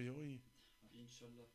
priori. 0.00 0.40
Inch'Allah. 0.94 1.48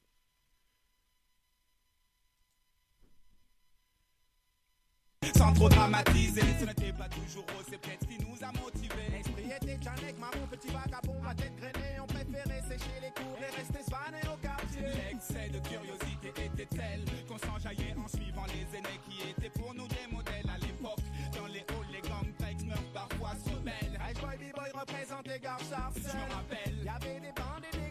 Sans 5.35 5.53
trop 5.53 5.69
dramatiser, 5.69 6.41
ce 6.59 6.65
n'était 6.65 6.93
pas 6.93 7.09
toujours 7.09 7.45
rose, 7.55 7.65
c'est 7.67 7.81
peut-être 7.81 8.01
ce 8.01 8.07
qui 8.07 8.19
nous 8.23 8.37
a 8.43 8.51
motivés. 8.51 9.09
L'esprit 9.11 9.51
était 9.51 9.81
Janek, 9.81 10.19
maman, 10.19 10.47
petit 10.51 10.67
vagabond, 10.67 11.23
la 11.23 11.33
tête 11.33 11.55
grainée, 11.55 11.99
on 11.99 12.05
préférait 12.05 12.61
sécher 12.61 12.99
les 13.01 13.11
cours 13.11 13.39
et 13.41 13.55
rester 13.55 13.83
svané 13.83 14.21
au 14.31 14.37
quartier. 14.37 14.81
L'excès 15.09 15.49
de 15.49 15.59
curiosité 15.67 16.29
était 16.45 16.67
tel 16.67 17.03
qu'on 17.27 17.39
s'enjaillait 17.39 17.95
en 17.97 18.07
suivant 18.07 18.45
les 18.53 18.77
aînés 18.77 18.99
qui 19.09 19.27
étaient 19.27 19.49
pour 19.59 19.73
nous 19.73 19.87
des 19.87 20.07
modèles 20.11 20.49
à 20.49 20.57
l'époque. 20.59 21.01
Dans 21.35 21.47
les 21.47 21.65
halls, 21.65 21.91
les 21.91 22.01
gangs 22.01 22.35
meurent 22.65 22.91
parfois 22.93 23.33
sous 23.43 23.59
belle. 23.61 23.99
High 23.99 24.19
boy, 24.19 24.37
b-boy 24.37 24.69
représente 24.73 25.27
les 25.27 25.39
gars 25.39 25.57
Je 25.59 26.01
me 26.01 26.33
rappelle, 26.33 26.83
y 26.83 26.89
avait 26.89 27.19
des 27.19 27.33
bandes 27.33 27.65
et 27.73 27.77
des 27.77 27.84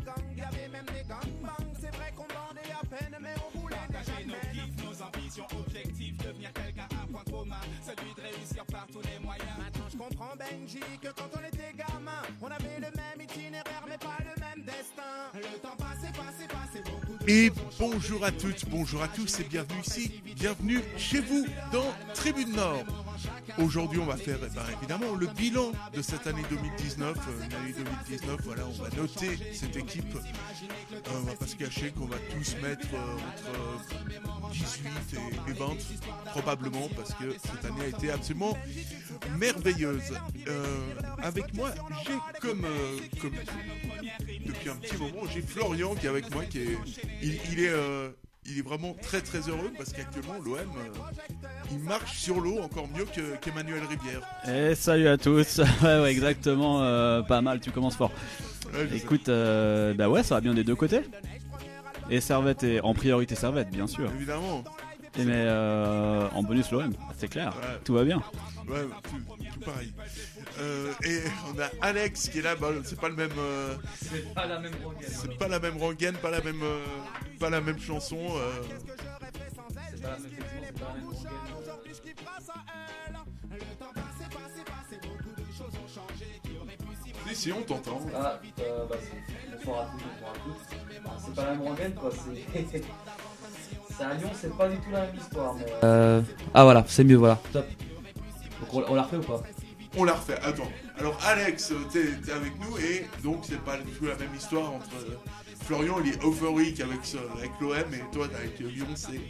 même 0.74 0.86
des 0.86 1.06
gangbangs. 1.06 1.70
C'est 1.80 1.94
vrai 1.94 2.12
qu'on 2.16 2.26
bandait 2.26 2.74
à 2.74 2.84
peine, 2.86 3.16
mais 3.20 3.34
on 3.46 3.58
voulait 3.58 3.76
Partager 3.76 4.26
nos 4.26 4.34
kiffs, 4.50 4.84
nos 4.84 5.02
ambitions, 5.02 5.46
objectifs, 5.56 6.16
devenir 6.18 6.52
quelqu'un, 6.52 6.88
un 7.02 7.06
point 7.12 7.24
commun, 7.30 7.62
celui 7.86 8.12
de 8.14 8.20
réussir 8.20 8.64
par 8.66 8.86
tous 8.90 9.02
les 9.02 9.18
moyens. 9.24 9.54
Maintenant 9.58 9.88
je 9.92 9.96
comprends 9.96 10.34
Benji 10.36 10.80
que 11.00 11.08
quand 11.08 11.30
on 11.38 11.44
était 11.46 11.72
gamin, 11.76 12.22
on 12.42 12.46
avait 12.46 12.78
le 12.78 12.90
même 12.98 13.20
itinéraire 13.22 13.84
mais 13.88 13.98
pas 13.98 14.18
le 14.20 14.34
même 14.40 14.64
destin. 14.64 15.14
Le 15.34 15.58
temps 15.58 15.76
passé, 15.76 16.10
passé, 16.12 16.46
passé, 16.48 16.82
beaucoup 16.90 17.24
de 17.24 17.30
Et 17.30 17.52
bonjour 17.78 18.24
à 18.24 18.32
toutes, 18.32 18.68
bonjour 18.68 19.02
à 19.02 19.08
tous 19.08 19.40
et 19.40 19.44
bienvenue 19.44 19.80
ici, 19.86 20.22
bienvenue 20.34 20.80
chez 20.96 21.20
vous 21.20 21.46
dans 21.72 21.92
Tribune 22.14 22.52
Nord. 22.52 22.84
Aujourd'hui, 23.58 24.00
on 24.00 24.06
va 24.06 24.16
faire 24.16 24.38
eh 24.44 24.54
ben, 24.54 24.62
évidemment 24.78 25.14
le 25.14 25.26
bilan 25.28 25.70
de 25.92 26.02
cette 26.02 26.26
année 26.26 26.42
2019. 26.50 27.16
euh, 27.16 27.56
année 27.60 27.72
2019, 28.08 28.40
voilà, 28.44 28.62
on 28.66 28.82
va 28.82 28.90
noter 28.96 29.38
cette 29.52 29.76
équipe. 29.76 30.16
Euh, 30.16 30.98
on 31.16 31.20
va 31.22 31.34
pas 31.34 31.46
se 31.46 31.54
cacher 31.54 31.92
qu'on 31.92 32.06
va 32.06 32.16
tous 32.30 32.56
mettre 32.62 32.88
euh, 32.94 34.42
entre 34.42 34.50
18 34.52 34.88
et, 35.12 35.50
et 35.50 35.54
20, 35.54 35.66
probablement, 36.32 36.88
parce 36.96 37.14
que 37.14 37.32
cette 37.32 37.64
année 37.64 37.82
a 37.82 37.88
été 37.88 38.10
absolument 38.10 38.58
merveilleuse. 39.38 40.12
Euh, 40.48 40.94
avec 41.22 41.54
moi, 41.54 41.70
j'ai 42.06 42.18
comme, 42.40 42.64
euh, 42.64 42.98
comme 43.20 43.34
depuis 44.46 44.70
un 44.70 44.76
petit 44.76 44.96
moment, 44.96 45.26
j'ai 45.32 45.42
Florian 45.42 45.94
qui 45.94 46.06
est 46.06 46.10
avec 46.10 46.34
moi, 46.34 46.44
qui 46.44 46.58
est, 46.58 46.78
il, 47.22 47.38
il 47.52 47.60
est, 47.60 47.72
il 48.46 48.58
est 48.58 48.62
vraiment 48.62 48.94
très 49.02 49.20
très 49.20 49.40
heureux 49.48 49.72
parce 49.76 49.92
qu'actuellement 49.92 50.34
l'OM, 50.44 50.56
euh, 50.58 51.48
il 51.70 51.78
marche 51.78 52.16
sur 52.18 52.40
l'eau 52.40 52.58
encore 52.60 52.86
mieux 52.88 53.04
que- 53.06 53.36
qu'Emmanuel 53.40 53.82
Rivière. 53.84 54.20
Et 54.52 54.74
salut 54.74 55.08
à 55.08 55.16
tous. 55.16 55.58
ouais, 55.82 56.00
ouais, 56.00 56.10
exactement. 56.12 56.82
euh, 56.82 57.22
pas 57.22 57.40
mal, 57.40 57.60
tu 57.60 57.70
commences 57.70 57.96
fort. 57.96 58.12
Ouais. 58.72 58.88
Écoute, 58.96 59.28
euh, 59.28 59.94
bah 59.94 60.08
ouais, 60.08 60.22
ça 60.22 60.34
va 60.36 60.40
bien 60.40 60.54
des 60.54 60.64
deux 60.64 60.76
côtés. 60.76 61.00
Et 62.10 62.20
Servette 62.20 62.62
est 62.64 62.80
en 62.80 62.92
priorité 62.92 63.34
Servette, 63.34 63.70
bien 63.70 63.86
sûr. 63.86 64.10
évidemment. 64.14 64.62
Et 65.16 65.24
mais 65.24 65.32
euh, 65.46 66.28
en 66.32 66.42
bonus 66.42 66.70
l'OM, 66.72 66.92
c'est 67.16 67.28
clair. 67.28 67.54
Ouais. 67.56 67.78
Tout 67.84 67.94
va 67.94 68.04
bien. 68.04 68.18
Ouais, 68.68 68.84
tout, 69.02 69.20
tout 69.52 69.60
pareil. 69.60 69.92
Euh, 70.58 70.92
et 71.04 71.20
on 71.54 71.58
a 71.60 71.68
Alex 71.86 72.28
qui 72.30 72.38
est 72.38 72.42
là, 72.42 72.56
bah, 72.56 72.68
c'est 72.84 72.98
pas 72.98 73.08
le 73.08 73.14
même, 73.14 73.30
euh, 73.38 73.74
C'est 74.02 74.34
pas 74.34 74.46
la 74.46 74.58
même 74.58 74.72
rengaine. 74.82 75.08
c'est 75.08 75.38
pas 75.38 75.48
la 75.48 75.58
même 75.60 75.76
rengaine, 75.76 76.16
pas 76.16 76.30
la 76.30 76.40
même, 76.40 76.62
pas 77.38 77.50
la 77.50 77.60
même 77.60 77.78
chanson. 77.78 78.18
C'est 79.94 80.02
pas 80.02 80.08
la 80.10 80.16
même 80.18 80.26
effectivement, 80.26 80.62
c'est 80.66 80.80
pas 80.80 80.86
la 80.88 80.94
même 80.94 81.04
rengaine. 81.06 81.34
Si 87.28 87.34
si, 87.34 87.52
on 87.52 87.62
t'entend. 87.62 88.00
Ah, 88.14 88.38
c'est- 88.56 88.64
bonsoir 89.56 89.80
à 89.80 89.86
tous, 89.86 90.02
bonsoir 90.04 90.32
à 90.32 90.38
tous. 90.44 91.02
Bah, 91.04 91.10
c'est 91.24 91.34
pas 91.34 91.44
la 91.44 91.50
même 91.52 91.62
rengaine 91.62 91.94
quoi, 91.94 92.10
c'est. 92.10 92.82
C'est 93.96 94.04
à 94.04 94.14
Lyon, 94.14 94.30
c'est 94.34 94.56
pas 94.56 94.68
du 94.68 94.76
tout 94.78 94.90
la 94.92 95.00
même 95.02 95.14
histoire. 95.16 95.54
Mais... 95.54 95.66
Euh... 95.84 96.20
Ah 96.52 96.64
voilà, 96.64 96.84
c'est 96.88 97.04
mieux, 97.04 97.16
voilà. 97.16 97.38
Top. 97.52 97.66
Donc 98.60 98.74
on, 98.88 98.92
on 98.92 98.94
la 98.94 99.02
refait 99.02 99.16
ou 99.16 99.22
pas? 99.22 99.42
On 99.96 100.04
la 100.04 100.12
refait. 100.14 100.38
Attends. 100.42 100.68
Alors 100.98 101.18
Alex, 101.24 101.70
euh, 101.72 101.76
t'es 101.92 102.04
t'es 102.24 102.32
avec 102.32 102.52
nous 102.58 102.76
et 102.78 103.06
donc 103.22 103.44
c'est 103.48 103.60
pas 103.60 103.76
du 103.78 103.90
tout 103.92 104.06
la 104.06 104.16
même 104.16 104.34
histoire 104.36 104.72
entre 104.72 104.88
euh, 105.08 105.16
Florian, 105.64 105.96
il 106.04 106.12
est 106.12 106.24
euphorique 106.24 106.80
avec 106.80 106.98
avec 107.38 107.50
l'OM 107.60 107.72
et 107.94 108.12
toi 108.12 108.26
avec 108.36 108.58
Lyon, 108.58 108.86
c'est 108.94 109.20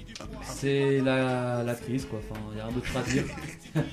C'est 0.43 1.01
la, 1.01 1.63
la 1.63 1.75
crise 1.75 2.07
quoi, 2.07 2.19
enfin, 2.31 2.41
y 2.57 2.61
a 2.61 2.65
rien 2.65 2.73
d'autre 2.73 2.97
à 2.97 3.03
dire. 3.03 3.25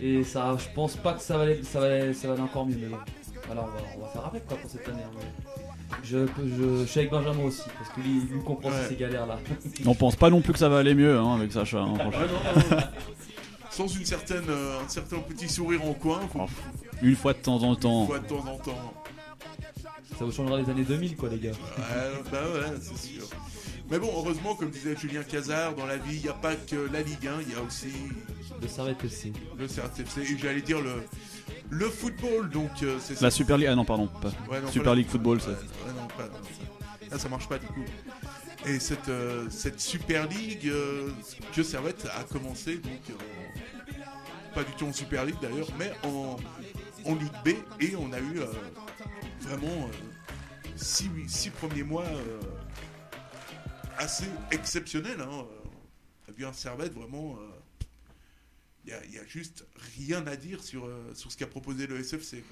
Et 0.00 0.24
ça, 0.24 0.56
je 0.58 0.66
pense 0.74 0.96
pas 0.96 1.14
que 1.14 1.20
ça 1.20 1.36
va 1.38 1.44
aller, 1.44 1.62
ça 1.62 1.80
va 1.80 1.86
aller, 1.86 2.12
ça 2.14 2.26
va 2.28 2.34
aller 2.34 2.42
encore 2.42 2.66
mieux, 2.66 2.76
mais 2.80 2.88
bon. 2.88 2.98
Voilà, 3.46 3.62
on 3.62 3.66
va, 3.66 3.78
on 3.96 4.00
va 4.00 4.08
faire 4.08 4.26
avec 4.26 4.46
quoi 4.46 4.56
pour 4.56 4.68
cette 4.70 4.86
année. 4.88 5.02
hein, 5.02 5.10
mais 5.16 5.62
Je, 6.02 6.26
je, 6.26 6.80
je 6.80 6.84
suis 6.86 7.00
avec 7.00 7.10
Benjamin 7.10 7.44
aussi, 7.44 7.62
parce 7.78 7.90
que 7.90 8.00
lui, 8.00 8.20
lui 8.30 8.42
comprend 8.44 8.70
Ouais. 8.70 8.86
ces 8.88 8.96
galères 8.96 9.26
là. 9.26 9.38
On 9.86 9.94
pense 9.94 10.16
pas 10.16 10.28
non 10.30 10.40
plus 10.40 10.52
que 10.52 10.58
ça 10.58 10.68
va 10.68 10.78
aller 10.78 10.94
mieux 10.94 11.16
hein, 11.18 11.34
avec 11.36 11.52
Sacha. 11.52 11.80
hein, 11.80 11.94
franchement. 11.94 12.78
sans 13.70 13.86
une 13.88 14.04
certaine, 14.04 14.44
euh, 14.48 14.80
un 14.84 14.88
certain 14.88 15.18
petit 15.18 15.48
sourire 15.48 15.84
en 15.84 15.94
coin, 15.94 16.20
faut- 16.32 16.46
Une 17.02 17.16
fois 17.16 17.32
de 17.32 17.38
temps 17.38 17.62
en 17.62 17.74
temps. 17.74 18.06
fois 18.06 18.18
de 18.18 18.26
temps 18.26 18.44
en 18.46 18.56
temps. 18.58 18.94
Ça 20.18 20.24
vous 20.24 20.32
changera 20.32 20.58
les 20.60 20.70
années 20.70 20.84
2000 20.84 21.16
quoi, 21.16 21.28
les 21.28 21.38
gars. 21.38 21.50
Ouais, 21.50 22.22
bah 22.30 22.38
ouais, 22.54 22.76
c'est 22.80 22.96
sûr. 23.14 23.24
Mais 23.90 23.98
bon, 23.98 24.08
heureusement, 24.16 24.54
comme 24.54 24.70
disait 24.70 24.96
Julien 24.96 25.22
Cazard, 25.22 25.74
dans 25.74 25.86
la 25.86 25.96
vie, 25.96 26.16
il 26.16 26.22
n'y 26.22 26.28
a 26.28 26.32
pas 26.34 26.54
que 26.54 26.88
la 26.92 27.02
Ligue 27.02 27.26
1, 27.26 27.40
il 27.46 27.52
y 27.52 27.56
a 27.56 27.62
aussi 27.62 27.88
Le 28.62 28.68
Servette 28.68 29.02
FC. 29.04 29.32
le 29.58 29.66
CRTFC 29.66 30.20
et 30.22 30.38
j'allais 30.38 30.62
dire 30.62 30.80
le, 30.80 31.02
le 31.70 31.88
football, 31.88 32.50
donc 32.50 32.70
euh, 32.82 32.98
c'est 33.00 33.20
La 33.20 33.30
Super 33.30 33.56
League. 33.58 33.68
Ah 33.70 33.74
non, 33.74 33.84
pardon. 33.84 34.06
pas- 34.06 34.28
Ouais, 34.50 34.60
non, 34.60 34.68
Super 34.68 34.84
pas 34.84 34.90
la- 34.90 34.96
League 34.96 35.08
Football, 35.08 35.40
ça. 35.40 35.48
Ouais, 35.50 35.56
non, 35.96 36.06
pas- 36.16 36.24
non, 36.24 36.32
ça, 36.44 37.10
là, 37.10 37.18
ça 37.18 37.28
marche 37.28 37.48
pas 37.48 37.58
du 37.58 37.66
coup. 37.66 37.84
Et 38.66 38.78
cette, 38.80 39.08
euh, 39.08 39.48
cette 39.50 39.80
Super 39.80 40.26
League 40.28 40.66
euh, 40.68 41.10
que 41.54 41.62
Servette 41.62 42.06
a 42.16 42.22
commencé, 42.24 42.76
donc 42.76 42.92
euh, 43.10 43.94
pas 44.54 44.64
du 44.64 44.72
tout 44.72 44.86
en 44.86 44.92
Super 44.92 45.24
League 45.24 45.36
d'ailleurs, 45.42 45.68
mais 45.78 45.92
en, 46.04 46.36
en 47.04 47.14
Ligue 47.14 47.32
B, 47.44 47.48
et 47.80 47.94
on 47.96 48.12
a 48.12 48.18
eu 48.20 48.38
euh, 48.40 48.46
vraiment 49.40 49.66
euh, 49.88 50.68
six, 50.76 51.10
six 51.28 51.50
premiers 51.50 51.82
mois 51.82 52.04
euh, 52.06 52.40
assez 53.98 54.24
exceptionnels. 54.50 55.20
Hein. 55.20 55.28
On 56.26 56.30
a 56.30 56.34
vu 56.34 56.46
un 56.46 56.52
Servette 56.52 56.94
vraiment. 56.94 57.36
Il 58.86 59.10
n'y 59.10 59.18
a, 59.18 59.24
juste 59.26 59.66
rien 59.96 60.26
à 60.26 60.36
dire 60.36 60.62
sur, 60.62 60.84
euh, 60.84 61.12
sur 61.14 61.32
ce 61.32 61.36
qu'a 61.36 61.46
proposé 61.46 61.86
le 61.86 61.98
SFC. 61.98 62.42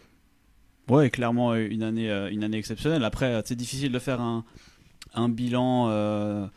quoi. 0.87 0.97
Ouais, 0.97 1.11
clairement 1.11 1.53
euh, 1.53 1.69
une 1.69 1.83
année, 1.83 2.11
euh, 2.11 2.31
une 2.31 2.43
année 2.43 2.57
exceptionnelle. 2.57 3.05
Après, 3.05 3.43
c'est 3.45 3.55
difficile 3.55 3.93
de 3.93 3.99
faire 3.99 4.21
un, 4.21 4.45
un 5.15 5.29
bilan 5.29 6.51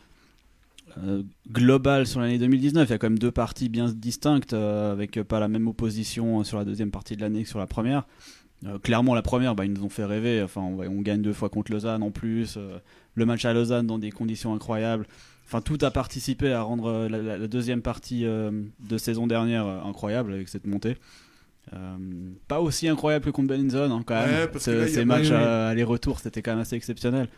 global 1.52 2.06
sur 2.06 2.20
l'année 2.20 2.38
2019. 2.38 2.88
Il 2.88 2.92
y 2.92 2.94
a 2.94 2.98
quand 2.98 3.10
même 3.10 3.18
deux 3.18 3.30
parties 3.30 3.68
bien 3.68 3.92
distinctes, 3.92 4.54
avec 4.54 5.22
pas 5.22 5.40
la 5.40 5.48
même 5.48 5.68
opposition 5.68 6.42
sur 6.42 6.56
la 6.56 6.64
deuxième 6.64 6.90
partie 6.90 7.16
de 7.16 7.20
l'année 7.20 7.42
que 7.42 7.48
sur 7.48 7.58
la 7.58 7.66
première. 7.66 8.06
Clairement, 8.82 9.14
la 9.14 9.20
première, 9.20 9.54
bah, 9.54 9.66
ils 9.66 9.72
nous 9.72 9.84
ont 9.84 9.90
fait 9.90 10.06
rêver. 10.06 10.42
Enfin, 10.42 10.62
on, 10.62 11.02
gagne 11.02 11.20
deux 11.20 11.34
fois 11.34 11.50
contre 11.50 11.70
Lausanne 11.70 12.02
en 12.02 12.10
plus. 12.10 12.56
le 13.14 13.26
match 13.26 13.44
à 13.44 13.52
Lausanne 13.52 13.86
dans 13.86 13.98
des 13.98 14.10
conditions 14.10 14.54
incroyables. 14.54 15.06
Enfin, 15.46 15.60
tout 15.60 15.78
a 15.82 15.90
participé 15.90 16.52
à 16.52 16.62
rendre 16.62 16.86
euh, 16.88 17.08
la, 17.08 17.18
la- 17.22 17.38
la 17.38 17.46
deuxième 17.46 17.80
partie 17.82 18.26
euh, 18.26 18.50
de 18.88 18.98
saison 18.98 19.26
dernière 19.26 19.64
euh, 19.66 19.80
incroyable 19.82 20.32
avec 20.34 20.48
cette 20.48 20.66
montée. 20.66 20.96
Euh, 21.72 21.96
pas 22.46 22.60
aussi 22.60 22.86
incroyable 22.88 23.24
que 23.24 23.30
contre 23.30 23.48
Beninzone 23.48 23.90
hein, 23.92 24.02
quand 24.06 24.14
même. 24.14 24.48
Ouais, 24.52 24.58
Ce- 24.60 24.70
là, 24.70 24.86
ces 24.88 25.04
matchs 25.04 25.30
à 25.30 25.68
aller-retour, 25.68 26.20
c'était 26.20 26.42
quand 26.42 26.52
même 26.52 26.60
assez 26.60 26.76
exceptionnel. 26.76 27.28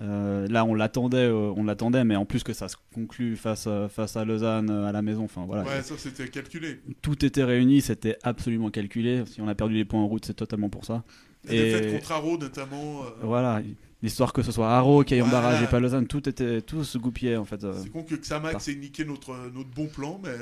Euh, 0.00 0.46
là, 0.48 0.64
on 0.64 0.74
l'attendait, 0.74 1.16
euh, 1.26 1.52
on 1.56 1.64
l'attendait, 1.64 2.04
mais 2.04 2.14
en 2.16 2.24
plus 2.24 2.42
que 2.44 2.52
ça 2.52 2.68
se 2.68 2.76
conclut 2.94 3.36
face 3.36 3.66
à, 3.66 3.88
face 3.88 4.16
à 4.16 4.24
Lausanne 4.24 4.70
à 4.70 4.92
la 4.92 5.02
maison. 5.02 5.24
Enfin 5.24 5.44
voilà, 5.46 5.64
Ouais, 5.64 5.82
ça 5.82 5.94
c'était 5.98 6.28
calculé. 6.28 6.80
tout 7.02 7.24
était 7.24 7.42
réuni, 7.44 7.80
c'était 7.80 8.16
absolument 8.22 8.70
calculé. 8.70 9.24
Si 9.26 9.40
on 9.40 9.48
a 9.48 9.54
perdu 9.54 9.74
les 9.74 9.84
points 9.84 10.00
en 10.00 10.06
route, 10.06 10.24
c'est 10.24 10.34
totalement 10.34 10.68
pour 10.68 10.84
ça. 10.84 11.02
La 11.48 11.54
Et- 11.54 11.72
défaite 11.72 11.92
contre 11.92 12.12
Haro 12.12 12.38
notamment. 12.38 13.00
Voilà, 13.22 13.62
l'histoire 14.02 14.32
que 14.32 14.42
ce 14.42 14.52
soit 14.52 14.70
Haro 14.74 15.04
qui 15.04 15.14
aille 15.14 15.22
en 15.22 15.26
Voilà. 15.26 15.42
barrage 15.42 15.62
et 15.62 15.66
pas 15.66 15.80
Lausanne, 15.80 16.06
tout 16.06 16.28
était, 16.28 16.62
tout 16.62 16.84
se 16.84 16.98
goupillait 16.98 17.36
en 17.36 17.44
fait. 17.44 17.62
euh. 17.64 17.74
C'est 17.82 17.90
con 17.90 18.02
que 18.02 18.14
Xamax 18.14 18.68
ait 18.68 18.74
niqué 18.76 19.04
notre, 19.04 19.34
notre 19.52 19.70
bon 19.70 19.86
plan, 19.86 20.20
mais 20.22 20.34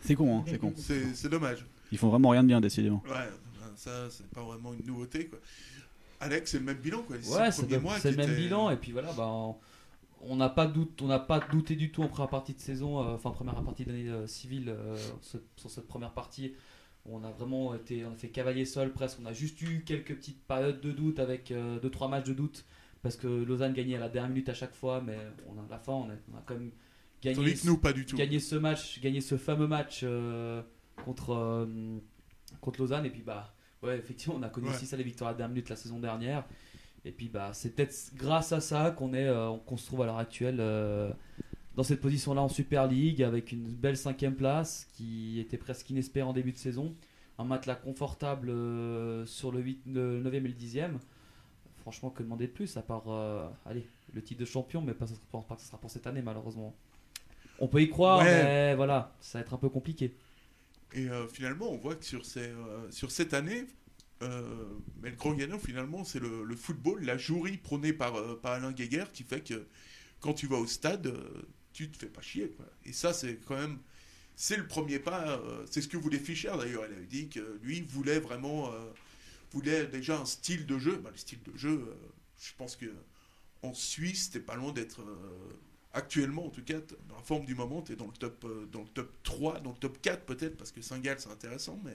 C'est 0.00 0.14
con, 0.14 0.38
hein, 0.38 0.44
c'est 0.46 0.58
con. 0.58 0.72
c'est 1.14 1.28
dommage. 1.28 1.64
Ils 1.92 1.98
font 1.98 2.08
vraiment 2.08 2.30
rien 2.30 2.42
de 2.42 2.48
bien, 2.48 2.60
décidément. 2.60 3.02
Ouais, 3.08 3.28
ça 3.76 4.08
c'est 4.10 4.26
pas 4.30 4.42
vraiment 4.42 4.72
une 4.74 4.86
nouveauté 4.86 5.26
quoi. 5.26 5.38
Alex, 6.20 6.50
c'est 6.52 6.58
le 6.58 6.64
même 6.64 6.78
bilan 6.78 7.02
quoi. 7.02 7.16
Ouais, 7.16 7.50
c'est 7.52 7.62
le, 7.70 8.16
même 8.16 8.34
bilan 8.34 8.70
et 8.70 8.76
puis 8.76 8.92
voilà, 8.92 9.12
bah, 9.12 9.26
on- 9.28 9.56
on 10.22 10.36
n'a 10.36 10.48
pas 10.48 10.66
doute, 10.66 11.02
on 11.02 11.06
n'a 11.08 11.18
pas 11.18 11.40
douté 11.40 11.76
du 11.76 11.92
tout 11.92 12.02
en 12.02 12.08
première 12.08 12.30
partie 12.30 12.54
de 12.54 12.58
saison, 12.60 13.00
euh, 13.00 13.14
enfin 13.14 13.30
première 13.32 13.54
partie 13.62 13.84
d'année 13.84 14.08
euh, 14.08 14.26
civile 14.26 14.70
euh, 14.70 14.96
ce- 15.20 15.36
sur 15.56 15.70
cette 15.70 15.86
première 15.86 16.12
partie. 16.12 16.54
On 17.04 17.22
a 17.22 17.30
vraiment 17.30 17.74
été, 17.74 18.04
on 18.06 18.12
a 18.12 18.16
fait 18.16 18.30
cavalier 18.30 18.64
seul 18.64 18.92
presque. 18.92 19.18
On 19.22 19.26
a 19.26 19.32
juste 19.34 19.60
eu 19.62 19.84
quelques 19.86 20.16
petites 20.16 20.42
périodes 20.48 20.80
de 20.80 20.90
doute 20.90 21.20
avec 21.20 21.52
2-3 21.52 22.08
matchs 22.10 22.24
de 22.24 22.32
doute 22.32 22.64
parce 23.02 23.16
que 23.16 23.26
Lausanne 23.26 23.72
gagnait 23.72 23.96
à 23.96 24.00
la 24.00 24.08
dernière 24.08 24.30
minute 24.30 24.48
à 24.48 24.54
chaque 24.54 24.74
fois, 24.74 25.00
mais 25.00 25.16
on 25.48 25.58
a 25.58 25.62
à 25.62 25.68
la 25.70 25.78
fin, 25.78 25.92
on 25.92 26.08
a, 26.10 26.14
on 26.32 26.36
a 26.36 26.42
quand 26.44 26.54
même 26.54 26.70
gagné, 27.22 27.36
Tandis 27.36 27.54
que 27.62 27.66
nous, 27.66 27.78
pas 27.78 27.92
du 27.92 28.04
tout. 28.06 28.16
gagné 28.16 28.40
ce 28.40 28.56
match, 28.56 29.00
gagné 29.00 29.20
ce 29.20 29.36
fameux 29.36 29.66
match 29.66 30.00
euh, 30.02 30.62
contre 31.04 31.30
euh, 31.34 31.98
contre 32.60 32.80
Lausanne 32.80 33.06
et 33.06 33.10
puis 33.10 33.22
bah 33.22 33.54
ouais 33.82 33.96
effectivement 33.98 34.36
on 34.38 34.42
a 34.42 34.48
connu 34.48 34.68
Ouais. 34.68 34.74
aussi 34.74 34.86
ça 34.86 34.96
les 34.96 35.04
victoires 35.04 35.28
à 35.28 35.32
la 35.32 35.38
dernière 35.38 35.54
minute 35.54 35.68
la 35.68 35.76
saison 35.76 35.98
dernière 35.98 36.44
Et 37.04 37.12
puis 37.12 37.28
bah, 37.28 37.50
c'est 37.52 37.74
peut-être 37.74 38.12
grâce 38.16 38.52
à 38.52 38.60
ça 38.60 38.90
qu'on 38.90 39.14
est, 39.14 39.26
euh, 39.28 39.52
qu'on 39.66 39.76
se 39.76 39.86
trouve 39.86 40.02
à 40.02 40.06
l'heure 40.06 40.18
actuelle 40.18 40.56
dans 41.76 41.82
cette 41.82 42.00
position-là 42.00 42.40
en 42.42 42.48
Super 42.48 42.86
League 42.88 43.22
avec 43.22 43.52
une 43.52 43.68
belle 43.68 43.96
cinquième 43.98 44.34
place 44.34 44.88
qui 44.94 45.38
était 45.38 45.58
presque 45.58 45.88
inespérée 45.90 46.26
en 46.26 46.32
début 46.32 46.52
de 46.52 46.56
saison. 46.58 46.94
Un 47.38 47.44
matelas 47.44 47.74
confortable 47.74 48.46
sur 49.26 49.52
le, 49.52 49.60
8, 49.60 49.82
le 49.92 50.22
9e 50.22 50.34
et 50.36 50.40
le 50.40 50.48
10e. 50.54 50.90
Franchement, 51.86 52.10
que 52.10 52.22
demander 52.24 52.48
de 52.48 52.52
plus 52.52 52.76
à 52.76 52.82
part 52.82 53.04
euh, 53.06 53.48
allez, 53.64 53.86
le 54.12 54.20
titre 54.20 54.40
de 54.40 54.44
champion, 54.44 54.82
mais 54.82 54.92
pas, 54.92 55.06
je 55.06 55.14
pense 55.30 55.46
pas 55.46 55.56
sera 55.58 55.78
pour 55.78 55.88
cette 55.90 56.06
année 56.08 56.20
malheureusement. 56.20 56.74
On 57.60 57.68
peut 57.68 57.80
y 57.80 57.88
croire, 57.88 58.18
Ouais. 58.18 58.42
mais 58.42 58.74
voilà, 58.74 59.14
ça 59.20 59.38
va 59.38 59.42
être 59.44 59.54
un 59.54 59.58
peu 59.58 59.68
compliqué. 59.68 60.12
Et 60.92 61.08
euh, 61.08 61.28
finalement, 61.28 61.70
on 61.70 61.76
voit 61.76 61.94
que 61.94 62.04
sur, 62.04 62.24
ces, 62.26 62.40
euh, 62.40 62.90
sur 62.90 63.10
cette 63.12 63.34
année, 63.34 63.66
mais 64.20 65.10
le 65.10 65.16
grand 65.16 65.34
gagnant, 65.34 65.58
finalement, 65.58 66.02
c'est 66.04 66.18
le, 66.18 66.42
le 66.42 66.56
football, 66.56 67.04
la 67.04 67.16
jouerie 67.18 67.58
prônée 67.58 67.92
par, 67.92 68.14
par 68.40 68.52
Alain 68.52 68.72
Guéguer, 68.72 69.04
qui 69.12 69.22
fait 69.22 69.40
que 69.42 69.66
quand 70.20 70.34
tu 70.34 70.46
vas 70.48 70.56
au 70.56 70.66
stade, 70.66 71.12
tu 71.72 71.90
te 71.90 71.98
fais 71.98 72.08
pas 72.08 72.22
chier. 72.22 72.48
Quoi. 72.56 72.66
Et 72.84 72.92
ça, 72.92 73.12
c'est 73.12 73.38
quand 73.46 73.56
même. 73.56 73.78
C'est 74.34 74.56
le 74.56 74.66
premier 74.66 74.98
pas. 74.98 75.28
euh, 75.38 75.64
c'est 75.70 75.80
ce 75.82 75.88
que 75.88 75.96
voulait 75.96 76.18
Fischer, 76.18 76.52
d'ailleurs. 76.58 76.84
Elle 76.84 76.94
avait 76.94 77.06
dit 77.06 77.28
que 77.28 77.58
lui 77.62 77.82
voulait 77.82 78.18
vraiment. 78.18 78.72
euh, 78.72 78.90
voulait 79.56 79.86
déjà 79.86 80.18
un 80.20 80.24
style 80.26 80.66
de 80.66 80.78
jeu. 80.78 81.00
Bah, 81.02 81.10
le 81.12 81.18
style 81.18 81.38
de 81.42 81.56
jeu, 81.56 81.70
euh, 81.88 81.94
je 82.40 82.52
pense 82.58 82.76
que 82.76 82.86
en 83.62 83.74
Suisse, 83.74 84.30
t'es 84.30 84.40
pas 84.40 84.56
loin 84.56 84.72
d'être. 84.72 85.00
euh, 85.00 85.54
actuellement, 85.92 86.46
en 86.46 86.50
tout 86.50 86.62
cas, 86.62 86.78
dans 87.08 87.16
la 87.16 87.22
forme 87.22 87.46
du 87.46 87.54
moment, 87.54 87.82
tu 87.82 87.92
es 87.92 87.96
dans 87.96 88.06
le, 88.06 88.12
top, 88.12 88.44
euh, 88.44 88.66
dans 88.70 88.80
le 88.80 88.88
top 88.88 89.10
3, 89.22 89.60
dans 89.60 89.70
le 89.70 89.76
top 89.78 89.98
4 90.02 90.24
peut-être, 90.26 90.56
parce 90.58 90.70
que 90.72 90.82
Saint-Gall, 90.82 91.16
c'est 91.18 91.30
intéressant, 91.30 91.80
mais. 91.84 91.92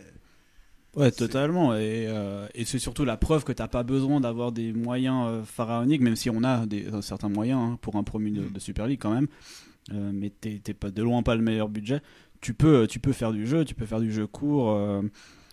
Ouais, 0.96 1.12
totalement. 1.12 1.74
Et, 1.76 2.06
euh, 2.08 2.48
et 2.54 2.66
c'est 2.66 2.80
surtout 2.80 3.06
la 3.06 3.16
preuve 3.16 3.46
que 3.46 3.54
t'as 3.54 3.70
pas 3.70 3.84
besoin 3.84 4.20
d'avoir 4.20 4.52
des 4.52 4.74
moyens 4.74 5.46
pharaoniques, 5.46 6.02
même 6.02 6.18
si 6.18 6.30
on 6.30 6.44
a 6.44 6.66
des, 6.66 6.86
certains 7.02 7.30
moyens 7.30 7.60
hein, 7.62 7.80
pour 7.82 7.96
un 7.96 8.04
promu 8.04 8.32
de, 8.32 8.42
Mm. 8.42 8.52
de 8.52 8.60
Super 8.60 8.88
League 8.88 9.00
quand 9.02 9.14
même. 9.14 9.28
Euh, 9.94 10.12
mais 10.14 10.32
t'es 10.32 10.62
t'es 10.64 10.74
pas 10.74 10.92
de 10.92 11.04
loin 11.04 11.24
pas 11.24 11.36
le 11.36 11.42
meilleur 11.44 11.70
budget. 11.70 12.02
Tu 12.42 12.54
peux, 12.54 12.88
tu 12.88 13.00
peux 13.00 13.14
faire 13.14 13.34
du 13.34 13.48
jeu, 13.48 13.66
tu 13.66 13.76
peux 13.76 13.86
faire 13.86 14.02
du 14.02 14.12
jeu 14.14 14.28
court. 14.28 14.72
euh, 14.72 15.02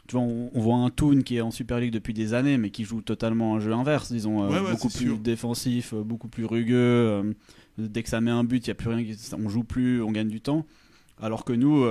tu 0.08 0.16
vois, 0.16 0.24
on, 0.24 0.50
on 0.52 0.60
voit 0.60 0.76
un 0.78 0.90
Toon 0.90 1.20
qui 1.22 1.36
est 1.36 1.40
en 1.40 1.52
Super 1.52 1.78
League 1.78 1.92
depuis 1.92 2.14
des 2.14 2.34
années, 2.34 2.58
mais 2.58 2.70
qui 2.70 2.82
joue 2.84 3.00
totalement 3.02 3.54
un 3.54 3.60
jeu 3.60 3.72
inverse, 3.72 4.10
disons, 4.10 4.42
euh, 4.42 4.48
Ouais, 4.48 4.58
ouais, 4.60 4.70
beaucoup 4.72 4.88
plus 4.88 5.06
sûr. 5.06 5.18
défensif, 5.18 5.92
euh, 5.94 6.02
beaucoup 6.02 6.28
plus 6.28 6.44
rugueux. 6.46 6.74
euh, 6.76 7.32
dès 7.78 8.02
que 8.02 8.08
ça 8.08 8.20
met 8.20 8.30
un 8.32 8.42
but, 8.42 8.66
il 8.66 8.68
y 8.68 8.70
a 8.72 8.74
plus 8.74 8.88
rien, 8.88 9.04
qui- 9.04 9.16
on 9.36 9.48
joue 9.48 9.62
plus, 9.62 10.02
on 10.02 10.10
gagne 10.10 10.28
du 10.28 10.40
temps. 10.40 10.66
Alors 11.20 11.44
que 11.44 11.52
nous, 11.52 11.84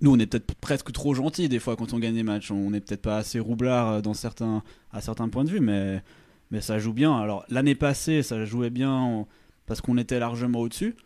nous, 0.00 0.12
on 0.12 0.18
est 0.18 0.26
peut-être 0.26 0.54
presque 0.56 0.92
trop 0.92 1.14
gentils 1.14 1.48
des 1.48 1.58
fois 1.58 1.76
quand 1.76 1.92
on 1.92 1.98
gagne 1.98 2.14
des 2.14 2.22
matchs. 2.22 2.50
On 2.50 2.70
n'est 2.70 2.80
peut-être 2.80 3.02
pas 3.02 3.16
assez 3.18 3.38
roublard 3.40 4.02
dans 4.02 4.14
certains, 4.14 4.62
à 4.90 5.00
certains 5.00 5.28
points 5.28 5.44
de 5.44 5.50
vue, 5.50 5.60
mais, 5.60 6.02
mais 6.50 6.60
ça 6.60 6.78
joue 6.78 6.92
bien. 6.92 7.16
Alors 7.16 7.44
l'année 7.48 7.74
passée, 7.74 8.22
ça 8.22 8.44
jouait 8.44 8.70
bien 8.70 8.90
en- 8.92 9.28
parce 9.66 9.80
qu'on 9.80 9.96
était 9.98 10.18
largement 10.18 10.60
au-dessus. 10.60 10.96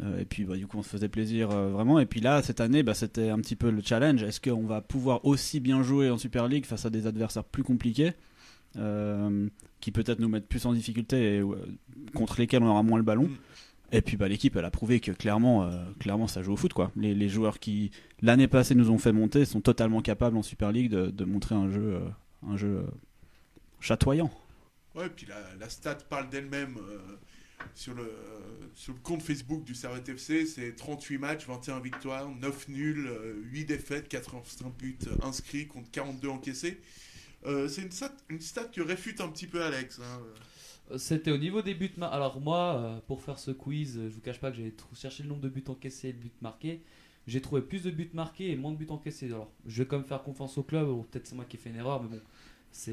Euh, 0.00 0.20
et 0.20 0.24
puis 0.24 0.44
bah, 0.44 0.56
du 0.56 0.66
coup, 0.66 0.78
on 0.78 0.82
se 0.82 0.88
faisait 0.88 1.08
plaisir 1.08 1.50
euh, 1.50 1.70
vraiment. 1.70 1.98
Et 1.98 2.06
puis 2.06 2.20
là, 2.20 2.42
cette 2.42 2.60
année, 2.60 2.82
bah, 2.82 2.94
c'était 2.94 3.28
un 3.28 3.38
petit 3.38 3.56
peu 3.56 3.70
le 3.70 3.82
challenge. 3.82 4.22
Est-ce 4.22 4.40
qu'on 4.40 4.66
va 4.66 4.80
pouvoir 4.80 5.24
aussi 5.24 5.60
bien 5.60 5.82
jouer 5.82 6.10
en 6.10 6.18
Super 6.18 6.48
League 6.48 6.64
face 6.64 6.86
à 6.86 6.90
des 6.90 7.06
adversaires 7.06 7.44
plus 7.44 7.62
compliqués 7.62 8.12
euh, 8.76 9.48
qui 9.80 9.92
peut-être 9.92 10.18
nous 10.18 10.28
mettent 10.28 10.48
plus 10.48 10.64
en 10.64 10.72
difficulté 10.72 11.36
et 11.36 11.42
contre 12.14 12.40
lesquels 12.40 12.62
on 12.62 12.68
aura 12.68 12.82
moins 12.82 12.96
le 12.96 13.04
ballon 13.04 13.24
Mm. 13.24 13.36
et 13.92 14.00
puis 14.00 14.16
bah, 14.16 14.28
l'équipe, 14.28 14.56
elle 14.56 14.64
a 14.64 14.70
prouvé 14.70 15.00
que 15.00 15.12
clairement, 15.12 15.70
clairement, 16.00 16.26
ça 16.26 16.42
joue 16.42 16.52
au 16.52 16.56
foot. 16.56 16.72
Quoi. 16.72 16.90
Les, 16.96 17.14
les 17.14 17.28
joueurs 17.28 17.58
qui, 17.58 17.90
l'année 18.22 18.48
passée, 18.48 18.74
nous 18.74 18.90
ont 18.90 18.98
fait 18.98 19.12
monter 19.12 19.44
sont 19.44 19.60
totalement 19.60 20.00
capables 20.00 20.38
en 20.38 20.42
Super 20.42 20.72
League 20.72 20.90
de, 20.90 21.10
de 21.10 21.24
montrer 21.26 21.54
un 21.54 21.70
jeu, 21.70 22.00
un 22.48 22.56
jeu 22.56 22.86
chatoyant. 23.80 24.30
Ouais, 24.94 25.10
puis 25.14 25.26
la, 25.26 25.36
la 25.60 25.68
stat 25.68 25.98
parle 26.08 26.30
d'elle-même. 26.30 26.78
Euh, 27.62 27.68
sur, 27.74 27.94
le, 27.94 28.02
euh, 28.02 28.08
sur 28.74 28.92
le 28.94 29.00
compte 29.00 29.22
Facebook 29.22 29.64
du 29.64 29.74
Servette 29.74 30.08
FC, 30.08 30.46
c'est 30.46 30.74
38 30.74 31.18
matchs, 31.18 31.46
21 31.46 31.80
victoires, 31.80 32.28
9 32.28 32.68
nuls, 32.68 33.06
euh, 33.06 33.34
8 33.44 33.64
défaites, 33.66 34.08
85 34.08 34.76
buts 34.76 34.98
euh, 35.06 35.16
inscrits 35.26 35.66
contre 35.66 35.90
42 35.90 36.28
encaissés. 36.28 36.78
Euh, 37.46 37.68
c'est 37.68 37.82
une 37.82 37.90
stat, 37.90 38.12
une 38.28 38.40
stat 38.40 38.64
que 38.64 38.80
réfute 38.80 39.20
un 39.20 39.28
petit 39.28 39.46
peu 39.46 39.62
Alex. 39.62 39.98
hein. 40.00 40.20
Euh, 40.90 40.98
C'était 40.98 41.30
au 41.32 41.38
niveau 41.38 41.62
des 41.62 41.74
buts. 41.74 41.90
Alors 42.00 42.40
moi, 42.40 42.76
euh, 42.76 43.00
pour 43.06 43.22
faire 43.22 43.38
ce 43.38 43.50
quiz, 43.50 43.96
euh, 43.98 44.08
je 44.08 44.14
vous 44.14 44.20
cache 44.20 44.38
pas 44.40 44.50
que 44.50 44.56
j'ai 44.56 44.74
cherché 44.94 45.22
le 45.22 45.28
nombre 45.28 45.40
de 45.42 45.48
buts 45.48 45.64
encaissés 45.68 46.08
et 46.08 46.12
de 46.12 46.18
buts 46.18 46.30
marqués. 46.40 46.82
J'ai 47.26 47.40
trouvé 47.40 47.62
plus 47.62 47.82
de 47.84 47.90
buts 47.90 48.10
marqués 48.14 48.50
et 48.50 48.56
moins 48.56 48.72
de 48.72 48.76
buts 48.76 48.86
encaissés. 48.90 49.26
Alors, 49.26 49.50
je 49.66 49.82
vais 49.82 49.88
quand 49.88 49.96
même 49.98 50.06
faire 50.06 50.22
confiance 50.22 50.58
au 50.58 50.62
club. 50.64 50.88
ou 50.88 51.02
Peut-être 51.04 51.26
c'est 51.26 51.34
moi 51.36 51.44
qui 51.44 51.56
ai 51.56 51.60
fait 51.60 51.70
une 51.70 51.76
erreur, 51.76 52.02
mais 52.02 52.08
bon, 52.08 52.20
c'est 52.72 52.90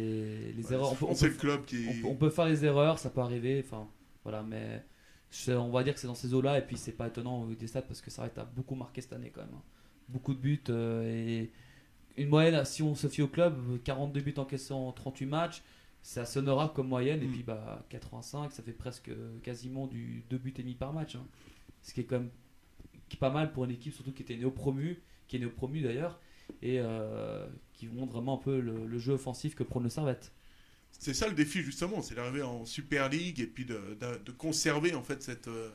les 0.55 0.65
Ouais, 0.67 0.73
erreurs. 0.73 0.91
On 0.93 0.95
peut, 0.95 1.05
on 1.05 1.15
c'est 1.15 1.27
peut- 1.27 1.33
le 1.33 1.39
club 1.39 1.65
qui. 1.65 1.85
on 1.87 1.93
peut- 2.01 2.07
on 2.09 2.15
peut 2.15 2.29
faire 2.29 2.45
les 2.45 2.63
erreurs, 2.65 2.99
ça 2.99 3.09
peut 3.09 3.21
arriver. 3.21 3.63
Enfin, 3.65 3.87
voilà, 4.23 4.43
mais 4.43 4.83
je- 5.31 5.51
on 5.53 5.69
va 5.71 5.83
dire 5.83 5.93
que 5.93 5.99
c'est 5.99 6.07
dans 6.07 6.15
ces 6.15 6.33
eaux-là. 6.33 6.57
Et 6.59 6.61
puis 6.65 6.77
c'est 6.77 6.91
pas 6.93 7.07
étonnant 7.07 7.41
au 7.41 7.45
vu 7.45 7.55
des 7.55 7.67
stats 7.67 7.81
parce 7.83 8.01
que 8.01 8.11
ça 8.11 8.23
a 8.35 8.45
beaucoup 8.45 8.75
marqué 8.75 9.01
cette 9.01 9.13
année 9.13 9.31
quand 9.31 9.41
même. 9.41 9.53
hein. 9.55 9.61
Beaucoup 10.09 10.33
de 10.33 10.39
buts 10.39 10.63
euh, 10.69 11.03
et 11.03 11.51
une 12.17 12.29
moyenne. 12.29 12.63
Si 12.65 12.81
on 12.83 12.95
se 12.95 13.07
fie 13.07 13.21
au 13.21 13.27
club, 13.27 13.55
42 13.83 14.21
buts 14.21 14.33
encaissés 14.37 14.73
en 14.73 14.91
38 14.91 15.25
matchs. 15.27 15.61
C'est 16.01 16.21
assez 16.21 16.39
honorable 16.39 16.73
comme 16.73 16.87
moyenne, 16.87 17.21
et 17.21 17.27
Mm. 17.27 17.31
puis 17.31 17.43
bah 17.43 17.85
85, 17.89 18.51
ça 18.53 18.63
fait 18.63 18.71
presque 18.71 19.11
quasiment 19.43 19.85
du 19.85 20.23
2 20.29 20.37
buts 20.37 20.53
et 20.57 20.61
demi 20.61 20.73
par 20.75 20.93
match. 20.93 21.15
hein. 21.15 21.25
Ce 21.81 21.93
qui 21.93 21.99
est 22.01 22.05
quand 22.05 22.19
même 22.19 22.29
pas 23.19 23.29
mal 23.29 23.51
pour 23.51 23.65
une 23.65 23.71
équipe, 23.71 23.93
surtout 23.93 24.11
qui 24.13 24.21
était 24.23 24.37
néo-promu, 24.37 25.01
qui 25.27 25.35
est 25.35 25.39
néo-promu 25.39 25.81
d'ailleurs, 25.81 26.19
et 26.61 26.79
euh, 26.79 27.47
qui 27.73 27.87
montre 27.87 28.13
vraiment 28.13 28.35
un 28.35 28.41
peu 28.43 28.59
le, 28.59 28.85
le 28.85 28.97
jeu 28.99 29.13
offensif 29.13 29.55
que 29.55 29.63
prône 29.63 29.83
le 29.83 29.89
Servette. 29.89 30.31
C'est 30.99 31.13
ça 31.13 31.27
le 31.27 31.33
défi 31.33 31.61
justement, 31.63 32.01
c'est 32.01 32.15
d'arriver 32.15 32.41
en 32.43 32.65
Super 32.65 33.09
League 33.09 33.39
et 33.39 33.47
puis 33.47 33.65
de, 33.65 33.73
de- 33.99 34.23
de 34.25 34.31
conserver 34.31 34.93
en 34.93 35.01
fait 35.01 35.23
cette, 35.23 35.47
euh, 35.47 35.69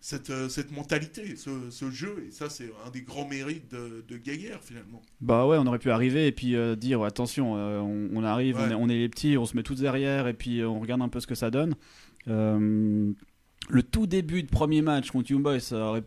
cette, 0.00 0.30
euh, 0.30 0.48
cette 0.48 0.70
mentalité, 0.72 1.36
ce, 1.36 1.70
ce 1.70 1.90
jeu. 1.90 2.24
Et 2.26 2.30
ça, 2.30 2.48
c'est 2.48 2.70
un 2.86 2.90
des 2.90 3.02
grands 3.02 3.28
mérites 3.28 3.70
de, 3.70 4.04
de 4.08 4.16
Gaguerre 4.16 4.60
finalement. 4.62 5.02
Bah 5.20 5.46
ouais, 5.46 5.58
on 5.58 5.66
aurait 5.66 5.78
pu 5.78 5.90
arriver 5.90 6.26
et 6.26 6.32
puis 6.32 6.56
euh, 6.56 6.74
dire 6.74 7.02
attention, 7.02 7.56
euh, 7.56 7.80
on, 7.80 8.08
on 8.14 8.24
arrive, 8.24 8.56
Ouais. 8.56 8.62
on, 8.66 8.70
est, 8.70 8.74
on 8.74 8.88
est 8.88 8.98
les 8.98 9.08
petits, 9.08 9.36
on 9.36 9.44
se 9.44 9.54
met 9.56 9.62
tous 9.62 9.80
derrière 9.80 10.26
et 10.26 10.34
puis 10.34 10.64
on 10.64 10.80
regarde 10.80 11.02
un 11.02 11.08
peu 11.08 11.20
ce 11.20 11.26
que 11.26 11.34
ça 11.34 11.50
donne. 11.50 11.74
Euh, 12.28 13.12
le 13.68 13.82
tout 13.82 14.06
début 14.06 14.42
de 14.42 14.48
premier 14.48 14.80
match 14.82 15.10
contre 15.10 15.30
Young 15.30 15.42
Boys, 15.42 15.60
ça 15.60 15.76
aurait 15.78 16.04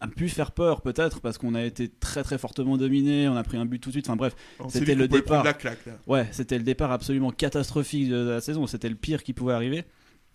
a 0.00 0.06
pu 0.08 0.28
faire 0.28 0.52
peur 0.52 0.80
peut-être 0.80 1.20
parce 1.20 1.38
qu'on 1.38 1.54
a 1.54 1.62
été 1.64 1.88
très 1.88 2.22
très 2.22 2.38
fortement 2.38 2.76
dominé, 2.76 3.28
on 3.28 3.36
a 3.36 3.42
pris 3.42 3.56
un 3.56 3.64
but 3.64 3.80
tout 3.80 3.88
de 3.90 3.94
suite. 3.94 4.06
Enfin 4.08 4.16
bref, 4.16 4.36
C'était 4.68 4.94
le 4.94 5.08
départ. 5.08 5.24
prendre 5.42 5.44
La 5.44 5.54
claque, 5.54 5.84
là. 5.86 5.92
ouais, 6.06 6.28
c'était 6.30 6.56
le 6.58 6.64
départ 6.64 6.92
absolument 6.92 7.30
catastrophique 7.32 8.08
de, 8.08 8.16
la 8.28 8.40
saison. 8.40 8.66
C'était 8.66 8.88
le 8.88 8.94
pire 8.94 9.22
qui 9.22 9.32
pouvait 9.32 9.54
arriver. 9.54 9.84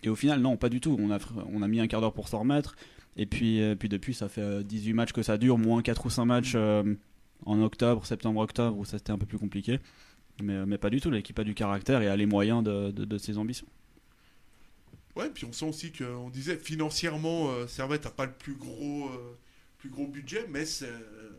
Et 0.02 0.08
au 0.10 0.16
final, 0.16 0.40
non, 0.40 0.56
pas 0.58 0.68
du 0.68 0.80
tout. 0.80 0.96
On 1.00 1.10
a, 1.10 1.18
on 1.52 1.62
a 1.62 1.68
mis 1.68 1.80
un 1.80 1.86
quart 1.86 2.00
d'heure 2.02 2.12
pour 2.12 2.28
s'en 2.28 2.40
remettre. 2.40 2.76
Et 3.16 3.24
puis, 3.26 3.62
euh, 3.62 3.74
puis 3.74 3.88
depuis, 3.88 4.12
ça 4.12 4.28
fait 4.28 4.40
euh, 4.42 4.62
18 4.62 4.92
matchs 4.92 5.12
que 5.12 5.22
ça 5.22 5.38
dure, 5.38 5.56
moins 5.56 5.80
4 5.80 6.04
ou 6.04 6.10
5 6.10 6.24
matchs 6.26 6.52
euh, 6.56 6.82
en 7.46 7.62
octobre, 7.62 8.04
septembre-octobre, 8.04 8.76
où 8.76 8.84
ça 8.84 8.98
c'était 8.98 9.12
un 9.12 9.18
peu 9.18 9.24
plus 9.26 9.38
compliqué. 9.38 9.78
Mais, 10.42 10.52
euh, 10.54 10.64
mais 10.66 10.76
pas 10.78 10.90
du 10.90 11.00
tout. 11.00 11.10
L'équipe 11.10 11.38
a 11.38 11.44
du 11.44 11.54
caractère 11.54 12.02
et 12.02 12.08
a 12.08 12.16
les 12.16 12.26
moyens 12.26 12.62
de, 12.62 12.90
de- 12.90 13.04
de 13.04 13.18
ses 13.18 13.38
ambitions. 13.38 13.66
Ouais, 15.16 15.30
puis 15.32 15.46
on 15.46 15.52
sent 15.52 15.66
aussi 15.68 15.92
qu'on 15.92 16.28
disait 16.28 16.56
financièrement, 16.56 17.48
euh, 17.50 17.66
Servette 17.68 18.04
n'a 18.04 18.10
pas 18.10 18.26
le 18.26 18.32
plus 18.32 18.54
gros, 18.54 19.06
euh, 19.10 19.36
plus 19.84 19.90
gros 19.90 20.06
budget, 20.06 20.46
mais 20.48 20.64
c'est 20.64 20.86
euh, 20.86 21.30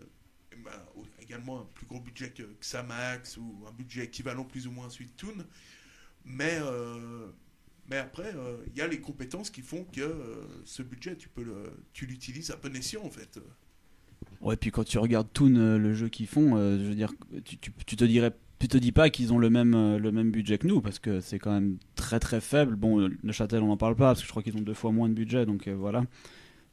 bah, 0.64 0.86
également 1.20 1.62
un 1.62 1.68
plus 1.74 1.88
gros 1.88 2.00
budget 2.00 2.30
que, 2.30 2.44
Samax 2.62 3.38
ou 3.38 3.66
un 3.68 3.72
budget 3.72 4.04
équivalent 4.04 4.44
plus 4.44 4.68
ou 4.68 4.72
moins 4.72 4.86
à 4.86 4.90
Toon. 5.18 5.44
Mais, 6.26 6.60
euh, 6.62 7.26
mais 7.90 7.98
après, 7.98 8.36
euh, 8.36 8.58
il 8.68 8.78
y 8.78 8.82
a 8.82 8.88
les 8.88 9.02
compétences 9.02 9.50
qui 9.50 9.62
font 9.64 9.84
que 9.92 10.02
euh, 10.02 10.46
ce 10.64 10.84
budget, 10.84 11.16
tu 11.16 11.28
peux 11.28 11.42
le, 11.42 11.64
tu 11.92 12.06
l'utilises 12.06 12.52
à 12.52 12.56
bon 12.56 12.76
escient 12.76 13.04
en 13.04 13.10
fait. 13.10 13.40
Ouais, 14.42 14.56
puis 14.58 14.70
quand 14.70 14.84
tu 14.84 15.00
regardes 15.00 15.34
Toon, 15.34 15.56
euh, 15.56 15.80
le 15.80 15.96
jeu 15.96 16.10
qu'ils 16.10 16.28
font, 16.28 16.56
euh, 16.56 16.78
je 16.78 16.84
veux 16.84 16.96
dire, 16.96 17.14
tu, 17.46 17.58
tu, 17.58 17.72
tu 17.84 17.96
te 17.96 18.06
dirais. 18.06 18.32
Tu 18.60 18.68
te 18.68 18.78
dis 18.78 18.92
pas 18.92 19.10
qu'ils 19.10 19.34
ont 19.34 19.38
le 19.40 19.50
même, 19.50 19.74
euh, 19.74 19.98
le 19.98 20.12
même 20.12 20.32
budget 20.32 20.58
que 20.60 20.68
nous 20.68 20.82
parce 20.82 20.98
que 21.00 21.20
c'est 21.20 21.40
quand 21.40 21.52
même 21.52 21.78
très 21.96 22.20
très 22.20 22.40
faible. 22.40 22.76
Bon, 22.76 23.02
euh, 23.02 23.10
le 23.22 23.32
Châtel 23.34 23.62
on 23.64 23.68
n'en 23.68 23.78
parle 23.78 23.96
pas 23.96 24.10
parce 24.10 24.22
que 24.22 24.26
je 24.26 24.32
crois 24.32 24.44
qu'ils 24.44 24.56
ont 24.56 24.62
deux 24.62 24.76
fois 24.76 24.92
moins 24.92 25.10
de 25.10 25.16
budget 25.16 25.46
donc 25.46 25.68
euh, 25.68 25.76
voilà. 25.76 26.06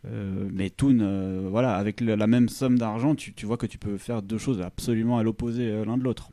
Euh, 0.05 0.49
mais 0.53 0.71
Toon, 0.71 0.99
euh, 1.01 1.49
voilà, 1.49 1.77
avec 1.77 2.01
la 2.01 2.27
même 2.27 2.49
somme 2.49 2.79
d'argent, 2.79 3.15
tu, 3.15 3.47
vois 3.47 3.57
que 3.57 3.67
tu 3.67 3.79
peux 3.79 3.99
faire 3.99 4.23
deux 4.23 4.39
choses 4.39 4.61
absolument 4.61 5.19
à 5.19 5.23
l'opposé 5.23 5.69
euh, 5.69 5.85
l'un 5.85 5.97
de 5.97 6.03
l'autre. 6.03 6.31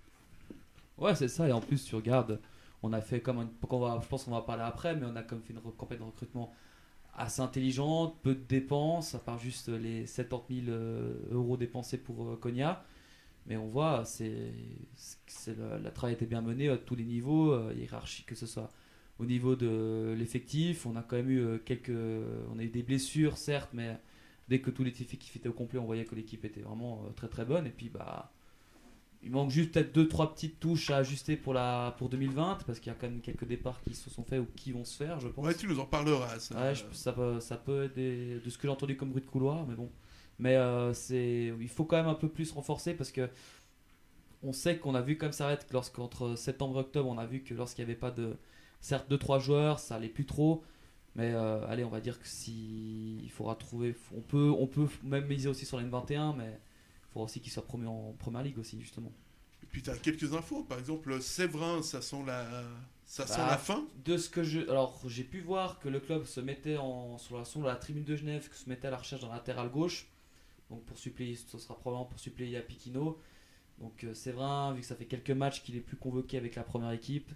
Ouais, 0.97 1.15
c'est 1.15 1.27
ça. 1.27 1.47
Et 1.47 1.51
en 1.51 1.61
plus, 1.61 1.83
tu 1.85 1.95
regardes, 1.95 2.39
on 2.83 2.93
a 2.93 3.01
fait 3.01 3.21
comme 3.21 3.39
un- 3.39 3.49
qu'on 3.67 3.79
va, 3.79 3.99
je 4.01 4.07
pense 4.07 4.23
qu'on 4.25 4.31
va 4.31 4.41
parler 4.41 4.63
après, 4.63 4.95
mais 4.95 5.05
on 5.05 5.15
a 5.15 5.23
comme 5.23 5.41
fait 5.41 5.53
une 5.53 5.61
campagne 5.61 5.99
de 5.99 6.03
recrutement 6.03 6.51
assez 7.13 7.41
intelligente, 7.41 8.17
peu 8.23 8.35
de 8.35 8.43
dépenses, 8.47 9.15
à 9.15 9.19
part 9.19 9.39
juste 9.39 9.69
les 9.69 10.05
70 10.07 10.65
000 10.65 10.67
euh, 10.69 11.13
euros 11.31 11.57
dépensés 11.57 11.97
pour 11.97 12.39
Konya. 12.39 12.83
Mais 13.47 13.57
on 13.57 13.67
voit, 13.67 14.05
c'est, 14.05 14.53
la 15.83 15.91
travail 15.91 16.13
a 16.13 16.17
été 16.17 16.25
bien 16.27 16.41
mené 16.41 16.69
à 16.69 16.77
tous 16.77 16.95
les 16.95 17.05
niveaux, 17.05 17.71
hiérarchique, 17.71 18.27
que 18.27 18.35
ce 18.35 18.45
soit 18.45 18.69
au 19.19 19.25
niveau 19.25 19.55
de 19.55 20.15
l'effectif. 20.17 20.85
On 20.85 20.95
a 20.95 21.03
quand 21.03 21.17
même 21.17 21.29
eu 21.29 21.39
euh, 21.41 21.57
quelques, 21.63 21.91
on 22.53 22.57
a 22.59 22.63
eu 22.63 22.69
des 22.69 22.83
blessures, 22.83 23.37
certes, 23.37 23.69
mais 23.73 23.97
dès 24.47 24.59
que 24.59 24.71
tout 24.71 24.83
l'effectif 24.83 25.35
était 25.35 25.49
au 25.49 25.53
complet, 25.53 25.77
on 25.79 25.85
voyait 25.85 26.05
que 26.05 26.15
l'équipe 26.15 26.43
était 26.45 26.61
vraiment 26.61 27.03
euh, 27.05 27.11
très 27.11 27.27
très 27.27 27.45
bonne. 27.45 27.67
Et 27.67 27.71
puis, 27.71 27.89
bah, 27.89 28.31
Il 29.21 29.31
manque 29.31 29.49
juste 29.51 29.73
peut-être 29.73 29.93
deux 29.93 30.07
trois 30.07 30.33
petites 30.33 30.59
touches 30.61 30.89
à 30.91 30.97
ajuster 30.97 31.35
pour 31.35 31.53
la 31.53 31.93
pour 31.97 32.07
2020 32.09 32.59
parce 32.65 32.79
qu'il 32.79 32.89
y 32.91 32.95
a 32.95 32.97
quand 32.97 33.09
même 33.09 33.19
quelques 33.19 33.45
départs 33.45 33.81
qui 33.81 33.93
se 33.93 34.09
sont 34.09 34.23
faits 34.23 34.39
ou 34.39 34.47
qui 34.55 34.71
vont 34.71 34.85
se 34.85 34.95
faire, 34.95 35.19
je 35.19 35.27
pense. 35.27 35.45
Ouais, 35.45 35.53
tu 35.53 35.67
nous 35.67 35.79
en 35.79 35.85
parleras. 35.85 36.39
Ça. 36.39 36.55
Ouais, 36.59 36.73
je- 36.73 36.83
ça, 36.93 37.11
peut, 37.11 37.39
ça 37.41 37.57
peut 37.57 37.83
être 37.83 37.95
des- 37.95 38.39
de 38.39 38.49
ce 38.49 38.57
que 38.57 38.63
j'ai 38.67 38.71
entendu 38.71 38.95
comme 38.95 39.09
bruit 39.09 39.21
de 39.21 39.27
couloir, 39.27 39.67
mais 39.67 39.75
bon. 39.75 39.89
Mais 40.39 40.55
euh, 40.55 40.93
c'est, 40.93 41.53
il 41.59 41.67
faut 41.67 41.83
quand 41.83 41.97
même 41.97 42.07
un 42.07 42.13
peu 42.15 42.29
plus 42.29 42.49
renforcer 42.53 42.93
parce 42.93 43.11
que 43.11 43.29
on 44.41 44.53
sait 44.53 44.77
qu'on 44.77 44.95
a 44.95 45.01
vu 45.01 45.17
comme 45.17 45.33
ça 45.33 45.51
être 45.51 45.67
lorsqu'entre 45.73 46.35
septembre 46.37 46.77
et 46.77 46.79
octobre, 46.79 47.09
on 47.09 47.17
a 47.17 47.25
vu 47.25 47.41
que 47.43 47.53
lorsqu'il 47.53 47.83
n'y 47.85 47.91
avait 47.91 47.99
pas 47.99 48.11
de, 48.11 48.37
certes 48.79 49.09
deux 49.09 49.17
trois 49.17 49.39
joueurs, 49.39 49.79
ça 49.79 49.95
allait 49.95 50.09
plus 50.09 50.25
trop. 50.25 50.63
Mais 51.15 51.33
euh, 51.33 51.65
allez, 51.67 51.83
on 51.83 51.89
va 51.89 52.01
dire 52.01 52.19
que 52.19 52.27
si 52.27 53.17
il 53.23 53.31
faudra 53.31 53.55
trouver, 53.55 53.95
on 54.15 54.21
peut, 54.21 54.53
on 54.57 54.67
peut 54.67 54.87
même 55.03 55.27
miser 55.27 55.49
aussi 55.49 55.65
sur 55.65 55.77
la 55.77 55.83
N21, 55.83 56.35
mais 56.37 56.49
il 56.49 57.13
faudra 57.13 57.25
aussi 57.25 57.41
qu'il 57.41 57.51
soit 57.51 57.65
promu 57.65 57.87
en 57.87 58.13
première 58.19 58.43
ligue 58.43 58.59
aussi 58.59 58.79
justement. 58.79 59.11
Et 59.63 59.65
puis 59.65 59.81
tu 59.81 59.89
as 59.89 59.97
quelques 59.97 60.33
infos. 60.33 60.63
Par 60.63 60.79
exemple, 60.79 61.21
Séverin, 61.21 61.81
ça 61.81 62.01
sent 62.01 62.23
la, 62.25 62.45
ça 63.09 63.25
sent 63.25 63.37
Bah, 63.37 63.47
la 63.49 63.57
fin. 63.57 63.87
De 64.05 64.17
ce 64.17 64.29
que 64.29 64.43
je. 64.43 64.61
Alors, 64.69 65.01
j'ai 65.07 65.23
pu 65.23 65.41
voir 65.41 65.79
que 65.79 65.89
le 65.89 65.99
club 65.99 66.25
se 66.25 66.39
mettait 66.39 66.77
en, 66.77 67.17
sur, 67.17 67.39
la, 67.39 67.45
sur 67.45 67.61
la 67.63 67.75
tribune 67.75 68.03
de 68.03 68.15
Genève, 68.15 68.47
que 68.47 68.55
se 68.55 68.69
mettait 68.69 68.87
à 68.87 68.91
la 68.91 68.97
recherche 68.97 69.21
d'un 69.21 69.29
latéral 69.29 69.69
gauche. 69.69 70.07
Donc, 70.69 70.85
pour 70.85 70.99
suppléer, 70.99 71.35
ce 71.35 71.57
sera 71.57 71.75
probablement 71.75 72.05
pour 72.05 72.19
suppléer 72.19 72.51
Yapikino. 72.51 73.19
Donc, 73.79 74.03
euh, 74.03 74.13
vrai, 74.31 74.75
vu 74.75 74.81
que 74.81 74.85
ça 74.85 74.95
fait 74.95 75.05
quelques 75.05 75.31
matchs 75.31 75.63
qu'il 75.63 75.75
est 75.75 75.81
plus 75.81 75.97
convoqué 75.97 76.37
avec 76.37 76.53
la 76.53 76.63
première 76.63 76.91
équipe, 76.91 77.31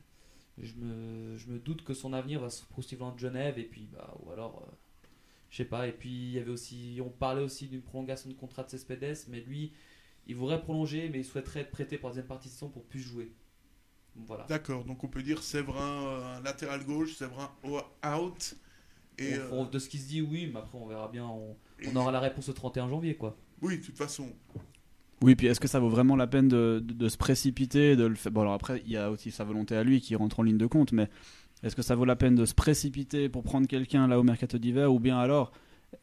je 0.57 0.73
me, 0.75 1.37
je 1.37 1.47
me 1.47 1.59
doute 1.59 1.83
que 1.83 1.93
son 1.93 2.13
avenir 2.13 2.39
va 2.41 2.49
se 2.49 2.63
poursuivre 2.65 3.05
en 3.05 3.17
Genève. 3.17 3.57
Et 3.59 3.63
puis, 3.65 3.87
bah, 3.91 4.13
ou 4.23 4.31
alors. 4.31 4.63
euh, 4.67 4.71
je 5.49 5.57
sais 5.57 5.65
pas. 5.65 5.87
Et 5.87 5.91
puis, 5.91 6.09
il 6.09 6.31
y 6.31 6.39
avait 6.39 6.49
aussi. 6.51 6.99
On 7.03 7.09
parlait 7.09 7.43
aussi 7.43 7.67
d'une 7.67 7.81
prolongation 7.81 8.29
de 8.29 8.35
contrat 8.35 8.63
de 8.63 8.69
Cespedes, 8.69 9.17
mais 9.29 9.41
lui, 9.41 9.71
il 10.27 10.35
voudrait 10.35 10.61
prolonger, 10.61 11.09
mais 11.09 11.19
il 11.19 11.25
souhaiterait 11.25 11.59
être 11.61 11.71
prêté 11.71 11.97
pour 11.97 12.09
la 12.09 12.13
deuxième 12.13 12.27
partie 12.27 12.47
de 12.47 12.53
saison 12.53 12.69
pour 12.69 12.83
plus 12.85 12.99
jouer. 13.01 13.31
Voilà. 14.15 14.45
D'accord, 14.45 14.83
donc 14.85 15.03
on 15.03 15.07
peut 15.07 15.23
dire 15.23 15.41
Séverin, 15.41 16.05
euh, 16.07 16.39
latéral 16.41 16.83
gauche, 16.85 17.15
Séverin 17.15 17.51
au- 17.63 17.81
out. 18.07 18.55
Et, 19.19 19.33
On- 19.51 19.65
euh, 19.65 19.69
de 19.69 19.79
ce 19.79 19.89
qui 19.89 19.97
se 19.97 20.07
dit, 20.07 20.21
oui, 20.21 20.49
mais 20.53 20.59
après 20.59 20.77
on 20.77 20.85
verra 20.87 21.07
bien. 21.07 21.25
On, 21.25 21.55
on 21.87 21.95
aura 21.95 22.11
la 22.11 22.19
réponse 22.19 22.47
le 22.47 22.53
31 22.53 22.87
janvier, 22.89 23.15
quoi. 23.15 23.35
oui, 23.61 23.79
de 23.79 23.83
toute 23.85 23.97
façon. 23.97 24.31
Oui, 25.23 25.35
puis 25.35 25.47
est-ce 25.47 25.59
que 25.59 25.67
ça 25.69 25.79
vaut 25.79 25.89
vraiment 25.89 26.15
la 26.15 26.27
peine 26.27 26.47
de, 26.49 26.81
de- 26.83 26.93
de 26.93 27.07
se 27.09 27.17
précipiter 27.17 27.95
de 27.95 28.03
le 28.05 28.15
faire 28.15 28.31
Bon, 28.31 28.41
alors 28.41 28.53
après, 28.53 28.81
il 28.85 28.91
y 28.91 28.97
a 28.97 29.09
aussi 29.09 29.31
sa 29.31 29.43
volonté 29.43 29.75
à 29.75 29.83
lui 29.83 30.01
qui 30.01 30.15
rentre 30.15 30.39
en 30.39 30.43
ligne 30.43 30.57
de 30.57 30.65
compte, 30.67 30.91
mais 30.91 31.09
est-ce 31.63 31.75
que 31.75 31.81
ça 31.81 31.95
vaut 31.95 32.05
la 32.05 32.15
peine 32.17 32.35
de 32.35 32.45
se 32.45 32.53
précipiter 32.53 33.29
pour 33.29 33.43
prendre 33.43 33.65
quelqu'un 33.67 34.07
là 34.07 34.19
au 34.19 34.23
mercato 34.23 34.57
d'hiver 34.57 34.93
ou 34.93 34.99
bien 34.99 35.17
alors 35.17 35.51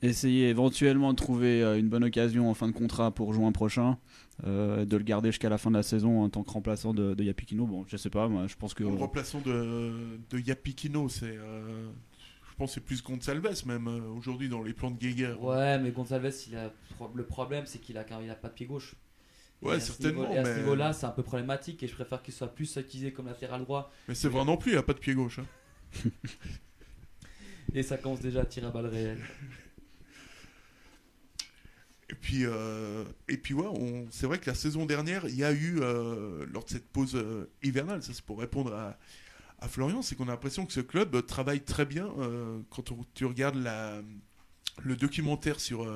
essayer 0.02 0.48
éventuellement 0.48 1.12
de 1.12 1.16
trouver 1.16 1.62
euh, 1.62 1.78
une 1.78 1.88
bonne 1.88 2.04
occasion 2.04 2.48
en 2.48 2.54
fin 2.54 2.66
de 2.68 2.72
contrat 2.72 3.10
pour 3.10 3.34
juin 3.34 3.50
prochain, 3.52 3.98
euh, 4.46 4.84
de 4.84 4.96
le 4.96 5.02
garder 5.02 5.30
jusqu'à 5.30 5.48
la 5.50 5.58
fin 5.58 5.70
de 5.70 5.76
la 5.76 5.82
saison 5.82 6.22
en 6.22 6.28
tant 6.30 6.42
que 6.44 6.50
remplaçant 6.52 6.94
de, 6.94 7.12
de 7.14 7.24
Yapikino? 7.24 7.66
Bon, 7.66 7.84
je 7.88 7.96
sais 7.98 8.08
pas, 8.10 8.26
moi 8.28 8.46
je 8.46 8.54
pense 8.56 8.72
que. 8.72 8.84
Le 8.84 8.88
remplaçant 8.90 9.40
de, 9.40 9.92
de 10.30 10.38
Yapikino, 10.38 11.08
c'est. 11.08 11.36
euh, 11.36 11.90
je 12.50 12.54
pense 12.56 12.70
que 12.70 12.74
c'est 12.74 12.84
plus 12.84 13.02
Gonçalves 13.02 13.66
même 13.66 13.88
euh, 13.88 14.00
aujourd'hui 14.16 14.48
dans 14.48 14.62
les 14.62 14.72
plans 14.74 14.90
de 14.92 14.98
Geiger. 14.98 15.34
Ouais, 15.40 15.78
mais 15.78 15.90
Gonzalez, 15.90 16.30
il 16.48 16.56
a, 16.56 16.70
le 17.14 17.24
problème, 17.24 17.64
c'est 17.66 17.80
qu'il 17.80 17.98
a, 17.98 18.04
il 18.22 18.30
a 18.30 18.34
pas 18.34 18.48
de 18.48 18.54
pied 18.54 18.66
gauche. 18.66 18.94
Ouais, 19.62 19.76
Et 19.76 19.80
certainement, 19.80 20.22
niveau- 20.22 20.34
et 20.34 20.38
à 20.38 20.44
ce 20.44 20.58
niveau-là, 20.58 20.92
c'est 20.94 21.04
un 21.06 21.10
peu 21.10 21.22
problématique 21.22 21.82
et 21.82 21.86
je 21.88 21.94
préfère 21.94 22.22
qu'il 22.22 22.32
soit 22.32 22.48
plus 22.54 22.76
utilisé 22.76 23.12
comme 23.12 23.26
latéral 23.26 23.60
droit. 23.62 23.92
Mais 24.08 24.14
Séverin 24.14 24.44
non 24.46 24.56
plus, 24.56 24.72
il 24.72 24.78
a 24.78 24.82
pas 24.82 24.94
de 24.94 24.98
pied 25.00 25.14
gauche. 25.14 25.38
hein. 25.38 25.46
Et 27.74 27.82
ça 27.82 27.98
commence 27.98 28.20
déjà 28.20 28.40
à 28.40 28.44
tirer 28.46 28.66
à 28.66 28.70
balles 28.70 28.86
réelles. 28.86 29.20
Et 32.08 32.14
puis, 32.14 32.44
euh, 32.44 33.04
et 33.28 33.36
puis 33.36 33.54
ouais, 33.54 33.66
on- 33.68 34.08
c'est 34.10 34.26
vrai 34.26 34.38
que 34.40 34.46
la 34.50 34.54
saison 34.54 34.84
dernière, 34.86 35.28
il 35.28 35.36
y 35.36 35.44
a 35.44 35.52
eu, 35.52 35.78
euh, 35.80 36.44
lors 36.52 36.64
de 36.64 36.68
cette 36.70 36.88
pause 36.88 37.14
euh, 37.14 37.48
hivernale, 37.62 38.02
ça 38.02 38.12
c'est 38.12 38.24
pour 38.24 38.40
répondre 38.40 38.74
à, 38.74 38.98
à 39.60 39.68
Florian, 39.68 40.02
c'est 40.02 40.16
qu'on 40.16 40.26
a 40.26 40.32
l'impression 40.32 40.66
que 40.66 40.72
ce 40.72 40.80
club 40.80 41.24
travaille 41.26 41.60
très 41.60 41.84
bien. 41.86 42.08
quand 42.70 42.90
on- 42.90 43.04
tu 43.14 43.26
regardes 43.26 43.56
la, 43.56 44.02
le 44.82 44.96
documentaire 44.96 45.60
sur, 45.60 45.88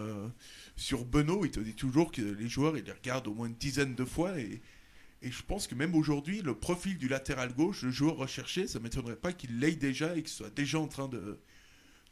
sur 0.77 1.05
Benoît, 1.05 1.41
il 1.45 1.51
te 1.51 1.61
dit 1.61 1.75
toujours 1.75 2.11
que 2.11 2.23
les 2.23 2.49
joueurs, 2.49 2.77
ils 2.77 2.85
les 2.85 2.93
regardent 2.93 3.29
au 3.29 3.35
moins 3.35 3.47
une 3.47 3.55
dizaine 3.55 3.95
de 3.95 4.05
fois. 4.05 4.39
Et, 4.39 4.61
je 5.23 5.43
pense 5.43 5.67
que 5.67 5.75
même 5.75 5.95
aujourd'hui, 5.95 6.43
le 6.43 6.55
profil 6.55 6.99
du 6.99 7.09
latéral 7.09 7.55
gauche, 7.55 7.83
le 7.83 7.91
joueur 7.91 8.17
recherché, 8.17 8.67
ça 8.67 8.79
ne 8.79 8.85
m'étonnerait 8.85 9.17
pas 9.17 9.33
qu'il 9.33 9.59
l'ait 9.59 9.75
déjà 9.75 10.15
et 10.17 10.23
qu'il 10.23 10.29
soit 10.33 10.55
déjà 10.55 10.79
en 10.79 10.87
train 10.87 11.09
de, 11.09 11.39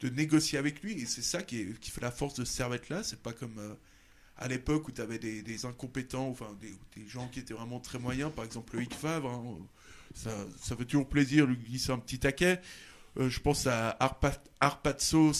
négocier 0.09 0.57
avec 0.57 0.81
lui. 0.81 0.93
Et 0.93 1.05
c'est 1.05 1.21
ça 1.21 1.43
qui, 1.43 1.65
fait 1.79 2.01
la 2.01 2.11
force 2.11 2.33
de 2.33 2.43
ce 2.43 2.51
Servette-là. 2.51 3.03
C'est 3.03 3.21
pas 3.21 3.31
comme 3.31 3.59
euh, 3.59 3.75
à 4.37 4.47
l'époque 4.47 4.87
où 4.87 4.91
tu 4.91 4.99
avais 4.99 5.19
des, 5.19 5.65
incompétents, 5.65 6.27
enfin 6.27 6.57
des, 6.59 7.07
gens 7.07 7.27
qui 7.27 7.39
étaient 7.39 7.53
vraiment 7.53 7.79
très 7.79 7.99
moyens, 7.99 8.31
par 8.35 8.45
exemple 8.45 8.75
Loïc 8.75 8.93
Favre. 8.93 9.29
hein. 9.29 9.57
ça, 10.15 10.31
ça 10.59 10.75
fait 10.75 10.85
toujours 10.85 11.07
plaisir 11.07 11.45
lui 11.45 11.57
glisser 11.57 11.91
un 11.91 11.99
petit 11.99 12.17
taquet. 12.17 12.59
Euh, 13.17 13.29
je 13.29 13.39
pense 13.39 13.67
à 13.67 13.91
Arpa- 13.99 14.41
Arpazzo, 14.59 15.31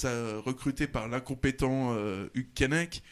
recruté 0.46 0.88
par 0.88 1.08
l'incompétent 1.08 1.94
euh, 1.96 2.30
Hugues 2.34 2.54
Canek, 2.54 3.04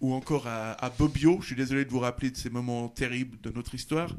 ou 0.00 0.12
encore 0.12 0.46
à, 0.46 0.72
à 0.72 0.90
Bobbio. 0.90 1.38
Je 1.40 1.46
suis 1.46 1.56
désolé 1.56 1.84
de 1.84 1.90
vous 1.90 2.00
rappeler 2.00 2.30
de 2.30 2.36
ces 2.36 2.50
moments 2.50 2.88
terribles 2.88 3.40
de 3.40 3.50
notre 3.50 3.74
histoire. 3.74 4.14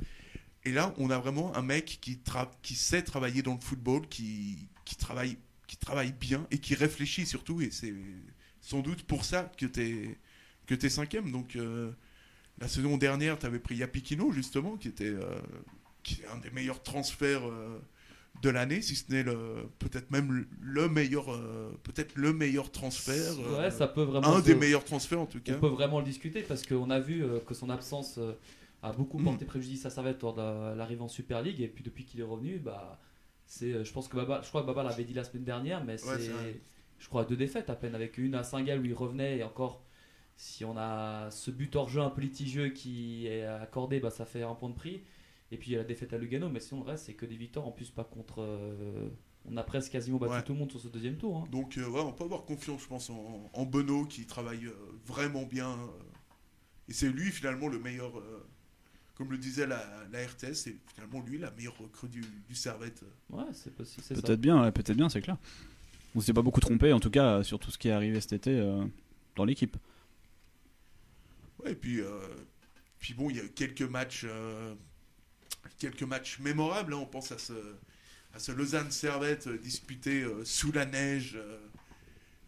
Et 0.65 0.71
là, 0.71 0.93
on 0.97 1.09
a 1.09 1.17
vraiment 1.17 1.55
un 1.55 1.61
mec 1.61 1.99
qui, 2.01 2.75
sait 2.75 3.01
travailler 3.03 3.41
dans 3.41 3.53
le 3.53 3.61
football, 3.61 4.07
qui, 4.07 4.67
travaille, 4.97 5.37
bien 6.19 6.45
et 6.51 6.57
qui 6.57 6.75
réfléchit 6.75 7.25
surtout. 7.25 7.61
Et 7.61 7.71
c'est 7.71 7.93
sans 8.59 8.81
doute 8.81 9.03
pour 9.03 9.23
ça 9.23 9.51
que 9.57 9.65
tu 9.65 10.17
es, 10.67 10.89
cinquième. 10.89 11.31
Donc, 11.31 11.55
euh, 11.55 11.91
la 12.59 12.67
saison 12.67 12.97
dernière, 12.97 13.39
tu 13.39 13.45
avais 13.45 13.59
pris 13.59 13.77
Yapikino, 13.77 14.31
justement, 14.31 14.75
qui 14.75 14.89
était 14.89 15.05
euh, 15.05 15.39
un 16.33 16.37
des 16.39 16.49
meilleurs 16.51 16.83
transferts 16.83 17.43
de 18.41 18.49
l'année, 18.49 18.81
si 18.81 18.95
ce 18.95 19.11
n'est 19.11 19.23
le 19.23 19.69
peut-être 19.79 20.11
même 20.11 20.31
le- 20.31 20.47
le 20.61 20.87
meilleur, 20.89 21.31
euh, 21.33 21.71
peut-être 21.83 22.15
le 22.15 22.31
meilleur 22.33 22.71
transfert. 22.71 23.33
euh, 23.39 23.69
ça 23.69 23.87
peut 23.87 24.03
vraiment. 24.03 24.27
un 24.35 24.39
se- 24.39 24.45
des 24.45 24.55
meilleurs 24.55 24.83
transferts 24.85 25.19
en 25.21 25.25
tout 25.25 25.39
cas. 25.41 25.53
On 25.55 25.59
peut 25.59 25.67
vraiment 25.67 25.99
le 25.99 26.05
discuter 26.05 26.41
parce 26.41 26.65
qu'on 26.65 26.89
a 26.89 26.99
vu 26.99 27.23
euh, 27.23 27.39
que 27.39 27.53
son 27.53 27.69
absence 27.69 28.19
a 28.81 28.91
beaucoup 28.93 29.19
Mm. 29.19 29.23
porté 29.25 29.45
préjudice 29.45 29.85
à 29.85 29.89
Servette 29.89 30.21
lors 30.21 30.33
de 30.35 30.41
la- 30.41 30.73
l'arrivée 30.75 31.01
en 31.01 31.07
Super 31.09 31.41
League 31.41 31.59
et 31.61 31.67
puis 31.67 31.83
depuis 31.83 32.05
qu'il 32.05 32.19
est 32.21 32.23
revenu, 32.23 32.59
bah, 32.59 32.97
c'est, 33.45 33.83
je 33.83 33.91
pense 33.91 34.07
que 34.07 34.15
Baba, 34.15 34.41
je 34.43 34.47
crois 34.49 34.61
que 34.61 34.67
Baba 34.67 34.83
l'avait 34.83 35.03
dit 35.03 35.13
la 35.13 35.23
semaine 35.25 35.43
dernière, 35.43 35.83
mais 35.83 36.01
Ouais, 36.05 36.17
c'est 36.19 36.61
je 36.99 37.07
crois, 37.07 37.23
deux 37.25 37.35
défaites 37.37 37.69
à 37.69 37.75
peine 37.75 37.95
avec 37.95 38.17
une 38.17 38.35
à 38.35 38.43
Saint-Gall 38.43 38.79
où 38.79 38.85
il 38.85 38.93
revenait 38.93 39.37
et 39.39 39.43
encore, 39.43 39.81
si 40.37 40.63
on 40.63 40.77
a 40.77 41.29
ce 41.31 41.49
but 41.51 41.75
hors 41.75 41.89
jeu 41.89 41.99
un 42.01 42.09
peu 42.09 42.21
litigieux 42.21 42.69
qui 42.69 43.27
est 43.27 43.43
accordé, 43.45 43.99
bah, 43.99 44.09
ça 44.09 44.25
fait 44.25 44.43
un 44.43 44.53
point 44.53 44.69
de 44.69 44.75
prix. 44.75 45.01
Et 45.51 45.57
puis 45.57 45.71
il 45.71 45.73
y 45.73 45.75
a 45.75 45.79
la 45.79 45.83
défaite 45.85 46.13
à 46.13 46.17
Lugano, 46.17 46.49
mais 46.49 46.59
sinon 46.59 46.83
le 46.83 46.91
reste 46.91 47.05
c'est 47.05 47.13
que 47.15 47.25
des 47.25 47.35
victoires 47.37 47.65
en 47.67 47.71
plus 47.71 47.89
pas 47.89 48.03
contre. 48.03 48.41
euh, 48.41 49.09
on 49.45 49.55
a 49.57 49.63
presque 49.63 49.91
quasiment 49.91 50.17
battu 50.19 50.33
Ouais. 50.33 50.43
tout 50.43 50.53
le 50.53 50.59
monde 50.59 50.69
sur 50.71 50.79
ce 50.79 50.87
deuxième 50.89 51.17
tour. 51.17 51.37
hein. 51.37 51.47
Donc 51.51 51.77
euh, 51.77 51.87
ouais, 51.87 52.01
on 52.01 52.11
peut 52.13 52.23
avoir 52.25 52.43
confiance, 52.45 52.81
je 52.83 52.87
pense, 52.87 53.09
en, 53.09 53.49
en 53.53 53.65
Benoît 53.65 54.05
qui 54.07 54.25
travaille 54.25 54.65
euh, 54.67 54.73
vraiment 55.05 55.43
bien. 55.45 55.71
euh, 55.71 55.87
et 56.87 56.93
c'est 56.93 57.09
lui 57.09 57.31
finalement 57.31 57.67
le 57.67 57.79
meilleur, 57.79 58.17
euh, 58.19 58.45
comme 59.15 59.31
le 59.31 59.37
disait 59.37 59.65
la, 59.67 59.83
la 60.11 60.25
RTS, 60.27 60.53
c'est 60.53 60.75
finalement 60.93 61.21
lui 61.21 61.37
la 61.39 61.51
meilleure 61.51 61.77
recrue 61.77 62.09
du, 62.09 62.21
du 62.47 62.55
Servette. 62.55 63.03
Ouais, 63.29 63.43
c'est 63.53 63.73
possible. 63.73 64.03
c'est 64.05 64.15
ça. 64.15 64.21
Peut-être 64.21 64.41
bien, 64.41 64.71
peut-être 64.71 64.95
bien, 64.97 65.09
c'est 65.09 65.21
clair. 65.21 65.37
On 66.15 66.19
s'est 66.21 66.33
pas 66.33 66.41
beaucoup 66.41 66.59
trompé, 66.59 66.91
en 66.93 66.99
tout 66.99 67.11
cas, 67.11 67.43
sur 67.43 67.59
tout 67.59 67.69
ce 67.71 67.77
qui 67.77 67.87
est 67.87 67.91
arrivé 67.91 68.19
cet 68.21 68.33
été 68.33 68.59
euh, 68.59 68.83
dans 69.35 69.45
l'équipe. 69.45 69.77
Ouais, 71.63 71.71
et 71.73 71.75
puis, 71.75 72.01
euh, 72.01 72.19
puis 72.99 73.13
bon, 73.13 73.29
il 73.29 73.35
y 73.37 73.39
a 73.39 73.43
eu 73.43 73.49
quelques 73.51 73.81
matchs, 73.83 74.25
euh, 74.27 74.73
quelques 75.77 76.03
matchs 76.03 76.39
mémorables. 76.39 76.93
hein. 76.93 76.99
On 77.01 77.05
pense 77.05 77.31
à 77.31 77.37
ce, 77.37 77.53
à 78.33 78.39
ce 78.39 78.51
Lausanne 78.51 78.91
Servette 78.91 79.47
euh, 79.47 79.57
disputé 79.57 80.21
euh, 80.23 80.43
sous 80.45 80.71
la 80.71 80.85
neige. 80.85 81.35
euh, 81.37 81.57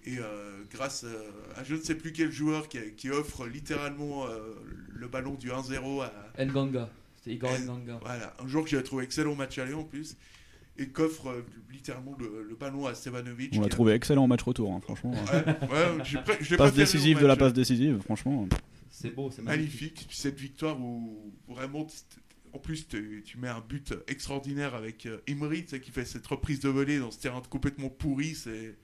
et 0.03 0.17
euh, 0.17 0.63
grâce 0.71 1.03
euh, 1.03 1.29
à 1.55 1.63
je 1.63 1.75
ne 1.75 1.79
sais 1.81 1.93
plus 1.93 2.11
quel 2.11 2.31
joueur 2.31 2.67
qui, 2.67 2.79
qui 2.97 3.11
offre 3.11 3.45
littéralement 3.45 4.25
euh, 4.25 4.55
le 4.89 5.07
ballon 5.07 5.35
du 5.35 5.49
1-0 5.51 6.03
à, 6.37 6.45
Nganga. 6.45 6.89
C'était 7.17 7.35
Igor 7.35 7.51
Eh, 7.55 7.61
Nganga. 7.65 7.99
Voilà, 8.01 8.33
un 8.39 8.47
joueur 8.47 8.63
que 8.63 8.71
j'ai 8.71 8.81
trouvé 8.81 9.03
excellent 9.03 9.33
au 9.33 9.35
match 9.35 9.59
aller 9.59 9.75
en 9.75 9.83
plus, 9.83 10.17
et 10.79 10.87
qu'offre 10.87 11.27
euh, 11.29 11.45
littéralement 11.71 12.15
le, 12.19 12.41
le 12.49 12.55
ballon 12.55 12.87
à 12.87 12.95
Stevanovic. 12.95 13.53
On 13.55 13.59
l'a 13.59 13.67
a- 13.67 13.69
trouvé 13.69 13.93
excellent 13.93 14.23
au 14.23 14.27
match 14.27 14.41
retour, 14.41 14.71
hein, 14.73 14.79
franchement. 14.81 15.11
Ouais, 15.11 15.45
ouais, 15.67 16.21
pré- 16.25 16.37
je 16.41 16.55
Passe 16.55 16.73
décisive 16.73 17.19
de 17.21 17.27
la 17.27 17.33
euh, 17.33 17.35
passe 17.35 17.53
décisive, 17.53 17.99
franchement. 18.03 18.47
C'est 18.89 19.11
beau, 19.13 19.29
c'est 19.29 19.43
magnifique. 19.43 19.81
Magnifique. 19.97 20.07
Cette 20.09 20.39
victoire 20.39 20.81
où 20.81 21.31
vraiment, 21.47 21.85
en 22.53 22.59
plus, 22.59 22.87
tu 22.87 23.23
tu 23.25 23.37
mets 23.37 23.47
un 23.49 23.61
but 23.61 23.93
extraordinaire 24.07 24.75
avec 24.75 25.05
euh, 25.05 25.19
Imri, 25.29 25.63
tu 25.63 25.69
sais, 25.69 25.81
qui 25.81 25.91
fait 25.91 26.05
cette 26.05 26.25
reprise 26.27 26.59
de 26.59 26.69
volée 26.69 26.99
dans 26.99 27.11
ce 27.11 27.19
terrain 27.19 27.41
complètement 27.49 27.89
pourri. 27.89 28.35
C'est 28.35 28.77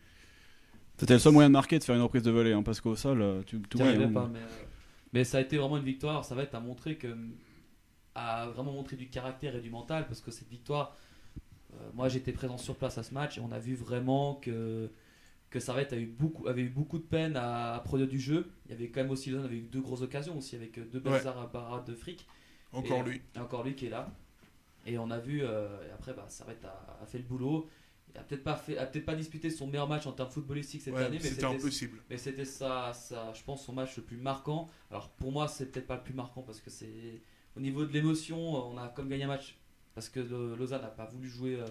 C'était 0.98 1.14
le 1.14 1.20
seul 1.20 1.34
moyen 1.34 1.50
de 1.50 1.54
marquer, 1.54 1.80
de 1.80 1.84
faire 1.84 1.96
une 1.96 2.02
reprise 2.02 2.24
de 2.24 2.32
volée, 2.32 2.54
hein, 2.54 2.64
parce 2.64 2.82
qu'au 2.82 2.96
sol, 2.96 3.22
euh, 3.22 3.42
tu, 3.44 3.60
tout 3.62 3.78
T'y 3.78 3.84
ouais, 3.84 3.90
arrivais 3.90 4.06
hein. 4.06 4.12
pas, 4.14 4.28
mais, 4.28 4.40
euh, 4.40 4.66
mais 5.14 5.24
ça 5.24 5.38
a 5.38 5.42
été 5.42 5.58
vraiment 5.58 5.78
une 5.78 5.84
victoire. 5.84 6.26
Ça 6.26 6.36
va 6.36 6.44
être 6.44 6.56
à 6.56 6.60
montrer 6.60 6.98
que 6.98 7.16
a 8.16 8.48
vraiment 8.48 8.72
montré 8.74 8.96
du 8.96 9.10
caractère 9.10 9.56
et 9.56 9.62
du 9.62 9.70
mental 9.70 10.08
parce 10.08 10.22
que 10.22 10.32
cette 10.32 10.50
victoire, 10.50 10.96
euh, 11.74 11.90
moi 11.94 12.10
j'étais 12.10 12.32
présent 12.32 12.58
sur 12.58 12.76
place 12.76 12.98
à 12.98 13.04
ce 13.04 13.14
match 13.14 13.38
et 13.38 13.42
on 13.42 13.52
a 13.52 13.60
vu 13.60 13.76
vraiment 13.76 14.36
que 14.36 14.90
que 15.50 15.60
Servette 15.62 15.94
a 15.94 15.98
eu 15.98 16.08
beaucoup, 16.08 16.48
avait 16.48 16.64
eu 16.64 16.70
beaucoup 16.70 16.98
de 16.98 17.04
peine 17.06 17.38
à, 17.38 17.76
à 17.76 17.80
produire 17.80 18.08
du 18.10 18.20
jeu. 18.20 18.52
Il 18.66 18.72
y 18.72 18.76
avait 18.76 18.90
quand 18.90 19.02
même 19.02 19.12
aussi, 19.12 19.34
avait 19.34 19.58
eu 19.58 19.62
deux 19.62 19.80
grosses 19.82 20.02
occasions 20.02 20.38
aussi 20.38 20.56
avec 20.58 20.78
deux 20.92 21.00
belles 21.00 21.14
Ouais. 21.14 21.26
arabes 21.26 21.88
de 21.88 21.96
fric. 21.96 22.28
Encore 22.74 23.00
Et- 23.00 23.10
lui. 23.12 23.22
et 23.36 23.40
encore 23.40 23.64
lui 23.64 23.76
qui 23.76 23.88
est 23.88 23.90
là. 23.90 24.10
Et 24.86 24.98
on 24.98 25.10
a 25.12 25.20
vu, 25.20 25.42
euh, 25.44 25.86
et 25.88 25.92
après, 25.92 26.14
bah, 26.14 26.26
Servette 26.30 26.64
a, 26.66 27.00
a 27.02 27.06
fait 27.06 27.18
le 27.18 27.24
boulot. 27.26 27.68
Il 28.14 28.18
a 28.20 28.24
peut-être 28.24 28.44
pas, 28.44 28.56
fait- 28.56 28.78
a 28.78 28.86
peut-être 28.86 29.06
pas 29.06 29.16
disputé 29.16 29.50
son 29.50 29.68
meilleur 29.68 29.88
match 29.88 30.08
en 30.08 30.12
termes 30.14 30.30
footballistiques 30.32 30.82
cette 30.82 30.94
Ouais, 30.94 31.04
année, 31.04 31.20
mais 31.22 31.30
c'était 31.30 31.44
impossible. 31.46 32.02
mais 32.10 32.18
c'était 32.18 32.46
ça, 32.46 32.94
ça, 32.94 33.32
je 33.34 33.44
pense, 33.44 33.66
son 33.66 33.74
match 33.74 33.98
le 33.98 34.04
plus 34.04 34.18
marquant. 34.18 34.68
Alors 34.90 35.10
pour 35.10 35.32
moi, 35.32 35.48
c'est 35.48 35.72
peut-être 35.72 35.88
pas 35.88 35.98
le 35.98 36.04
plus 36.04 36.14
marquant 36.14 36.42
parce 36.42 36.62
que 36.62 36.70
c'est 36.70 37.22
au 37.56 37.60
niveau 37.60 37.86
de 37.86 37.92
l'émotion, 37.92 38.40
on 38.40 38.78
a 38.78 38.88
comme 38.88 39.10
gagné 39.10 39.26
un 39.26 39.28
match 39.28 39.58
parce 39.94 40.08
que 40.10 40.20
le- 40.22 40.56
Lausanne 40.56 40.82
n'a 40.84 40.88
pas 40.88 41.06
voulu 41.06 41.28
jouer, 41.28 41.56
euh, 41.60 41.66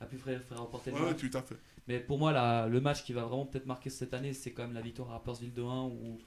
a 0.00 0.06
pu 0.06 0.16
faire, 0.16 0.40
faire 0.42 0.58
remporter 0.58 0.90
le 0.90 0.96
Ouais, 0.96 1.02
ouais, 1.02 1.10
match. 1.10 1.20
tout 1.30 1.36
à 1.36 1.42
fait. 1.42 1.56
Mais 1.88 1.98
pour 1.98 2.18
moi, 2.18 2.30
la- 2.32 2.68
le 2.68 2.80
match 2.80 3.02
qui 3.04 3.12
va 3.12 3.24
vraiment 3.24 3.46
peut-être 3.46 3.66
marquer 3.66 3.90
cette 3.90 4.14
année, 4.14 4.32
c'est 4.32 4.52
quand 4.52 4.62
même 4.62 4.74
la 4.74 4.80
victoire 4.80 5.10
à 5.10 5.12
Rappersville 5.14 5.52
2-1 5.52 5.86
où 5.86 6.18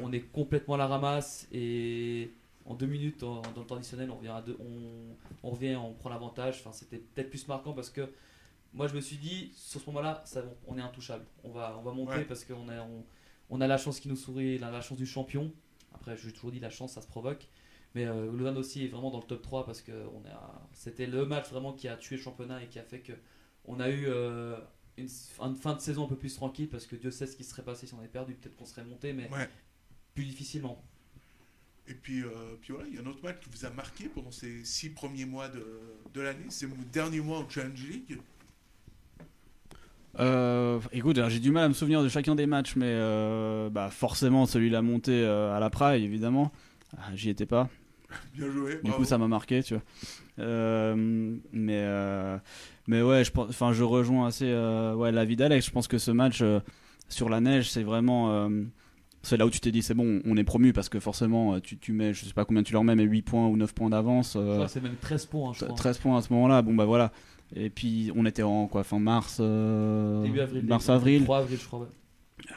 on 0.00 0.12
est 0.12 0.20
complètement 0.20 0.74
à 0.74 0.78
la 0.78 0.86
ramasse 0.86 1.48
et 1.52 2.30
en 2.68 2.74
deux 2.74 2.86
minutes 2.86 3.22
en- 3.22 3.40
dans 3.54 3.60
le 3.62 3.66
temps 3.66 3.76
additionnel, 3.76 4.10
on, 4.10 4.16
revient 4.16 4.28
à 4.28 4.42
deux- 4.42 4.56
on, 4.60 5.16
on 5.42 5.50
revient, 5.50 5.76
on 5.76 5.94
prend 5.94 6.10
l'avantage. 6.10 6.56
Enfin, 6.60 6.72
c'était 6.72 6.98
peut-être 6.98 7.30
plus 7.30 7.46
marquant 7.48 7.72
parce 7.72 7.90
que 7.90 8.12
moi, 8.74 8.86
je 8.88 8.94
me 8.94 9.00
suis 9.00 9.16
dit, 9.16 9.50
sur 9.54 9.80
ce 9.80 9.86
moment-là, 9.86 10.22
on 10.66 10.76
est 10.76 10.82
intouchable. 10.82 11.24
On 11.44 11.50
va, 11.50 11.76
on 11.78 11.82
va 11.82 11.92
monter 11.92 12.12
Ouais. 12.18 12.24
parce 12.24 12.44
qu'on 12.44 12.68
a, 12.68 12.82
on, 12.82 13.04
on 13.50 13.60
a 13.60 13.66
la 13.66 13.78
chance 13.78 13.98
qui 14.00 14.08
nous 14.08 14.16
sourit, 14.16 14.58
la 14.58 14.80
chance 14.82 14.98
du 14.98 15.06
champion. 15.06 15.50
Après, 15.94 16.16
j'ai 16.16 16.32
toujours 16.32 16.52
dit 16.52 16.60
la 16.60 16.70
chance, 16.70 16.92
ça 16.92 17.00
se 17.02 17.06
provoque. 17.08 17.48
Mais 17.94 18.04
euh, 18.06 18.30
aussi 18.56 18.84
est 18.84 18.88
vraiment 18.88 19.10
dans 19.10 19.18
le 19.20 19.24
top 19.26 19.40
3 19.40 19.64
parce 19.64 19.80
que 19.80 19.92
c'était 20.74 21.06
le 21.06 21.24
match 21.24 21.48
vraiment 21.48 21.72
qui 21.72 21.88
a 21.88 21.96
tué 21.96 22.16
le 22.16 22.22
championnat 22.22 22.62
et 22.62 22.66
qui 22.68 22.78
a 22.78 22.82
fait 22.84 23.00
que 23.00 23.14
on 23.64 23.80
a 23.80 23.88
eu 23.88 24.04
euh, 24.06 24.56
une, 24.98 25.08
fin- 25.08 25.48
une 25.48 25.56
fin 25.56 25.74
de 25.74 25.80
saison 25.80 26.04
un 26.04 26.08
peu 26.08 26.16
plus 26.16 26.34
tranquille 26.34 26.68
parce 26.68 26.86
que 26.86 26.96
Dieu 26.96 27.10
sait 27.10 27.26
ce 27.26 27.34
qui 27.34 27.44
serait 27.44 27.62
passé 27.64 27.86
si 27.86 27.94
on 27.94 27.98
avait 27.98 28.08
perdu. 28.08 28.34
Peut-être 28.34 28.56
qu'on 28.56 28.66
serait 28.66 28.84
monté, 28.84 29.14
mais 29.14 29.30
Ouais. 29.30 29.48
plus 30.14 30.24
difficilement. 30.26 30.84
Et 31.88 31.94
puis, 31.94 32.22
euh, 32.22 32.28
puis 32.60 32.72
voilà, 32.72 32.88
il 32.88 32.94
y 32.94 32.98
a 32.98 33.02
un 33.02 33.06
autre 33.06 33.22
match 33.22 33.36
qui 33.40 33.48
vous 33.50 33.64
a 33.64 33.70
marqué 33.70 34.04
pendant 34.14 34.30
ces 34.30 34.64
six 34.64 34.90
premiers 34.90 35.24
mois 35.24 35.48
de, 35.48 35.64
de 36.14 36.20
l'année. 36.20 36.44
C'est 36.50 36.66
mon 36.66 36.76
dernier 36.92 37.20
mois 37.20 37.38
en 37.38 37.48
Challenge 37.48 37.82
League. 37.88 38.18
Euh, 40.18 40.80
écoute, 40.92 41.18
j'ai 41.28 41.38
du 41.38 41.50
mal 41.50 41.64
à 41.64 41.68
me 41.68 41.74
souvenir 41.74 42.02
de 42.02 42.08
chacun 42.08 42.34
des 42.34 42.46
matchs, 42.46 42.76
mais 42.76 42.86
euh, 42.88 43.70
bah, 43.70 43.88
forcément 43.90 44.46
celui 44.46 44.68
la 44.68 44.82
montée 44.82 45.22
euh, 45.24 45.56
à 45.56 45.60
la 45.60 45.70
Praille, 45.70 46.04
évidemment. 46.04 46.52
Ah, 46.96 47.14
J'y 47.14 47.30
étais 47.30 47.46
pas. 47.46 47.68
Bien 48.34 48.50
joué. 48.50 48.76
Du 48.76 48.82
bravo. 48.82 48.98
coup, 48.98 49.04
ça 49.04 49.18
m'a 49.18 49.28
marqué, 49.28 49.62
tu 49.62 49.74
vois. 49.74 49.82
Euh, 50.40 50.94
mais, 51.52 51.82
euh, 51.84 52.38
mais 52.86 53.02
ouais, 53.02 53.24
je, 53.24 53.30
pense, 53.30 53.48
enfin, 53.50 53.72
je 53.72 53.84
rejoins 53.84 54.26
assez 54.26 54.46
euh, 54.48 54.94
ouais, 54.94 55.12
l'avis 55.12 55.36
d'Alex. 55.36 55.66
Je 55.66 55.70
pense 55.70 55.88
que 55.88 55.98
ce 55.98 56.10
match 56.10 56.42
sur 57.08 57.28
la 57.28 57.40
neige, 57.40 57.70
c'est 57.70 57.82
vraiment. 57.82 58.50
C'est 59.28 59.36
là 59.36 59.46
où 59.46 59.50
tu 59.50 59.60
t'es 59.60 59.70
dit, 59.70 59.82
c'est 59.82 59.94
bon, 59.94 60.20
on 60.24 60.36
est 60.36 60.44
promu 60.44 60.72
parce 60.72 60.88
que 60.88 60.98
forcément, 61.00 61.54
euh, 61.54 61.60
tu, 61.60 61.78
tu 61.78 61.92
mets, 61.92 62.12
je 62.14 62.24
sais 62.24 62.32
pas 62.32 62.44
combien 62.44 62.62
tu 62.62 62.72
leur 62.72 62.84
mets, 62.84 62.94
mais 62.96 63.04
8 63.04 63.22
points 63.22 63.46
ou 63.46 63.56
9 63.56 63.72
points 63.74 63.90
d'avance. 63.90 64.34
Euh, 64.36 64.66
c'est 64.68 64.82
même 64.82 64.96
13 65.00 65.26
points, 65.26 65.52
je 65.54 65.64
crois. 65.64 65.76
13 65.76 65.98
points 65.98 66.18
à 66.18 66.22
ce 66.22 66.32
moment-là, 66.32 66.62
bon 66.62 66.74
bah 66.74 66.84
voilà. 66.84 67.12
Et 67.54 67.70
puis 67.70 68.10
on 68.14 68.26
était 68.26 68.42
en 68.42 68.66
quoi, 68.66 68.84
fin 68.84 68.98
mars, 68.98 69.38
euh, 69.40 70.22
Début 70.22 70.40
avril. 70.40 70.64
mars 70.66 70.88
avril. 70.90 71.24
3 71.24 71.38
avril, 71.38 71.58
je 71.60 71.66
crois. 71.66 71.80
ouais. 71.80 71.86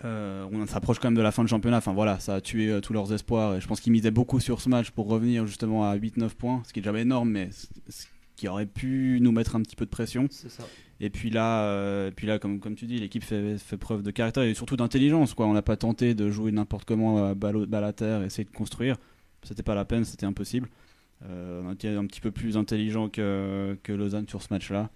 Euh, 0.06 0.46
on 0.52 0.66
s'approche 0.68 1.00
quand 1.00 1.08
même 1.08 1.18
de 1.18 1.22
la 1.22 1.32
fin 1.32 1.44
de 1.44 1.50
championnat. 1.50 1.78
Enfin 1.78 1.94
voilà, 1.94 2.20
ça 2.20 2.36
a 2.36 2.42
tué 2.42 2.70
euh, 2.70 2.82
tous 2.82 2.94
leurs 2.94 3.12
espoirs. 3.14 3.56
Et 3.56 3.62
je 3.62 3.68
pense 3.68 3.80
qu'ils 3.82 3.92
misaient 3.92 4.12
beaucoup 4.12 4.40
sur 4.40 4.62
ce 4.62 4.70
match 4.70 4.92
pour 4.92 5.08
revenir 5.08 5.46
justement 5.48 5.90
à 5.90 5.96
8-9 5.98 6.30
points, 6.36 6.62
ce 6.68 6.74
qui 6.74 6.80
est 6.80 6.82
déjà 6.84 6.98
énorme, 7.00 7.30
mais 7.32 7.50
ce 7.90 8.06
qui 8.36 8.48
aurait 8.48 8.66
pu 8.68 9.20
nous 9.22 9.32
mettre 9.32 9.56
un 9.56 9.62
petit 9.62 9.76
peu 9.76 9.86
de 9.86 9.90
pression. 9.90 10.28
C'est 10.30 10.52
ça. 10.52 10.64
Et 11.04 11.10
puis 11.10 11.30
là, 11.32 11.64
euh, 11.64 12.10
et 12.10 12.12
puis 12.12 12.28
là 12.28 12.38
comme, 12.40 12.60
comme 12.60 12.76
tu 12.76 12.86
dis, 12.86 12.98
l'équipe 13.00 13.24
fait, 13.24 13.58
fait 13.58 13.76
preuve 13.78 14.04
de 14.04 14.12
caractère 14.12 14.44
et 14.44 14.54
surtout 14.54 14.78
d'intelligence. 14.78 15.34
Quoi. 15.34 15.48
On 15.48 15.54
n'a 15.54 15.64
pas 15.64 15.76
tenté 15.76 16.14
de 16.14 16.30
jouer 16.30 16.52
n'importe 16.52 16.86
comment 16.86 17.26
à 17.26 17.34
balle, 17.34 17.66
à 17.84 17.92
terre, 17.94 18.22
essayer 18.24 18.44
de 18.46 18.52
construire. 18.56 18.98
C'était 19.44 19.64
pas 19.64 19.74
la 19.76 19.84
peine, 19.86 20.06
c'était 20.06 20.28
impossible. 20.28 20.70
Euh, 21.26 21.62
on 21.66 21.70
a 21.70 21.74
été 21.74 21.88
un 21.90 22.06
petit 22.06 22.22
peu 22.22 22.30
plus 22.32 22.56
intelligent 22.56 23.10
que, 23.10 23.78
que 23.84 23.92
Lausanne 23.92 24.28
sur 24.30 24.42
ce 24.44 24.48
match-là. 24.54 24.90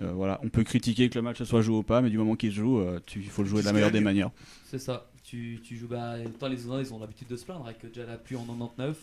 Euh, 0.00 0.12
voilà, 0.12 0.40
on 0.44 0.48
peut 0.48 0.62
critiquer 0.64 1.10
que 1.10 1.16
le 1.18 1.22
match 1.22 1.42
soit 1.42 1.60
joué 1.62 1.76
ou 1.78 1.82
pas, 1.82 2.00
mais 2.00 2.10
du 2.10 2.16
moment 2.18 2.36
qu'il 2.36 2.50
se 2.52 2.56
joue, 2.56 2.78
euh, 2.78 3.00
tu- 3.04 3.18
il 3.18 3.28
faut 3.28 3.42
le 3.42 3.48
jouer 3.48 3.60
de 3.60 3.66
la 3.66 3.72
meilleure 3.72 3.90
des 3.90 4.00
manières. 4.00 4.30
C'est 4.66 4.78
ça. 4.78 5.10
Tu, 5.24 5.60
tu 5.62 5.76
joues. 5.76 5.88
Bah, 5.88 6.14
autant 6.24 6.48
les 6.48 6.56
Lausannois, 6.56 6.80
ils 6.80 6.94
ont 6.94 6.98
l'habitude 7.00 7.28
de 7.28 7.36
se 7.36 7.44
plaindre 7.44 7.66
avec 7.66 7.84
déjà 7.84 8.06
la 8.06 8.16
pluie 8.16 8.36
en 8.36 8.44
99. 8.44 8.96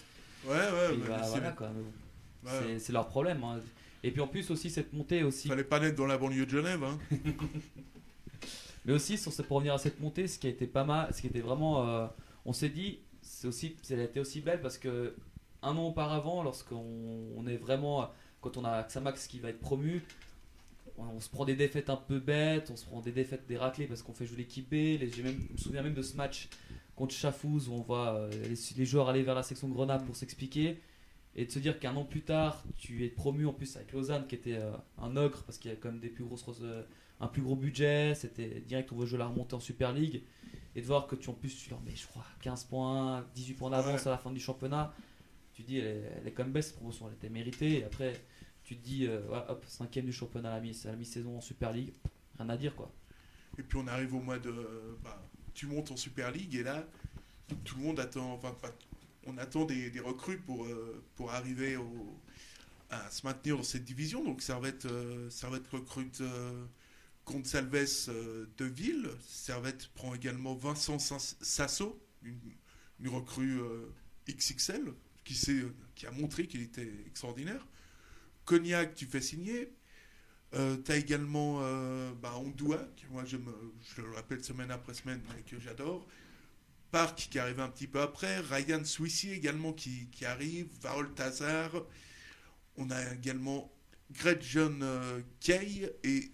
Ouais, 0.46 0.54
ouais, 0.56 0.58
bah, 0.98 1.06
bah, 1.10 1.20
c'est- 1.24 1.30
voilà, 1.32 1.52
quoi. 1.52 1.70
mais 1.76 1.84
bon, 1.84 2.50
ouais. 2.50 2.64
c'est- 2.74 2.80
C'est 2.80 2.94
leur 2.94 3.08
problème. 3.08 3.44
hein. 3.44 3.60
Et 4.08 4.12
puis 4.12 4.22
en 4.22 4.28
plus, 4.28 4.50
aussi, 4.52 4.70
cette 4.70 4.94
montée 4.94 5.24
aussi. 5.24 5.48
Fallait 5.50 5.64
pas 5.64 5.80
naître 5.80 5.98
dans 5.98 6.06
la 6.08 6.18
banlieue 6.18 6.46
de 6.46 6.52
Genève. 6.52 6.84
Hein. 6.84 6.98
Mais 8.86 8.94
aussi, 8.94 9.18
sur 9.18 9.34
ce- 9.34 9.42
pour 9.42 9.58
revenir 9.58 9.74
à 9.74 9.78
cette 9.78 10.00
montée, 10.00 10.28
ce 10.28 10.40
qui 10.40 10.48
a 10.48 10.50
été 10.50 10.66
pas 10.66 10.84
mal, 10.84 11.14
ce 11.14 11.22
qui 11.22 11.28
était 11.28 11.42
vraiment. 11.42 11.88
euh, 11.88 12.08
on 12.46 12.54
s'est 12.54 12.70
dit, 12.70 13.00
c'est 13.22 13.48
aussi, 13.48 13.76
elle 13.90 14.00
a 14.00 14.04
été 14.04 14.20
aussi 14.20 14.40
belle 14.42 14.62
parce 14.62 14.78
que 14.78 15.14
un 15.62 15.76
an 15.76 15.88
auparavant, 15.88 16.44
lorsqu'on 16.44 16.86
on 17.36 17.48
est 17.48 17.58
vraiment. 17.58 18.10
Quand 18.40 18.56
on 18.56 18.64
a 18.64 18.84
Xamax 18.84 19.28
qui 19.28 19.40
va 19.40 19.50
être 19.50 19.60
promu, 19.60 20.04
on, 20.98 21.04
on 21.04 21.20
se 21.20 21.28
prend 21.30 21.44
des 21.44 21.56
défaites 21.56 21.90
un 21.90 21.98
peu 21.98 22.20
bêtes, 22.20 22.70
on 22.72 22.78
se 22.78 22.86
prend 22.86 23.02
des 23.02 23.12
défaites, 23.12 23.46
des 23.48 23.58
raclées 23.58 23.88
parce 23.88 24.04
qu'on 24.04 24.14
fait 24.14 24.26
jouer 24.26 24.38
l'équipe 24.38 24.70
B. 24.70 24.74
Les, 24.74 25.12
j'ai 25.14 25.24
même, 25.24 25.36
je 25.50 25.54
me 25.54 25.58
souviens 25.58 25.82
même 25.82 25.96
de 25.96 26.02
ce 26.04 26.16
match 26.16 26.48
contre 26.96 27.14
Chafouz 27.14 27.68
où 27.68 27.74
on 27.74 27.82
voit 27.82 28.14
euh, 28.14 28.30
les, 28.44 28.56
les 28.78 28.86
joueurs 28.86 29.10
aller 29.10 29.24
vers 29.24 29.36
la 29.36 29.44
section 29.44 29.68
Grenade 29.68 30.06
pour 30.06 30.16
s'expliquer. 30.16 30.80
Et 31.40 31.46
de 31.46 31.52
se 31.52 31.60
dire 31.60 31.80
qu'un 31.80 31.96
an 31.96 32.04
plus 32.04 32.24
tard, 32.24 32.64
tu 32.78 33.06
es 33.06 33.10
promu 33.10 33.46
en 33.46 33.54
plus 33.54 33.76
avec 33.76 33.92
Lausanne 33.94 34.26
qui 34.28 34.36
était 34.36 34.56
euh, 34.58 34.72
un 34.98 35.16
ogre 35.18 35.44
parce 35.44 35.58
qu'il 35.60 35.70
y 35.70 35.74
a 35.74 35.78
quand 35.78 35.90
même 35.92 36.00
des 36.00 36.10
plus 36.10 36.24
grosses 36.24 36.44
euh, 36.62 36.84
un 37.20 37.28
plus 37.28 37.42
gros 37.44 37.56
budget, 37.56 38.16
c'était 38.16 38.60
direct 38.62 38.92
on 38.92 38.96
veut 38.96 39.06
jouer 39.06 39.20
la 39.20 39.28
remontée 39.28 39.54
en 39.56 39.60
Super 39.60 39.94
League 39.94 40.24
et 40.76 40.82
de 40.82 40.86
voir 40.86 41.06
que 41.08 41.16
tu 41.16 41.30
en 41.30 41.34
plus 41.34 41.56
tu 41.56 41.70
leur 41.70 41.80
mets 41.82 41.96
je 41.96 42.08
crois 42.08 42.26
15 42.42 42.64
points, 42.66 43.24
18 43.36 43.54
points 43.54 43.70
d'avance 43.70 44.02
Ouais. 44.02 44.08
à 44.08 44.12
la 44.12 44.18
fin 44.18 44.32
du 44.32 44.40
championnat, 44.40 44.94
tu 45.54 45.62
dis 45.64 45.78
elle 45.78 45.86
est, 45.88 46.12
elle 46.22 46.28
est 46.28 46.32
quand 46.32 46.44
même 46.44 46.54
belle 46.54 46.64
cette 46.64 46.76
promotion, 46.76 47.08
elle 47.08 47.14
était 47.16 47.30
méritée 47.30 47.80
et 47.80 47.84
après 47.84 48.14
tu 48.64 48.76
te 48.78 48.84
dis 48.84 49.06
euh, 49.06 49.22
ouais, 49.30 49.44
hop 49.48 49.64
cinquième 49.68 50.06
du 50.06 50.12
championnat 50.14 50.52
à 50.54 50.56
la 50.56 50.62
mi- 50.62 50.76
mi-saison 50.98 51.38
en 51.38 51.42
Super 51.42 51.72
League, 51.72 51.94
rien 52.40 52.50
à 52.50 52.58
dire 52.58 52.76
quoi. 52.76 52.92
Et 53.60 53.64
puis 53.64 53.78
on 53.82 53.88
arrive 53.88 54.14
au 54.16 54.20
mois 54.20 54.38
de. 54.40 54.54
bah, 55.04 55.24
tu 55.54 55.66
montes 55.68 55.90
en 55.92 55.98
Super 55.98 56.32
League 56.32 56.54
et 56.56 56.62
là, 56.64 56.86
tout 57.64 57.78
le 57.78 57.84
monde 57.84 58.00
attend. 58.00 58.34
Enfin, 58.34 58.52
pas- 58.62 58.76
on 59.28 59.38
attend 59.38 59.66
des, 59.66 59.92
recrues 60.00 60.40
pour, 60.40 60.66
euh, 60.66 61.04
arriver 61.30 61.78
à 62.90 63.10
se 63.12 63.26
maintenir 63.26 63.58
dans 63.58 63.64
cette 63.64 63.84
division. 63.84 64.24
Donc 64.24 64.42
Servette, 64.42 64.88
Servette 65.30 65.68
recrute 65.68 66.22
euh, 66.22 66.66
Gonçalves 67.26 67.76
euh, 68.08 68.46
de 68.58 68.66
Ville. 68.66 69.10
Servette 69.28 69.88
prend 69.90 70.16
également 70.16 70.56
Vincent 70.56 70.98
Sas- 70.98 71.36
Sasso, 71.42 72.02
une, 72.24 72.40
recrue 73.10 73.60
XXL, 74.28 74.94
qui, 75.24 76.06
a 76.06 76.12
montré 76.12 76.48
qu'il 76.48 76.62
était 76.62 76.92
extraordinaire. 77.06 77.66
Cognac, 78.46 78.96
tu 78.96 79.06
fais 79.06 79.22
signer. 79.22 79.74
Tu 80.54 80.92
as 80.92 80.96
également 80.96 81.60
euh, 81.62 82.14
bah, 82.22 82.34
que 82.58 83.08
moi 83.12 83.26
je, 83.26 83.38
me, 83.38 83.54
je 83.96 84.02
le 84.02 84.12
rappelle 84.14 84.44
semaine 84.44 84.72
après 84.72 84.94
semaine, 84.94 85.22
mais 85.36 85.42
que 85.44 85.60
j'adore. 85.60 86.08
Park 86.92 87.28
qui 87.30 87.40
arrive 87.40 87.60
un 87.60 87.70
petit 87.70 87.88
peu 87.88 88.02
après. 88.02 88.40
Ryan 88.40 88.84
Swissy 88.84 89.32
également 89.32 89.74
qui, 89.74 90.08
qui 90.12 90.26
arrive. 90.26 90.68
Varol 90.82 91.14
Tazar. 91.14 91.72
On 92.78 92.90
a 92.92 93.14
également 93.14 93.72
Gretchen 94.14 94.80
euh, 94.82 95.20
Kay. 95.40 95.92
Et, 96.04 96.30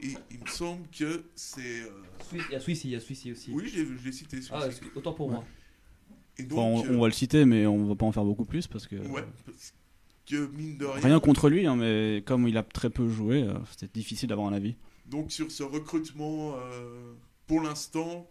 et 0.00 0.14
il 0.30 0.40
me 0.40 0.46
semble 0.48 0.86
que 0.88 1.24
c'est. 1.34 1.80
euh, 1.82 1.90
Il 2.32 2.42
y 2.52 2.54
a 2.54 2.60
Swissy, 2.60 2.88
il 2.88 2.90
y 2.92 2.96
a 2.96 3.00
Swissy 3.00 3.32
aussi. 3.32 3.50
oui, 3.52 3.68
je 3.74 3.82
l'ai- 3.82 4.12
cité. 4.12 4.38
Ah, 4.50 4.66
excuse- 4.66 4.90
autant 4.94 5.12
pour 5.14 5.28
Ouais. 5.28 5.34
moi. 5.34 5.44
et 6.38 6.44
Enfin, 6.52 6.88
on, 6.90 7.00
va 7.00 7.06
le 7.06 7.12
citer, 7.14 7.44
mais 7.46 7.66
on 7.66 7.86
va 7.86 7.94
pas 7.94 8.04
en 8.06 8.12
faire 8.12 8.24
beaucoup 8.24 8.44
plus 8.44 8.66
parce 8.66 8.86
que. 8.86 8.96
euh, 8.96 9.08
ouais, 9.08 9.24
parce 9.46 9.72
que 10.26 10.46
mine 10.54 10.76
de 10.76 10.84
rien. 10.84 11.02
Rien 11.02 11.20
contre 11.20 11.48
lui, 11.48 11.66
hein, 11.66 11.76
mais 11.76 12.22
comme 12.26 12.46
il 12.48 12.56
a 12.58 12.62
très 12.62 12.90
peu 12.90 13.08
joué, 13.08 13.44
euh, 13.44 13.54
c'était 13.70 13.98
difficile 13.98 14.28
d'avoir 14.28 14.48
un 14.48 14.52
avis. 14.52 14.76
Donc 15.06 15.30
sur 15.32 15.50
ce 15.52 15.62
recrutement, 15.62 16.56
euh, 16.58 17.14
pour 17.46 17.62
l'instant, 17.62 18.28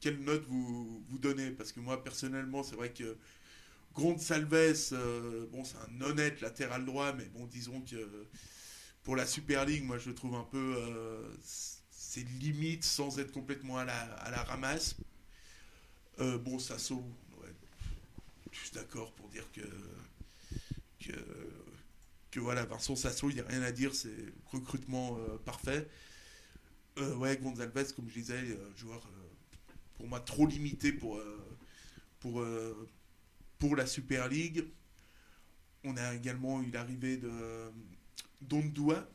quelle 0.00 0.20
note 0.20 0.44
vous, 0.48 1.04
vous 1.08 1.18
donnez? 1.18 1.50
Parce 1.50 1.72
que 1.72 1.80
moi 1.80 2.02
personnellement, 2.02 2.62
c'est 2.62 2.76
vrai 2.76 2.92
que 2.92 3.16
Gonçalves, 3.94 4.54
euh, 4.92 5.46
bon, 5.50 5.64
c'est 5.64 5.76
un 5.76 6.00
honnête 6.02 6.40
latéral 6.40 6.84
droit, 6.84 7.12
mais 7.14 7.24
bon, 7.26 7.46
disons 7.46 7.80
que 7.80 8.26
pour 9.02 9.16
la 9.16 9.26
Super 9.26 9.64
League, 9.64 9.84
moi 9.84 9.98
je 9.98 10.10
le 10.10 10.14
trouve 10.14 10.36
un 10.36 10.44
peu, 10.44 10.76
euh, 10.76 11.34
c'est 11.90 12.22
limite 12.40 12.84
sans 12.84 13.18
être 13.18 13.32
complètement 13.32 13.78
à 13.78 13.84
la, 13.84 14.00
à 14.00 14.30
la 14.30 14.42
ramasse. 14.44 14.96
Euh, 16.20 16.38
bon, 16.38 16.58
Sasso, 16.58 17.02
ouais, 17.42 17.52
je 18.52 18.58
suis 18.58 18.70
d'accord 18.70 19.12
pour 19.14 19.28
dire 19.28 19.50
que, 19.52 19.62
que, 21.00 21.12
que 22.30 22.40
voilà, 22.40 22.64
Vincent 22.66 22.96
Sasso, 22.96 23.30
il 23.30 23.34
n'y 23.34 23.40
a 23.40 23.46
rien 23.46 23.62
à 23.62 23.72
dire, 23.72 23.94
c'est 23.94 24.32
recrutement 24.46 25.18
parfait. 25.44 25.88
Ouais, 27.16 27.36
Gonzalez, 27.36 27.92
comme 27.94 28.08
je 28.08 28.14
disais, 28.14 28.58
joueur 28.76 29.08
pour 29.98 30.06
moi 30.08 30.20
trop 30.20 30.46
limité 30.46 30.92
pour, 30.92 31.16
euh, 31.16 31.44
pour, 32.20 32.40
euh, 32.40 32.88
pour 33.58 33.76
la 33.76 33.84
Super 33.86 34.28
League. 34.28 34.64
On 35.84 35.96
a 35.96 36.14
également 36.14 36.62
eu 36.62 36.70
l'arrivée 36.70 37.16
de 37.18 37.30
d'Ondua. 38.40 39.08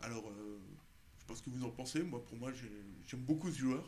Alors, 0.00 0.26
euh, 0.28 0.58
je 1.16 1.20
sais 1.20 1.26
pas 1.28 1.34
ce 1.34 1.42
que 1.42 1.50
vous 1.50 1.64
en 1.64 1.70
pensez. 1.70 2.02
Moi, 2.02 2.24
pour 2.24 2.36
moi, 2.38 2.50
j'ai- 2.52 2.70
j'aime 3.06 3.20
beaucoup 3.20 3.50
ce 3.50 3.58
joueur. 3.58 3.84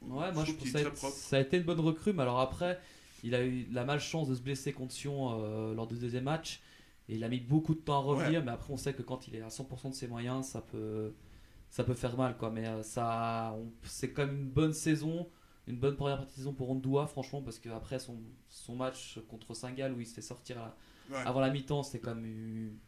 Ouais, 0.00 0.08
moi 0.32 0.44
je 0.44 0.52
trouve 0.52 0.58
trouve 0.58 0.58
qu'il 0.58 0.70
ça, 0.70 1.10
ça 1.10 1.36
a 1.36 1.40
été 1.40 1.56
une 1.56 1.64
bonne 1.64 1.80
recrue, 1.80 2.12
mais 2.12 2.22
alors 2.22 2.38
après, 2.38 2.78
il 3.24 3.34
a 3.34 3.44
eu 3.44 3.66
la 3.72 3.84
malchance 3.84 4.28
de 4.28 4.36
se 4.36 4.40
blesser 4.40 4.72
contre 4.72 4.92
Sion 4.92 5.40
euh, 5.42 5.74
lors 5.74 5.88
du 5.88 5.96
deuxième 5.96 6.24
match. 6.24 6.60
Et 7.08 7.16
il 7.16 7.24
a 7.24 7.28
mis 7.28 7.40
beaucoup 7.40 7.74
de 7.74 7.80
temps 7.80 7.94
à 7.94 8.02
revenir, 8.02 8.44
mais 8.44 8.52
après 8.52 8.72
on 8.72 8.76
sait 8.76 8.94
que 8.94 9.02
quand 9.02 9.26
il 9.26 9.34
est 9.34 9.40
à 9.42 9.48
100% 9.48 9.90
de 9.90 9.94
ses 9.94 10.06
moyens, 10.06 10.46
ça 10.46 10.60
peut, 10.60 11.14
ça 11.70 11.82
peut 11.82 11.94
faire 11.94 12.16
mal. 12.16 12.36
Quoi. 12.36 12.50
Mais 12.50 12.68
euh, 12.68 12.82
ça, 12.84 13.56
c'est 13.82 14.12
quand 14.12 14.26
même 14.26 14.36
une 14.36 14.48
bonne 14.50 14.72
saison, 14.74 15.28
une 15.68 15.76
bonne 15.78 15.96
première 15.96 16.16
partie 16.18 16.32
de 16.32 16.36
saison 16.38 16.52
pour 16.52 16.70
Ondoa, 16.70 17.06
franchement, 17.06 17.42
parce 17.42 17.58
qu'après 17.58 17.98
son, 17.98 18.16
son 18.48 18.74
match 18.76 19.18
contre 19.28 19.54
Saint-Gall 19.54 19.92
où 19.92 20.00
il 20.00 20.06
se 20.06 20.14
fait 20.14 20.22
sortir 20.22 20.58
à- 20.58 20.76
Ouais. 21.10 21.16
avant 21.24 21.40
la 21.40 21.48
mi-temps, 21.50 21.82
c'était 21.82 22.00
quand 22.00 22.14
même 22.14 22.26
eu- 22.26 22.78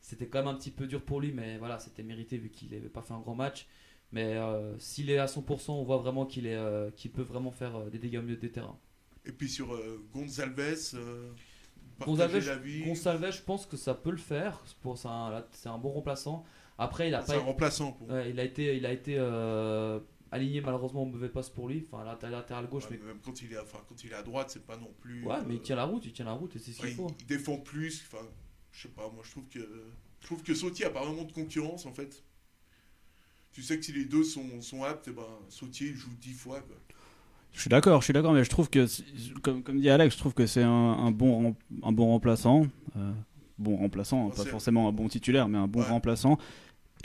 c'était 0.00 0.26
quand 0.26 0.38
même 0.38 0.48
un 0.48 0.54
petit 0.54 0.70
peu 0.70 0.86
dur 0.86 1.02
pour 1.02 1.20
lui, 1.20 1.32
mais 1.32 1.58
voilà, 1.58 1.78
c'était 1.78 2.02
mérité 2.02 2.38
vu 2.38 2.48
qu'il 2.50 2.70
n'avait 2.70 2.88
pas 2.88 3.02
fait 3.02 3.12
un 3.14 3.20
grand 3.20 3.34
match. 3.34 3.66
Mais 4.12 4.34
euh, 4.36 4.78
s'il 4.78 5.10
est 5.10 5.18
à 5.18 5.26
100%, 5.26 5.72
on 5.78 5.82
voit 5.82 5.96
vraiment 5.98 6.24
qu'il 6.24 6.46
est, 6.46 6.54
euh, 6.54 6.90
qu'il 6.90 7.10
peut 7.10 7.22
vraiment 7.22 7.50
faire 7.50 7.74
euh, 7.76 7.90
des 7.90 7.98
dégâts 7.98 8.18
au 8.18 8.22
milieu 8.22 8.36
des 8.36 8.50
terrains. 8.52 8.78
Et 9.26 9.32
puis 9.32 9.48
sur 9.48 9.74
euh, 9.74 10.06
Gonzalves, 10.12 10.54
Gonzalves, 10.54 12.30
partager 12.30 12.40
la 12.46 12.56
vie. 12.56 12.84
Gonçalves, 12.84 13.30
je 13.32 13.42
pense 13.42 13.66
que 13.66 13.76
ça 13.76 13.94
peut 13.94 14.10
le 14.10 14.16
faire. 14.16 14.60
C'est 14.66 14.76
Pour, 14.78 14.96
c'est, 14.98 15.08
un, 15.08 15.44
c'est 15.52 15.68
un 15.68 15.78
bon 15.78 15.90
remplaçant. 15.90 16.44
Après, 16.78 17.08
il 17.08 17.14
a 17.14 17.22
C'est 17.22 17.34
pas 17.34 17.38
un 17.40 17.42
remplaçant 17.44 17.92
pour. 17.92 18.08
Ouais, 18.10 18.30
il 18.30 18.40
a 18.40 18.44
été, 18.44 18.76
il 18.76 18.84
a 18.86 18.92
été 18.92 19.16
aligné 20.34 20.60
malheureusement 20.60 21.02
au 21.02 21.06
mauvais 21.06 21.28
poste 21.28 21.54
pour 21.54 21.68
lui. 21.68 21.86
Enfin, 21.90 22.04
latéral, 22.04 22.32
latéral 22.32 22.66
gauche, 22.68 22.84
Ouais, 22.90 22.98
mais 23.00 23.06
même 23.06 23.18
quand 23.24 23.40
il 23.42 23.52
est, 23.52 23.58
enfin, 23.58 23.78
quand 23.88 24.02
il 24.04 24.10
est 24.10 24.14
à 24.14 24.22
droite, 24.22 24.50
c'est 24.50 24.64
pas 24.66 24.76
non 24.76 24.92
plus. 25.00 25.24
ouais, 25.24 25.36
mais 25.46 25.54
il 25.54 25.60
euh, 25.60 25.62
tient 25.62 25.76
la 25.76 25.84
route, 25.84 26.04
il 26.04 26.12
tient 26.12 26.24
la 26.24 26.32
route 26.32 26.54
et 26.56 26.58
c'est 26.58 26.72
ce 26.72 26.82
ouais, 26.82 26.88
qu'il 26.88 26.96
faut. 26.96 27.10
il, 27.20 27.26
défend 27.26 27.56
plus. 27.58 28.04
Enfin, 28.12 28.24
je 28.72 28.82
sais 28.82 28.88
pas. 28.88 29.08
Moi, 29.08 29.22
je 29.24 29.30
trouve 29.30 29.46
que 29.48 29.60
je 30.20 30.26
trouve 30.26 30.42
que 30.42 30.54
Sautier 30.54 30.86
a 30.86 30.90
pas 30.90 31.04
vraiment 31.04 31.24
de 31.24 31.32
concurrence 31.32 31.86
en 31.86 31.92
fait. 31.92 32.22
Tu 33.52 33.62
sais 33.62 33.78
que 33.78 33.84
si 33.84 33.92
les 33.92 34.04
deux 34.04 34.24
sont, 34.24 34.60
sont 34.60 34.82
aptes, 34.82 35.06
eh 35.08 35.12
ben, 35.12 35.22
Sautier 35.48 35.94
joue 35.94 36.10
10 36.20 36.32
fois. 36.32 36.60
Quoi. 36.60 36.76
Je 37.52 37.60
suis 37.60 37.70
d'accord, 37.70 38.00
je 38.00 38.04
suis 38.06 38.12
d'accord, 38.12 38.32
mais 38.32 38.42
je 38.42 38.50
trouve 38.50 38.68
que, 38.68 38.86
comme, 39.42 39.62
comme 39.62 39.80
dit 39.80 39.88
Alex, 39.88 40.14
je 40.14 40.18
trouve 40.18 40.34
que 40.34 40.44
c'est 40.46 40.64
un, 40.64 40.70
un 40.70 41.12
bon, 41.12 41.54
un 41.84 41.92
bon 41.92 42.06
remplaçant. 42.06 42.66
euh, 42.96 43.12
bon 43.58 43.76
remplaçant, 43.76 44.26
Ouais, 44.30 44.34
pas 44.34 44.44
forcément 44.46 44.88
un 44.88 44.92
bon 44.92 45.06
titulaire, 45.08 45.48
mais 45.48 45.58
un 45.58 45.68
bon 45.68 45.80
Ouais. 45.82 45.88
remplaçant. 45.88 46.36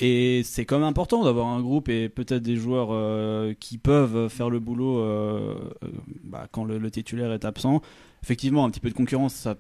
Et 0.02 0.44
c'est 0.46 0.64
quand 0.64 0.80
même 0.80 0.88
important 0.88 1.26
d'avoir 1.26 1.48
un 1.48 1.62
groupe 1.62 1.90
et 1.90 2.08
peut-être 2.08 2.42
des 2.42 2.56
joueurs 2.56 2.88
euh, 2.92 3.54
qui 3.60 3.78
peuvent 3.78 4.30
faire 4.30 4.50
le 4.50 4.60
boulot 4.60 5.00
euh, 5.00 5.56
euh, 5.84 5.88
bah, 6.24 6.48
quand 6.52 6.64
le, 6.64 6.78
le 6.78 6.90
titulaire 6.90 7.34
est 7.34 7.44
absent. 7.44 7.82
Effectivement, 8.24 8.64
un 8.64 8.70
petit 8.70 8.80
peu 8.80 8.90
de 8.90 8.94
concurrence, 8.94 9.36
ça 9.36 9.56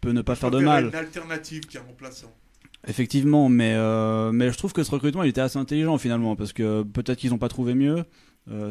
peut 0.00 0.10
ne 0.10 0.20
pas 0.20 0.34
faire 0.34 0.50
de 0.50 0.58
mal. 0.58 0.86
Une 0.88 0.94
alternative 0.96 1.66
qu'un 1.68 1.82
remplaçant. 1.82 2.32
Effectivement, 2.88 3.48
mais, 3.48 3.72
euh, 3.74 4.32
mais 4.32 4.50
je 4.50 4.58
trouve 4.58 4.72
que 4.72 4.82
ce 4.82 4.90
recrutement 4.90 5.22
il 5.22 5.30
était 5.30 5.40
assez 5.40 5.58
intelligent 5.58 5.96
finalement 5.96 6.34
parce 6.36 6.52
que 6.52 6.82
peut-être 6.82 7.18
qu'ils 7.18 7.30
n'ont 7.30 7.38
pas 7.38 7.48
trouvé 7.48 7.74
mieux. 7.74 8.04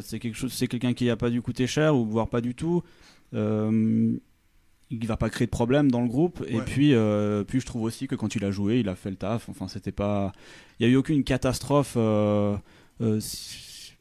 C'est 0.01 0.19
quelque 0.19 0.35
chose, 0.35 0.53
c'est 0.53 0.67
quelqu'un 0.67 0.93
qui 0.93 1.05
n'a 1.05 1.15
pas 1.15 1.31
dû 1.31 1.41
coûter 1.41 1.65
cher 1.65 1.95
ou 1.95 2.05
voire 2.05 2.27
pas 2.27 2.41
du 2.41 2.53
tout. 2.53 2.83
Il 5.01 5.07
va 5.07 5.17
pas 5.17 5.29
créer 5.29 5.47
de 5.47 5.51
problème 5.51 5.89
dans 5.89 6.01
le 6.01 6.07
groupe. 6.07 6.43
Et 6.47 6.59
puis, 6.61 6.93
euh, 6.93 7.43
puis 7.43 7.59
je 7.59 7.65
trouve 7.65 7.81
aussi 7.83 8.07
que 8.07 8.15
quand 8.15 8.35
il 8.35 8.45
a 8.45 8.51
joué, 8.51 8.79
il 8.79 8.89
a 8.89 8.95
fait 8.95 9.09
le 9.09 9.15
taf. 9.15 9.49
Enfin, 9.49 9.67
c'était 9.67 9.91
pas, 9.91 10.31
il 10.79 10.85
y 10.85 10.89
a 10.89 10.91
eu 10.91 10.95
aucune 10.95 11.23
catastrophe. 11.23 11.95
euh, 11.97 12.55
euh, 13.01 13.19
si- 13.19 13.93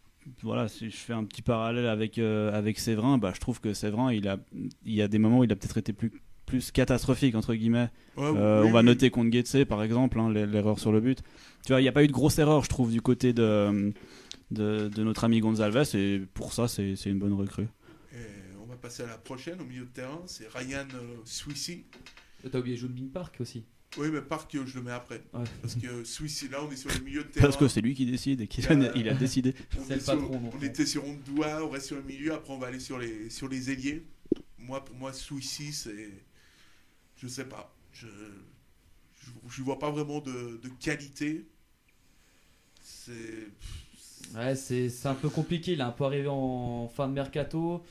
voilà, 0.42 0.68
si 0.68 0.90
je 0.90 0.96
fais 0.96 1.14
un 1.14 1.24
petit 1.24 1.42
parallèle 1.42 1.86
avec 1.86 2.18
avec 2.18 2.78
Séverin, 2.78 3.16
bah 3.18 3.32
je 3.34 3.40
trouve 3.40 3.60
que 3.60 3.72
Séverin, 3.74 4.12
il 4.12 4.28
a, 4.28 4.36
il 4.84 4.94
y 4.94 5.02
a 5.02 5.08
des 5.08 5.18
moments 5.18 5.38
où 5.40 5.44
il 5.44 5.52
a 5.52 5.56
peut-être 5.56 5.78
été 5.78 5.92
plus 5.92 6.12
plus 6.46 6.70
catastrophique 6.72 7.34
entre 7.34 7.54
guillemets. 7.54 7.88
Ouais, 8.16 8.28
oui, 8.30 8.36
on 8.38 8.70
va 8.70 8.80
oui. 8.80 8.84
noter 8.86 9.10
contre 9.10 9.32
Getse 9.32 9.64
par 9.66 9.82
exemple, 9.82 10.20
hein, 10.20 10.28
l'e- 10.30 10.44
l'erreur 10.44 10.78
sur 10.78 10.92
le 10.92 11.00
but. 11.00 11.22
Tu 11.64 11.72
vois, 11.72 11.80
il 11.80 11.84
n'y 11.84 11.88
a 11.88 11.92
pas 11.92 12.04
eu 12.04 12.08
de 12.08 12.12
grosse 12.12 12.38
erreur, 12.38 12.62
je 12.64 12.68
trouve, 12.68 12.90
du 12.92 13.00
côté 13.00 13.32
de, 13.32 13.92
de, 14.50 14.88
de 14.88 15.02
notre 15.04 15.24
ami 15.24 15.40
Gonzalez, 15.40 15.96
et 15.96 16.20
pour 16.34 16.52
ça, 16.52 16.68
c'est 16.68 16.94
une 17.06 17.18
bonne 17.18 17.32
recrue. 17.32 17.68
Passer 18.82 19.04
à 19.04 19.06
la 19.06 19.16
prochaine 19.18 19.60
au 19.60 19.64
milieu 19.64 19.84
de 19.84 19.90
terrain. 19.90 20.20
C'est 20.26 20.48
Ryan 20.48 20.86
euh, 20.94 21.16
Swissy. 21.24 21.84
T'as 22.50 22.58
oublié 22.58 22.76
June 22.76 23.10
Park 23.12 23.36
aussi. 23.40 23.64
Oui, 23.96 24.08
mais 24.10 24.20
Park, 24.22 24.52
euh, 24.56 24.66
je 24.66 24.74
le 24.78 24.82
mets 24.82 24.90
après. 24.90 25.22
Ouais. 25.32 25.44
Parce 25.60 25.76
que 25.76 26.02
Swissy, 26.04 26.48
là, 26.48 26.64
on 26.64 26.70
est 26.72 26.76
sur 26.76 26.90
le 26.90 26.98
milieu 27.04 27.22
de 27.22 27.28
terrain. 27.28 27.46
Parce 27.46 27.56
que 27.56 27.68
c'est 27.68 27.80
lui 27.80 27.94
qui 27.94 28.06
décide 28.06 28.40
et 28.40 28.48
qu'il 28.48 28.66
Euh, 28.66 28.92
il 28.96 29.08
a 29.08 29.14
décidé. 29.14 29.54
On, 29.78 29.88
est 29.88 29.94
le 29.94 30.00
sur- 30.00 30.18
patron, 30.18 30.50
on 30.52 30.62
était 30.62 30.84
sur 30.86 31.04
Ondoua, 31.06 31.64
on 31.64 31.70
reste 31.70 31.86
sur 31.86 31.96
le 31.96 32.02
milieu, 32.02 32.34
après 32.34 32.52
on 32.52 32.58
va 32.58 32.66
aller 32.66 32.80
sur 32.80 32.98
les, 32.98 33.30
sur 33.30 33.48
les 33.48 33.70
ailiers. 33.70 34.04
Moi, 34.58 34.84
pour 34.84 34.96
moi, 34.96 35.12
Swissy, 35.12 35.72
c'est. 35.72 36.10
Je 37.16 37.28
sais 37.28 37.44
pas. 37.44 37.72
Je 37.92 38.08
je 39.48 39.62
vois 39.62 39.78
pas 39.78 39.90
vraiment 39.92 40.18
de, 40.20 40.58
de 40.60 40.68
qualité. 40.80 41.46
C'est. 42.80 43.46
Ouais, 44.34 44.56
c'est 44.56 44.88
c'est 44.88 45.06
un 45.08 45.14
peu 45.14 45.28
compliqué. 45.28 45.72
Il 45.72 45.78
est 45.80 45.84
un 45.84 45.92
peu 45.92 46.04
arrivé 46.04 46.26
en 46.28 46.88
fin 46.88 47.06
de 47.08 47.12
mercato. 47.12 47.84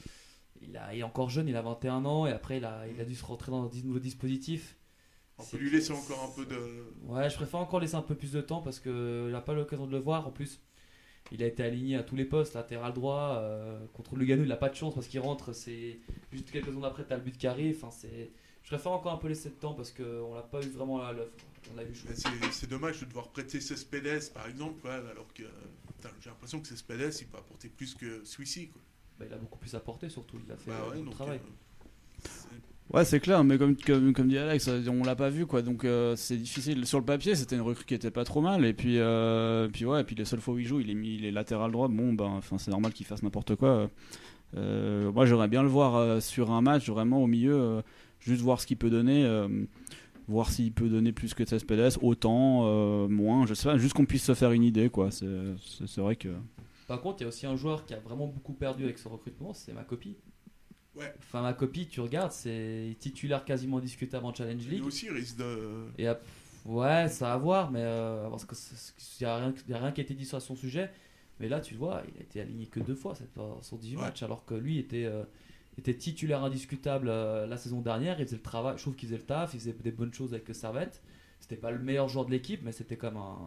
Il, 0.62 0.78
a, 0.78 0.94
il 0.94 1.00
est 1.00 1.04
encore 1.04 1.30
jeune, 1.30 1.48
il 1.48 1.56
a 1.56 1.62
21 1.62 2.06
ans 2.06 2.26
et 2.28 2.32
après 2.32 2.58
il 2.58 2.66
a, 2.66 2.88
il 2.88 3.00
a 3.02 3.06
dû 3.06 3.16
se 3.16 3.26
rentrer 3.26 3.52
dans 3.52 3.64
un 3.66 3.70
nouveau 3.84 4.00
dispositif. 4.00 4.78
On 5.38 5.44
peut 5.44 5.58
lui 5.58 5.72
laisser 5.72 5.92
encore 5.92 6.24
un 6.24 6.36
peu 6.36 6.46
de. 6.46 6.56
Ouais, 7.08 7.30
je 7.30 7.36
préfère 7.36 7.60
encore 7.60 7.80
laisser 7.80 7.96
un 7.96 8.02
peu 8.04 8.16
plus 8.16 8.32
de 8.32 8.42
temps 8.42 8.62
parce 8.62 8.80
qu'il 8.80 8.92
n'a 9.32 9.42
pas 9.42 9.54
l'occasion 9.54 9.88
de 9.88 9.92
le 9.92 9.98
voir. 9.98 10.28
En 10.28 10.32
plus, 10.32 10.60
il 11.32 11.42
a 11.42 11.48
été 11.48 11.64
aligné 11.64 11.96
à 11.96 12.04
tous 12.04 12.16
les 12.16 12.26
postes, 12.26 12.54
latéral 12.54 12.94
droit. 12.94 13.38
euh, 13.40 13.80
contre 13.94 14.16
Lugano, 14.16 14.44
il 14.44 14.50
n'a 14.50 14.56
pas 14.56 14.70
de 14.70 14.76
chance 14.76 14.94
parce 14.94 15.08
qu'il 15.08 15.20
rentre. 15.20 15.54
C'est 15.54 16.00
juste 16.32 16.52
quelques 16.52 16.68
secondes 16.68 16.86
après, 16.86 17.06
tu 17.08 17.14
as 17.14 17.18
le 17.18 17.24
but 17.24 17.38
qui 17.38 17.48
arrive. 17.48 17.78
Enfin, 17.78 17.90
c'est... 17.92 18.32
Je 18.64 18.68
préfère 18.68 18.92
encore 18.92 19.14
un 19.14 19.18
peu 19.18 19.28
laisser 19.28 19.50
de 19.50 19.56
temps 19.56 19.74
parce 19.74 19.92
qu'on 19.92 20.36
l'a 20.36 20.44
pas 20.44 20.62
eu 20.62 20.70
vraiment 20.70 21.02
à 21.02 21.12
l'œuvre. 21.12 21.32
C'est 22.52 22.70
dommage 22.70 23.00
de 23.00 23.06
devoir 23.06 23.30
prêter 23.30 23.60
Cespedes, 23.60 24.32
par 24.34 24.48
exemple, 24.48 24.86
ouais, 24.86 24.94
alors 24.94 25.28
que. 25.34 25.44
putain, 25.88 26.10
J'ai 26.20 26.30
l'impression 26.30 26.60
que 26.60 26.68
Cespedes, 26.68 27.12
il 27.22 27.28
peut 27.28 27.38
apporter 27.38 27.70
plus 27.70 27.96
que. 27.96 28.24
Quoi. 28.68 28.82
Bah, 29.22 29.28
il 29.30 29.34
a 29.34 29.38
beaucoup 29.38 29.60
plus 29.60 29.74
apporté 29.76 30.10
surtout. 30.10 30.38
Il 30.46 30.52
a 30.52 30.56
fait 30.58 30.72
Bah 30.72 30.78
ouais, 30.78 30.86
beaucoup 30.86 31.00
de 31.00 31.06
donc, 31.06 31.14
travail. 31.14 31.38
euh, 31.38 31.50
c'est- 32.24 32.96
Ouais, 32.98 33.06
c'est 33.06 33.20
clair, 33.22 33.42
mais 33.46 33.58
comme, 33.58 33.76
comme, 33.78 34.12
comme 34.14 34.28
dit 34.28 34.38
Alex, 34.38 34.68
euh, 34.68 34.82
on 34.90 35.04
l'a 35.04 35.16
pas 35.16 35.30
vu, 35.30 35.46
quoi. 35.46 35.62
Donc 35.62 35.86
euh, 35.86 36.16
c'est 36.18 36.36
difficile. 36.38 36.86
Sur 36.86 37.00
le 37.00 37.06
papier, 37.06 37.36
c'était 37.36 37.56
une 37.56 37.62
recrue 37.62 37.86
qui 37.86 37.94
était 37.94 38.12
pas 38.12 38.26
trop 38.26 38.42
mal. 38.42 38.66
Et 38.66 38.74
puis, 38.74 38.98
euh, 38.98 39.70
puis 39.72 39.86
ouais, 39.86 40.02
et 40.02 40.04
puis 40.04 40.16
les 40.16 40.26
seules 40.26 40.42
fois 40.42 40.56
où 40.56 40.60
il 40.60 40.66
joue, 40.66 40.80
il 40.82 40.90
est 40.90 40.94
mis 40.96 41.16
il 41.16 41.24
est 41.26 41.32
latéral 41.32 41.72
droit. 41.72 41.88
Bon, 41.88 42.12
ben, 42.14 42.26
enfin, 42.26 42.58
c'est 42.58 42.72
normal 42.72 42.92
qu'il 42.92 43.06
fasse 43.06 43.24
n'importe 43.24 43.56
quoi. 43.56 43.90
Euh, 44.58 45.12
moi, 45.14 45.26
j'aimerais 45.26 45.48
bien 45.48 45.62
le 45.64 45.70
voir 45.70 45.96
euh, 45.96 46.20
sur 46.20 46.52
un 46.52 46.62
match, 46.62 46.90
vraiment 46.90 47.24
au 47.24 47.28
milieu, 47.28 47.54
euh, 47.54 47.82
juste 48.20 48.42
voir 48.42 48.60
ce 48.60 48.68
qu'il 48.68 48.78
peut 48.78 48.90
donner. 48.90 49.24
euh, 49.24 49.48
voir 50.28 50.50
s'il 50.50 50.72
peut 50.72 50.88
donner 50.88 51.12
plus 51.12 51.34
que 51.34 51.46
Cespedes, 51.46 51.98
autant, 52.02 52.62
euh, 52.66 53.08
moins, 53.08 53.46
je 53.46 53.54
sais 53.54 53.68
pas, 53.70 53.78
juste 53.78 53.94
qu'on 53.94 54.06
puisse 54.06 54.24
se 54.24 54.34
faire 54.34 54.52
une 54.52 54.64
idée, 54.64 54.90
quoi. 54.90 55.10
C'est 55.12 56.02
vrai 56.02 56.16
que. 56.16 56.30
Par 56.92 57.00
contre, 57.02 57.22
il 57.22 57.24
y 57.24 57.26
a 57.26 57.30
aussi 57.30 57.46
un 57.48 57.56
joueur 57.56 57.86
qui 57.86 57.94
a 57.94 58.00
vraiment 58.02 58.28
beaucoup 58.28 58.52
perdu 58.52 58.84
avec 58.84 58.98
ce 59.00 59.08
recrutement, 59.08 59.54
c'est 59.54 59.72
ma 59.72 59.86
copie. 59.86 60.18
Ouais. 60.94 61.14
Enfin, 61.20 61.42
ma 61.42 61.54
copie, 61.54 61.88
tu 61.88 62.02
regardes, 62.02 62.34
c'est 62.34 62.98
titulaire 63.00 63.46
quasiment 63.46 63.80
discutable 63.80 64.26
en 64.26 64.34
Challenge 64.34 64.62
Lui 64.68 64.76
League. 64.76 64.86
aussi 64.86 65.06
il 65.06 65.14
risque 65.14 65.38
de. 65.38 65.86
Et 65.98 66.06
ap- 66.08 66.22
ouais, 66.66 67.08
ça 67.08 67.32
à 67.34 67.38
voir, 67.38 67.72
mais 67.72 67.80
euh, 67.82 68.30
parce 68.30 68.44
que 68.44 68.56
il 69.20 69.24
n'y 69.26 69.26
a, 69.32 69.38
rien- 69.38 69.54
y 69.70 69.74
a 69.74 69.78
rien 69.78 69.94
qui 69.94 70.02
a 70.02 70.04
été 70.04 70.14
dit 70.16 70.26
sur 70.26 70.42
son 70.42 70.58
sujet. 70.58 70.92
Mais 71.40 71.48
là, 71.48 71.62
tu 71.62 71.76
vois, 71.76 72.04
il 72.14 72.20
a 72.20 72.24
été 72.24 72.42
aligné 72.42 72.66
que 72.68 72.82
deux 72.82 72.94
fois 72.96 73.16
cette, 73.16 73.30
sur 73.62 73.78
18 73.78 73.96
Ouais. 73.96 74.02
matchs, 74.02 74.22
alors 74.24 74.44
que 74.44 74.54
lui 74.54 74.78
était, 74.80 75.06
euh, 75.06 75.24
était 75.78 75.96
titulaire 75.96 76.44
indiscutable 76.44 77.08
euh, 77.08 77.48
la 77.48 77.56
saison 77.56 77.80
dernière. 77.80 78.20
Il 78.20 78.26
faisait 78.26 78.36
le 78.36 78.42
travail, 78.44 78.74
je 78.76 78.82
trouve 78.82 78.96
qu'il 78.98 79.08
faisait 79.08 79.20
le 79.20 79.26
taf, 79.26 79.54
il 79.54 79.62
faisait 79.62 79.72
des 79.72 79.92
bonnes 79.94 80.14
choses 80.14 80.34
avec 80.34 80.54
Servette. 80.54 81.02
C'était 81.40 81.56
pas 81.56 81.72
le 81.72 81.80
meilleur 81.80 82.10
joueur 82.10 82.26
de 82.26 82.32
l'équipe, 82.32 82.62
mais 82.64 82.74
c'était 82.74 82.98
comme 82.98 83.16
un, 83.16 83.38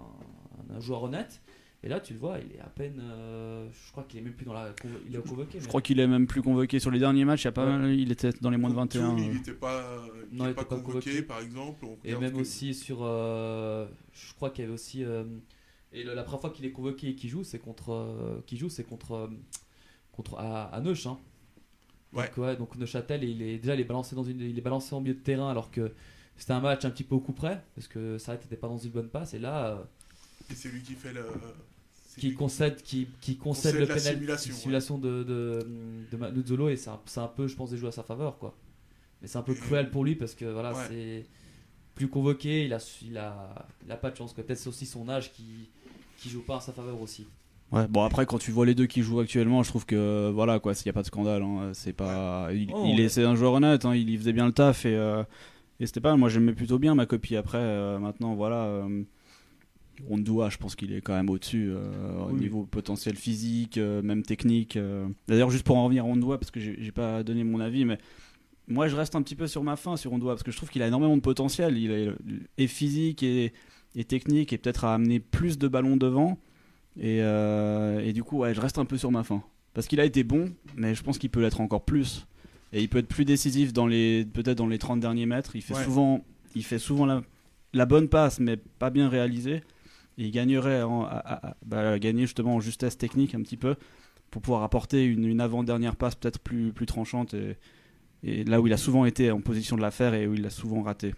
un 0.75 0.81
joueur 0.81 1.03
honnête. 1.03 1.43
Et 1.85 1.89
là, 1.89 2.01
tu 2.01 2.15
le 2.15 2.19
vois, 2.19 2.39
il 2.39 2.57
est 2.57 2.61
à 2.61 2.67
peine. 2.69 2.99
euh, 2.99 3.69
je 3.71 3.93
crois 3.93 4.05
qu'il 4.05 4.19
est 4.19 4.23
même 4.23 4.33
plus 4.33 4.47
dans 4.47 4.55
la. 4.55 4.73
Il 5.07 5.15
est 5.15 5.21
convoqué. 5.21 5.59
Je 5.59 5.65
mais- 5.65 5.69
crois 5.69 5.83
qu'il 5.83 6.01
est 6.01 6.07
même 6.07 6.27
plus 6.27 6.41
convoqué 6.41 6.79
sur 6.79 6.91
les 6.91 6.99
derniers 6.99 7.27
matchs. 7.27 7.43
Il, 7.43 7.45
y 7.45 7.49
a 7.49 7.53
pas 7.53 7.67
Ouais. 7.67 7.77
mal- 7.79 7.91
il 7.95 8.11
était 8.11 8.31
dans 8.41 8.49
les 8.49 8.57
moins 8.57 8.71
de 8.71 8.75
Contre 8.75 8.97
21. 8.99 9.11
Toul, 9.11 9.21
euh. 9.21 9.25
il 9.27 9.35
n'était 9.35 9.53
pas, 9.53 10.03
il 10.33 10.39
Non, 10.39 10.45
il 10.47 10.51
était 10.51 10.55
pas 10.55 10.65
pas 10.65 10.77
convoqué, 10.77 11.11
convoqué. 11.11 11.23
par 11.23 11.41
exemple. 11.41 11.85
On 11.85 11.99
Et 12.03 12.15
même 12.17 12.33
que- 12.33 12.39
aussi 12.39 12.73
sur. 12.73 13.01
euh, 13.03 13.87
je 14.15 14.33
crois 14.35 14.49
qu'il 14.51 14.63
y 14.63 14.65
avait 14.65 14.73
aussi. 14.75 15.05
euh, 15.05 15.25
et 15.93 16.03
le- 16.05 16.15
la 16.15 16.23
première 16.25 16.41
fois 16.41 16.51
qu'il 16.51 16.65
est 16.65 16.73
convoqué 16.73 17.09
et 17.11 17.15
qu'il 17.15 17.29
joue, 17.29 17.45
c'est 17.45 17.59
contre. 17.59 17.91
euh, 17.93 18.41
qu'il 18.47 18.59
joue, 18.59 18.71
c'est 18.71 18.85
contre. 18.85 19.13
euh, 19.13 19.29
contre 20.13 20.39
à, 20.39 20.65
à 20.75 20.81
Neuch. 20.81 21.07
hein. 21.07 21.19
Ouais. 22.15 22.29
Donc, 22.29 22.39
ouais, 22.39 22.57
donc 22.57 22.77
Neuchâtel, 22.77 23.25
il 23.25 23.43
est, 23.43 23.59
déjà, 23.59 23.75
il 23.75 23.81
est, 23.81 23.85
balancé 23.85 24.15
dans 24.17 24.23
une, 24.25 24.41
il 24.41 24.57
est 24.57 24.63
balancé 24.63 24.95
en 24.95 25.01
milieu 25.03 25.15
de 25.15 25.19
terrain 25.21 25.51
alors 25.51 25.71
que 25.73 25.93
c'était 26.37 26.53
un 26.53 26.61
match 26.61 26.85
un 26.85 26.91
petit 26.91 27.05
peu 27.05 27.17
au 27.17 27.21
coup 27.21 27.33
près. 27.33 27.63
Parce 27.75 27.89
que 27.89 28.17
ça 28.17 28.33
n'était 28.33 28.57
pas 28.57 28.69
dans 28.69 28.79
une 28.79 28.91
bonne 28.93 29.09
passe. 29.11 29.35
Et 29.35 29.39
là, 29.39 29.67
euh, 29.67 29.83
Et 30.51 30.55
c'est 30.55 30.69
lui 30.69 30.81
qui 30.83 30.95
fait 30.95 31.13
le. 31.13 31.27
Qui 32.19 32.35
concède, 32.35 32.83
qui, 32.83 33.09
qui 33.21 33.37
concède 33.37 33.73
Concède 33.75 33.81
le 33.81 33.87
la 33.89 33.95
pénal- 33.95 34.15
simulation, 34.15 34.53
ouais. 34.53 34.59
simulation 34.61 34.99
de, 34.99 35.23
de, 35.25 35.67
de 36.13 36.17
Manuzzolo. 36.17 36.69
Et 36.69 36.77
c'est 36.77 36.91
un, 36.91 37.01
c'est 37.07 37.21
un 37.21 37.27
peu, 37.29 37.47
je 37.49 37.57
pense, 37.57 37.71
des 37.71 37.77
joueurs 37.77 37.93
à 37.93 37.97
sa 37.97 38.03
faveur. 38.03 38.39
quoi. 38.39 38.55
Mais 39.23 39.29
c'est 39.29 39.39
un 39.39 39.43
peu 39.43 39.55
cruel 39.55 39.91
pour 39.91 40.05
lui 40.05 40.15
parce 40.15 40.35
que 40.35 40.45
voilà, 40.45 40.73
Ouais. 40.73 40.85
c'est 40.89 41.27
plus 41.95 42.09
convoqué, 42.09 42.65
il 42.65 42.73
a, 42.75 42.79
il 43.03 43.17
a, 43.19 43.67
il 43.87 43.93
a 43.93 43.97
pas 43.97 44.11
de 44.11 44.17
chance. 44.17 44.33
Peut-être 44.33 44.59
c'est 44.59 44.69
aussi 44.69 44.87
son 44.87 45.09
âge 45.09 45.33
qui, 45.33 45.69
qui 46.19 46.29
joue 46.29 46.43
pas 46.43 46.57
en 46.57 46.61
sa 46.61 46.73
faveur 46.73 47.01
aussi. 47.01 47.27
Ouais, 47.73 47.89
bon 47.89 48.03
après 48.05 48.27
quand 48.27 48.39
tu 48.39 48.51
vois 48.53 48.67
les 48.67 48.75
deux 48.75 48.87
qui 48.87 49.03
jouent 49.03 49.21
actuellement, 49.21 49.63
je 49.63 49.69
trouve 49.71 49.87
que 49.87 50.31
voilà 50.33 50.61
quoi, 50.61 50.75
s'il 50.75 50.87
n'y 50.87 50.91
a 50.91 50.93
pas 50.93 51.01
de 51.03 51.07
scandale, 51.07 51.43
hein, 51.43 51.71
c'est 51.73 51.93
pas, 51.95 52.49
il, 52.53 52.71
Oh, 52.73 52.83
il 52.87 52.97
ouais. 52.99 53.05
est, 53.05 53.09
c'est 53.09 53.25
un 53.25 53.35
joueur 53.35 53.55
honnête, 53.55 53.85
hein, 53.85 53.95
il 53.97 54.11
y 54.11 54.17
faisait 54.19 54.33
bien 54.35 54.47
le 54.47 54.53
taf 54.53 54.85
et, 54.85 54.95
euh, 54.95 55.25
et 55.81 55.87
c'était 55.87 56.01
pas, 56.01 56.15
moi 56.17 56.29
j'aimais 56.29 56.53
plutôt 56.53 56.79
bien 56.79 56.95
ma 56.95 57.07
copie. 57.07 57.35
Après 57.37 57.59
euh, 57.59 57.99
maintenant 57.99 58.35
voilà, 58.35 58.65
euh, 58.65 59.03
Rondoua, 60.09 60.51
je 60.51 60.57
pense 60.59 60.75
qu'il 60.77 60.93
est 60.93 61.01
quand 61.01 61.15
même 61.15 61.31
au-dessus 61.31 61.71
euh, 61.71 62.25
au 62.25 62.33
Oui. 62.33 62.41
niveau 62.41 62.65
potentiel 62.65 63.17
physique, 63.17 63.79
euh, 63.79 64.03
même 64.03 64.23
technique. 64.23 64.77
euh. 64.77 65.07
D'ailleurs, 65.29 65.51
juste 65.51 65.65
pour 65.65 65.77
en 65.77 65.85
revenir 65.85 66.05
à 66.05 66.07
Rondoua, 66.07 66.39
parce 66.39 66.51
que 66.51 66.61
j'ai 66.61 66.93
pas 66.93 67.23
donné 67.23 67.45
mon 67.45 67.61
avis, 67.61 67.85
mais 67.85 67.99
moi 68.69 68.89
je 68.89 68.97
reste 68.97 69.15
un 69.15 69.23
petit 69.23 69.37
peu 69.37 69.47
sur 69.47 69.63
ma 69.63 69.77
fin 69.77 69.97
sur 69.97 70.11
Rondoua, 70.11 70.33
parce 70.33 70.43
que 70.43 70.51
je 70.51 70.57
trouve 70.57 70.71
qu'il 70.71 70.83
a 70.83 70.87
énormément 70.89 71.17
de 71.17 71.23
potentiel. 71.23 71.79
Il 71.79 71.91
est, 72.59 72.67
physique 72.67 73.23
et, 73.23 73.53
et 73.95 74.05
technique, 74.05 74.53
et 74.53 74.59
peut-être 74.59 74.85
à 74.85 74.95
amener 74.95 75.21
plus 75.21 75.59
de 75.59 75.69
ballons 75.69 75.97
devant. 75.97 76.39
Et, 77.01 77.19
et 77.19 78.13
du 78.13 78.23
coup, 78.23 78.39
ouais, 78.39 78.55
je 78.55 78.61
reste 78.61 78.79
un 78.79 78.85
peu 78.85 78.97
sur 78.99 79.11
ma 79.11 79.23
fin. 79.25 79.43
Parce 79.75 79.89
qu'il 79.89 79.99
a 80.01 80.05
été 80.05 80.23
bon, 80.23 80.51
mais 80.77 80.95
je 80.95 81.03
pense 81.03 81.19
qu'il 81.19 81.31
peut 81.31 81.41
l'être 81.41 81.61
encore 81.61 81.85
plus. 81.85 82.27
Et 82.73 82.81
il 82.83 82.89
peut 82.89 82.99
être 82.99 83.09
plus 83.09 83.25
décisif 83.25 83.73
dans 83.73 83.87
les 83.87 84.25
peut-être 84.25 84.59
dans 84.59 84.67
les 84.67 84.79
30 84.79 85.01
derniers 85.01 85.27
mètres. 85.27 85.57
Il 85.57 85.63
fait 85.63 85.75
Ouais. 85.75 85.85
souvent, 85.85 86.25
il 86.57 86.65
fait 86.65 86.79
souvent 86.79 87.07
la, 87.07 87.23
la 87.73 87.87
bonne 87.87 88.09
passe, 88.09 88.39
mais 88.41 88.57
pas 88.57 88.91
bien 88.91 89.09
réalisée. 89.09 89.63
Il 90.17 90.31
gagnerait 90.31 90.83
en, 90.83 91.05
à, 91.05 91.57
bah, 91.65 91.99
gagner 91.99 92.23
justement 92.23 92.57
en 92.57 92.61
justesse 92.61 92.97
technique 92.97 93.35
un 93.35 93.43
petit 93.43 93.57
peu 93.57 93.77
pour 94.31 94.43
pouvoir 94.43 94.65
apporter 94.65 95.05
une, 95.05 95.41
avant-dernière 95.41 95.95
passe 95.95 96.17
peut-être 96.17 96.41
plus, 96.41 96.73
plus 96.73 96.87
tranchante 96.87 97.35
et, 97.35 98.45
là 98.45 98.61
où 98.61 98.67
il 98.67 98.73
a 98.73 98.77
souvent 98.77 99.05
été 99.05 99.31
en 99.31 99.41
position 99.41 99.77
de 99.77 99.83
la 99.83 99.93
faire 99.93 100.15
et 100.15 100.27
où 100.27 100.35
il 100.35 100.43
l'a 100.43 100.51
souvent 100.51 100.83
raté. 100.83 101.15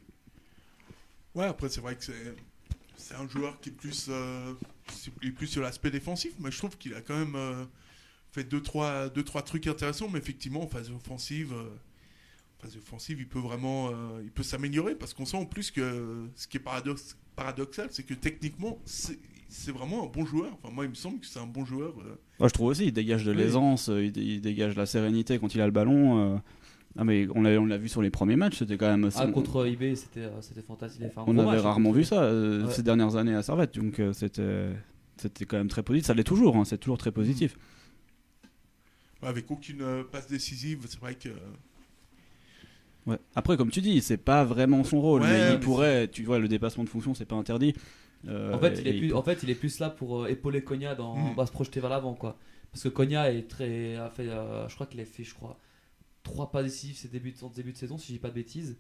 Ouais, 1.35 1.46
après, 1.46 1.68
c'est 1.68 1.80
vrai 1.80 1.96
que 1.96 2.04
c'est, 2.04 3.14
un 3.14 3.28
joueur 3.28 3.59
qui 3.61 3.70
est 3.70 3.72
plus, 3.72 4.09
euh, 4.11 4.52
est 5.22 5.30
plus 5.30 5.46
sur 5.46 5.62
l'aspect 5.62 5.90
défensif, 5.90 6.35
mais 6.40 6.50
je 6.50 6.59
trouve 6.59 6.76
qu'il 6.76 6.92
a 6.94 7.00
quand 7.00 7.16
même 7.16 7.37
euh, 7.37 7.64
fait 8.32 8.44
deux 8.44 8.61
trois, 8.61 9.09
deux, 9.09 9.22
trois 9.22 9.42
trucs 9.42 9.66
intéressants, 9.66 10.09
mais 10.09 10.18
effectivement, 10.18 10.64
en 10.64 10.66
phase 10.66 10.90
offensive, 10.90 11.54
euh, 11.54 11.70
phase 12.59 12.76
offensive 12.76 13.20
il 13.20 13.28
peut 13.28 13.38
vraiment 13.38 13.92
il 14.22 14.30
peut 14.30 14.42
s'améliorer 14.42 14.94
parce 14.94 15.14
qu'on 15.14 15.26
sent 15.26 15.37
en 15.37 15.46
plus 15.46 15.70
que 15.70 16.26
ce 16.35 16.48
qui 16.48 16.56
est 16.56 16.61
paradoxe, 16.61 17.16
paradoxal, 17.37 17.88
c'est 17.90 18.05
que 18.05 18.14
techniquement, 18.14 18.79
c'est, 18.85 19.18
c'est 19.49 19.70
vraiment 19.70 20.05
un 20.05 20.07
bon 20.09 20.25
joueur. 20.27 20.59
Enfin, 20.62 20.75
moi, 20.75 20.85
il 20.85 20.90
me 20.90 20.94
semble 20.94 21.20
que 21.20 21.27
c'est 21.27 21.38
un 21.38 21.46
bon 21.46 21.64
joueur. 21.64 21.94
euh. 22.01 22.16
Moi, 22.40 22.49
je 22.49 22.53
trouve 22.55 22.68
aussi, 22.68 22.87
il 22.87 22.92
dégage 22.92 23.25
de 23.25 23.31
Oui. 23.33 23.37
l'aisance, 23.37 23.88
euh, 23.90 24.05
il, 24.05 24.12
dé- 24.12 24.22
il 24.22 24.40
dégage 24.40 24.75
de 24.75 24.79
la 24.81 24.87
sérénité 24.87 25.38
quand 25.38 25.55
il 25.55 25.61
a 25.61 25.66
le 25.66 25.72
ballon. 25.72 26.35
euh. 26.35 26.38
Ah, 26.99 27.05
mais 27.05 27.29
on 27.35 27.42
l'a, 27.42 27.51
on 27.61 27.66
l'a 27.66 27.77
vu 27.77 27.88
sur 27.90 28.01
les 28.01 28.09
premiers 28.11 28.37
matchs, 28.37 28.57
c'était 28.59 28.79
quand 28.79 28.88
même. 28.88 29.11
Ah, 29.14 29.27
on- 29.29 29.33
contre 29.33 29.66
IB, 29.66 29.94
c'était 29.96 30.29
c'était 30.40 30.62
fantastique. 30.62 31.03
On 31.27 31.37
avait 31.37 31.46
match, 31.46 31.59
hein, 31.59 31.62
rarement 31.62 31.92
vu 31.92 32.05
ça 32.05 32.22
euh, 32.22 32.64
Ouais. 32.64 32.72
ces 32.72 32.83
dernières 32.83 33.16
années 33.16 33.35
à 33.35 33.42
Servette, 33.42 33.79
donc 33.79 34.01
euh, 34.01 34.14
c'était, 34.14 34.70
c'était 35.18 35.44
quand 35.44 35.59
même 35.59 35.68
très 35.68 35.83
positif. 35.83 36.07
Ça 36.07 36.14
l'est 36.14 36.25
toujours, 36.25 36.57
hein, 36.57 36.64
c'est 36.64 36.79
toujours 36.79 36.96
très 36.99 37.12
positif. 37.12 37.57
avec 39.22 39.51
aucune 39.51 40.05
passe 40.11 40.27
décisive, 40.29 40.81
c'est 40.88 41.01
vrai 41.01 41.14
que. 41.16 41.29
Ouais. 43.06 43.18
Après, 43.34 43.56
comme 43.56 43.70
tu 43.70 43.80
dis, 43.80 44.00
c'est 44.00 44.16
pas 44.16 44.44
vraiment 44.44 44.82
son 44.84 45.00
rôle, 45.00 45.22
Ouais, 45.22 45.28
mais 45.28 45.52
il 45.54 45.60
pourrait. 45.60 46.08
Tu 46.08 46.24
vois, 46.24 46.38
le 46.38 46.48
dépassement 46.48 46.84
de 46.84 46.88
fonction, 46.88 47.14
c'est 47.14 47.24
pas 47.24 47.36
interdit. 47.36 47.72
Euh, 48.26 48.52
En 48.52 48.58
fait, 48.58 48.80
il 48.80 48.88
est 48.88 48.98
plus, 48.98 49.08
peut- 49.08 49.16
en 49.16 49.22
fait, 49.22 49.42
il 49.42 49.50
est 49.50 49.54
plus 49.54 49.78
là 49.78 49.90
pour 49.90 50.22
euh, 50.24 50.28
épauler 50.28 50.62
Konya 50.62 50.94
dans, 50.94 51.14
Mm. 51.16 51.34
va 51.36 51.46
se 51.46 51.52
projeter 51.52 51.78
vers 51.80 51.90
l'avant, 51.90 52.14
quoi. 52.14 52.36
Parce 52.72 52.82
que 52.82 52.88
Konya 52.88 53.32
est 53.32 53.48
très, 53.48 53.96
a 53.96 54.10
fait, 54.10 54.28
euh, 54.28 54.68
je 54.68 54.74
crois 54.74 54.86
qu'il 54.86 55.00
a 55.00 55.04
fait, 55.04 55.22
je 55.24 55.34
crois, 55.34 55.58
trois 56.24 56.50
pas 56.50 56.62
décisifs 56.62 56.96
ses 56.96 57.08
débuts 57.08 57.30
de, 57.32 57.36
son 57.36 57.48
début 57.48 57.72
de 57.72 57.76
saison, 57.76 57.96
si 57.98 58.08
je 58.08 58.12
dis 58.14 58.18
pas 58.18 58.30
de 58.30 58.34
bêtises. 58.34 58.76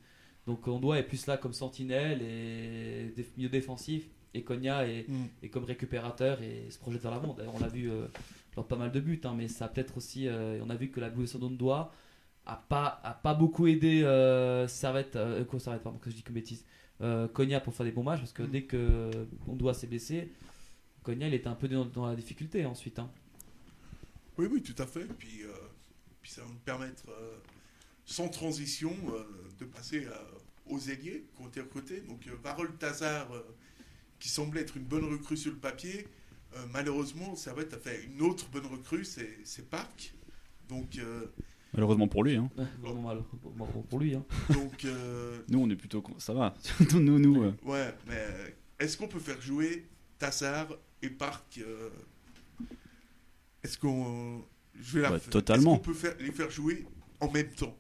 Donc 0.46 0.66
on 0.68 0.80
doit 0.80 0.98
être 0.98 1.08
plus 1.08 1.26
là 1.26 1.36
comme 1.36 1.52
sentinelle 1.52 2.20
et 2.22 3.12
dé- 3.16 3.26
milieu 3.36 3.48
défensif, 3.48 4.08
et 4.34 4.42
Konya 4.42 4.86
est, 4.88 5.08
Hmm. 5.08 5.26
est 5.42 5.48
comme 5.48 5.64
récupérateur 5.64 6.42
et 6.42 6.68
se 6.70 6.78
projette 6.78 7.02
vers 7.02 7.10
l'avant. 7.12 7.32
D'ailleurs, 7.34 7.54
on 7.54 7.60
l'a 7.60 7.68
vu 7.68 7.90
euh, 7.90 8.06
dans 8.56 8.62
pas 8.64 8.76
mal 8.76 8.90
de 8.90 9.00
buts, 9.00 9.20
hein, 9.24 9.34
mais 9.36 9.46
ça 9.48 9.66
a 9.66 9.68
peut-être 9.68 9.96
aussi, 9.96 10.26
euh, 10.28 10.58
on 10.64 10.70
a 10.70 10.74
vu 10.76 10.88
que 10.90 10.98
la 11.00 11.10
blessure 11.10 11.38
d'Ondoa 11.38 11.92
a 12.46 12.56
pas, 12.56 13.00
a 13.04 13.12
pas 13.12 13.34
beaucoup 13.34 13.66
aidé 13.66 14.02
euh, 14.02 14.66
Servette, 14.68 15.16
euh, 15.16 15.44
quoi, 15.44 15.58
Servette, 15.60 15.82
pardon, 15.82 15.98
que 15.98 16.10
je 16.10 16.16
dis 16.16 16.22
que 16.22 16.32
bêtise. 16.32 16.64
Euh, 17.02 17.28
pour 17.28 17.74
faire 17.74 17.84
des 17.84 17.92
bons 17.92 18.02
matchs 18.04 18.20
parce 18.20 18.32
que 18.32 18.42
Mm. 18.42 18.50
dès 18.50 18.62
que 18.62 19.10
Ondoa 19.46 19.74
s'est 19.74 19.86
blessé, 19.86 20.32
Konya 21.02 21.28
il 21.28 21.34
était 21.34 21.48
un 21.48 21.54
peu 21.54 21.68
dans, 21.68 21.84
dans 21.84 22.06
la 22.06 22.16
difficulté 22.16 22.64
ensuite. 22.64 22.98
hein. 22.98 23.10
Oui, 24.38 24.46
oui, 24.50 24.62
tout 24.62 24.80
à 24.80 24.86
fait. 24.86 25.04
Puis, 25.18 25.42
euh, 25.44 25.48
puis 26.22 26.30
ça 26.30 26.42
va 26.42 26.48
nous 26.48 26.58
permettre, 26.64 27.04
euh, 27.10 27.36
sans 28.04 28.28
transition, 28.28 28.94
euh, 29.10 29.24
de 29.58 29.64
passer 29.66 30.06
à- 30.06 30.72
aux 30.72 30.78
ailiers 30.78 31.24
ont 31.40 31.48
été 31.48 31.60
recrutés. 31.60 32.00
Donc, 32.00 32.26
euh, 32.26 32.34
Varol 32.42 32.74
Tazar, 32.76 33.30
euh, 33.32 33.40
qui 34.18 34.28
semblait 34.28 34.62
être 34.62 34.76
une 34.76 34.84
bonne 34.84 35.04
recrue 35.04 35.36
sur 35.36 35.52
le 35.52 35.58
papier, 35.58 36.08
euh, 36.54 36.64
malheureusement, 36.72 37.36
Servette 37.36 37.74
a 37.74 37.78
fait 37.78 38.04
une 38.04 38.22
autre 38.22 38.48
bonne 38.50 38.66
recrue, 38.66 39.04
c'est 39.04 39.38
c'est 39.44 39.68
Park. 39.68 40.14
Donc, 40.68 40.98
euh, 40.98 41.26
Malheureusement 41.76 42.08
pour 42.08 42.24
lui. 42.24 42.36
Hein. 42.36 42.50
Vraiment 42.82 43.02
mal 43.02 43.18
pour, 43.88 43.98
lui. 44.00 44.14
hein. 44.14 44.24
donc 44.52 44.84
euh, 44.84 45.38
Nous, 45.48 45.58
on 45.60 45.68
est 45.70 45.76
plutôt. 45.76 46.02
con- 46.02 46.14
Ça 46.18 46.32
va. 46.34 46.54
nous, 46.94 47.18
nous. 47.18 47.42
euh, 47.44 47.52
ouais, 47.64 47.94
mais 48.08 48.14
euh, 48.16 48.48
est-ce 48.80 48.96
qu'on 48.96 49.08
peut 49.08 49.18
faire 49.20 49.40
jouer 49.40 49.86
Tassar 50.18 50.66
et 51.02 51.10
Park 51.10 51.60
euh, 51.62 51.90
Est-ce 53.62 53.78
qu'on. 53.78 54.42
Je 54.78 54.96
vais 54.96 55.02
la 55.02 55.10
refaire. 55.10 55.30
totalement. 55.30 55.72
Est-ce 55.74 55.78
qu'on 55.80 55.84
peut 55.84 55.94
faire, 55.94 56.14
les 56.20 56.32
faire 56.32 56.50
jouer 56.50 56.86
en 57.20 57.30
même 57.30 57.48
temps? 57.50 57.76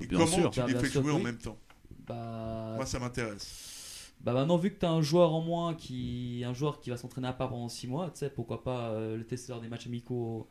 Et 0.00 0.06
Bien 0.06 0.18
comment 0.18 0.30
sûr. 0.30 0.50
tu 0.50 0.60
Bah, 0.60 0.66
les 0.68 0.74
fais 0.78 0.88
sûr 0.88 1.02
jouer 1.02 1.12
en 1.12 1.18
même 1.20 1.38
temps? 1.38 1.58
Bah, 2.06 2.72
Moi, 2.76 2.86
ça 2.86 2.98
m'intéresse. 2.98 4.12
bah 4.20 4.32
maintenant 4.32 4.56
vu 4.56 4.70
que 4.72 4.78
tu 4.80 4.86
as 4.86 4.90
un 4.90 5.02
joueur 5.02 5.32
en 5.32 5.40
moins 5.42 5.74
qui 5.74 6.42
un 6.46 6.54
joueur 6.54 6.80
qui 6.80 6.90
va 6.90 6.96
s'entraîner 6.96 7.28
à 7.28 7.32
part 7.32 7.50
pendant 7.50 7.68
6 7.68 7.86
mois, 7.88 8.10
tu 8.10 8.18
sais 8.20 8.30
pourquoi 8.30 8.62
pas 8.64 8.90
euh, 8.90 9.16
le 9.16 9.24
tester 9.24 9.52
lors 9.52 9.60
des 9.60 9.68
matchs 9.68 9.86
amicaux 9.86 10.48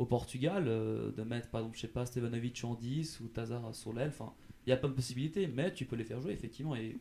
au, 0.00 0.06
Portugal, 0.06 0.64
euh, 0.66 1.12
de 1.12 1.22
mettre 1.22 1.48
par 1.48 1.60
exemple 1.60 1.76
je 1.76 1.82
sais 1.82 1.88
pas 1.88 2.06
Stevanovic 2.06 2.62
en 2.64 2.74
10 2.74 3.20
ou 3.20 3.28
Tazar 3.28 3.74
sur 3.74 3.92
l'aile, 3.92 4.08
enfin 4.08 4.32
il 4.66 4.70
y 4.70 4.72
a 4.72 4.76
plein 4.76 4.88
de 4.88 4.94
possibilités, 4.94 5.46
mais 5.46 5.72
tu 5.72 5.84
peux 5.84 5.96
les 5.96 6.04
faire 6.04 6.20
jouer 6.20 6.32
effectivement 6.32 6.74
et 6.74 6.98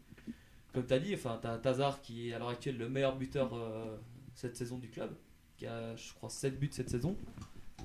comme 0.74 0.86
tu 0.86 0.94
as 0.94 1.00
dit, 1.00 1.14
enfin 1.14 1.40
tu 1.42 1.48
as 1.48 1.58
Tazar 1.58 2.02
qui 2.02 2.30
est 2.30 2.34
à 2.34 2.40
l'heure 2.40 2.50
actuelle 2.50 2.78
le 2.78 2.90
meilleur 2.90 3.18
buteur 3.18 3.54
euh, 3.54 3.98
cette 4.36 4.56
saison 4.56 4.78
du 4.78 4.90
club, 4.90 5.12
qui 5.58 5.66
a 5.66 5.96
je 5.96 6.14
crois 6.14 6.30
7 6.30 6.60
buts 6.60 6.70
cette 6.72 6.90
saison 6.90 7.16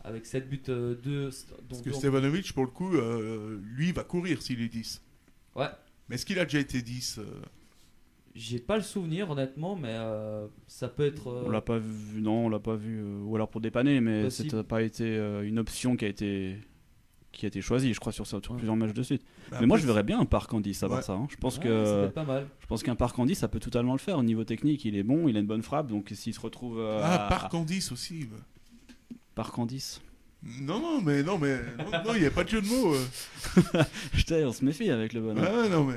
avec 0.05 0.27
7 0.27 0.49
buts 0.49 0.63
euh, 0.69 0.95
deux, 0.95 1.31
dont 1.31 1.65
Parce 1.69 1.83
que 1.83 1.93
Stevanovic, 1.93 2.53
pour 2.53 2.65
le 2.65 2.71
coup, 2.71 2.95
euh, 2.95 3.61
lui, 3.65 3.91
va 3.93 4.05
courir 4.05 4.43
s'il 4.43 4.61
est 4.61 4.69
10. 4.69 5.03
Ouais. 5.57 5.69
Mais 6.09 6.17
est-ce 6.17 6.27
qu'il 6.27 6.39
a 6.39 6.45
déjà 6.45 6.59
été 6.59 6.83
10 6.83 7.19
euh, 7.19 7.25
J'ai 8.35 8.59
pas 8.59 8.77
le 8.77 8.83
souvenir 8.83 9.31
honnêtement, 9.31 9.77
mais 9.77 9.91
euh, 9.93 10.47
ça 10.67 10.89
peut 10.89 11.07
être. 11.07 11.29
euh, 11.29 11.45
On 11.47 11.51
l'a 11.51 11.61
pas 11.61 11.79
vu, 11.79 12.21
non, 12.21 12.47
on 12.47 12.49
l'a 12.49 12.59
pas 12.59 12.75
vu, 12.75 12.99
euh, 13.01 13.21
ou 13.25 13.37
alors 13.37 13.49
pour 13.49 13.61
dépanner, 13.61 14.01
mais 14.01 14.29
ça 14.31 14.43
n'a 14.53 14.65
pas 14.65 14.83
été 14.83 15.05
euh, 15.05 15.47
une 15.47 15.59
option 15.61 15.97
qui 15.97 16.05
a 16.05 16.09
été 16.09 16.57
qui 17.31 17.47
a 17.47 17.49
été 17.49 17.61
choisie, 17.61 17.93
je 17.93 17.99
crois, 17.99 18.13
sur, 18.13 18.27
sur 18.29 18.39
Ouais. 18.39 18.57
plusieurs 18.57 18.77
matchs 18.77 18.93
de 18.93 19.03
suite. 19.03 19.23
bah 19.51 19.59
mais 19.61 19.67
moi, 19.67 19.77
je 19.77 19.85
verrais 19.87 20.05
bien 20.05 20.21
un 20.21 20.25
parc 20.25 20.53
en 20.55 20.61
10, 20.61 20.73
ça 20.75 20.87
va 20.87 20.97
Ouais. 20.97 21.03
ça. 21.03 21.15
hein. 21.15 21.27
Je 21.31 21.37
pense 21.37 21.59
ouais, 21.59 21.65
que 21.65 22.05
être 22.07 22.13
pas 22.15 22.23
mal. 22.25 22.47
je 22.61 22.67
pense 22.67 22.83
qu'un 22.85 22.95
parc 22.95 23.19
en 23.19 23.27
10, 23.27 23.35
ça 23.35 23.49
peut 23.49 23.59
totalement 23.59 23.93
le 23.93 23.99
faire. 23.99 24.19
Au 24.19 24.23
niveau 24.23 24.45
technique, 24.45 24.85
il 24.85 24.95
est 24.97 25.03
bon, 25.03 25.27
il 25.29 25.37
a 25.37 25.41
une 25.41 25.47
bonne 25.47 25.63
frappe, 25.63 25.89
donc 25.89 26.11
s'il 26.15 26.33
se 26.33 26.39
retrouve 26.41 26.79
euh, 26.79 27.01
Ah, 27.03 27.27
à- 27.27 27.29
Park 27.29 27.53
en 27.55 27.65
10 27.65 27.91
aussi. 27.91 28.27
bah. 28.27 28.37
parc 29.35 29.59
en 29.59 29.67
10, 29.67 30.01
Non, 30.61 30.79
non, 30.81 31.01
mais 31.03 31.23
non, 31.25 31.39
mais 31.39 31.57
non, 31.79 31.91
non, 32.07 32.15
il 32.15 32.21
n'y 32.21 32.27
a 32.27 32.31
pas 32.31 32.45
de 32.45 32.51
jeu 32.51 32.63
de 32.63 32.69
mots. 32.69 32.95
euh. 32.95 33.83
Putain, 34.13 34.47
on 34.47 34.53
se 34.53 34.65
méfie 34.65 34.91
avec 34.91 35.13
le 35.13 35.21
bonhomme. 35.21 35.45
Ah, 35.45 35.69
non, 35.69 35.85
mais. 35.85 35.97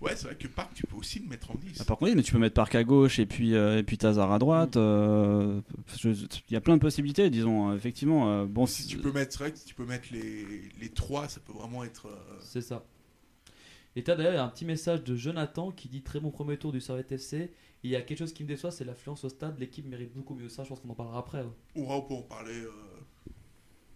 Ouais, 0.00 0.14
c'est 0.14 0.26
vrai 0.26 0.36
que 0.36 0.46
Park, 0.46 0.70
tu 0.74 0.84
peux 0.86 0.94
aussi 0.96 1.18
le 1.18 1.26
mettre 1.26 1.50
en 1.50 1.54
10. 1.54 1.78
Ah, 1.80 1.84
par 1.84 1.98
contre, 1.98 2.14
mais 2.14 2.22
tu 2.22 2.30
peux 2.32 2.38
mettre 2.38 2.54
Parc 2.54 2.74
à 2.76 2.84
gauche 2.84 3.18
et 3.18 3.26
puis, 3.26 3.54
euh, 3.54 3.78
et 3.78 3.82
puis 3.82 3.98
Tazar 3.98 4.30
à 4.30 4.38
droite. 4.38 4.76
euh, 4.76 5.60
je- 5.96 6.10
Il 6.10 6.52
y 6.52 6.56
a 6.56 6.60
plein 6.60 6.76
de 6.76 6.80
possibilités, 6.80 7.28
disons. 7.30 7.70
euh, 7.70 7.76
Effectivement, 7.76 8.30
euh, 8.30 8.46
bon, 8.46 8.64
si 8.66 8.86
tu 8.86 8.98
peux 8.98 9.10
mettre, 9.10 9.36
vrai 9.38 9.50
que 9.52 9.58
si 9.58 9.64
tu 9.64 9.74
peux 9.74 9.84
mettre 9.86 10.08
les, 10.12 10.44
les 10.80 10.88
3, 10.90 11.28
ça 11.28 11.40
peut 11.40 11.52
vraiment 11.52 11.82
être. 11.82 12.06
euh, 12.06 12.36
C'est 12.40 12.60
ça. 12.62 12.84
Et 13.96 14.04
t'as 14.04 14.14
d'ailleurs 14.14 14.44
un 14.44 14.48
petit 14.48 14.64
message 14.64 15.02
de 15.02 15.16
Jonathan 15.16 15.72
qui 15.72 15.88
dit 15.88 16.02
très 16.02 16.20
bon 16.20 16.30
premier 16.30 16.56
tour 16.56 16.70
du 16.70 16.80
Servette 16.80 17.10
FC. 17.10 17.50
Il 17.82 17.90
y 17.90 17.96
a 17.96 18.00
quelque 18.02 18.18
chose 18.18 18.32
qui 18.32 18.44
me 18.44 18.48
déçoit, 18.48 18.70
c'est 18.70 18.84
l'affluence 18.84 19.24
au 19.24 19.28
stade. 19.28 19.58
L'équipe 19.58 19.84
mérite 19.88 20.12
beaucoup 20.14 20.34
mieux 20.36 20.48
ça. 20.48 20.62
Je 20.62 20.68
pense 20.68 20.78
qu'on 20.78 20.90
en 20.90 20.94
parlera 20.94 21.18
après. 21.18 21.40
ouais. 21.42 21.48
On 21.74 22.00
peut 22.02 22.14
en 22.14 22.22
parler. 22.22 22.54
euh. 22.62 22.70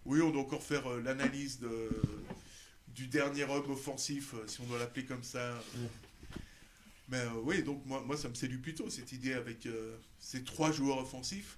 Oui, 0.05 0.19
on 0.21 0.31
doit 0.31 0.41
encore 0.41 0.61
faire 0.63 0.85
euh, 0.87 1.01
l'analyse 1.01 1.61
de... 1.61 1.89
du 2.95 3.07
dernier 3.07 3.43
homme 3.43 3.69
offensif, 3.71 4.33
euh, 4.35 4.43
si 4.47 4.61
on 4.61 4.65
doit 4.65 4.79
l'appeler 4.79 5.05
comme 5.05 5.23
ça. 5.23 5.53
Mais 7.09 7.17
euh, 7.17 7.29
oui, 7.43 7.63
donc 7.63 7.85
moi, 7.85 8.01
moi, 8.05 8.15
ça 8.17 8.29
me 8.29 8.33
séduit 8.33 8.57
plutôt 8.59 8.89
cette 8.89 9.11
idée 9.11 9.33
avec 9.33 9.65
euh, 9.65 9.95
ces 10.19 10.43
trois 10.43 10.71
joueurs 10.71 10.99
offensifs. 10.99 11.57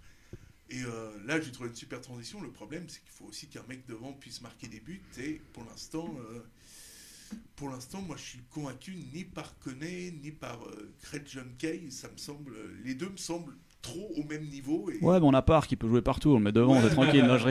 Et 0.69 0.81
euh, 0.81 1.11
là, 1.25 1.39
j'ai 1.39 1.51
trouvé 1.51 1.69
une 1.69 1.75
super 1.75 2.01
transition. 2.01 2.41
Le 2.41 2.49
problème, 2.49 2.85
c'est 2.87 2.99
qu'il 3.01 3.11
faut 3.11 3.25
aussi 3.25 3.47
qu'un 3.47 3.61
mec 3.69 3.85
devant 3.87 4.13
puisse 4.13 4.41
marquer 4.41 4.67
des 4.67 4.79
buts. 4.79 5.03
Et 5.19 5.39
pour 5.53 5.63
l'instant, 5.65 6.13
euh, 6.31 6.39
pour 7.55 7.69
l'instant, 7.69 8.01
moi, 8.01 8.15
je 8.17 8.23
suis 8.23 8.39
convaincu 8.49 8.95
ni 9.13 9.23
par 9.23 9.57
Koné, 9.59 10.11
ni 10.23 10.31
par 10.31 10.63
euh, 10.65 10.91
Craig 11.03 11.23
John 11.27 11.51
Kay. 11.59 11.91
Ça 11.91 12.09
me 12.09 12.17
semble, 12.17 12.55
les 12.83 12.95
deux 12.95 13.09
me 13.09 13.17
semblent 13.17 13.55
trop 13.83 14.11
au 14.17 14.23
même 14.23 14.45
niveau. 14.47 14.89
Et... 14.89 14.97
Ouais, 15.03 15.19
bon, 15.19 15.29
on 15.29 15.33
a 15.35 15.43
Parc, 15.43 15.71
il 15.71 15.75
peut 15.77 15.87
jouer 15.87 16.01
partout, 16.01 16.31
on 16.31 16.37
le 16.39 16.43
met 16.43 16.51
devant, 16.51 16.75
Ouais. 16.81 16.81
c'est 16.89 16.95
tranquille. 16.95 17.23
non, 17.25 17.37
je. 17.37 17.49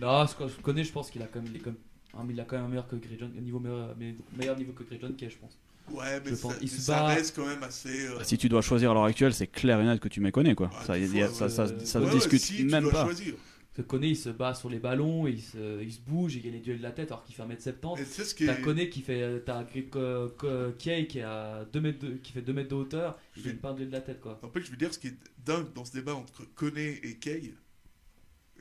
Non, 0.00 0.26
ce 0.26 0.34
que 0.34 0.48
je 0.48 0.54
connais, 0.60 0.82
je 0.84 0.92
pense 0.92 1.10
qu'il 1.10 1.22
a 1.22 1.26
quand 1.26 1.40
même, 1.40 1.50
il 1.52 1.56
est 1.56 1.60
comme, 1.60 1.76
hein, 2.18 2.24
mais 2.26 2.34
il 2.34 2.40
a 2.40 2.44
quand 2.44 2.56
même 2.56 2.66
un 2.66 2.68
meilleur 2.68 2.88
que 2.88 2.96
Grey 2.96 3.16
John, 3.18 3.32
niveau 3.40 3.60
meilleur, 3.60 4.56
niveau 4.58 4.72
que 4.72 4.82
Grey 4.84 4.98
John 5.00 5.14
Kay, 5.16 5.30
je 5.30 5.38
pense. 5.38 5.56
Ouais, 5.90 6.20
mais, 6.22 6.34
ça, 6.34 6.42
pense- 6.48 6.54
il 6.60 6.62
mais 6.64 6.66
se 6.68 6.80
ça 6.82 6.92
bat- 7.00 7.06
reste 7.06 7.34
quand 7.34 7.46
même 7.46 7.62
assez. 7.62 8.06
euh, 8.08 8.22
si 8.22 8.36
tu 8.36 8.48
dois 8.50 8.60
choisir 8.60 8.90
à 8.90 8.94
l'heure 8.94 9.04
actuelle, 9.04 9.32
c'est 9.32 9.46
clair 9.46 9.80
et 9.80 9.84
net 9.84 9.98
que 10.00 10.08
tu 10.08 10.20
méconnais, 10.20 10.54
quoi. 10.54 10.68
Ah, 10.74 10.84
ça, 10.84 10.98
y 10.98 11.22
a- 11.22 11.28
fois, 11.28 11.48
ça, 11.48 11.66
ça, 11.68 11.78
ça 11.86 12.00
ouais, 12.00 12.06
se 12.06 12.10
ouais, 12.10 12.14
discute 12.18 12.40
si 12.42 12.64
même 12.64 12.90
pas. 12.90 13.04
choisir. 13.04 13.34
que 13.74 13.82
Koné 13.82 14.08
il 14.08 14.16
se 14.16 14.28
bat 14.30 14.54
sur 14.54 14.68
les 14.68 14.80
ballons, 14.80 15.28
il 15.28 15.40
se, 15.40 15.80
il 15.80 15.92
se 15.92 16.00
bouge, 16.00 16.34
il 16.34 16.42
gagne 16.42 16.54
les 16.54 16.58
duels 16.58 16.78
de 16.78 16.82
la 16.82 16.90
tête 16.90 17.12
alors 17.12 17.22
qu'il 17.22 17.36
fait 17.36 17.44
1m70. 17.44 18.00
Et 18.00 18.04
c'est 18.04 18.24
ce 18.24 18.34
qui 18.34 18.44
T'as 18.44 18.58
est. 18.58 18.60
Koné 18.60 18.90
qui 18.90 19.02
fait. 19.02 19.40
T'as 19.46 19.62
Ko- 19.64 20.28
Ko- 20.36 20.72
Kiei 20.76 21.06
qui, 21.06 21.20
a 21.20 21.64
2 21.72 21.80
mètres 21.80 22.00
de, 22.04 22.14
qui 22.16 22.32
fait 22.32 22.42
2 22.42 22.52
mètres 22.52 22.70
de 22.70 22.74
hauteur, 22.74 23.16
il 23.36 23.44
gagne 23.44 23.56
pas 23.58 23.70
un 23.70 23.74
duel 23.74 23.86
de 23.86 23.92
la 23.92 24.00
tête 24.00 24.20
quoi. 24.20 24.36
En 24.42 24.50
fait, 24.50 24.62
je 24.62 24.70
veux 24.72 24.76
dire, 24.76 24.92
ce 24.92 24.98
qui 24.98 25.06
est 25.06 25.16
dingue 25.46 25.72
dans 25.74 25.84
ce 25.84 25.92
débat 25.92 26.14
entre 26.16 26.42
Koné 26.56 26.98
et 27.04 27.14
Kay, 27.18 27.54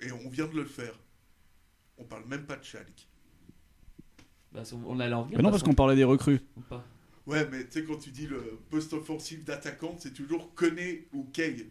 et 0.03 0.11
on 0.11 0.29
vient 0.29 0.45
de 0.47 0.55
le 0.55 0.65
faire, 0.65 0.93
on 1.97 2.03
parle 2.03 2.25
même 2.27 2.45
pas 2.45 2.55
de 2.55 2.63
Schalke. 2.63 3.07
Bah, 4.57 4.77
on- 4.85 4.99
allait 4.99 5.13
en 5.13 5.23
venir. 5.23 5.37
Mais 5.37 5.43
non, 5.43 5.51
parce 5.51 5.63
qu'on 5.63 5.73
parlait 5.73 5.95
des 5.95 6.03
recrues. 6.03 6.37
façon, 6.37 6.49
ou 6.57 6.61
pas. 6.61 6.85
Ouais, 7.25 7.47
mais 7.51 7.65
tu 7.65 7.71
sais, 7.79 7.83
quand 7.83 7.97
tu 7.97 8.11
dis 8.11 8.25
le 8.27 8.59
poste 8.69 8.93
offensif 8.93 9.43
d'attaquant, 9.43 9.95
c'est 9.99 10.13
toujours 10.13 10.53
Koné 10.55 11.07
ou 11.13 11.25
Kay. 11.25 11.69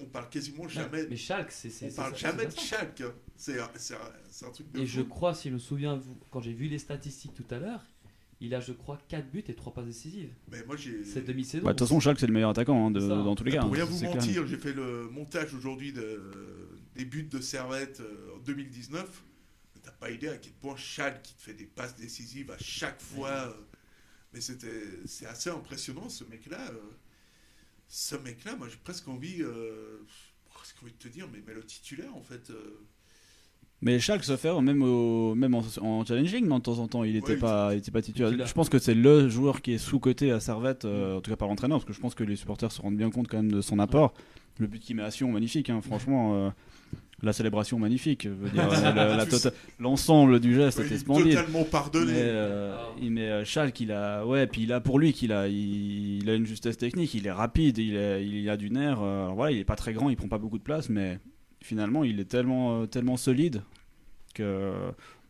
On 0.00 0.04
parle 0.04 0.28
quasiment 0.28 0.68
jamais. 0.68 1.06
Mais 1.08 1.16
Schalke, 1.16 1.50
c'est. 1.50 1.70
c'est- 1.70 1.90
on 1.92 1.94
parle 1.94 2.10
ça- 2.10 2.28
jamais 2.28 2.44
de. 2.44 2.50
Schalke. 2.50 3.00
hein. 3.00 3.12
C'est 3.36 3.58
un, 3.60 4.50
truc 4.50 4.70
de 4.72 4.80
Et 4.80 4.86
je 4.86 5.00
crois, 5.00 5.32
si 5.32 5.48
je 5.48 5.54
me 5.54 5.58
souviens, 5.58 6.00
quand 6.30 6.40
j'ai 6.40 6.52
vu 6.52 6.66
les 6.66 6.78
statistiques 6.78 7.32
tout 7.34 7.54
à 7.54 7.58
l'heure, 7.58 7.86
il 8.40 8.54
a, 8.54 8.60
je 8.60 8.72
crois, 8.72 8.98
4 9.08 9.30
buts 9.30 9.44
et 9.46 9.54
3 9.54 9.72
passes 9.72 9.86
décisives. 9.86 10.34
Mais 10.50 10.62
moi, 10.66 10.76
j'ai. 10.76 11.04
Cette 11.04 11.24
demi-saison. 11.26 11.64
Bah, 11.64 11.72
De 11.72 11.78
toute 11.78 11.86
façon, 11.86 12.00
Schalke, 12.00 12.18
c'est 12.18 12.26
le 12.26 12.32
meilleur 12.32 12.50
attaquant 12.50 12.88
hein, 12.88 12.90
dans 12.90 13.34
tous 13.34 13.44
les 13.44 13.52
cas. 13.52 13.60
Pour 13.60 13.70
hein, 13.70 13.74
rien 13.74 13.84
vous 13.84 14.04
mentir, 14.04 14.46
j'ai 14.46 14.56
fait 14.58 14.72
le 14.72 15.08
montage 15.10 15.54
aujourd'hui 15.54 15.92
de, 15.92 16.20
des 16.96 17.04
buts 17.04 17.28
de 17.30 17.40
Servette 17.40 18.00
euh, 18.00 18.36
en 18.36 18.38
2019. 18.40 19.24
T'as 19.88 19.94
pas 20.06 20.10
idée 20.10 20.28
à 20.28 20.36
quel 20.36 20.52
point 20.52 20.76
Schalke 20.76 21.22
qui 21.22 21.34
te 21.34 21.40
fait 21.40 21.54
des 21.54 21.64
passes 21.64 21.96
décisives 21.96 22.50
à 22.50 22.58
chaque 22.58 23.00
fois. 23.00 23.30
euh, 23.30 23.52
mais 24.34 24.42
c'était, 24.42 24.82
c'est 25.06 25.24
assez 25.24 25.48
impressionnant 25.48 26.10
ce 26.10 26.24
mec-là. 26.24 26.58
euh. 26.72 26.78
ce 27.88 28.16
mec-là, 28.16 28.54
moi 28.56 28.68
j'ai 28.68 28.76
presque 28.76 29.08
envie, 29.08 29.40
euh, 29.40 30.04
presque 30.52 30.76
envie 30.82 30.92
de 30.92 30.98
te 30.98 31.08
dire, 31.08 31.26
mais, 31.32 31.42
mais 31.46 31.54
le 31.54 31.64
titulaire 31.64 32.14
en 32.14 32.20
fait. 32.22 32.50
euh, 32.50 32.84
Mais 33.80 33.98
Schalke 33.98 34.24
se 34.24 34.36
fait 34.36 34.52
même, 34.60 34.82
au, 34.82 35.34
même 35.34 35.54
en, 35.54 35.62
en 35.80 36.04
challenging, 36.04 36.46
non, 36.46 36.58
de 36.58 36.64
temps 36.64 36.80
en 36.80 36.88
temps, 36.88 37.02
il 37.04 37.14
n'était 37.14 37.38
pas, 37.38 37.72
il 37.72 37.78
était 37.78 37.90
pas 37.90 38.02
titulaire. 38.02 38.28
titulaire. 38.28 38.46
Je 38.46 38.52
pense 38.52 38.68
que 38.68 38.78
c'est 38.78 38.94
le 38.94 39.30
joueur 39.30 39.62
qui 39.62 39.72
est 39.72 39.78
sous-coté 39.78 40.32
à 40.32 40.40
Servette, 40.40 40.84
euh, 40.84 41.16
en 41.16 41.20
tout 41.22 41.30
cas 41.30 41.36
par 41.38 41.48
l'entraîneur, 41.48 41.78
parce 41.78 41.86
que 41.86 41.94
je 41.94 42.00
pense 42.00 42.14
que 42.14 42.24
les 42.24 42.36
supporters 42.36 42.70
se 42.72 42.82
rendent 42.82 42.98
bien 42.98 43.10
compte 43.10 43.28
quand 43.28 43.38
même 43.38 43.50
de 43.52 43.62
son 43.62 43.78
apport. 43.78 44.12
Le 44.58 44.66
but 44.66 44.80
qu'il 44.80 44.96
met 44.96 45.02
à 45.02 45.10
Sion, 45.10 45.32
magnifique, 45.32 45.70
hein, 45.70 45.80
franchement. 45.80 46.52
La 47.22 47.32
célébration 47.32 47.78
magnifique, 47.78 48.24
je 48.24 48.28
veux 48.30 48.48
dire, 48.50 48.68
la- 48.68 49.16
la 49.16 49.26
tota- 49.26 49.52
l'ensemble 49.80 50.38
du 50.40 50.54
geste 50.54 50.78
était 50.80 50.94
est 50.94 50.98
splendide. 50.98 51.34
totalement 51.34 51.64
pardonné. 51.64 52.12
Mais, 52.12 52.18
euh, 52.22 52.76
Ah. 52.78 52.94
il 53.00 53.10
met 53.10 53.28
euh, 53.28 53.44
Schalke, 53.44 53.80
il 53.80 53.90
a, 53.92 54.24
ouais, 54.24 54.46
puis 54.46 54.62
il 54.62 54.72
a 54.72 54.80
pour 54.80 54.98
lui 55.00 55.12
qu'il 55.12 55.32
a, 55.32 55.48
il, 55.48 56.22
il 56.22 56.30
a 56.30 56.34
une 56.34 56.46
justesse 56.46 56.76
technique, 56.76 57.14
il 57.14 57.26
est 57.26 57.32
rapide, 57.32 57.78
il, 57.78 57.96
est- 57.96 58.24
il 58.24 58.48
a 58.48 58.56
du 58.56 58.70
nerf. 58.70 59.00
euh, 59.02 59.24
alors 59.24 59.34
voilà, 59.34 59.50
il 59.52 59.58
est 59.58 59.64
pas 59.64 59.76
très 59.76 59.92
grand, 59.92 60.10
il 60.10 60.16
prend 60.16 60.28
pas 60.28 60.38
beaucoup 60.38 60.58
de 60.58 60.62
place, 60.62 60.88
mais 60.88 61.18
finalement, 61.60 62.04
il 62.04 62.20
est 62.20 62.24
tellement, 62.30 62.82
euh, 62.82 62.86
tellement 62.86 63.16
solide 63.16 63.62
que 64.34 64.72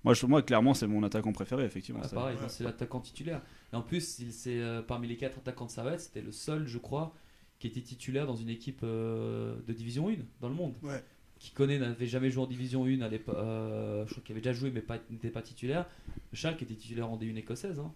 moi, 0.05 0.15
je, 0.15 0.27
moi, 0.27 0.43
clairement, 0.43 0.75
c'est 0.75 0.87
mon 0.87 1.03
attaquant 1.03 1.33
préféré, 1.33 1.65
effectivement. 1.65 2.01
Ah, 2.05 2.09
pareil, 2.09 2.37
c'est 2.49 2.65
l'attaquant 2.65 3.01
titulaire. 3.01 3.41
Et 3.73 3.77
en 3.77 3.83
plus, 3.83 4.19
il- 4.21 4.33
c'est 4.33 4.61
euh, 4.61 4.83
parmi 4.83 5.09
les 5.09 5.17
4 5.17 5.39
attaquants 5.39 5.67
de 5.67 5.71
Servette, 5.71 6.01
c'était 6.01 6.21
le 6.23 6.33
seul, 6.33 6.67
je 6.67 6.79
crois, 6.79 7.15
qui 7.59 7.67
était 7.67 7.81
titulaire 7.81 8.27
dans 8.27 8.37
une 8.37 8.49
équipe 8.51 8.81
euh, 8.85 9.57
de 9.67 9.73
Division 9.73 10.09
1 10.09 10.17
dans 10.41 10.49
le 10.49 10.55
monde. 10.55 10.75
Ouais. 10.83 11.03
Qui 11.39 11.51
connaît 11.53 11.79
n'avait 11.79 12.07
jamais 12.07 12.31
joué 12.31 12.43
en 12.43 12.47
Division 12.47 12.85
1 12.85 13.01
à 13.01 13.09
l'époque. 13.09 13.37
euh, 13.39 14.05
je 14.07 14.11
crois 14.13 14.23
qu'il 14.25 14.33
avait 14.33 14.41
déjà 14.41 14.53
joué, 14.53 14.71
mais 14.71 14.83
n'était 15.11 15.31
pas 15.31 15.43
titulaire. 15.43 15.87
Schalke 16.33 16.63
était 16.63 16.75
titulaire 16.75 17.09
en 17.11 17.17
D1 17.17 17.37
écossaise. 17.37 17.79
hein. 17.79 17.95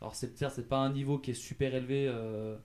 Alors, 0.00 0.14
c'est 0.14 0.38
c'est 0.38 0.68
pas 0.68 0.78
un 0.78 0.92
niveau 0.92 1.18
qui 1.18 1.32
est 1.32 1.34
super 1.34 1.74
élevé. 1.74 2.06
euh, 2.08 2.56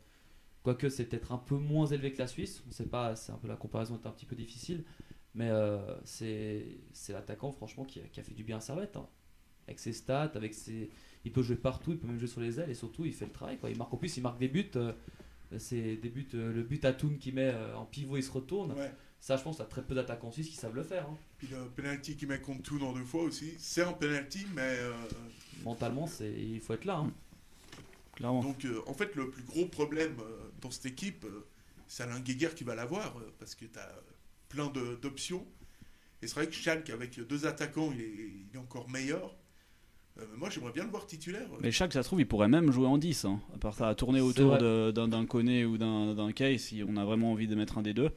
Quoique 0.63 0.87
c'est 0.87 1.05
peut-être 1.05 1.33
un 1.33 1.37
peu 1.37 1.57
moins 1.57 1.85
élevé 1.87 2.13
que 2.13 2.19
la 2.19 2.27
Suisse, 2.27 2.63
on 2.67 2.71
sait 2.71 2.85
pas, 2.85 3.17
c'est 3.17 3.33
un 3.33 3.37
peu 3.37 3.49
la 3.49 3.57
comparaison 3.57 3.99
est 4.01 4.07
un 4.07 4.11
petit 4.11 4.25
peu 4.25 4.35
difficile, 4.35 4.85
mais 5.35 5.49
euh, 5.49 5.77
c'est 6.05 6.79
l'attaquant 7.09 7.51
franchement 7.51 7.83
qui 7.83 7.99
a, 7.99 8.23
fait 8.23 8.33
du 8.33 8.45
bien 8.45 8.57
à 8.57 8.61
Servette, 8.61 8.95
hein. 8.95 9.05
avec 9.67 9.79
ses 9.79 9.91
stats, 9.91 10.31
avec 10.35 10.53
ses, 10.53 10.89
il 11.25 11.33
peut 11.33 11.41
jouer 11.41 11.57
partout, 11.57 11.91
il 11.91 11.97
peut 11.97 12.07
même 12.07 12.17
jouer 12.17 12.29
sur 12.29 12.39
les 12.39 12.61
ailes 12.61 12.69
et 12.69 12.75
surtout 12.75 13.03
il 13.03 13.11
fait 13.11 13.25
le 13.25 13.33
travail 13.33 13.57
quoi. 13.57 13.71
Il 13.71 13.77
marque 13.77 13.93
en 13.93 13.97
plus, 13.97 14.15
il 14.15 14.23
marque 14.23 14.39
des 14.39 14.47
buts, 14.47 14.71
euh, 14.77 14.93
c'est 15.57 15.97
des 15.97 16.09
buts, 16.09 16.29
le 16.31 16.63
but 16.63 16.85
à 16.85 16.93
Toon 16.93 17.17
qui 17.19 17.33
met 17.33 17.53
en 17.75 17.85
pivot, 17.85 18.15
il 18.15 18.23
se 18.23 18.31
retourne. 18.31 18.73
Ça, 19.25 19.37
je 19.37 19.41
pense, 19.43 19.55
qu'il 19.55 19.63
y 19.63 19.65
a 19.65 19.69
très 19.69 19.81
peu 19.83 19.95
d'attaquants 19.95 20.31
suisses 20.33 20.49
qui 20.49 20.57
savent 20.57 20.75
le 20.75 20.83
faire. 20.83 21.07
hein. 21.09 21.15
Puis 21.37 21.47
le 21.47 21.69
penalty 21.69 22.17
qu'il 22.17 22.27
met 22.27 22.41
contre 22.41 22.61
Toon 22.63 22.81
en 22.81 22.91
deux 22.91 23.05
fois 23.05 23.23
aussi, 23.23 23.53
c'est 23.57 23.81
un 23.81 23.93
penalty, 23.93 24.45
mais 24.53 24.61
euh, 24.63 24.91
Mentalement, 25.63 26.07
c'est, 26.07 26.29
il 26.33 26.59
faut 26.59 26.73
être 26.73 26.83
là. 26.83 26.97
hein. 26.97 27.11
Clairement. 28.15 28.41
Donc, 28.43 28.65
euh, 28.65 28.81
en 28.85 28.93
fait, 28.93 29.15
le 29.15 29.29
plus 29.29 29.43
gros 29.43 29.65
problème 29.65 30.17
euh, 30.19 30.49
dans 30.59 30.71
cette 30.71 30.87
équipe, 30.87 31.23
euh, 31.23 31.45
c'est 31.87 32.03
Alain 32.03 32.19
Guéguer 32.19 32.49
qui 32.53 32.65
va 32.65 32.75
l'avoir, 32.75 33.17
euh, 33.17 33.33
parce 33.39 33.55
que 33.55 33.63
tu 33.63 33.79
as 33.79 33.95
plein 34.49 34.67
d'options. 35.01 35.45
Et 36.21 36.27
c'est 36.27 36.35
vrai 36.35 36.47
que 36.47 36.53
Schalke, 36.53 36.89
avec 36.89 37.17
deux 37.25 37.45
attaquants, 37.45 37.91
il 37.93 38.01
est, 38.01 38.11
il 38.11 38.47
est 38.53 38.57
encore 38.59 38.89
meilleur. 38.89 39.33
Euh, 40.19 40.25
moi, 40.35 40.49
j'aimerais 40.49 40.73
bien 40.73 40.83
le 40.83 40.89
voir 40.89 41.05
titulaire. 41.07 41.47
Mais 41.61 41.71
Schalke, 41.71 41.93
ça 41.93 42.03
se 42.03 42.09
trouve, 42.09 42.19
il 42.19 42.27
pourrait 42.27 42.49
même 42.49 42.71
jouer 42.73 42.87
en 42.87 42.97
10. 42.97 43.23
hein. 43.23 43.39
À 43.55 43.57
part 43.57 43.73
ça, 43.73 43.87
à 43.87 43.95
tourner 43.95 44.19
autour 44.19 44.57
d'un 44.57 45.25
Koné 45.25 45.63
ou 45.63 45.77
d'un 45.77 46.13
d'un 46.13 46.33
Kay, 46.33 46.57
si 46.57 46.83
on 46.85 46.97
a 46.97 47.05
vraiment 47.05 47.31
envie 47.31 47.47
de 47.47 47.55
mettre 47.55 47.77
un 47.77 47.81
des 47.83 47.93
deux. 47.93 48.11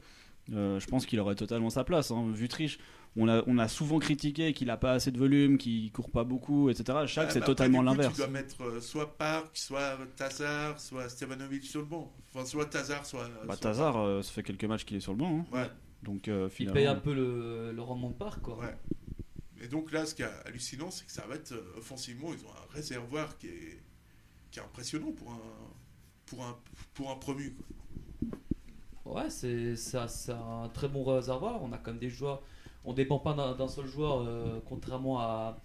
Euh, 0.53 0.79
je 0.79 0.87
pense 0.87 1.05
qu'il 1.05 1.19
aurait 1.19 1.35
totalement 1.35 1.69
sa 1.69 1.83
place. 1.83 2.11
Hein. 2.11 2.31
Vutriche, 2.33 2.79
on 3.15 3.27
a, 3.27 3.43
on 3.47 3.57
a 3.57 3.67
souvent 3.67 3.99
critiqué 3.99 4.53
qu'il 4.53 4.67
n'a 4.67 4.77
pas 4.77 4.93
assez 4.93 5.11
de 5.11 5.17
volume, 5.17 5.57
qu'il 5.57 5.91
court 5.91 6.09
pas 6.09 6.23
beaucoup, 6.23 6.69
etc. 6.69 6.99
Schalke, 7.05 7.29
Ah, 7.29 7.33
c'est 7.33 7.41
totalement 7.41 7.81
l'inverse. 7.81 8.13
Tu 8.13 8.19
dois 8.21 8.27
mettre 8.29 8.61
euh, 8.63 8.79
soit 8.79 9.17
Park, 9.17 9.49
soit 9.57 9.97
Tazar, 10.15 10.79
soit 10.79 11.09
Stevanovic 11.09 11.63
sur 11.63 11.81
le 11.81 11.85
banc. 11.87 12.13
Enfin, 12.33 12.45
soit 12.45 12.65
Tazar, 12.67 13.05
soit. 13.05 13.27
Bah, 13.45 13.55
soit 13.55 13.57
Tazar, 13.57 13.97
euh, 13.97 14.21
ça 14.21 14.31
fait 14.31 14.43
quelques 14.43 14.63
matchs 14.65 14.85
qu'il 14.85 14.95
est 14.97 15.01
sur 15.01 15.11
le 15.13 15.17
banc. 15.17 15.39
hein. 15.39 15.45
Park. 15.51 15.65
Ouais. 15.65 15.71
Donc 16.03 16.27
euh, 16.27 16.45
Il 16.47 16.51
finalement. 16.51 16.75
paye 16.75 16.85
un 16.85 16.95
peu 16.95 17.13
le, 17.13 17.71
le 17.73 17.81
rendement 17.81 18.09
de 18.09 18.15
parc. 18.15 18.41
Quoi. 18.41 18.59
Ouais. 18.59 18.75
Et 19.59 19.67
donc 19.67 19.91
là, 19.91 20.05
ce 20.05 20.13
qui 20.13 20.21
est 20.21 20.29
hallucinant, 20.45 20.91
c'est 20.91 21.05
que 21.05 21.11
ça 21.11 21.25
va 21.27 21.35
être 21.35 21.51
euh, 21.53 21.73
offensivement, 21.79 22.27
ils 22.31 22.45
ont 22.45 22.51
un 22.51 22.73
réservoir 22.75 23.37
qui 23.39 23.47
est, 23.47 23.81
qui 24.51 24.59
est 24.59 24.61
impressionnant 24.61 25.11
pour 25.11 25.31
un, 25.31 25.41
pour 26.27 26.43
un, 26.45 26.55
pour 26.93 27.09
un 27.11 27.15
promu. 27.15 27.53
quoi. 27.55 27.65
Ouais, 29.13 29.29
c'est 29.29 29.75
ça- 29.75 30.07
c'est 30.07 30.31
un 30.33 30.69
très 30.73 30.87
bon 30.87 31.03
réservoir. 31.03 31.61
On 31.63 31.71
a 31.71 31.77
quand 31.77 31.91
même 31.91 31.99
des 31.99 32.09
joueurs. 32.09 32.41
On 32.85 32.93
dépend 32.93 33.19
pas 33.19 33.33
d'un 33.57 33.67
seul 33.67 33.85
joueur, 33.87 34.21
euh, 34.21 34.59
contrairement 34.65 35.19
à 35.19 35.57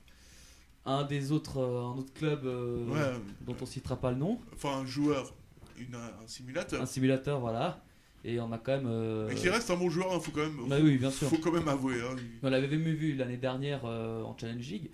un 0.85 1.05
des 1.05 1.31
autres, 1.33 1.59
euh, 1.59 1.83
un 1.83 1.97
autre 1.99 2.13
club 2.13 2.45
euh, 2.45 2.85
Ouais. 2.89 3.19
dont 3.43 3.55
on 3.61 3.67
citera 3.67 3.97
pas 3.97 4.11
le 4.11 4.17
nom. 4.17 4.39
Enfin, 4.55 4.79
un 4.79 4.87
joueur, 4.87 5.33
une, 5.79 5.95
un 5.95 6.27
simulateur. 6.27 6.83
Un 6.83 6.87
simulateur, 6.87 7.39
voilà. 7.41 7.83
Et 8.25 8.41
on 8.41 8.51
a 8.53 8.59
quand 8.59 8.73
même. 8.73 8.87
euh, 8.87 9.27
Mais 9.29 9.35
qui 9.35 9.49
reste 9.49 9.71
un 9.71 9.77
bon 9.77 9.91
joueur, 9.91 10.09
il 10.15 10.21
faut 10.21 10.31
quand 10.33 10.41
même. 10.41 10.69
Bah 10.69 10.77
oui, 10.83 10.97
bien 10.99 11.11
sûr. 11.11 11.29
faut 11.29 11.39
quand 11.39 11.53
même 11.53 11.69
avouer. 11.69 12.01
hein. 12.03 12.17
On 12.43 12.51
l'avait 12.51 12.69
même 12.69 12.83
vu 12.83 13.15
l'année 13.15 13.37
dernière 13.37 13.85
en 13.85 14.37
Challenge 14.39 14.67
League. 14.69 14.91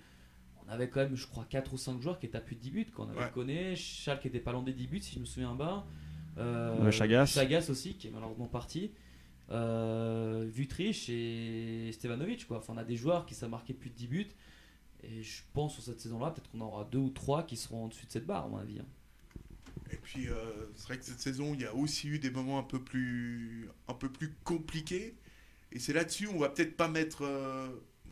On 0.67 0.71
avait 0.71 0.89
quand 0.89 0.99
même, 0.99 1.15
je 1.15 1.25
crois, 1.25 1.45
4 1.49 1.73
ou 1.73 1.77
5 1.77 1.99
joueurs 2.01 2.19
qui 2.19 2.27
étaient 2.27 2.37
à 2.37 2.41
plus 2.41 2.55
de 2.55 2.61
10 2.61 2.71
buts. 2.71 2.87
Qu'on 2.95 3.09
avait 3.09 3.19
Ouais. 3.21 3.31
connu. 3.33 3.75
Schalke 3.75 4.25
était 4.27 4.39
pas 4.39 4.51
loin 4.51 4.61
des 4.63 4.73
10 4.73 4.87
buts, 4.87 5.01
si 5.01 5.15
je 5.15 5.19
me 5.19 5.25
souviens 5.25 5.55
bien. 5.55 5.83
Euh, 6.37 6.91
Chagas. 6.91 7.25
Chagas 7.25 7.67
aussi, 7.69 7.95
qui 7.95 8.07
est 8.07 8.11
malheureusement 8.11 8.47
parti. 8.47 8.91
Euh, 9.51 10.45
Vutriche 10.51 11.09
et 11.09 11.89
Stevanovic. 11.93 12.47
Quoi. 12.47 12.57
Enfin, 12.59 12.73
on 12.75 12.77
a 12.77 12.83
des 12.83 12.95
joueurs 12.95 13.25
qui 13.25 13.33
savent 13.35 13.49
marquer 13.49 13.73
plus 13.73 13.89
de 13.89 13.95
10 13.95 14.07
buts. 14.07 14.27
Et 15.03 15.23
je 15.23 15.41
pense 15.53 15.73
sur 15.73 15.83
cette 15.83 15.99
saison-là, 16.01 16.31
peut-être 16.31 16.51
qu'on 16.51 16.61
aura 16.61 16.83
deux 16.85 16.97
ou 16.99 17.09
trois 17.09 17.43
qui 17.43 17.55
seront 17.57 17.85
en 17.85 17.87
dessus 17.87 18.05
de 18.05 18.11
cette 18.11 18.25
barre, 18.25 18.45
à 18.45 18.47
mon 18.49 18.57
avis. 18.57 18.79
hein. 18.79 18.85
Et 19.91 19.95
puis, 19.97 20.27
euh, 20.27 20.35
c'est 20.75 20.87
vrai 20.87 20.97
que 20.99 21.05
cette 21.05 21.19
saison, 21.21 21.53
il 21.55 21.61
y 21.61 21.65
a 21.65 21.73
aussi 21.73 22.09
eu 22.09 22.19
des 22.19 22.29
moments 22.29 22.59
un 22.59 22.63
peu 22.63 22.79
plus, 22.83 23.69
un 23.87 23.93
peu 23.93 24.09
plus 24.11 24.35
compliqués. 24.43 25.15
Et 25.71 25.79
c'est 25.79 25.93
là-dessus, 25.93 26.27
on 26.27 26.37
va 26.37 26.49
peut-être 26.49 26.75
pas 26.77 26.87
mettre. 26.87 27.23
euh, 27.23 27.67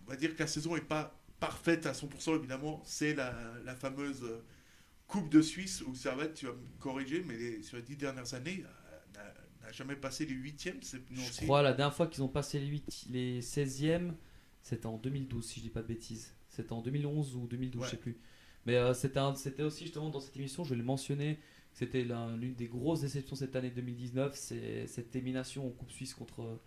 on 0.07 0.09
va 0.09 0.15
dire 0.15 0.33
que 0.33 0.39
la 0.39 0.47
saison 0.47 0.73
n'est 0.75 0.81
pas 0.81 1.13
parfaite 1.39 1.85
à 1.85 1.91
100%, 1.93 2.35
évidemment. 2.35 2.81
C'est 2.85 3.13
la, 3.13 3.33
la 3.65 3.75
fameuse 3.75 4.23
euh, 4.23 4.41
Coupe 5.07 5.29
de 5.29 5.41
Suisse 5.41 5.81
où 5.87 5.95
Servette, 5.95 6.33
tu 6.33 6.45
vas 6.47 6.53
me 6.53 6.79
corriger, 6.79 7.23
mais 7.25 7.37
les- 7.37 7.63
sur 7.63 7.77
les 7.77 7.83
dix 7.83 7.95
dernières 7.95 8.33
années, 8.33 8.63
euh, 8.65 9.19
n'a- 9.63 9.71
jamais 9.71 9.95
passé 9.95 10.25
les 10.25 10.33
huitièmes. 10.33 10.79
Je 10.81 11.41
crois 11.43 11.61
la 11.61 11.73
dernière 11.73 11.95
fois 11.95 12.07
qu'ils 12.07 12.23
ont 12.23 12.27
passé 12.29 12.59
les, 12.59 12.67
8, 12.67 13.05
les 13.09 13.41
16e, 13.41 14.15
c'était 14.61 14.85
en 14.85 14.97
2012, 14.97 15.45
si 15.45 15.59
je 15.59 15.65
dis 15.65 15.69
pas 15.69 15.81
de 15.81 15.87
bêtises. 15.87 16.33
C'était 16.49 16.73
en 16.73 16.81
2011 16.81 17.35
ou 17.35 17.47
2012, 17.47 17.81
Ouais. 17.81 17.87
je 17.87 17.91
sais 17.91 17.97
plus. 17.97 18.17
Mais 18.65 18.75
euh, 18.75 18.93
c'était 18.93 19.63
aussi 19.63 19.85
justement 19.85 20.09
dans 20.09 20.19
cette 20.19 20.35
émission, 20.35 20.63
je 20.65 20.71
vais 20.71 20.75
le 20.77 20.83
mentionner, 20.83 21.39
c'était 21.71 22.03
l'un- 22.03 22.35
l'une 22.35 22.55
des 22.55 22.67
grosses 22.67 23.01
déceptions 23.01 23.35
cette 23.37 23.55
année 23.55 23.69
2019, 23.71 24.35
c'est 24.35 24.87
cette 24.87 25.15
élimination 25.15 25.65
en 25.67 25.69
Coupe 25.69 25.91
Suisse 25.91 26.13
contre, 26.13 26.59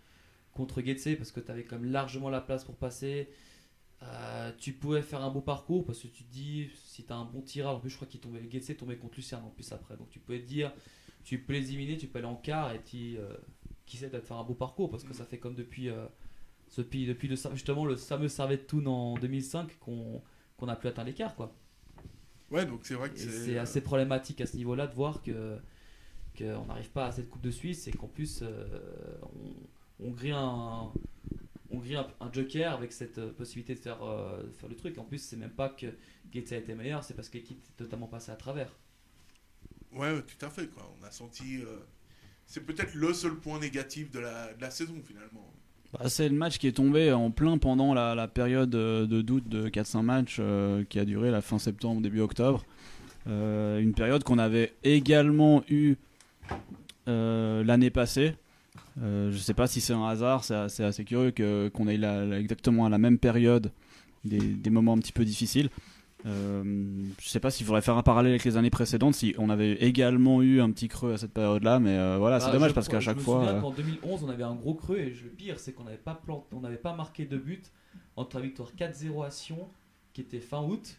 contre 0.53 0.81
Getse, 0.81 1.15
parce 1.17 1.31
que 1.31 1.39
tu 1.39 1.51
avais 1.51 1.63
quand 1.63 1.77
même 1.79 1.91
largement 1.91 2.29
la 2.29 2.41
place 2.41 2.63
pour 2.63 2.75
passer. 2.75 3.29
Euh, 4.03 4.51
tu 4.57 4.73
pouvais 4.73 5.03
faire 5.03 5.21
un 5.21 5.29
beau 5.29 5.41
parcours 5.41 5.85
parce 5.85 5.99
que 5.99 6.07
tu 6.07 6.23
te 6.23 6.31
dis 6.33 6.69
si 6.85 7.03
tu 7.03 7.13
as 7.13 7.15
un 7.15 7.25
bon 7.25 7.41
tirage, 7.41 7.75
en 7.75 7.79
plus 7.79 7.91
je 7.91 7.95
crois 7.95 8.07
qu'il 8.07 8.19
tombait 8.19 8.41
Getse 8.49 8.75
tombait 8.75 8.97
contre 8.97 9.17
Lucerne 9.17 9.43
en 9.45 9.49
plus 9.49 9.71
après 9.71 9.95
donc 9.95 10.09
tu 10.09 10.19
pouvais 10.19 10.39
te 10.39 10.47
dire 10.47 10.73
tu 11.23 11.37
peux 11.37 11.53
les 11.53 11.69
éliminer, 11.69 11.97
tu 11.97 12.07
peux 12.07 12.17
aller 12.17 12.27
en 12.27 12.35
quart 12.35 12.73
et 12.73 12.79
puis 12.79 13.17
euh, 13.17 13.31
qui 13.85 13.97
sait 13.97 14.09
peut-être 14.09 14.25
faire 14.25 14.37
un 14.37 14.43
beau 14.43 14.55
parcours 14.55 14.89
parce 14.89 15.03
que 15.03 15.13
ça 15.13 15.23
fait 15.23 15.37
comme 15.37 15.53
depuis 15.53 15.89
euh, 15.89 16.07
ce 16.67 16.81
depuis 16.81 17.27
le, 17.27 17.35
justement 17.53 17.85
le 17.85 17.95
fameux 17.95 18.27
Servette 18.27 18.65
Toon 18.65 18.87
en 18.87 19.17
2005 19.19 19.77
qu'on 19.79 20.23
qu'on 20.57 20.67
a 20.67 20.75
plus 20.75 20.89
atteint 20.89 21.03
l'écart 21.03 21.35
quoi. 21.35 21.53
Ouais, 22.49 22.65
donc 22.65 22.81
c'est 22.83 22.95
vrai 22.95 23.11
que 23.11 23.19
c'est. 23.19 23.29
c'est 23.29 23.57
assez 23.59 23.81
problématique 23.81 24.41
à 24.41 24.47
ce 24.47 24.57
niveau-là 24.57 24.87
de 24.87 24.95
voir 24.95 25.21
que 25.21 25.59
qu'on 26.35 26.65
n'arrive 26.65 26.89
pas 26.89 27.05
à 27.05 27.11
cette 27.11 27.29
Coupe 27.29 27.41
de 27.41 27.51
Suisse 27.51 27.87
et 27.87 27.91
qu'en 27.91 28.07
plus 28.07 28.39
euh, 28.41 28.65
on, 29.21 30.07
on 30.07 30.11
grille 30.11 30.31
un 30.31 30.91
on 31.71 31.77
grille 31.79 31.95
un, 31.95 32.07
un 32.19 32.31
joker 32.31 32.73
avec 32.73 32.91
cette 32.91 33.17
euh, 33.17 33.31
possibilité 33.31 33.75
de 33.75 33.79
faire, 33.79 34.03
euh, 34.03 34.43
de 34.43 34.51
faire 34.51 34.69
le 34.69 34.75
truc. 34.75 34.97
En 34.97 35.03
plus, 35.03 35.19
c'est 35.19 35.37
même 35.37 35.51
pas 35.51 35.69
que 35.69 35.87
Gates 36.31 36.51
a 36.51 36.57
été 36.57 36.75
meilleur, 36.75 37.03
c'est 37.03 37.13
parce 37.13 37.29
que 37.29 37.37
l'équipe 37.37 37.59
est 37.63 37.83
totalement 37.83 38.07
passée 38.07 38.31
à 38.31 38.35
travers. 38.35 38.75
Ouais, 39.93 40.11
ouais, 40.13 40.21
tout 40.21 40.45
à 40.45 40.49
fait. 40.49 40.67
Quoi. 40.67 40.89
On 41.01 41.05
a 41.05 41.11
senti. 41.11 41.57
euh, 41.61 41.77
C'est 42.45 42.65
peut-être 42.65 42.93
le 42.93 43.13
seul 43.13 43.35
point 43.35 43.59
négatif 43.59 44.11
de 44.11 44.19
la, 44.19 44.53
de 44.53 44.61
la 44.61 44.71
saison 44.71 44.95
finalement. 45.05 45.53
Bah, 45.93 46.07
c'est 46.07 46.29
le 46.29 46.35
match 46.35 46.57
qui 46.57 46.67
est 46.67 46.71
tombé 46.71 47.11
en 47.11 47.31
plein 47.31 47.57
pendant 47.57 47.93
la, 47.93 48.15
la 48.15 48.27
période 48.29 48.69
de 48.69 49.21
doute 49.21 49.49
de 49.49 49.67
4-5 49.67 50.01
matchs 50.03 50.37
euh, 50.39 50.85
qui 50.85 50.99
a 50.99 51.05
duré 51.05 51.31
la 51.31 51.41
fin 51.41 51.59
septembre, 51.59 52.01
début 52.01 52.21
octobre. 52.21 52.63
Euh, 53.27 53.79
une 53.79 53.93
période 53.93 54.23
qu'on 54.23 54.39
avait 54.39 54.73
également 54.83 55.63
eu 55.69 55.95
euh, 57.07 57.63
l'année 57.63 57.89
passée. 57.89 58.35
Euh, 59.01 59.31
je 59.31 59.37
sais 59.37 59.53
pas 59.53 59.67
si 59.67 59.79
c'est 59.81 59.93
un 59.93 60.05
hasard, 60.05 60.43
c'est 60.43 60.55
assez, 60.55 60.83
assez 60.83 61.05
curieux 61.05 61.31
que- 61.31 61.69
qu'on 61.69 61.87
ait 61.87 61.97
la- 61.97 62.25
la- 62.25 62.39
exactement 62.39 62.85
à 62.85 62.89
la 62.89 62.97
même 62.97 63.17
période 63.17 63.71
des, 64.25 64.39
des 64.39 64.69
moments 64.69 64.93
un 64.93 64.97
petit 64.97 65.13
peu 65.13 65.23
difficiles. 65.25 65.69
Euh, 66.27 66.63
je 67.19 67.27
sais 67.29 67.39
pas 67.39 67.49
s'il 67.49 67.65
faudrait 67.65 67.81
faire 67.81 67.97
un 67.97 68.03
parallèle 68.03 68.33
avec 68.33 68.43
les 68.43 68.55
années 68.57 68.69
précédentes, 68.69 69.15
si 69.15 69.33
on 69.39 69.49
avait 69.49 69.73
également 69.75 70.41
eu 70.43 70.61
un 70.61 70.69
petit 70.69 70.87
creux 70.87 71.13
à 71.13 71.17
cette 71.17 71.33
période-là, 71.33 71.79
mais 71.79 71.97
euh, 71.97 72.17
voilà, 72.19 72.39
c'est 72.39 72.47
Bah, 72.47 72.51
dommage 72.53 72.73
parce 72.73 72.87
qu'à 72.89 72.99
chaque 72.99 73.17
me 73.17 73.21
fois. 73.21 73.59
qu'en 73.59 73.71
2011, 73.71 74.23
on 74.23 74.29
avait 74.29 74.43
un 74.43 74.53
gros 74.53 74.75
creux 74.75 74.97
et 74.99 75.09
le 75.09 75.29
pire, 75.29 75.59
c'est 75.59 75.71
qu'on 75.73 75.85
n'avait 75.85 75.97
pas, 75.97 76.13
plant- 76.13 76.45
on 76.51 76.61
pas 76.75 76.93
marqué 76.95 77.25
de 77.25 77.37
but 77.37 77.71
entre 78.17 78.35
la 78.37 78.43
victoire 78.43 78.69
4-0 78.75 79.23
à 79.25 79.31
Sion, 79.31 79.67
qui 80.13 80.21
était 80.21 80.41
fin 80.41 80.61
août, 80.61 80.97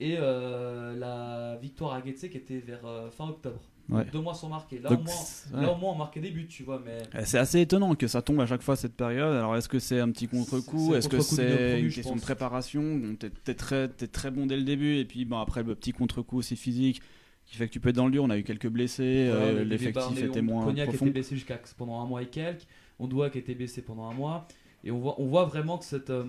et 0.00 0.16
la 0.16 1.56
victoire 1.62 1.92
à 1.94 2.02
Getse, 2.04 2.28
qui 2.28 2.36
était 2.36 2.58
vers 2.58 2.80
fin 3.12 3.28
octobre. 3.28 3.60
Ouais. 3.88 4.04
Deux 4.12 4.20
mois 4.20 4.34
sans 4.34 4.48
marquer. 4.48 4.80
Là, 4.80 4.88
donc, 4.90 5.00
au 5.00 5.02
moins, 5.04 5.14
là, 5.62 5.68
ouais. 5.68 5.74
au 5.74 5.78
moins, 5.78 5.92
on 5.92 5.94
marquait 5.96 6.20
des 6.20 6.30
buts, 6.30 6.48
tu 6.48 6.64
vois, 6.64 6.82
mais. 6.84 6.98
Euh, 7.14 7.22
C'est 7.24 7.38
assez 7.38 7.60
étonnant 7.60 7.94
que 7.94 8.08
ça 8.08 8.20
tombe 8.20 8.40
à 8.40 8.46
chaque 8.46 8.62
fois 8.62 8.74
cette 8.74 8.94
période. 8.94 9.34
Alors 9.36 9.56
est-ce 9.56 9.68
que 9.68 9.78
c'est 9.78 10.00
un 10.00 10.10
petit 10.10 10.26
contre-coup? 10.26 10.94
Est-ce 10.94 11.08
que 11.08 11.20
c'est 11.20 11.80
une 11.80 11.90
question 11.92 12.16
de 12.16 12.20
préparation? 12.20 12.82
Bon, 12.96 13.14
T'es 13.14 13.30
t'es 13.30 13.54
très, 13.54 13.88
très 13.88 14.30
bon 14.32 14.46
dès 14.46 14.56
le 14.56 14.64
début 14.64 14.96
et 14.96 15.04
puis 15.04 15.24
bon, 15.24 15.38
après 15.38 15.62
le 15.62 15.74
petit 15.76 15.92
contre-coup 15.92 16.38
aussi 16.38 16.56
physique 16.56 17.00
qui 17.44 17.56
fait 17.56 17.68
que 17.68 17.72
tu 17.72 17.78
peux 17.78 17.90
être 17.90 17.94
dans 17.96 18.06
le 18.06 18.10
dur. 18.10 18.24
On 18.24 18.30
a 18.30 18.36
eu 18.38 18.42
quelques 18.42 18.66
blessés, 18.68 19.28
Voilà, 19.30 19.44
euh, 19.46 19.64
l'effectif 19.64 19.94
Barnet, 19.94 20.20
était 20.22 20.40
on- 20.40 20.42
moins 20.42 20.64
Cognac 20.64 20.88
profond. 20.88 21.04
était 21.06 21.12
blessé 21.12 21.36
jusqu'à 21.36 21.60
pendant 21.78 22.00
un 22.00 22.06
mois 22.06 22.22
et 22.22 22.26
quelques. 22.26 22.66
On 22.98 23.06
doit 23.06 23.30
qui 23.30 23.38
était 23.38 23.54
blessé 23.54 23.82
pendant 23.82 24.08
un 24.10 24.14
mois. 24.14 24.48
Et 24.82 24.90
on 24.90 24.98
voit, 24.98 25.14
on 25.20 25.26
voit 25.26 25.44
vraiment 25.44 25.78
que, 25.78 25.84
cette, 25.84 26.10
euh, 26.10 26.24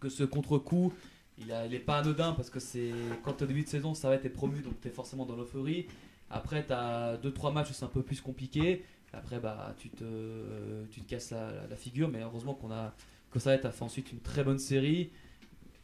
que 0.00 0.10
ce 0.10 0.24
contre-coup, 0.24 0.92
il 1.38 1.46
n'est 1.70 1.78
pas 1.78 1.98
anodin 1.98 2.32
parce 2.32 2.50
que 2.50 2.60
c'est 2.60 2.90
quand 3.24 3.32
tu 3.32 3.44
au 3.44 3.46
début 3.46 3.62
de 3.62 3.68
saison, 3.68 3.94
ça 3.94 4.08
va 4.10 4.16
être 4.16 4.28
promu, 4.34 4.60
donc 4.60 4.74
tu 4.82 4.88
es 4.88 4.90
forcément 4.90 5.24
dans 5.24 5.34
l'euphorie. 5.36 5.86
Après, 6.32 6.66
tu 6.66 6.72
as 6.72 7.18
2-3 7.18 7.52
matchs 7.52 7.70
où 7.70 7.72
c'est 7.74 7.84
un 7.84 7.88
peu 7.88 8.02
plus 8.02 8.20
compliqué. 8.20 8.84
Après, 9.12 9.38
bah, 9.38 9.74
tu, 9.78 9.90
te, 9.90 10.84
tu 10.90 11.02
te 11.02 11.08
casses 11.08 11.32
la, 11.32 11.76
figure. 11.76 12.08
Mais 12.08 12.22
heureusement 12.22 12.54
qu'on 12.54 12.72
a, 12.72 12.94
a 13.34 13.70
fait 13.70 13.82
ensuite 13.82 14.10
une 14.12 14.20
très 14.20 14.42
bonne 14.42 14.58
série. 14.58 15.10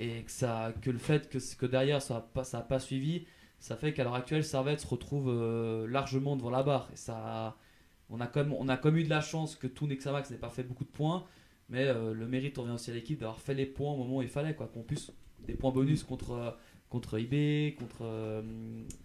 Et 0.00 0.22
que, 0.22 0.30
ça, 0.30 0.72
que 0.80 0.90
le 0.90 0.98
fait 0.98 1.28
que, 1.28 1.38
que 1.56 1.66
derrière 1.66 2.00
ça 2.00 2.14
n'a 2.14 2.20
pas, 2.20 2.44
pas 2.62 2.78
suivi, 2.78 3.26
ça 3.58 3.76
fait 3.76 3.92
qu'à 3.92 4.04
l'heure 4.04 4.14
actuelle, 4.14 4.44
Servette 4.44 4.80
se 4.80 4.86
retrouve 4.86 5.28
euh, 5.28 5.86
largement 5.88 6.36
devant 6.36 6.50
la 6.50 6.62
barre. 6.62 6.88
Ça, 6.94 7.56
on, 8.08 8.20
a 8.20 8.26
comme, 8.26 8.52
on 8.52 8.68
a 8.68 8.80
eu 8.88 9.04
de 9.04 9.10
la 9.10 9.20
chance 9.20 9.56
que 9.56 9.66
tout 9.66 9.86
Nexamax 9.86 10.30
n'ait 10.30 10.38
pas 10.38 10.50
fait 10.50 10.62
beaucoup 10.62 10.84
de 10.84 10.90
points, 10.90 11.24
mais 11.68 11.88
euh, 11.88 12.14
le 12.14 12.26
mérite 12.26 12.56
revient 12.58 12.72
aussi 12.72 12.90
à 12.90 12.94
l'équipe 12.94 13.18
d'avoir 13.18 13.40
fait 13.40 13.54
les 13.54 13.66
points 13.66 13.92
au 13.92 13.96
moment 13.96 14.18
où 14.18 14.22
il 14.22 14.28
fallait, 14.28 14.54
quoi. 14.54 14.68
Qu'on 14.68 14.82
puisse 14.82 15.12
des 15.46 15.54
points 15.54 15.72
bonus 15.72 16.04
contre, 16.04 16.32
euh, 16.32 16.50
contre 16.88 17.18
IB, 17.18 17.74
contre, 17.76 18.02
euh, 18.02 18.42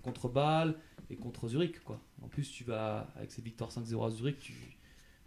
contre 0.04 0.30
Bâle 0.30 0.76
et 1.14 1.16
contre 1.16 1.48
Zurich, 1.48 1.84
quoi. 1.84 2.00
En 2.22 2.28
plus, 2.28 2.52
tu 2.52 2.64
vas, 2.64 3.12
avec 3.16 3.32
ces 3.32 3.42
victoires 3.42 3.72
5-0 3.72 4.06
à 4.06 4.10
Zurich, 4.10 4.40
tu, 4.40 4.54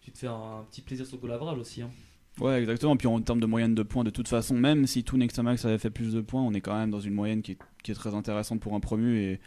tu 0.01 0.12
te 0.12 0.18
fais 0.18 0.26
un, 0.26 0.64
petit 0.70 0.82
plaisir 0.82 1.07
sur 1.07 1.18
le 1.24 1.39
goal 1.39 1.59
aussi. 1.59 1.82
hein. 1.82 1.91
Ouais, 2.39 2.61
exactement. 2.61 2.97
Puis 2.97 3.07
en 3.09 3.20
termes 3.20 3.41
de 3.41 3.47
moyenne 3.47 3.74
de 3.74 3.82
points, 3.82 4.05
de 4.05 4.11
toute 4.11 4.28
façon, 4.28 4.55
même 4.55 4.87
si 4.87 5.05
tout 5.05 5.16
Nexamax 5.16 5.64
avait 5.64 5.78
fait 5.78 5.91
plus 5.91 6.12
de 6.12 6.20
points, 6.20 6.43
on 6.43 6.53
est 6.53 6.61
quand 6.61 6.76
même 6.76 6.91
dans 6.91 7.01
une 7.01 7.14
moyenne 7.14 7.41
qui 7.41 7.53
est, 7.53 7.59
qui 7.82 7.93
est 7.93 7.95
très 7.95 8.14
intéressante 8.14 8.61
pour 8.61 8.74
un 8.74 8.80
promu 8.80 9.18
et, 9.18 9.41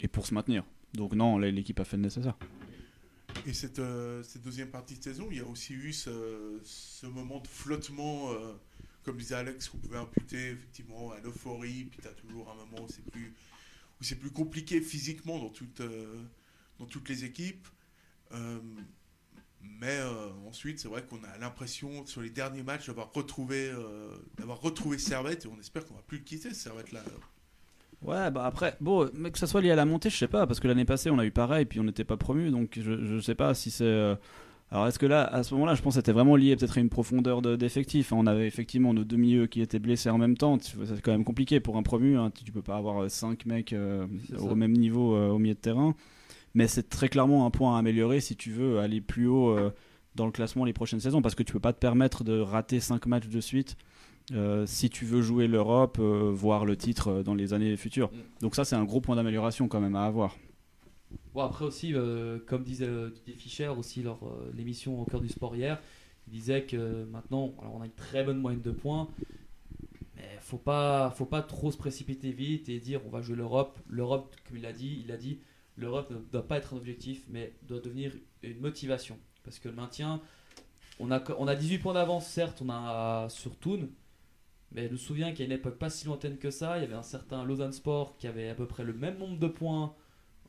et 0.00 0.08
pour 0.08 0.26
se 0.26 0.34
maintenir. 0.34 0.62
Donc 0.92 1.14
non, 1.14 1.38
l'équipe 1.38 1.80
a 1.80 1.84
fait 1.84 1.96
le 1.96 2.02
nécessaire. 2.02 2.36
Et 3.46 3.52
cette, 3.52 3.78
euh, 3.78 4.22
cette 4.22 4.42
deuxième 4.42 4.68
partie 4.70 4.98
de 4.98 5.02
saison, 5.02 5.28
il 5.30 5.38
y 5.38 5.40
a 5.40 5.46
aussi 5.46 5.74
eu 5.74 5.92
ce, 5.92 6.58
ce 6.62 7.06
moment 7.06 7.40
de 7.40 7.46
flottement, 7.46 8.32
euh, 8.32 8.52
comme 9.02 9.16
disait 9.16 9.34
Alex, 9.36 9.68
qu'on 9.68 9.78
pouvait 9.78 9.98
imputer 9.98 10.50
effectivement 10.50 11.12
à 11.12 11.20
l'euphorie, 11.20 11.84
puis 11.84 12.00
tu 12.02 12.08
as 12.08 12.12
toujours 12.12 12.50
un 12.50 12.54
moment 12.54 12.84
où 12.84 12.88
c'est 12.88 13.04
plus, 13.10 13.34
où 14.00 14.04
c'est 14.04 14.16
plus 14.16 14.30
compliqué 14.30 14.80
physiquement 14.80 15.38
dans, 15.38 15.48
toutes 15.48 15.80
euh, 15.80 16.22
dans 16.78 16.86
toutes 16.86 17.08
les 17.08 17.24
équipes. 17.24 17.66
Euh, 18.32 18.58
mais 19.60 19.98
euh, 19.98 20.30
ensuite, 20.46 20.78
c'est 20.78 20.88
vrai 20.88 21.02
qu'on 21.02 21.22
a 21.24 21.38
l'impression, 21.38 22.06
sur 22.06 22.22
les 22.22 22.30
derniers 22.30 22.62
matchs, 22.62 22.86
d'avoir 22.86 23.12
retrouvé, 23.12 23.72
d'avoir 24.38 24.60
retrouvé 24.60 24.96
Servette, 24.96 25.44
et 25.44 25.48
on 25.48 25.58
espère 25.58 25.84
qu'on 25.84 25.94
va 25.94 26.02
plus 26.02 26.18
le 26.18 26.24
quitter, 26.24 26.50
ce 26.50 26.62
Servette-là. 26.62 27.02
Ouais, 28.02 28.30
bah 28.30 28.44
après, 28.44 28.76
bon, 28.80 29.10
mais 29.14 29.32
que 29.32 29.38
ça 29.38 29.46
soit 29.48 29.60
lié 29.60 29.72
à 29.72 29.74
la 29.74 29.84
montée, 29.84 30.08
je 30.08 30.16
sais 30.16 30.28
pas, 30.28 30.46
parce 30.46 30.60
que 30.60 30.68
l'année 30.68 30.84
passée 30.84 31.10
on 31.10 31.18
a 31.18 31.24
eu 31.24 31.32
pareil, 31.32 31.64
puis 31.64 31.80
on 31.80 31.84
n'était 31.84 32.04
pas 32.04 32.16
promu, 32.16 32.50
donc 32.50 32.78
je, 32.78 33.04
je 33.04 33.18
sais 33.20 33.34
pas 33.34 33.54
si 33.54 33.70
c'est. 33.70 34.16
Euh, 34.72 34.74
Alors 34.74 34.86
est-ce 34.88 34.98
que 34.98 35.06
là, 35.06 35.22
à 35.24 35.42
ce 35.42 35.54
moment-là, 35.54 35.74
je 35.74 35.82
pense 35.82 35.94
que 35.94 36.00
c'était 36.00 36.12
vraiment 36.12 36.36
lié 36.36 36.56
peut-être 36.56 36.78
à 36.78 36.80
une 36.80 36.88
profondeur 36.88 37.42
de- 37.42 37.56
d'effectifs. 37.56 38.12
hein. 38.12 38.16
On 38.18 38.26
avait 38.26 38.46
effectivement 38.46 38.92
nos 38.94 39.04
deux 39.04 39.16
milieux 39.16 39.46
qui 39.46 39.60
étaient 39.60 39.78
blessés 39.78 40.10
en 40.10 40.18
même 40.18 40.36
temps. 40.36 40.58
C'est 40.60 41.00
quand 41.02 41.12
même 41.12 41.24
compliqué 41.24 41.60
pour 41.60 41.76
un 41.76 41.82
promu. 41.82 42.16
hein. 42.18 42.30
Tu 42.44 42.50
peux 42.52 42.62
pas 42.62 42.76
avoir 42.76 43.10
5 43.10 43.46
mecs 43.46 43.72
euh, 43.72 44.06
au 44.38 44.48
ça. 44.48 44.54
même 44.54 44.72
niveau 44.72 45.14
euh, 45.14 45.28
au 45.30 45.38
milieu 45.38 45.54
de 45.54 45.60
terrain. 45.60 45.94
Mais 46.54 46.68
c'est 46.68 46.88
très 46.88 47.08
clairement 47.08 47.44
un 47.46 47.50
point 47.50 47.76
à 47.76 47.78
améliorer 47.78 48.20
si 48.20 48.34
tu 48.34 48.50
veux 48.50 48.78
aller 48.80 49.00
plus 49.00 49.26
haut 49.28 49.50
euh, 49.50 49.70
dans 50.14 50.24
le 50.26 50.32
classement 50.32 50.64
les 50.64 50.72
prochaines 50.72 51.00
saisons, 51.00 51.20
parce 51.20 51.34
que 51.34 51.42
tu 51.42 51.52
peux 51.52 51.60
pas 51.60 51.74
te 51.74 51.78
permettre 51.78 52.24
de 52.24 52.40
rater 52.40 52.80
5 52.80 53.06
matchs 53.06 53.28
de 53.28 53.40
suite. 53.40 53.76
euh, 54.32 54.64
si 54.66 54.90
tu 54.90 55.04
veux 55.04 55.20
jouer 55.22 55.46
l'Europe, 55.46 55.98
euh, 56.00 56.32
voire 56.34 56.64
le 56.64 56.76
titre 56.76 57.08
euh, 57.08 57.22
dans 57.22 57.34
les 57.34 57.52
années 57.52 57.76
futures. 57.76 58.08
Mm. 58.12 58.16
Donc 58.42 58.54
ça, 58.56 58.64
c'est 58.64 58.74
un 58.74 58.82
gros 58.84 59.00
point 59.00 59.14
d'amélioration 59.14 59.68
quand 59.68 59.80
même 59.80 59.94
à 59.94 60.04
avoir. 60.04 60.34
Bon, 61.34 61.42
après 61.42 61.64
aussi, 61.64 61.94
euh, 61.94 62.38
comme 62.46 62.64
disait 62.64 62.86
euh, 62.86 63.10
Didier 63.10 63.34
Fischer 63.34 63.68
aussi 63.68 64.02
lors 64.02 64.22
euh, 64.24 64.50
l'émission 64.54 65.00
au 65.00 65.04
cœur 65.04 65.20
du 65.20 65.28
sport 65.28 65.54
hier, 65.54 65.80
il 66.26 66.32
disait 66.32 66.64
que 66.64 67.04
maintenant, 67.04 67.54
alors 67.60 67.74
on 67.74 67.82
a 67.82 67.84
une 67.84 67.92
très 67.92 68.24
bonne 68.24 68.38
moyenne 68.38 68.62
de 68.62 68.70
points, 68.70 69.08
mais 70.16 70.38
faut 70.40 70.56
pas, 70.58 71.10
faut 71.10 71.26
pas 71.26 71.42
trop 71.42 71.70
se 71.70 71.76
précipiter 71.76 72.32
vite 72.32 72.68
et 72.68 72.80
dire 72.80 73.00
on 73.06 73.10
va 73.10 73.20
jouer 73.20 73.36
l'Europe. 73.36 73.78
L'Europe, 73.88 74.34
comme 74.46 74.56
il 74.56 74.62
l'a 74.62 74.72
dit, 74.72 75.02
il 75.04 75.12
a 75.12 75.16
dit, 75.16 75.38
l'Europe 75.76 76.10
ne 76.10 76.16
doit 76.32 76.48
pas 76.48 76.56
être 76.56 76.74
un 76.74 76.78
objectif, 76.78 77.26
mais 77.28 77.54
doit 77.62 77.80
devenir 77.80 78.12
une 78.42 78.60
motivation. 78.60 79.18
Parce 79.44 79.58
que 79.58 79.68
le 79.68 79.74
maintien, 79.74 80.20
on 80.98 81.10
a, 81.10 81.22
on 81.38 81.46
a 81.46 81.54
18 81.54 81.78
points 81.78 81.94
d'avance, 81.94 82.26
certes, 82.26 82.62
on 82.62 82.70
a 82.70 83.28
sur 83.28 83.56
Toon, 83.56 83.90
mais 84.72 84.86
je 84.86 84.92
me 84.92 84.96
souviens 84.96 85.32
qu'à 85.32 85.44
une 85.44 85.52
époque 85.52 85.78
pas 85.78 85.90
si 85.90 86.06
lointaine 86.06 86.38
que 86.38 86.50
ça, 86.50 86.78
il 86.78 86.80
y 86.80 86.84
avait 86.84 86.94
un 86.94 87.02
certain 87.02 87.44
Lausanne 87.44 87.72
Sport 87.72 88.16
qui 88.16 88.26
avait 88.26 88.48
à 88.48 88.54
peu 88.54 88.66
près 88.66 88.84
le 88.84 88.94
même 88.94 89.18
nombre 89.18 89.38
de 89.38 89.48
points 89.48 89.94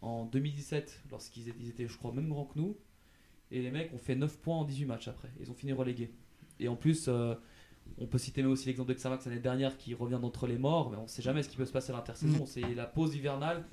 en 0.01 0.25
2017, 0.25 1.03
lorsqu'ils 1.11 1.49
étaient, 1.49 1.87
je 1.87 1.97
crois, 1.97 2.11
même 2.11 2.29
grands 2.29 2.45
que 2.45 2.57
nous. 2.59 2.77
Et 3.51 3.61
les 3.61 3.71
mecs 3.71 3.93
ont 3.93 3.97
fait 3.97 4.15
9 4.15 4.37
points 4.39 4.57
en 4.57 4.65
18 4.65 4.85
matchs 4.85 5.07
après. 5.07 5.29
Ils 5.39 5.49
ont 5.49 5.53
fini 5.55 5.71
relégués. 5.73 6.11
Et 6.59 6.67
en 6.67 6.75
plus, 6.75 7.05
euh, 7.07 7.33
on 7.97 8.05
peut 8.07 8.17
citer 8.17 8.41
même 8.41 8.51
aussi 8.51 8.67
l'exemple 8.67 8.89
de 8.89 8.95
Xamax 8.95 9.25
l'année 9.25 9.39
dernière 9.39 9.77
qui 9.77 9.93
revient 9.93 10.19
d'entre 10.21 10.47
les 10.47 10.57
morts, 10.57 10.89
mais 10.91 10.97
on 10.97 11.07
sait 11.07 11.21
jamais 11.21 11.43
ce 11.43 11.49
qui 11.49 11.55
peut 11.57 11.65
se 11.65 11.71
passer 11.71 11.91
à 11.91 11.95
l'intersaison. 11.95 12.45
C'est 12.45 12.73
la 12.75 12.85
pause 12.85 13.15
hivernale. 13.15 13.63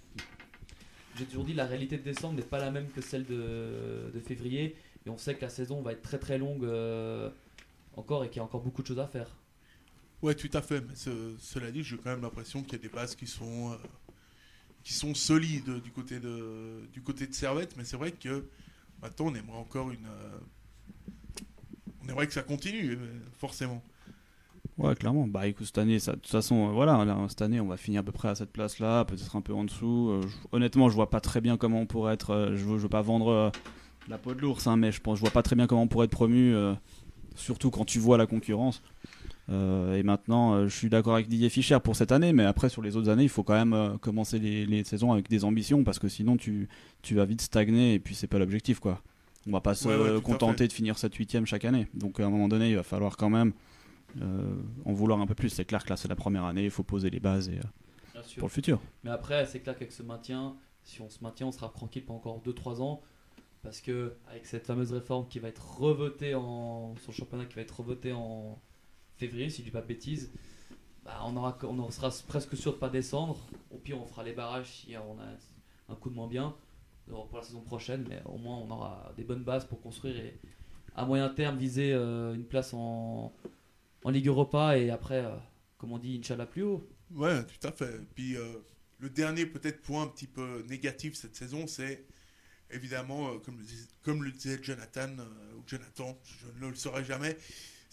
J'ai 1.17 1.27
toujours 1.27 1.45
dit 1.45 1.55
la 1.55 1.67
réalité 1.67 1.97
de 1.97 2.03
décembre 2.03 2.35
n'est 2.37 2.43
pas 2.43 2.59
la 2.59 2.71
même 2.71 2.89
que 2.89 3.01
celle 3.01 3.25
de, 3.27 4.11
de 4.13 4.21
février. 4.21 4.77
Et 5.07 5.11
on 5.11 5.19
sait 5.19 5.35
que 5.35 5.43
la 5.43 5.49
saison 5.49 5.83
va 5.83 5.93
être 5.93 6.03
très 6.03 6.19
très 6.19 6.39
longue 6.39 6.65
euh, 6.65 7.31
encore 7.97 8.25
et 8.25 8.29
qu'il 8.29 8.39
y 8.39 8.41
a 8.41 8.45
encore 8.45 8.63
beaucoup 8.63 8.83
de 8.83 8.87
choses 8.87 8.99
à 8.99 9.07
faire. 9.07 9.37
Ouais, 10.23 10.35
tout 10.35 10.51
à 10.55 10.63
fait. 10.63 10.81
Mais 10.81 10.95
ce- 10.95 11.35
cela 11.39 11.71
dit, 11.71 11.83
j'ai 11.83 11.97
quand 11.99 12.11
même 12.11 12.23
l'impression 12.23 12.63
qu'il 12.63 12.73
y 12.73 12.77
a 12.77 12.79
des 12.79 12.89
bases 12.89 13.15
qui 13.15 13.27
sont, 13.27 13.73
euh, 13.73 13.77
qui 14.85 14.93
sont 14.93 15.15
solides 15.15 15.83
du 15.83 15.91
côté 15.91 16.21
de, 16.21 16.89
du 16.93 17.03
côté 17.03 17.27
de 17.27 17.35
Servette. 17.35 17.77
Mais 17.77 17.85
c'est 17.85 17.97
vrai 17.97 18.13
que 18.13 18.45
maintenant, 19.03 19.27
on 19.29 19.35
aimerait 19.35 19.59
encore 19.59 19.91
une. 19.91 20.07
euh, 20.07 20.39
on 22.05 22.09
aimerait 22.09 22.27
que 22.27 22.33
ça 22.33 22.43
continue, 22.43 22.93
euh, 22.93 23.21
forcément. 23.39 23.83
Ouais, 24.77 24.95
clairement. 24.97 25.27
Bah 25.29 25.47
écoute, 25.47 25.67
cette 25.67 25.79
année, 25.79 25.99
ça, 26.01 26.13
de 26.13 26.17
toute 26.19 26.31
façon, 26.31 26.69
euh, 26.69 26.73
voilà, 26.73 27.05
là, 27.05 27.17
cette 27.29 27.43
année, 27.43 27.61
on 27.61 27.67
va 27.67 27.77
finir 27.77 28.01
à 28.01 28.03
peu 28.03 28.13
près 28.13 28.29
à 28.29 28.35
cette 28.35 28.51
place-là, 28.53 29.05
peut-être 29.05 29.37
un 29.37 29.41
peu 29.41 29.55
en 29.55 29.65
dessous. 29.65 30.21
Je- 30.23 30.37
honnêtement, 30.53 30.89
je 30.89 30.95
vois 30.95 31.11
pas 31.11 31.21
très 31.21 31.41
bien 31.41 31.57
comment 31.57 31.81
on 31.81 31.87
pourrait 31.87 32.15
être. 32.15 32.51
je, 32.55 32.65
veux, 32.65 32.79
je 32.79 32.83
veux 32.83 32.89
pas 32.89 33.03
vendre 33.03 33.53
la 34.09 34.19
peau 34.19 34.35
de 34.35 34.41
l'ours, 34.41 34.67
hein, 34.67 34.77
mais 34.77 34.93
je 34.93 35.01
pense, 35.01 35.17
je 35.19 35.21
vois 35.21 35.31
pas 35.31 35.43
très 35.43 35.57
bien 35.57 35.67
comment 35.67 35.83
on 35.83 35.89
pourrait 35.89 36.07
être 36.07 36.11
promu, 36.11 36.55
surtout 37.37 37.71
quand 37.71 37.85
tu 37.85 37.99
vois 38.01 38.19
la 38.19 38.27
concurrence. 38.27 38.83
Euh, 39.51 39.97
et 39.97 40.03
maintenant, 40.03 40.55
euh, 40.55 40.69
je 40.69 40.77
suis 40.77 40.89
d'accord 40.89 41.15
avec 41.15 41.29
Didier 41.29 41.51
Fischer 41.51 41.79
pour 41.83 41.97
cette 41.97 42.13
année, 42.13 42.33
mais 42.33 42.45
après 42.45 42.69
sur 42.69 42.81
les 42.81 42.97
autres 42.97 43.11
années, 43.11 43.25
il 43.25 43.29
faut 43.29 43.43
quand 43.43 43.55
même 43.55 43.75
euh, 43.75 43.99
commencer 43.99 44.39
les, 44.39 44.65
les 44.65 44.85
saisons 44.85 45.13
avec 45.13 45.29
des 45.29 45.45
ambitions 45.45 45.85
parce 45.85 45.99
que 45.99 46.09
sinon 46.09 46.37
tu, 46.37 46.69
tu 47.03 47.15
vas 47.15 47.27
vite 47.27 47.43
stagner 47.43 47.95
et 47.95 47.99
puis 47.99 48.15
c'est 48.15 48.27
pas 48.27 48.39
l'objectif 48.39 48.81
quoi. 48.81 49.03
On 49.47 49.51
va 49.51 49.61
pas 49.61 49.75
se 49.75 49.87
Ouais, 49.87 50.15
ouais, 50.15 50.23
contenter 50.23 50.67
de 50.67 50.73
finir 50.73 50.97
7 50.97 51.15
8 51.15 51.45
chaque 51.45 51.67
année. 51.67 51.89
Donc 51.93 52.19
à 52.21 52.25
un 52.25 52.31
moment 52.31 52.49
donné, 52.49 52.71
il 52.71 52.77
va 52.77 52.83
falloir 52.83 53.17
quand 53.19 53.29
même 53.29 53.53
en 54.87 54.93
vouloir 54.93 55.21
un 55.21 55.27
peu 55.27 55.35
plus. 55.35 55.51
C'est 55.51 55.67
clair 55.67 55.85
que 55.85 55.91
là 55.91 55.99
c'est 55.99 56.09
la 56.09 56.17
première 56.17 56.45
année, 56.45 56.65
il 56.65 56.71
faut 56.71 56.85
poser 56.85 57.11
les 57.11 57.21
bases 57.21 57.51
et, 57.51 57.61
pour 58.39 58.49
le 58.49 58.53
futur. 58.53 58.81
Mais 59.03 59.11
après, 59.11 59.45
c'est 59.45 59.61
clair 59.61 59.77
qu'avec 59.77 59.93
ce 59.93 60.03
maintien, 60.03 60.57
si 60.83 61.03
on 61.03 61.11
se 61.11 61.23
maintient, 61.23 61.49
on 61.49 61.53
sera 61.53 61.69
tranquille 61.69 62.05
pendant 62.07 62.21
encore 62.21 62.43
2-3 62.47 62.81
ans. 62.81 63.03
parce 63.63 63.83
que 63.83 64.15
avec 64.31 64.47
cette 64.47 64.67
fameuse 64.67 64.93
réforme 64.93 65.29
qui 65.29 65.41
va 65.41 65.49
être 65.49 65.79
revotée 65.79 66.35
en 66.35 66.95
son 67.05 67.13
championnat 67.13 67.45
qui 67.45 67.57
va 67.57 67.63
être 67.63 67.81
revotée 67.81 68.15
en 68.15 68.59
février, 69.17 69.51
si 69.51 69.59
je 69.59 69.65
dis 69.65 69.71
pas 69.71 69.81
de 69.81 69.87
bêtises, 69.87 70.31
bah, 71.05 71.21
on, 71.25 71.91
sera 71.91 72.11
presque 72.27 72.57
sûr 72.57 72.73
de 72.73 72.79
pas 72.79 72.89
descendre. 72.89 73.39
Au 73.71 73.77
pire, 73.77 74.01
on 74.01 74.07
fera 74.07 74.25
les 74.25 74.33
barrages 74.33 74.71
si 74.71 74.97
on 74.97 75.21
a 75.21 75.93
un 75.93 75.97
coup 75.97 76.11
de 76.11 76.15
moins 76.15 76.29
bien 76.29 76.55
pour 77.07 77.37
la 77.37 77.43
saison 77.43 77.61
prochaine, 77.61 78.07
mais 78.09 78.23
au 78.25 78.39
moins 78.39 78.57
on 78.57 78.71
aura 78.71 79.13
des 79.17 79.25
bonnes 79.25 79.45
bases 79.45 79.67
pour 79.67 79.81
construire 79.83 80.17
et 80.17 80.39
à 80.95 81.05
moyen 81.05 81.29
terme 81.29 81.59
viser 81.59 81.93
euh, 81.93 82.35
une 82.35 82.45
place 82.45 82.73
en, 82.73 83.35
Ligue 84.07 84.27
Europa 84.27 84.77
et 84.77 84.91
après, 84.91 85.25
euh, 85.25 85.35
comme 85.79 85.93
on 85.93 85.99
dit, 85.99 86.19
Inch'Allah 86.19 86.45
plus 86.47 86.63
haut. 86.63 86.87
Ouais, 87.11 87.43
tout 87.45 87.67
à 87.67 87.73
fait. 87.73 88.01
Puis 88.15 88.37
euh, 88.37 88.43
le 88.99 89.09
dernier 89.09 89.47
peut-être 89.47 89.81
point 89.81 90.03
un 90.03 90.09
petit 90.09 90.27
peu 90.27 90.63
négatif 90.69 91.15
cette 91.15 91.35
saison, 91.35 91.67
c'est 91.67 92.05
évidemment, 92.71 93.39
comme, 93.39 93.59
comme 94.03 94.23
le 94.23 94.31
disait 94.31 94.59
Jonathan, 94.63 95.09
ou 95.57 95.63
Jonathan, 95.67 96.19
je 96.25 96.65
ne 96.65 96.71
le 96.71 96.77
saurais 96.77 97.05
jamais, 97.05 97.37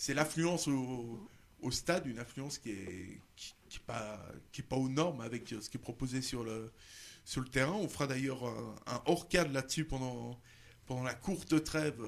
c'est 0.02 0.16
l'affluence 0.16 0.68
au, 0.68 1.70
stade, 1.70 2.08
une 2.08 2.18
affluence 2.18 2.58
qui 2.58 2.72
est, 2.72 3.20
qui, 3.36 3.78
pas, 3.86 4.20
qui 4.52 4.62
est 4.62 4.64
pas 4.64 4.76
aux 4.76 4.89
normes 4.89 5.22
avec 5.22 5.47
ce 5.49 5.70
qui 5.70 5.78
est 5.78 5.80
proposé 5.80 6.24
sur 6.24 6.43
le, 6.43 6.72
sur 7.24 7.39
le 7.39 7.47
terrain. 7.47 7.74
On 7.74 7.88
fera 7.88 8.08
d'ailleurs 8.08 8.43
un, 8.88 9.04
hors-cadre 9.06 9.54
là-dessus 9.54 9.86
pendant, 9.86 10.41
pendant 10.88 11.04
la 11.04 11.14
courte 11.14 11.64
trêve 11.64 12.04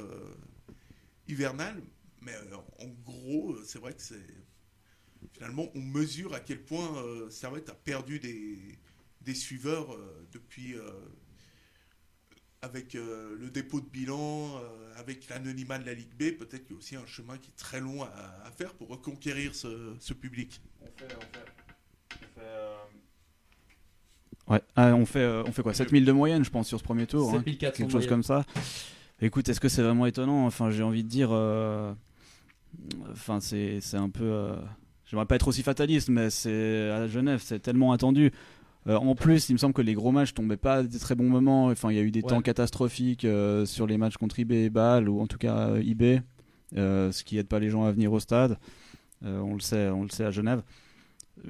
hivernale. 1.28 1.84
Mais 2.22 2.34
euh, 2.34 2.58
en 2.80 2.88
gros, 3.06 3.56
c'est 3.64 3.78
vrai 3.78 3.94
que 3.94 4.02
c'est. 4.02 4.26
Finalement, 5.34 5.70
on 5.76 5.80
mesure 5.80 6.34
à 6.34 6.40
quel 6.40 6.64
point 6.64 6.98
euh, 6.98 7.30
Servette 7.30 7.70
a 7.70 7.76
perdu 7.76 8.20
des, 8.20 8.58
des 9.22 9.36
suiveurs 9.36 9.94
euh, 9.94 10.28
depuis. 10.32 10.74
Avec 12.64 12.96
euh, 12.96 13.36
le 13.40 13.50
dépôt 13.50 13.82
de 13.82 13.86
bilan, 13.86 14.56
euh, 14.58 14.94
avec 14.98 15.28
l'anonymat 15.30 15.80
de 15.80 15.86
la 15.86 15.94
Ligue 15.94 16.14
B, 16.18 16.38
peut-être 16.38 16.64
qu'il 16.66 16.72
y 16.72 16.76
a 16.76 16.78
aussi 16.78 16.96
un 16.96 17.06
chemin 17.06 17.38
qui 17.38 17.50
est 17.50 17.58
très 17.58 17.82
long 17.82 18.04
à, 18.04 18.08
à 18.46 18.52
faire 18.52 18.74
pour 18.74 18.88
reconquérir 18.88 19.54
ce, 19.54 19.94
ce 20.00 20.14
public. 20.14 20.62
On 20.82 20.86
fait, 20.86 21.14
on 21.18 21.22
fait, 21.22 21.46
on 22.16 22.40
fait, 22.40 22.46
euh, 22.46 22.76
Ouais, 24.48 24.62
ah, 24.78 24.94
on 24.96 25.06
fait, 25.06 25.20
euh, 25.20 25.44
on 25.46 25.52
fait 25.52 25.62
quoi? 25.62 25.74
7000 25.74 26.06
de 26.06 26.12
moyenne, 26.14 26.44
je 26.46 26.50
pense, 26.50 26.68
sur 26.70 26.80
ce 26.80 26.84
premier 26.84 27.06
tour. 27.06 27.30
hein, 27.32 27.44
7400 27.46 27.72
quelque 27.78 27.92
chose 27.92 28.08
comme 28.08 28.24
ça. 28.24 28.46
Écoute, 29.22 29.48
est-ce 29.50 29.60
que 29.60 29.70
c'est 29.70 29.82
vraiment 29.84 30.06
étonnant? 30.06 30.46
Enfin, 30.46 30.70
j'ai 30.72 30.84
envie 30.84 31.04
de 31.04 31.10
dire. 31.10 31.30
euh, 31.32 31.94
Enfin, 33.12 33.40
c'est 33.40 33.80
c'est 33.82 33.98
un 33.98 34.10
peu. 34.10 34.24
euh, 34.24 34.56
J'aimerais 35.06 35.26
pas 35.28 35.36
être 35.36 35.48
aussi 35.50 35.64
fataliste, 35.64 36.10
mais 36.10 36.30
c'est 36.30 36.90
à 36.90 37.08
Genève, 37.08 37.42
c'est 37.44 37.60
tellement 37.60 37.92
attendu. 37.92 38.32
Euh, 38.88 38.96
en 38.98 39.16
plus, 39.16 39.50
il 39.50 39.54
me 39.54 39.58
semble 39.58 39.74
que 39.74 39.82
les 39.82 39.94
gros 39.94 40.12
matchs 40.12 40.34
tombaient 40.34 40.58
pas 40.58 40.76
à 40.76 40.84
des 40.84 41.00
très 41.00 41.16
bons 41.16 41.30
moments. 41.30 41.68
Enfin, 41.68 41.90
il 41.92 41.96
y 41.96 42.00
a 42.00 42.04
eu 42.04 42.12
des 42.12 42.22
Ouais. 42.22 42.28
temps 42.30 42.42
catastrophiques 42.42 43.24
euh, 43.26 43.66
sur 43.66 43.88
les 43.88 43.98
matchs 43.98 44.18
contre 44.18 44.40
IB 44.40 44.52
et 44.52 44.70
Bâle, 44.70 45.08
ou 45.10 45.22
en 45.22 45.28
tout 45.28 45.38
cas 45.38 45.70
euh, 45.70 45.82
IB, 45.84 46.22
euh, 46.76 47.12
ce 47.12 47.24
qui 47.24 47.38
aide 47.38 47.48
pas 47.48 47.60
les 47.60 47.70
gens 47.70 47.84
à 47.86 47.92
venir 47.92 48.12
au 48.12 48.20
stade. 48.20 48.58
On 49.26 49.54
le 49.54 49.62
sait, 49.62 49.88
on 49.90 50.04
le 50.04 50.10
sait 50.10 50.26
à 50.26 50.32
Genève. 50.32 50.64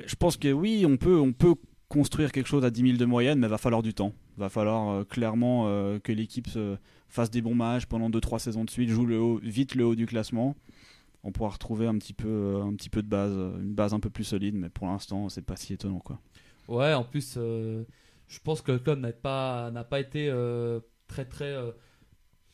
Je 0.05 0.13
pense 0.15 0.37
que 0.37 0.51
oui, 0.51 0.85
on 0.87 0.95
peut, 0.97 1.19
on 1.19 1.33
peut 1.33 1.55
construire 1.89 2.31
quelque 2.31 2.45
chose 2.45 2.63
à 2.63 2.69
10 2.69 2.81
000 2.83 2.97
de 2.97 3.05
moyenne, 3.05 3.39
mais 3.39 3.47
va 3.47 3.57
falloir 3.57 3.81
du 3.81 3.95
temps. 3.95 4.13
Va 4.37 4.49
falloir 4.49 5.07
clairement 5.07 5.65
que 6.03 6.11
l'équipe 6.11 6.47
se 6.47 6.75
fasse 7.07 7.31
des 7.31 7.41
bons 7.41 7.55
matchs 7.55 7.87
pendant 7.87 8.11
2-3 8.11 8.37
saisons 8.37 8.63
de 8.63 8.69
suite, 8.69 8.89
joue 8.89 9.07
le 9.07 9.19
haut, 9.19 9.39
vite 9.41 9.73
le 9.73 9.85
haut 9.85 9.95
du 9.95 10.05
classement. 10.05 10.55
On 11.23 11.31
pourra 11.31 11.49
retrouver 11.49 11.87
un 11.87 11.97
petit 11.97 12.13
peu, 12.13 12.61
un 12.63 12.73
petit 12.75 12.89
peu 12.91 13.01
de 13.01 13.07
base, 13.07 13.33
une 13.59 13.73
base 13.73 13.95
un 13.95 13.99
peu 13.99 14.11
plus 14.11 14.23
solide, 14.25 14.53
mais 14.55 14.69
pour 14.69 14.85
l'instant, 14.85 15.29
c'est 15.29 15.41
pas 15.41 15.55
si 15.55 15.73
étonnant 15.73 15.99
quoi. 15.99 16.19
Ouais, 16.67 16.93
en 16.93 17.03
plus, 17.03 17.35
euh, 17.37 17.83
je 18.27 18.39
pense 18.39 18.61
que 18.61 18.71
le 18.71 18.79
club 18.79 18.99
n'a 18.99 19.11
pas, 19.11 19.71
pas 19.89 19.99
été 19.99 20.29
euh, 20.29 20.79
très 21.07 21.25
très, 21.25 21.51
euh, 21.51 21.71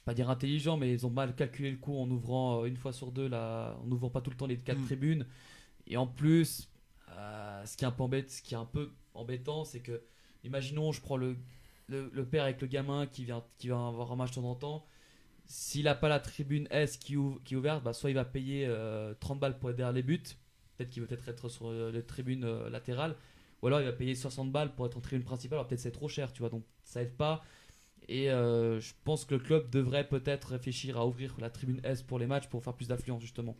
pas 0.05 0.13
dire 0.13 0.29
intelligent, 0.29 0.77
mais 0.77 0.93
ils 0.93 1.05
ont 1.07 1.09
mal 1.11 1.35
calculé 1.35 1.71
le 1.71 1.77
coup 1.77 1.97
en 1.97 2.09
ouvrant 2.11 2.65
une 2.65 2.77
fois 2.77 2.93
sur 2.93 3.11
deux, 3.11 3.27
la, 3.27 3.77
en 3.83 3.91
ouvrant 3.91 4.09
pas 4.11 4.21
tout 4.21 4.31
le 4.31 4.37
temps 4.37 4.47
les 4.47 4.57
quatre 4.57 4.79
Mm. 4.79 4.85
tribunes. 4.85 5.27
Et 5.87 5.97
en 5.97 6.07
plus, 6.07 6.69
ce 7.65 7.77
qui 7.77 7.83
est 7.85 7.87
un 7.87 7.91
peu 7.91 8.03
embêtant, 8.03 8.29
ce 8.29 8.41
qui 8.41 8.53
est 8.55 8.57
un 8.57 8.65
peu 8.65 8.91
embêtant, 9.15 9.65
c'est 9.65 9.81
que, 9.81 10.01
imaginons, 10.43 10.91
je 10.91 11.01
prends 11.01 11.17
le, 11.17 11.37
le, 11.87 12.09
le 12.13 12.25
père 12.25 12.43
avec 12.45 12.61
le 12.61 12.67
gamin 12.67 13.07
qui 13.07 13.25
vient, 13.25 13.43
qui 13.59 13.69
va 13.69 13.87
avoir 13.87 14.11
un 14.11 14.15
match 14.15 14.31
de 14.31 14.35
temps 14.35 14.51
en 14.51 14.55
temps. 14.55 14.85
S'il 15.45 15.85
n'a 15.85 15.95
pas 15.95 16.09
la 16.09 16.19
tribune 16.19 16.67
S 16.71 16.97
qui, 16.97 17.17
ouvre, 17.17 17.41
qui 17.43 17.55
est 17.55 17.57
ouverte, 17.57 17.83
bah, 17.83 17.93
soit 17.93 18.11
il 18.11 18.15
va 18.15 18.25
payer 18.25 18.65
euh, 18.67 19.13
30 19.19 19.39
balles 19.39 19.57
pour 19.59 19.69
être 19.71 19.75
derrière 19.77 19.93
les 19.93 20.03
buts, 20.03 20.21
peut-être 20.77 20.89
qu'il 20.89 21.01
veut 21.01 21.07
peut-être 21.07 21.27
être 21.29 21.49
sur 21.49 21.71
les 21.71 22.03
tribunes 22.03 22.45
latérales, 22.69 23.15
ou 23.61 23.67
alors 23.67 23.81
il 23.81 23.85
va 23.85 23.93
payer 23.93 24.15
60 24.15 24.51
balles 24.51 24.75
pour 24.75 24.85
être 24.85 24.97
en 24.97 25.01
tribune 25.01 25.25
principale, 25.25 25.57
alors 25.59 25.67
peut-être 25.67 25.81
c'est 25.81 25.91
trop 25.91 26.07
cher, 26.09 26.31
tu 26.33 26.39
vois, 26.41 26.49
donc 26.49 26.65
ça 26.83 27.01
aide 27.01 27.15
pas. 27.15 27.43
Et 28.07 28.31
euh, 28.31 28.79
je 28.81 28.93
pense 29.05 29.25
que 29.25 29.35
le 29.35 29.41
club 29.41 29.69
devrait 29.69 30.07
peut-être 30.07 30.49
réfléchir 30.49 30.97
à 30.97 31.05
ouvrir 31.07 31.35
la 31.39 31.49
tribune 31.49 31.79
S 31.83 32.03
pour 32.03 32.19
les 32.19 32.27
matchs 32.27 32.47
pour 32.49 32.63
faire 32.63 32.73
plus 32.75 32.87
d'affluence 32.89 33.21
justement. 33.21 33.57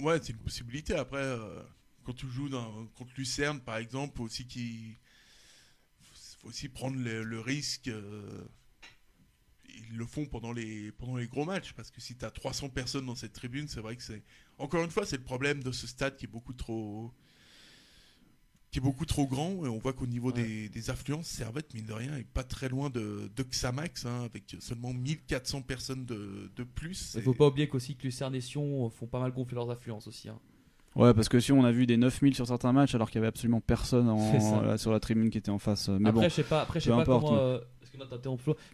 Ouais, 0.00 0.18
c'est 0.22 0.32
une 0.32 0.38
possibilité. 0.38 0.94
Après, 0.94 1.22
euh, 1.22 1.62
quand 2.04 2.14
tu 2.14 2.26
joues 2.28 2.48
dans, 2.48 2.86
contre 2.96 3.12
Lucerne, 3.16 3.60
par 3.60 3.76
exemple, 3.76 4.16
faut 4.16 4.24
aussi 4.24 4.46
qu'il 4.46 4.96
faut 6.40 6.48
aussi 6.48 6.68
prendre 6.68 6.96
le, 6.98 7.22
le 7.22 7.40
risque. 7.40 7.88
euh, 7.88 8.44
ils 9.68 9.96
le 9.96 10.06
font 10.06 10.26
pendant 10.26 10.52
les, 10.52 10.92
pendant 10.92 11.16
les 11.16 11.26
gros 11.26 11.44
matchs, 11.44 11.72
parce 11.72 11.90
que 11.90 12.00
si 12.00 12.16
tu 12.16 12.24
as 12.24 12.30
300 12.30 12.68
personnes 12.70 13.06
dans 13.06 13.14
cette 13.14 13.32
tribune, 13.32 13.68
c'est 13.68 13.80
vrai 13.80 13.96
que 13.96 14.02
c'est. 14.02 14.22
Encore 14.58 14.84
une 14.84 14.90
fois, 14.90 15.06
c'est 15.06 15.16
le 15.16 15.22
problème 15.24 15.62
de 15.62 15.72
ce 15.72 15.86
stade 15.86 16.16
qui 16.16 16.26
est 16.26 16.28
beaucoup 16.28 16.52
trop 16.52 17.12
qui 18.70 18.78
est 18.78 18.82
beaucoup 18.82 19.04
trop 19.06 19.26
grand 19.26 19.64
et 19.64 19.68
on 19.68 19.78
voit 19.78 19.92
qu'au 19.92 20.06
niveau 20.06 20.28
Ouais. 20.32 20.42
des, 20.42 20.68
des 20.68 20.90
affluences, 20.90 21.26
Servette, 21.26 21.74
mine 21.74 21.86
de 21.86 21.92
rien, 21.92 22.16
est 22.16 22.24
pas 22.26 22.44
très 22.44 22.68
loin 22.68 22.88
de, 22.90 23.30
de 23.34 23.42
Xamax, 23.42 24.06
hein, 24.06 24.22
avec 24.24 24.56
seulement 24.60 24.92
1400 24.92 25.62
personnes 25.62 26.04
de, 26.06 26.50
de 26.54 26.62
plus. 26.62 27.12
Il 27.14 27.20
Et- 27.20 27.22
faut 27.22 27.34
pas 27.34 27.48
oublier 27.48 27.68
qu'aussi 27.68 27.96
que 27.96 28.04
Lucerne 28.04 28.34
et 28.34 28.40
Sion 28.40 28.88
font 28.90 29.06
pas 29.06 29.18
mal 29.20 29.32
gonfler 29.32 29.56
leurs 29.56 29.70
affluences 29.70 30.06
aussi. 30.06 30.28
hein. 30.28 30.38
Ouais, 30.96 31.14
parce 31.14 31.28
que 31.28 31.38
si 31.40 31.52
on 31.52 31.64
a 31.64 31.70
vu 31.72 31.86
des 31.86 31.96
9000 31.96 32.34
sur 32.34 32.46
certains 32.48 32.72
matchs, 32.72 32.94
alors 32.96 33.08
qu'il 33.10 33.16
y 33.16 33.18
avait 33.20 33.28
absolument 33.28 33.60
personne 33.60 34.08
en- 34.08 34.60
là, 34.62 34.76
sur 34.78 34.90
la 34.92 34.98
tribune 35.00 35.30
qui 35.30 35.38
était 35.38 35.50
en 35.50 35.58
face. 35.60 35.88
euh, 35.88 35.98
Mais 36.00 36.08
après, 36.08 36.22
bon, 36.22 36.28
je 36.28 36.34
sais 36.34 36.42
pas, 36.42 36.62
après, 36.62 36.80
je 36.80 36.84
sais 36.86 36.90
pas 36.90 37.02
importe, 37.02 37.24
comment. 37.26 37.36
mais- 37.36 37.40
euh. 37.42 37.58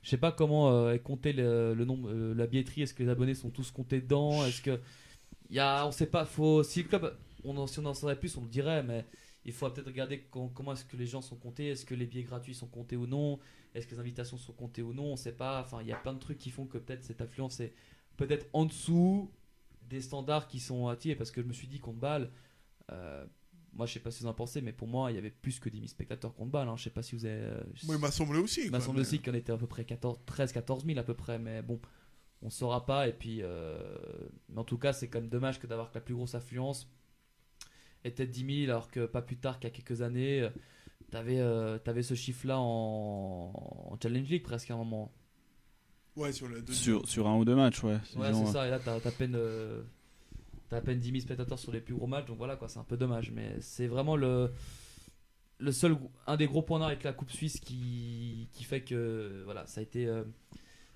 Je 0.02 0.08
sais 0.10 0.16
pas 0.18 0.30
comment 0.32 0.70
euh, 0.70 0.92
est 0.92 0.98
compté 0.98 1.32
le, 1.32 1.74
le 1.74 1.84
nombre, 1.84 2.10
euh, 2.10 2.34
la 2.34 2.46
billetterie. 2.46 2.82
Est-ce 2.82 2.94
que 2.94 3.02
les 3.02 3.08
abonnés 3.08 3.34
sont 3.34 3.50
tous 3.50 3.70
comptés 3.70 4.00
dedans 4.00 4.44
Est-ce 4.44 4.60
que 4.62 4.78
il 5.50 5.56
y 5.56 5.58
a, 5.58 5.86
on 5.86 5.90
sait 5.90 6.06
pas. 6.06 6.24
Faut 6.26 6.62
si 6.62 6.82
le 6.82 6.88
club, 6.88 7.16
on 7.44 7.56
en, 7.56 7.66
si 7.66 7.78
on 7.78 7.84
en 7.86 7.94
savait 7.94 8.16
plus, 8.16 8.36
on 8.36 8.42
le 8.42 8.48
dirait, 8.48 8.82
mais 8.82 9.04
il 9.46 9.52
faut 9.52 9.70
peut-être 9.70 9.86
regarder 9.86 10.20
com- 10.30 10.50
comment 10.52 10.72
est-ce 10.72 10.84
que 10.84 10.96
les 10.98 11.06
gens 11.06 11.22
sont 11.22 11.36
comptés. 11.36 11.68
Est-ce 11.68 11.86
que 11.86 11.94
les 11.94 12.04
billets 12.06 12.24
gratuits 12.24 12.54
sont 12.54 12.66
comptés 12.66 12.96
ou 12.96 13.06
non 13.06 13.38
Est-ce 13.74 13.86
que 13.86 13.94
les 13.94 14.00
invitations 14.00 14.36
sont 14.36 14.52
comptées 14.52 14.82
ou 14.82 14.92
non 14.92 15.12
On 15.12 15.16
sait 15.16 15.32
pas. 15.32 15.60
Enfin, 15.62 15.78
il 15.80 15.86
y 15.88 15.92
a 15.92 15.96
plein 15.96 16.12
de 16.12 16.18
trucs 16.18 16.38
qui 16.38 16.50
font 16.50 16.66
que 16.66 16.76
peut-être 16.78 17.02
cette 17.04 17.20
affluence 17.22 17.60
est 17.60 17.72
peut-être 18.18 18.46
en 18.52 18.64
dessous 18.66 19.30
des 19.88 20.00
standards 20.02 20.48
qui 20.48 20.58
sont 20.60 20.88
attirés. 20.88 21.16
Parce 21.16 21.30
que 21.30 21.40
je 21.42 21.46
me 21.46 21.52
suis 21.52 21.68
dit 21.68 21.78
contre 21.80 21.98
Bâle. 22.00 22.30
euh, 22.92 23.24
moi, 23.72 23.84
je 23.86 23.92
sais 23.92 24.00
pas 24.00 24.10
si 24.10 24.22
vous 24.22 24.28
en 24.28 24.32
pensez, 24.34 24.62
mais 24.62 24.72
pour 24.72 24.88
moi, 24.88 25.12
il 25.12 25.16
y 25.16 25.18
avait 25.18 25.30
plus 25.30 25.60
que 25.60 25.68
10 25.68 25.76
000 25.78 25.88
spectateurs 25.88 26.34
contre 26.34 26.50
Bâle. 26.50 26.68
Hein. 26.68 26.76
Je 26.76 26.84
sais 26.84 26.90
pas 26.90 27.02
si 27.02 27.14
vous 27.14 27.24
avez. 27.26 27.34
euh, 27.42 27.62
Moi, 27.84 27.96
il 27.96 28.00
m'a 28.00 28.10
semblé 28.10 28.38
aussi. 28.38 28.62
il 28.64 28.70
m'a 28.70 28.80
semblé 28.80 29.02
mais- 29.02 29.06
aussi 29.06 29.20
qu'on 29.20 29.34
était 29.34 29.52
à 29.52 29.58
peu 29.58 29.66
près 29.66 29.84
13-14 29.84 30.84
000 30.86 30.98
à 30.98 31.02
peu 31.02 31.14
près, 31.14 31.38
mais 31.38 31.60
bon, 31.62 31.78
on 32.42 32.48
saura 32.50 32.86
pas. 32.86 33.06
Et 33.06 33.12
puis, 33.12 33.40
euh, 33.42 33.78
mais 34.48 34.58
en 34.58 34.64
tout 34.64 34.78
cas, 34.78 34.92
c'est 34.94 35.08
quand 35.08 35.20
même 35.20 35.28
dommage 35.28 35.60
que 35.60 35.66
d'avoir 35.66 35.90
la 35.94 36.00
plus 36.00 36.14
grosse 36.14 36.34
affluence 36.34 36.90
était 38.06 38.26
de 38.26 38.32
10 38.32 38.60
000, 38.66 38.70
alors 38.70 38.90
que 38.90 39.06
pas 39.06 39.22
plus 39.22 39.36
tard 39.36 39.58
qu'à 39.58 39.70
quelques 39.70 40.02
années, 40.02 40.42
euh, 40.42 40.50
t'avais 41.10 41.38
euh, 41.40 41.78
t'avais 41.78 42.02
ce 42.02 42.14
chiffre-là 42.14 42.58
en... 42.58 43.50
en 43.90 43.98
Challenge 44.02 44.28
League 44.28 44.42
presque 44.42 44.70
à 44.70 44.74
un 44.74 44.78
moment. 44.78 45.12
Ouais, 46.16 46.32
sur 46.32 46.48
la 46.48 46.56
sur, 46.72 47.06
sur 47.08 47.26
un 47.26 47.36
ou 47.36 47.44
deux 47.44 47.54
matchs, 47.54 47.82
ouais. 47.84 47.98
Ouais, 48.16 48.32
c'est 48.32 48.52
ça. 48.52 48.66
Et 48.66 48.70
là, 48.70 48.78
t'as 48.78 48.98
t'as 49.00 49.08
à 49.08 49.12
peine. 49.12 49.34
euh, 49.34 49.82
T'as 50.68 50.78
à 50.78 50.80
peine 50.80 50.98
10 50.98 51.10
000 51.10 51.20
spectateurs 51.20 51.60
sur 51.60 51.70
les 51.70 51.80
plus 51.80 51.94
gros 51.94 52.08
matchs, 52.08 52.26
donc 52.26 52.38
voilà 52.38 52.56
quoi, 52.56 52.68
c'est 52.68 52.80
un 52.80 52.84
peu 52.84 52.96
dommage. 52.96 53.30
Mais 53.30 53.54
c'est 53.60 53.86
vraiment 53.86 54.16
le, 54.16 54.50
le 55.58 55.70
seul, 55.70 55.96
un 56.26 56.36
des 56.36 56.46
gros 56.48 56.60
points 56.62 56.78
noirs 56.78 56.88
avec 56.90 57.04
la 57.04 57.12
Coupe 57.12 57.30
Suisse 57.30 57.60
qui, 57.60 58.48
qui 58.52 58.64
fait 58.64 58.80
que 58.80 59.42
voilà, 59.44 59.64
ça 59.66 59.78
a 59.78 59.82
été, 59.84 60.06
euh, 60.08 60.24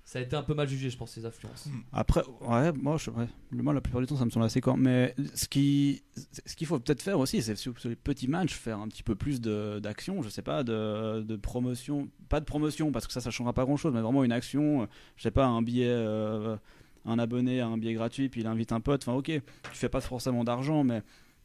ça 0.04 0.18
a 0.18 0.22
été 0.22 0.34
un 0.34 0.42
peu 0.42 0.54
mal 0.54 0.68
jugé, 0.68 0.90
je 0.90 0.96
pense, 0.96 1.12
ces 1.12 1.24
affluences. 1.24 1.68
Après, 1.92 2.22
ouais, 2.40 2.72
moi, 2.72 2.96
je, 2.96 3.10
ouais, 3.10 3.28
la 3.52 3.80
plupart 3.80 4.00
du 4.00 4.06
temps, 4.06 4.16
ça 4.16 4.24
me 4.24 4.30
semble 4.30 4.46
assez 4.46 4.60
quand. 4.60 4.76
Mais 4.76 5.14
ce 5.34 5.46
qui, 5.46 6.02
ce 6.46 6.56
qu'il 6.56 6.66
faut 6.66 6.78
peut-être 6.80 7.02
faire 7.02 7.18
aussi, 7.18 7.42
c'est 7.42 7.54
sur, 7.54 7.74
les 7.84 7.96
petits 7.96 8.26
matchs, 8.26 8.54
faire 8.54 8.80
un 8.80 8.88
petit 8.88 9.02
peu 9.02 9.14
plus 9.14 9.40
d'action, 9.40 10.22
je 10.22 10.28
sais 10.28 10.42
pas, 10.42 10.64
de, 10.64 11.22
de 11.22 11.36
promotion. 11.36 12.08
Pas 12.28 12.40
de 12.40 12.44
promotion, 12.44 12.90
parce 12.92 13.06
que 13.06 13.12
ça, 13.12 13.20
ça 13.20 13.30
changera 13.30 13.52
pas 13.52 13.64
grand-chose, 13.64 13.92
mais 13.94 14.00
vraiment 14.00 14.24
une 14.24 14.32
action, 14.32 14.88
je 15.16 15.22
sais 15.22 15.30
pas, 15.30 15.46
un 15.46 15.62
billet, 15.62 15.86
euh, 15.86 16.56
un 17.04 17.18
abonné 17.18 17.60
à 17.60 17.68
un 17.68 17.78
billet 17.78 17.94
gratuit, 17.94 18.28
puis 18.28 18.40
il 18.40 18.46
invite 18.46 18.72
un 18.72 18.80
pote. 18.80 19.02
Enfin, 19.02 19.16
ok, 19.16 19.26
tu 19.26 19.40
fais 19.72 19.88
pas 19.88 20.00
forcément 20.00 20.42
d'argent, 20.44 20.82
mais 20.82 21.02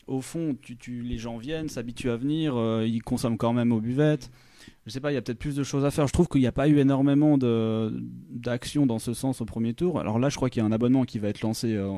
au 0.07 0.21
fond, 0.21 0.55
tu, 0.61 1.01
les 1.01 1.17
gens 1.17 1.37
viennent, 1.37 1.69
s'habituent 1.69 2.09
à 2.09 2.17
venir, 2.17 2.55
euh, 2.55 2.85
ils 2.87 3.01
consomment 3.01 3.37
quand 3.37 3.53
même 3.53 3.71
aux 3.71 3.81
buvettes. 3.81 4.31
Je 4.85 4.91
sais 4.91 4.99
pas, 4.99 5.11
il 5.11 5.15
y 5.15 5.17
a 5.17 5.21
peut-être 5.21 5.39
plus 5.39 5.55
de 5.55 5.63
choses 5.63 5.83
à 5.83 5.89
faire. 5.89 6.05
Je 6.07 6.13
trouve 6.13 6.27
qu'il 6.27 6.41
n'y 6.41 6.47
a 6.47 6.51
pas 6.51 6.67
eu 6.67 6.77
énormément 6.77 7.37
d'actions 7.39 8.85
dans 8.85 8.99
ce 8.99 9.13
sens 9.13 9.41
au 9.41 9.45
premier 9.45 9.73
tour. 9.73 9.99
Alors 9.99 10.19
là, 10.19 10.29
je 10.29 10.35
crois 10.35 10.49
qu'il 10.49 10.61
y 10.61 10.63
a 10.63 10.67
un 10.67 10.71
abonnement 10.71 11.05
qui 11.05 11.17
va 11.17 11.29
être 11.29 11.41
lancé 11.41 11.73
euh, 11.73 11.97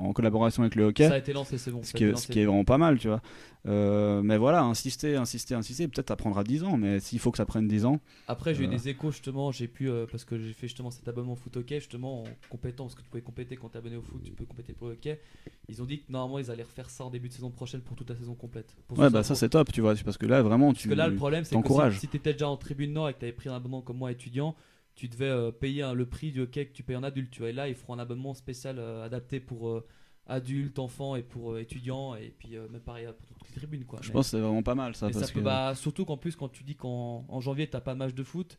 en 0.00 0.12
collaboration 0.12 0.62
avec 0.62 0.74
le 0.74 0.84
hockey. 0.84 1.06
Ça 1.08 1.14
a 1.14 1.18
été 1.18 1.32
lancé, 1.32 1.58
c'est 1.58 1.70
bon. 1.70 1.82
Ce 1.82 1.92
qui, 1.92 2.04
est, 2.04 2.08
ce 2.08 2.12
lancé. 2.12 2.32
qui 2.32 2.40
est 2.40 2.44
vraiment 2.46 2.64
pas 2.64 2.78
mal, 2.78 2.98
tu 2.98 3.08
vois. 3.08 3.20
Euh, 3.66 4.22
mais 4.22 4.38
voilà, 4.38 4.62
insister, 4.62 5.16
insister, 5.16 5.54
insister. 5.54 5.86
Peut-être 5.86 6.08
ça 6.08 6.16
prendra 6.16 6.42
10 6.44 6.64
ans, 6.64 6.76
mais 6.78 6.98
s'il 7.00 7.18
faut 7.18 7.30
que 7.30 7.36
ça 7.36 7.44
prenne 7.44 7.68
10 7.68 7.84
ans. 7.84 8.00
Après, 8.26 8.54
j'ai 8.54 8.62
eu 8.62 8.66
Voilà. 8.66 8.78
des 8.80 8.88
échos 8.88 9.10
justement, 9.10 9.52
j'ai 9.52 9.68
pu, 9.68 9.90
euh, 9.90 10.06
parce 10.10 10.24
que 10.24 10.38
j'ai 10.38 10.52
fait 10.54 10.66
justement 10.66 10.90
cet 10.90 11.06
abonnement 11.08 11.36
foot 11.36 11.56
hockey, 11.58 11.78
justement 11.80 12.22
en 12.22 12.24
compétant, 12.48 12.84
parce 12.84 12.94
que 12.94 13.02
tu 13.02 13.08
pouvais 13.10 13.22
compléter 13.22 13.56
quand 13.56 13.68
tu 13.68 13.76
abonné 13.78 13.96
au 13.96 14.02
foot, 14.02 14.22
tu 14.24 14.32
peux 14.32 14.46
compléter 14.46 14.72
pour 14.72 14.86
le 14.88 14.94
hockey. 14.94 15.20
Ils 15.68 15.82
ont 15.82 15.84
dit 15.86 16.00
que 16.00 16.10
normalement 16.10 16.38
ils 16.38 16.50
allaient 16.50 16.62
refaire 16.62 16.88
ça 16.88 17.04
en 17.04 17.10
début 17.10 17.28
de 17.28 17.34
saison 17.34 17.50
prochaine 17.50 17.82
pour 17.82 17.96
toute 17.96 18.08
la 18.08 18.16
saison 18.16 18.34
complète. 18.34 18.74
Ouais, 18.96 19.10
bah 19.10 19.22
ça 19.22 19.34
c'est 19.34 19.50
top, 19.50 19.70
tu 19.72 19.82
vois. 19.82 19.94
Parce 20.04 20.16
que 20.16 20.26
là, 20.26 20.40
vraiment, 20.42 20.68
Parce 20.72 20.82
tu. 20.82 20.88
que 20.88 20.94
là, 20.94 21.06
le 21.08 21.14
problème, 21.16 21.44
c'est 21.44 21.54
que 21.60 21.90
si, 21.92 22.00
si 22.00 22.08
tu 22.08 22.16
étais 22.16 22.32
déjà 22.32 22.48
en 22.48 22.56
tribune 22.56 22.92
nord 22.94 23.10
et 23.10 23.12
que 23.14 23.18
tu 23.18 23.24
avais 23.26 23.32
pris 23.34 23.48
un 23.50 23.54
abonnement 23.54 23.82
comme 23.82 23.98
moi 23.98 24.10
étudiant, 24.10 24.56
tu 24.94 25.08
devais 25.08 25.28
euh, 25.28 25.50
payer 25.50 25.82
hein, 25.82 25.94
le 25.94 26.06
prix 26.06 26.30
du 26.32 26.40
hockey 26.40 26.66
que 26.66 26.72
tu 26.72 26.82
payes 26.82 26.96
en 26.96 27.02
adulte. 27.02 27.30
Tu 27.30 27.40
vois, 27.40 27.50
et 27.50 27.52
là, 27.52 27.68
ils 27.68 27.74
feront 27.74 27.94
un 27.94 27.98
abonnement 27.98 28.34
spécial 28.34 28.78
euh, 28.78 29.04
adapté 29.04 29.40
pour 29.40 29.68
euh, 29.68 29.86
adultes, 30.26 30.78
enfants 30.78 31.16
et 31.16 31.22
pour 31.22 31.52
euh, 31.52 31.60
étudiants, 31.60 32.14
et 32.14 32.34
puis 32.38 32.56
euh, 32.56 32.68
même 32.68 32.82
pareil 32.82 33.06
pour 33.06 33.26
toutes 33.38 33.48
les 33.48 33.54
tribunes. 33.56 33.84
Quoi. 33.84 34.00
Je 34.02 34.08
Mais- 34.08 34.12
pense 34.14 34.26
que 34.26 34.30
c'est 34.32 34.40
vraiment 34.40 34.62
pas 34.62 34.74
mal 34.74 34.94
ça. 34.94 35.08
et 35.08 35.12
ça 35.12 35.20
parce 35.20 35.32
peut, 35.32 35.40
que... 35.40 35.44
bah, 35.44 35.74
surtout 35.74 36.04
qu'en 36.04 36.16
plus, 36.16 36.36
quand 36.36 36.48
tu 36.48 36.62
dis 36.64 36.76
qu'en 36.76 37.24
en 37.28 37.40
janvier, 37.40 37.66
t'as 37.68 37.80
pas 37.80 37.94
de 37.94 37.98
match 37.98 38.14
de 38.14 38.22
foot, 38.22 38.58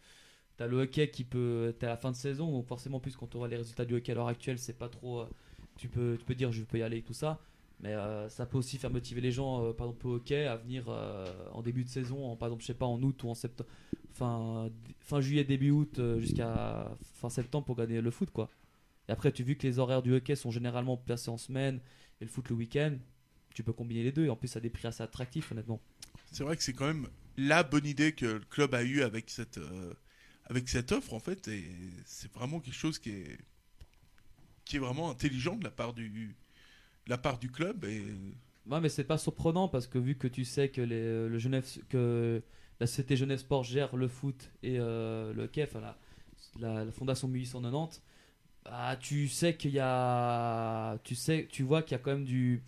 t'as 0.58 0.68
le 0.68 0.82
hockey 0.82 1.10
qui 1.12 1.24
peut. 1.24 1.76
T'es 1.80 1.86
à 1.86 1.90
la 1.90 1.98
fin 1.98 2.12
de 2.12 2.16
saison, 2.16 2.52
donc 2.52 2.66
forcément, 2.66 3.00
plus 3.00 3.16
quand 3.16 3.28
tu 3.28 3.38
auras 3.38 3.48
les 3.48 3.58
résultats 3.58 3.86
du 3.86 3.96
hockey 3.96 4.12
à 4.12 4.16
l'heure 4.16 4.28
actuelle, 4.28 4.58
c'est 4.58 4.78
pas 4.78 4.90
trop. 4.90 5.20
euh, 5.22 5.26
tu, 5.78 5.88
peux, 5.88 6.16
tu 6.20 6.26
peux 6.26 6.36
dire 6.36 6.52
je 6.52 6.64
peux 6.64 6.80
y 6.80 6.84
aller 6.84 6.98
et 6.98 7.04
tout 7.04 7.14
ça. 7.14 7.40
Mais 7.82 7.94
euh, 7.94 8.30
ça 8.30 8.46
peut 8.46 8.58
aussi 8.58 8.78
faire 8.78 8.92
motiver 8.92 9.22
les 9.22 9.32
gens, 9.32 9.66
euh, 9.66 9.74
par 9.74 9.88
exemple 9.88 10.08
au 10.08 10.16
hockey, 10.16 10.46
à 10.46 10.56
venir 10.56 10.86
euh, 10.88 11.26
en 11.52 11.64
début 11.64 11.84
de 11.84 11.90
saison, 11.90 12.32
en, 12.32 12.36
par 12.36 12.48
exemple, 12.48 12.62
je 12.62 12.68
sais 12.68 12.74
pas, 12.76 12.86
en 12.86 13.02
août 13.02 13.24
ou 13.24 13.30
en 13.30 13.34
septembre, 13.34 13.70
fin, 14.14 14.70
fin 15.00 15.20
juillet, 15.20 15.44
début 15.44 15.72
août, 15.72 16.00
jusqu'à 16.20 16.96
fin 17.16 17.30
septembre 17.30 17.66
pour 17.66 17.76
gagner 17.76 18.00
le 18.00 18.12
foot, 18.12 18.30
quoi. 18.30 18.50
Et 19.10 19.12
après, 19.12 19.32
tu 19.32 19.44
vu 19.44 19.56
que 19.56 19.66
les 19.66 19.80
horaires 19.80 20.04
du 20.04 20.14
hockey 20.14 20.36
sont 20.36 20.52
généralement 20.52 20.96
placés 20.96 21.32
en 21.32 21.38
semaine 21.38 21.80
et 22.22 22.26
le 22.26 22.30
foot 22.30 22.48
le 22.50 22.56
week-end. 22.56 22.96
Tu 23.56 23.64
peux 23.64 23.74
combiner 23.74 24.04
les 24.04 24.12
deux 24.12 24.26
et 24.26 24.30
en 24.30 24.36
plus, 24.36 24.56
à 24.56 24.60
des 24.60 24.70
prix 24.70 24.88
assez 24.88 25.02
attractifs, 25.02 25.52
honnêtement. 25.52 25.82
C'est 26.32 26.44
vrai 26.44 26.56
que 26.56 26.64
c'est 26.64 26.74
quand 26.74 26.86
même 26.86 27.08
la 27.36 27.64
bonne 27.64 27.86
idée 27.88 28.14
que 28.14 28.26
le 28.26 28.40
club 28.42 28.76
a 28.76 28.84
eue 28.84 29.02
avec 29.02 29.32
cette, 29.32 29.60
avec 30.46 30.70
cette 30.70 30.92
offre, 30.92 31.16
en 31.16 31.20
fait. 31.20 31.48
Et 31.48 31.66
c'est 32.06 32.32
vraiment 32.32 32.60
quelque 32.60 32.76
chose 32.76 33.00
qui 33.00 33.10
est, 33.10 33.40
qui 34.66 34.76
est 34.76 34.80
vraiment 34.80 35.10
intelligent 35.10 35.56
de 35.56 35.64
la 35.64 35.72
part 35.72 35.94
du, 35.94 36.36
la 37.08 37.18
part 37.18 37.38
du 37.39 37.49
club. 37.52 37.86
Et 37.86 38.04
Ouais, 38.70 38.80
mais 38.80 38.89
c'est 38.89 39.04
pas 39.04 39.18
surprenant 39.18 39.68
parce 39.68 39.88
que 39.88 39.97
vu 39.97 40.16
que 40.16 40.28
tu 40.28 40.45
sais 40.45 40.70
que 40.70 40.82
les, 40.82 41.28
le 41.28 41.38
Genève, 41.39 41.66
que 41.89 42.41
la 42.80 42.88
CT 42.88 43.16
Genève 43.16 43.39
Sport 43.39 43.64
gère 43.64 43.95
le 43.95 44.08
foot 44.08 44.52
et 44.62 44.78
euh, 44.80 45.34
le 45.34 45.49
enfin 45.64 45.80
la, 45.80 45.97
la, 46.60 46.86
la 46.86 46.91
fondation 46.91 47.28
1890, 47.28 48.02
bah, 48.66 48.95
tu 48.99 49.28
sais 49.28 49.56
qu'il 49.58 49.72
y 49.72 49.80
a, 49.80 50.97
tu 51.04 51.16
sais, 51.16 51.47
tu 51.52 51.64
vois 51.64 51.82
qu'il 51.82 51.93
y 51.93 51.95
a 51.95 51.99
quand 51.99 52.12
même 52.12 52.26
du, 52.26 52.64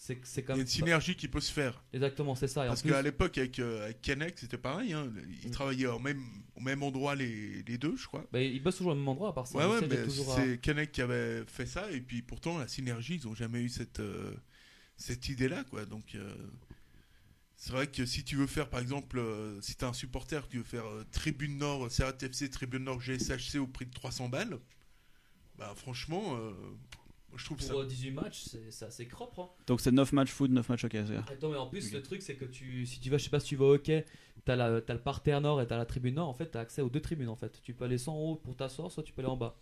c'est 0.00 0.18
c'est 0.24 0.40
il 0.42 0.44
quand 0.44 0.52
y 0.52 0.54
a 0.54 0.56
même 0.58 0.62
une 0.62 0.66
synergie 0.68 1.16
qui 1.16 1.26
peut 1.28 1.40
se 1.40 1.52
faire. 1.52 1.82
exactement 1.92 2.34
c'est 2.36 2.46
ça. 2.46 2.64
Et 2.64 2.68
Parce 2.68 2.82
plus, 2.82 2.90
qu'à 2.92 3.02
l'époque, 3.02 3.36
avec, 3.36 3.58
euh, 3.58 3.84
avec 3.84 4.38
c'était 4.38 4.56
pareil. 4.56 4.92
hein. 4.92 5.12
Ils 5.42 5.48
Mm. 5.48 5.50
travaillaient 5.50 5.86
au 5.86 5.98
même, 5.98 6.22
au 6.54 6.60
même 6.60 6.82
endroit, 6.84 7.14
les, 7.16 7.62
les 7.64 7.78
deux, 7.78 7.96
je 7.96 8.06
crois. 8.06 8.24
bah, 8.32 8.40
ils 8.40 8.62
bossent 8.62 8.76
toujours 8.76 8.92
au 8.92 8.94
même 8.96 9.08
endroit 9.08 9.30
à 9.30 9.32
part 9.32 9.46
ça. 9.48 9.58
Ouais, 9.58 9.66
ouais, 9.66 9.86
mais 9.88 9.98
à- 9.98 10.08
c'est 10.36 10.60
Kennec 10.60 10.92
qui 10.92 11.02
avait 11.02 11.44
fait 11.46 11.66
ça. 11.66 11.90
Et 11.90 12.00
puis 12.00 12.22
pourtant, 12.22 12.58
la 12.58 12.68
synergie, 12.68 13.16
ils 13.22 13.26
n'ont 13.26 13.34
jamais 13.34 13.60
eu 13.60 13.68
cette, 13.68 13.98
euh, 14.00 14.32
cette 14.96 15.28
idée-là. 15.28 15.64
quoi. 15.64 15.84
Donc, 15.84 16.14
euh, 16.14 16.32
c'est 17.56 17.72
vrai 17.72 17.88
que 17.88 18.06
si 18.06 18.22
tu 18.22 18.36
veux 18.36 18.46
faire, 18.46 18.70
par 18.70 18.78
exemple, 18.80 19.18
euh, 19.18 19.60
si 19.60 19.74
tu 19.74 19.84
es 19.84 19.88
un 19.88 19.92
supporter, 19.92 20.46
tu 20.48 20.58
veux 20.58 20.64
faire 20.64 20.84
Tribune 21.10 21.58
Nord, 21.58 21.88
CRTFC, 21.90 22.48
Tribune 22.50 22.84
Nord, 22.84 23.00
GSHC 23.00 23.58
au 23.58 23.66
prix 23.66 23.86
de 23.86 23.92
300 23.92 24.28
balles, 24.28 24.58
bah 25.58 25.74
franchement, 25.76 26.38
je 27.36 27.44
trouve 27.44 27.60
ça. 27.60 27.70
pour 27.72 27.80
euh, 27.80 27.86
18 27.86 28.10
matchs, 28.12 28.42
c'est 28.44 28.70
c'est 28.70 28.84
assez 28.86 29.04
propre. 29.06 29.40
hein. 29.40 29.48
Donc 29.66 29.80
c'est 29.80 29.92
9 29.92 30.12
matchs 30.12 30.30
foot, 30.30 30.50
9 30.50 30.68
matchs 30.68 30.84
hockey. 30.84 31.04
c'est 31.06 31.14
ça 31.14 31.24
Attends, 31.30 31.50
mais 31.50 31.56
en 31.56 31.66
plus, 31.68 31.92
le 31.92 32.02
truc, 32.02 32.22
c'est 32.22 32.36
que 32.36 32.44
tu, 32.46 32.86
si 32.86 33.00
tu 33.00 33.10
vas, 33.10 33.18
je 33.18 33.24
sais 33.24 33.30
pas 33.30 33.40
si 33.40 33.48
tu 33.48 33.56
vas 33.56 33.66
au 33.66 33.74
hockey, 33.74 34.04
t'as 34.44 34.56
la- 34.56 34.80
t'as 34.80 34.94
le 34.94 35.00
parterre 35.00 35.40
nord 35.40 35.60
et 35.60 35.66
t'as 35.66 35.76
la 35.76 35.86
tribune 35.86 36.14
nord. 36.14 36.28
En 36.28 36.34
fait, 36.34 36.46
t'as 36.46 36.60
accès 36.60 36.82
aux 36.82 36.88
deux 36.90 37.00
tribunes. 37.02 37.28
En 37.28 37.36
fait, 37.36 37.60
tu 37.62 37.74
peux 37.74 37.84
aller 37.84 37.98
soit 37.98 38.12
en 38.14 38.18
haut 38.18 38.36
pour 38.36 38.56
t'asseoir, 38.56 38.90
soit 38.90 39.02
tu 39.02 39.12
peux 39.12 39.20
aller 39.22 39.30
en 39.30 39.36
bas. 39.36 39.58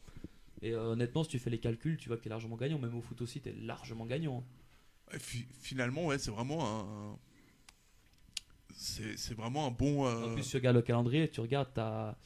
Et 0.63 0.73
euh, 0.73 0.93
honnêtement, 0.93 1.23
si 1.25 1.31
tu 1.31 1.39
fais 1.39 1.51
les 1.51 1.59
calculs, 1.61 1.97
tu 1.99 2.09
vois 2.09 2.17
que 2.17 2.23
t'es 2.23 2.31
largement 2.31 2.57
gagnant. 2.57 2.79
Même 2.79 2.95
au 2.97 3.03
foot 3.03 3.21
aussi, 3.21 3.41
t'es 3.41 3.53
largement 3.53 4.07
gagnant. 4.07 4.45
hein. 5.13 5.19
Finalement, 5.61 6.07
ouais, 6.07 6.19
c'est 6.19 6.31
vraiment 6.31 6.65
un. 6.67 7.19
C'est 8.75 9.17
c'est 9.17 9.35
vraiment 9.35 9.67
un 9.67 9.71
bon. 9.71 10.07
euh, 10.07 10.31
En 10.31 10.35
plus, 10.35 10.49
tu 10.49 10.57
regardes 10.57 10.77
le 10.77 10.83
calendrier, 10.83 11.29
tu 11.31 11.41
regardes, 11.41 11.69
t'as. 11.75 12.17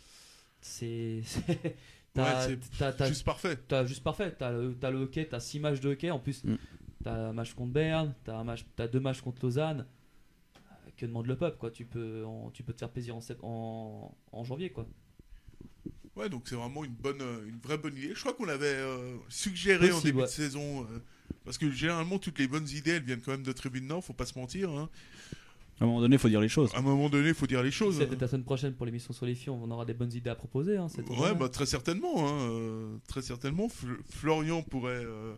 C'est. 0.60 1.22
Ouais, 2.16 2.24
c'est 2.40 3.08
juste 3.08 3.24
parfait. 3.24 3.56
t'as 3.68 3.84
juste 3.86 4.02
parfait. 4.02 4.34
T'as 4.36 4.50
le, 4.52 4.98
hockey, 5.02 5.26
t'as 5.26 5.40
6 5.40 5.60
matchs 5.60 5.80
de 5.80 5.90
hockey. 5.90 6.10
En 6.10 6.18
plus, 6.18 6.42
Mm. 6.44 6.56
t'as 7.04 7.28
un 7.28 7.32
match 7.32 7.54
contre 7.54 7.72
Berne, 7.72 8.14
t'as 8.24 8.42
match, 8.42 8.64
deux 8.92 9.00
matchs 9.00 9.20
contre 9.20 9.44
Lausanne. 9.44 9.86
Que 10.96 11.06
demande 11.06 11.26
le 11.28 11.36
peuple, 11.36 11.56
quoi? 11.56 11.70
Tu 11.70 11.86
peux, 11.86 12.24
en- 12.26 12.50
tu 12.50 12.62
peux 12.62 12.72
te 12.74 12.78
faire 12.80 12.90
plaisir 12.90 13.16
en, 13.16 13.20
sept- 13.20 13.38
en, 13.42 14.14
en 14.32 14.44
janvier, 14.44 14.70
quoi. 14.70 14.86
Ouais, 16.16 16.28
donc 16.28 16.42
c'est 16.48 16.56
vraiment 16.56 16.84
une 16.84 16.92
bonne, 16.92 17.22
une 17.46 17.58
vraie 17.60 17.78
bonne 17.78 17.96
idée. 17.96 18.12
Je 18.14 18.20
crois 18.20 18.34
qu'on 18.34 18.44
l'avait 18.44 18.66
euh, 18.66 19.16
suggéré 19.28 19.90
en 19.92 20.00
début 20.00 20.18
ouais. 20.18 20.24
de 20.24 20.28
saison. 20.28 20.82
euh, 20.90 20.98
parce 21.44 21.56
que 21.56 21.70
généralement, 21.70 22.18
toutes 22.18 22.38
les 22.38 22.48
bonnes 22.48 22.68
idées, 22.68 22.90
elles 22.92 23.04
viennent 23.04 23.22
quand 23.22 23.30
même 23.30 23.42
de 23.44 23.52
Tribune 23.52 23.86
Nord, 23.86 24.04
faut 24.04 24.12
pas 24.12 24.26
se 24.26 24.38
mentir. 24.38 24.68
hein. 24.70 24.90
À 25.80 25.84
un 25.84 25.86
moment 25.86 26.00
donné, 26.00 26.16
il 26.16 26.18
faut 26.18 26.28
dire 26.28 26.40
les 26.42 26.48
choses. 26.48 26.70
À 26.74 26.78
un 26.78 26.82
moment 26.82 27.08
donné, 27.08 27.28
il 27.28 27.34
faut 27.34 27.46
dire 27.46 27.62
les 27.62 27.70
choses. 27.70 27.96
C'est 27.96 28.02
hein. 28.04 28.06
peut-être 28.06 28.20
la 28.20 28.28
semaine 28.28 28.44
prochaine 28.44 28.74
pour 28.74 28.84
l'émission 28.86 29.14
sur 29.14 29.24
les 29.26 29.34
filles, 29.34 29.50
on 29.50 29.70
aura 29.70 29.84
des 29.86 29.94
bonnes 29.94 30.12
idées 30.12 30.28
à 30.30 30.34
proposer. 30.34 30.76
Hein, 30.76 30.88
cette 30.88 31.08
Ouais, 31.08 31.34
bah, 31.34 31.48
très 31.48 31.64
certainement. 31.66 32.28
hein, 32.28 32.32
euh, 32.50 32.96
très 33.08 33.22
certainement. 33.22 33.66
Fl- 33.68 33.96
Florian 34.10 34.62
pourrait. 34.62 35.02
euh, 35.04 35.32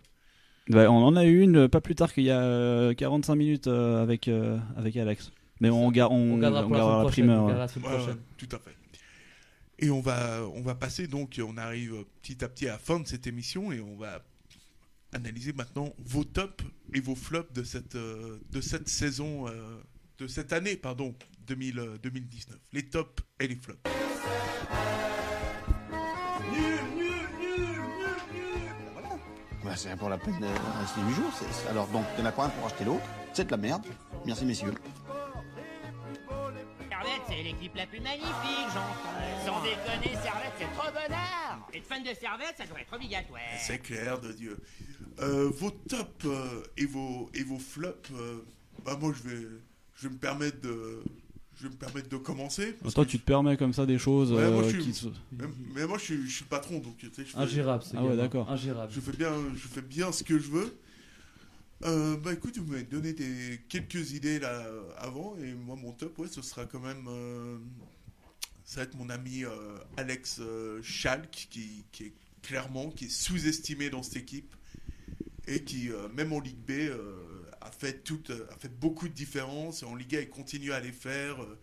Bah, 0.69 0.91
on 0.91 1.05
en 1.05 1.15
a 1.17 1.25
eu 1.25 1.41
une 1.43 1.57
euh, 1.59 1.69
pas 1.69 1.81
plus 1.81 1.95
tard 1.95 2.13
qu'il 2.13 2.25
y 2.25 2.31
a 2.31 2.41
euh, 2.41 2.93
45 2.95 3.35
minutes 3.37 3.67
euh, 3.69 4.03
avec, 4.03 4.27
euh, 4.27 4.59
avec 4.77 4.97
Alex. 4.97 5.31
Mais 5.61 5.71
on, 5.71 5.77
on, 5.77 5.87
on 5.87 5.91
gardera 5.91 6.13
on 6.17 6.29
pour 6.39 6.41
la 6.41 6.49
gardera 6.51 6.63
semaine 6.65 6.81
la 6.89 7.03
prochaine. 7.03 7.27
primeur. 7.27 7.47
gardera 7.47 7.67
la 7.93 7.97
ouais, 7.99 8.07
ouais, 8.07 8.17
tout 8.37 8.49
à 8.51 8.59
fait. 8.59 8.77
Et 9.79 9.91
on 9.91 10.01
va, 10.01 10.43
on 10.55 10.61
va 10.63 10.75
passer 10.75 11.07
donc, 11.07 11.41
on 11.45 11.57
arrive 11.57 12.05
petit 12.21 12.45
à 12.45 12.49
petit 12.49 12.67
à 12.69 12.73
la 12.73 12.79
fin 12.79 12.99
de 12.99 13.07
cette 13.07 13.29
émission 13.29 13.71
et 13.73 13.81
on 13.81 13.97
va 13.97 14.23
analyser 15.13 15.53
maintenant 15.53 15.93
vos 16.05 16.25
tops 16.25 16.65
et 16.95 17.01
vos 17.01 17.15
flops 17.15 17.53
de 17.53 17.63
cette, 17.63 17.95
euh, 17.97 18.39
de 18.51 18.61
cette 18.61 18.89
saison, 18.89 19.47
euh, 19.49 19.53
de 20.23 20.29
cette 20.29 20.53
année, 20.53 20.77
pardon, 20.77 21.15
2000, 21.49 21.79
euh, 21.81 21.99
2019. 21.99 22.57
Les 22.73 22.89
tops 22.89 23.23
et 23.41 23.49
les 23.49 23.57
flops. 23.57 23.81
Bah, 29.65 29.77
c'est 29.77 29.97
pour 29.97 30.09
la 30.09 30.19
peine 30.19 30.39
de 30.41 30.47
rester 30.81 31.01
8 31.07 31.15
jours. 31.15 31.33
c'est- 31.39 31.69
Alors 31.69 31.87
donc, 31.89 32.05
il 32.17 32.21
n'y 32.23 32.27
en 32.27 32.31
a 32.31 32.33
pas 32.33 32.47
un 32.47 32.49
pour 32.51 32.67
acheter 32.67 32.85
l'autre? 32.85 33.05
C'est 33.33 33.45
de 33.47 33.51
la 33.51 33.57
merde. 33.57 33.85
Merci 34.27 34.45
messieurs. 34.45 34.75
Servette, 36.89 37.23
c'est 37.29 37.43
l'équipe 37.43 37.75
la 37.75 37.87
plus 37.87 38.01
magnifique, 38.01 38.69
j'entends. 38.69 39.45
Sans 39.47 39.63
déconner, 39.63 40.15
Servette, 40.23 40.53
c'est 40.59 40.73
trop 40.77 40.91
bonheur. 40.93 41.69
Être 41.75 41.87
fan 41.87 42.03
de 42.03 42.15
Servette, 42.15 42.55
ça 42.57 42.65
devrait 42.65 42.83
être 42.83 42.93
obligatoire. 42.95 43.41
C'est 43.59 43.79
clair 43.79 44.21
de 44.21 44.33
Dieu. 44.33 44.59
Euh, 45.21 45.51
vos 45.51 45.71
tops 45.71 46.25
euh, 46.27 46.63
et, 46.77 46.87
vos, 46.87 47.31
et 47.35 47.43
vos 47.45 47.59
flops, 47.59 48.11
euh, 48.13 48.45
bah 48.85 48.97
moi 49.01 49.13
je 49.15 49.29
vais, 49.29 49.47
je 49.97 50.09
vais 50.09 50.15
me 50.15 50.19
permettre 50.19 50.61
de, 50.61 51.03
je 51.57 51.65
vais 51.65 51.69
me 51.71 51.77
permettre 51.77 52.09
de 52.09 52.17
commencer. 52.17 52.75
parce 52.83 52.95
Toi, 52.95 53.05
que 53.05 53.11
tu 53.11 53.19
te 53.21 53.25
permets 53.25 53.57
comme 53.57 53.73
ça 53.73 53.87
des 53.87 53.99
choses 53.99 54.33
Ouais, 54.33 54.51
moi, 54.51 54.63
euh, 54.63 54.65
je 54.65 54.69
suis- 54.77 54.83
qui 54.83 54.95
se- 54.95 55.07
Mais, 55.33 55.45
mais 55.75 55.87
moi, 55.87 55.99
je 55.99 56.05
suis, 56.05 56.27
je 56.29 56.35
suis 56.35 56.45
le 56.45 56.49
patron, 56.49 56.79
donc 56.79 56.97
tu 56.97 57.07
sais, 57.07 57.25
je 57.25 57.31
fais, 57.33 57.39
Ingérable, 57.39 57.85
Ah 57.95 58.05
ouais, 58.05 58.17
d'accord. 58.17 58.51
Ingérable. 58.51 58.93
je 58.93 59.01
fais 59.01 59.17
bien, 59.17 59.33
je 59.55 59.69
fais 59.69 59.83
bien 59.83 60.11
ce 60.13 60.25
que 60.25 60.39
je 60.39 60.51
veux. 60.51 60.77
Euh, 61.85 62.17
bah 62.17 62.33
écoute, 62.33 62.57
vous 62.59 62.71
m'avez 62.71 62.85
donné 62.85 63.13
des, 63.13 63.61
quelques 63.69 64.13
idées 64.13 64.39
là 64.39 64.65
avant, 64.99 65.35
et 65.43 65.53
moi 65.53 65.75
mon 65.75 65.91
top, 65.93 66.17
ouais, 66.21 66.29
ce 66.29 66.41
sera 66.41 66.65
quand 66.65 66.79
même, 66.79 67.07
euh, 67.09 67.59
ça 68.65 68.81
va 68.81 68.85
être 68.85 68.95
mon 68.97 69.11
ami 69.11 69.45
euh, 69.45 69.51
Alex 69.97 70.39
euh, 70.41 70.81
Schalk, 70.83 71.29
qui, 71.51 71.85
qui 71.91 72.05
est 72.05 72.13
clairement, 72.41 72.89
qui 72.91 73.07
est 73.07 73.11
sous-estimé 73.11 73.91
dans 73.91 74.05
cette 74.05 74.17
équipe, 74.19 74.55
et 75.49 75.65
qui, 75.65 75.91
euh, 75.91 76.07
même 76.15 76.33
en 76.33 76.39
Ligue 76.39 76.57
B, 76.65 76.71
euh, 76.71 77.17
a 77.67 77.71
fait 77.71 78.03
toute, 78.05 78.31
a 78.31 78.57
fait 78.59 78.69
beaucoup 78.81 79.09
de 79.09 79.13
différences, 79.15 79.83
en 79.83 79.95
Ligue 79.95 80.17
A, 80.17 80.21
il 80.21 80.29
continue 80.29 80.73
à 80.73 80.81
les 80.81 80.93
faire. 80.93 81.41
euh, 81.43 81.59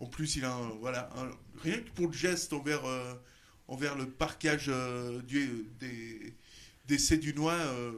en 0.00 0.06
plus, 0.06 0.36
il 0.36 0.44
a 0.44 0.52
un, 0.54 0.68
voilà, 0.80 1.10
un- 1.16 1.30
rien 1.62 1.78
que 1.78 1.90
pour 1.94 2.06
le 2.06 2.12
geste 2.12 2.52
envers, 2.52 2.84
euh, 2.84 3.14
envers 3.66 3.96
le 3.96 4.06
parquage 4.06 4.66
euh, 4.68 5.20
du, 5.22 5.66
des, 5.80 6.34
des 6.86 6.98
Cédunois, 6.98 7.52
euh, 7.54 7.92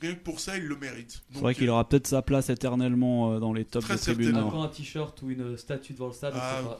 rien 0.00 0.14
que 0.14 0.20
pour 0.20 0.40
ça, 0.40 0.56
il 0.56 0.64
le 0.64 0.76
mérite. 0.76 1.22
C'est 1.32 1.40
vrai 1.40 1.54
qu'il 1.54 1.68
euh, 1.68 1.72
aura 1.72 1.88
peut-être 1.88 2.06
sa 2.06 2.22
place 2.22 2.48
éternellement 2.48 3.32
euh, 3.34 3.38
dans 3.38 3.52
les 3.52 3.64
tops 3.64 3.86
de 3.88 3.96
tribune. 3.96 4.36
Encore 4.36 4.64
un 4.64 4.68
t-shirt 4.68 5.20
ou 5.22 5.30
une 5.30 5.56
statue 5.58 5.92
devant 5.92 6.08
le 6.08 6.12
stade. 6.14 6.34
Ah. 6.36 6.78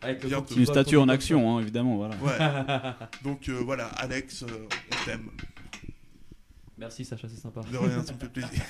Avec 0.00 0.22
le 0.22 0.30
Une 0.56 0.66
statue 0.66 0.96
en 0.96 1.08
action, 1.08 1.56
hein, 1.56 1.60
évidemment. 1.60 1.96
Voilà. 1.96 2.14
Ouais. 2.18 3.08
Donc 3.24 3.48
euh, 3.48 3.60
voilà, 3.64 3.86
Alex, 3.88 4.44
euh, 4.44 4.46
on 4.92 5.04
t'aime. 5.04 5.28
Merci 6.78 7.04
Sacha, 7.04 7.28
c'est 7.28 7.36
sympa. 7.40 7.60
De 7.70 7.76
rien, 7.76 8.02
ça 8.04 8.12
me 8.12 8.18
fait 8.18 8.28
plaisir. 8.32 8.50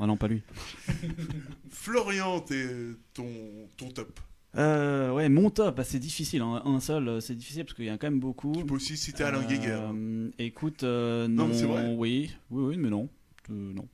Ah 0.00 0.06
non, 0.08 0.16
pas 0.16 0.26
lui. 0.26 0.42
Florian, 1.70 2.40
t'es 2.40 2.66
ton, 3.12 3.28
ton 3.76 3.88
top. 3.90 4.18
Euh, 4.56 5.12
ouais, 5.12 5.28
mon 5.28 5.50
top, 5.50 5.76
bah, 5.76 5.84
c'est 5.84 6.00
difficile. 6.00 6.42
hein. 6.42 6.62
Un 6.64 6.80
seul, 6.80 7.06
euh, 7.08 7.20
c'est 7.20 7.36
difficile 7.36 7.64
parce 7.64 7.74
qu'il 7.74 7.84
y 7.84 7.90
en 7.90 7.94
a 7.94 7.98
quand 7.98 8.08
même 8.08 8.18
beaucoup. 8.18 8.52
Tu 8.56 8.64
peux 8.66 8.74
aussi 8.74 8.96
citer 8.96 9.22
Alain 9.22 9.42
Guéguer. 9.42 9.68
Euh, 9.70 10.30
écoute, 10.40 10.82
euh, 10.82 11.28
Non, 11.28 11.44
non, 11.44 11.48
mais 11.48 11.54
c'est 11.54 11.66
vrai. 11.66 11.94
oui, 11.96 12.30
oui, 12.50 12.64
oui, 12.70 12.76
mais 12.76 12.90
non. 12.90 13.08
Euh, 13.50 13.72
non, 13.72 13.86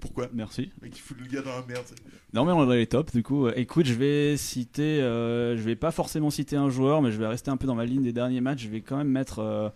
Pourquoi? 0.00 0.28
Merci. 0.34 0.70
Mec, 0.82 0.94
il 0.96 1.00
fout 1.00 1.16
le 1.18 1.26
gars 1.26 1.40
dans 1.42 1.58
la 1.58 1.64
merde. 1.66 1.86
Non, 2.34 2.44
mais 2.44 2.52
on 2.52 2.64
va 2.66 2.76
les 2.76 2.86
top 2.86 3.10
du 3.14 3.22
coup. 3.22 3.48
Écoute, 3.48 3.86
je 3.86 3.94
vais 3.94 4.36
citer, 4.36 5.00
euh, 5.00 5.56
je 5.56 5.62
vais 5.62 5.76
pas 5.76 5.92
forcément 5.92 6.28
citer 6.28 6.56
un 6.56 6.68
joueur, 6.68 7.00
mais 7.00 7.10
je 7.10 7.18
vais 7.18 7.26
rester 7.26 7.50
un 7.50 7.56
peu 7.56 7.66
dans 7.66 7.74
ma 7.74 7.86
ligne 7.86 8.02
des 8.02 8.12
derniers 8.12 8.42
matchs. 8.42 8.64
Je 8.64 8.68
vais 8.68 8.82
quand 8.82 8.98
même 8.98 9.08
mettre, 9.08 9.38
euh, 9.38 9.70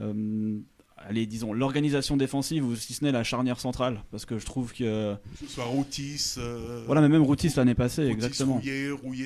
euh, 0.00 0.58
allez, 1.00 1.26
disons, 1.26 1.52
l'organisation 1.52 2.16
défensive 2.16 2.64
ou 2.64 2.76
si 2.76 2.94
ce 2.94 3.04
n'est 3.04 3.12
la 3.12 3.24
charnière 3.24 3.58
centrale, 3.60 4.02
parce 4.10 4.24
que 4.26 4.38
je 4.38 4.46
trouve 4.46 4.72
que, 4.72 5.14
Que 5.14 5.38
ce 5.40 5.46
soit 5.46 5.64
Routis. 5.64 6.34
euh, 6.38 6.82
voilà, 6.86 7.00
mais 7.00 7.08
même 7.08 7.22
Routis 7.22 7.52
l'année 7.56 7.74
passée, 7.74 8.02
Routis, 8.02 8.12
exactement. 8.12 8.60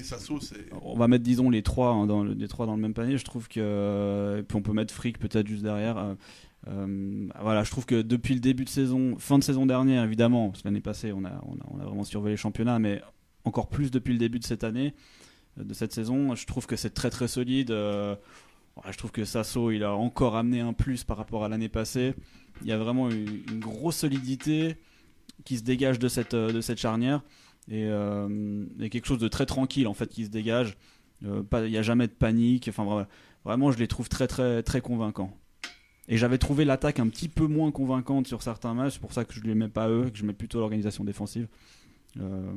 Sasso, 0.03 0.41
c'est. 0.41 0.67
On 0.83 0.97
va 0.97 1.09
mettre, 1.09 1.25
disons, 1.25 1.51
les 1.51 1.63
trois, 1.63 1.91
hein, 1.91 2.07
dans 2.07 2.23
le, 2.25 2.33
les 2.35 2.49
trois 2.49 2.67
dans 2.67 2.77
le 2.77 2.81
même 2.83 2.95
panier. 2.95 3.19
Je 3.19 3.25
trouve 3.25 3.49
que. 3.49 4.37
Et 4.39 4.43
puis 4.43 4.57
on 4.57 4.63
peut 4.63 4.73
mettre 4.73 4.93
Frick 4.95 5.19
peut-être 5.19 5.47
juste 5.47 5.63
derrière. 5.63 5.99
Euh, 5.99 6.15
euh, 6.69 7.29
voilà, 7.43 7.63
je 7.63 7.71
trouve 7.71 7.85
que 7.85 8.01
depuis 8.01 8.35
le 8.35 8.41
début 8.41 8.65
de 8.65 8.71
saison, 8.71 9.17
fin 9.19 9.39
de 9.39 9.45
saison 9.45 9.67
dernière, 9.67 10.03
évidemment, 10.05 10.49
parce 10.51 10.63
que 10.63 10.69
l'année 10.69 10.81
passée, 10.81 11.13
on 11.13 11.25
a, 11.25 11.33
on, 11.47 11.55
a, 11.55 11.67
on 11.71 11.81
a 11.81 11.85
vraiment 11.85 12.05
surveillé 12.05 12.35
le 12.35 12.39
championnat, 12.39 12.79
mais 12.79 13.03
encore 13.45 13.69
plus 13.69 13.91
depuis 13.91 14.13
le 14.15 14.19
début 14.19 14.39
de 14.39 14.45
cette 14.45 14.65
année, 14.65 14.95
euh, 15.59 15.65
de 15.65 15.75
cette 15.75 15.93
saison, 15.93 16.35
je 16.35 16.47
trouve 16.47 16.67
que 16.67 16.77
c'est 16.77 16.95
très 16.95 17.11
très 17.11 17.29
solide. 17.29 17.71
Euh, 17.71 18.17
je 18.91 18.97
trouve 18.99 19.13
que 19.13 19.25
Sasso, 19.25 19.71
il 19.71 19.83
a 19.85 19.95
encore 19.95 20.37
amené 20.37 20.61
un 20.61 20.73
plus 20.73 21.05
par 21.05 21.17
rapport 21.17 21.45
à 21.45 21.49
l'année 21.49 21.69
passée. 21.69 22.15
Il 22.63 22.67
y 22.69 22.73
a 22.73 22.79
vraiment 22.79 23.09
une, 23.11 23.43
une 23.51 23.61
grosse 23.61 23.97
solidité 23.97 24.77
qui 25.45 25.57
se 25.59 25.63
dégage 25.63 25.99
de 25.99 26.09
cette, 26.09 26.35
euh, 26.35 26.53
de 26.53 26.61
cette 26.61 26.79
charnière 26.79 27.23
et, 27.69 27.85
euh, 27.87 28.65
et 28.81 28.91
quelque 28.91 29.07
chose 29.07 29.19
de 29.19 29.29
très 29.29 29.47
tranquille 29.47 29.87
en 29.89 29.95
fait 29.95 30.09
qui 30.09 30.25
se 30.25 30.31
dégage. 30.31 30.77
Euh, 31.25 31.43
pas- 31.43 31.65
Il 31.65 31.71
n'y 31.71 31.79
a 31.79 31.83
jamais 31.83 32.07
de 32.07 32.13
panique. 32.13 32.67
Enfin, 32.69 32.85
vra- 32.85 33.07
vraiment, 33.45 33.73
je 33.73 33.79
les 33.79 33.89
trouve 33.89 34.09
très, 34.09 34.27
très, 34.27 34.63
très 34.63 34.81
convaincants. 34.81 35.37
Et 36.07 36.19
j'avais 36.19 36.37
trouvé 36.39 36.65
l'attaque 36.67 36.99
un 37.01 37.09
petit 37.09 37.29
peu 37.29 37.47
moins 37.47 37.71
convaincante 37.71 38.27
sur 38.27 38.43
certains 38.43 38.75
matchs. 38.75 38.95
C'est 38.95 39.01
pour 39.01 39.15
ça 39.15 39.25
que 39.25 39.33
je 39.33 39.41
ne 39.41 39.47
les 39.47 39.55
mets 39.55 39.69
pas 39.69 39.89
eux, 39.89 40.11
que 40.11 40.19
je 40.19 40.25
mets 40.27 40.35
plutôt 40.35 40.59
l'organisation 40.61 41.03
défensive. 41.05 41.49
Euh, 42.21 42.53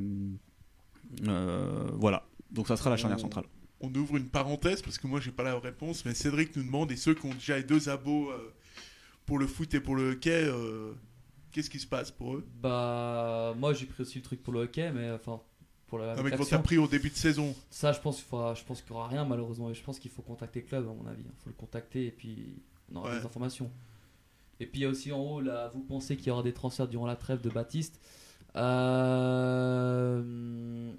voilà. 1.94 2.24
Donc 2.50 2.68
ça 2.68 2.76
sera 2.76 2.90
la 2.90 2.96
charnière 2.96 3.18
centrale. 3.20 3.44
On 3.80 3.94
ouvre 3.94 4.16
une 4.16 4.28
parenthèse 4.28 4.82
parce 4.82 4.98
que 4.98 5.06
moi 5.06 5.20
j'ai 5.20 5.30
pas 5.30 5.44
la 5.44 5.58
réponse, 5.58 6.04
mais 6.04 6.14
Cédric 6.14 6.56
nous 6.56 6.64
demande 6.64 6.90
et 6.90 6.96
ceux 6.96 7.14
qui 7.14 7.26
ont 7.26 7.34
déjà 7.34 7.56
les 7.56 7.62
deux 7.64 7.88
abos 7.88 8.30
euh, 8.30 8.52
pour 9.24 9.38
le 9.38 9.46
foot 9.46 9.72
et 9.74 9.80
pour 9.80 9.94
le 9.94 10.12
hockey, 10.12 10.30
euh, 10.46 10.92
qu'est-ce 11.52 11.70
qui 11.70 11.78
se 11.78 11.86
passe 11.86 12.10
pour 12.10 12.34
eux? 12.34 12.46
Bah, 12.60 13.54
moi 13.56 13.72
j'ai 13.74 13.86
pris 13.86 14.02
aussi 14.02 14.18
le 14.18 14.24
truc 14.24 14.42
pour 14.42 14.52
le 14.52 14.60
hockey, 14.62 14.90
mais 14.90 15.10
enfin, 15.12 15.40
pour 15.86 15.98
la 16.00 16.16
Non, 16.16 16.22
mais 16.24 16.30
quand 16.32 16.44
t'as 16.44 16.58
pris 16.58 16.76
au 16.76 16.88
début 16.88 17.08
de 17.10 17.14
saison, 17.16 17.54
Ça, 17.70 17.92
je 17.92 18.00
pense 18.00 18.16
qu'il 18.16 18.24
faudra- 18.26 18.54
je 18.54 18.64
pense 18.64 18.82
qu'il 18.82 18.92
n'y 18.92 18.98
aura 18.98 19.08
rien 19.08 19.24
malheureusement. 19.24 19.70
Et 19.70 19.74
je 19.74 19.82
pense 19.82 19.98
qu'il 20.00 20.10
faut 20.10 20.22
contacter 20.22 20.60
le 20.62 20.66
club, 20.66 20.84
à 20.88 20.92
mon 20.92 21.06
avis. 21.06 21.22
Il 21.24 21.30
faut 21.42 21.48
le 21.50 21.54
contacter 21.54 22.06
et 22.06 22.10
puis 22.10 22.60
on 22.92 22.96
aura 22.96 23.10
Ouais. 23.10 23.20
des 23.20 23.24
informations. 23.26 23.70
Et 24.60 24.66
puis 24.66 24.80
il 24.80 24.82
y 24.82 24.86
a 24.86 24.88
aussi 24.88 25.12
en 25.12 25.20
haut, 25.20 25.40
là, 25.40 25.70
vous 25.72 25.80
pensez 25.82 26.16
qu'il 26.16 26.26
y 26.26 26.30
aura 26.30 26.42
des 26.42 26.52
transferts 26.52 26.88
durant 26.88 27.06
la 27.06 27.14
trêve 27.16 27.40
de 27.40 27.48
Baptiste? 27.48 28.00
Euh, 29.58 30.92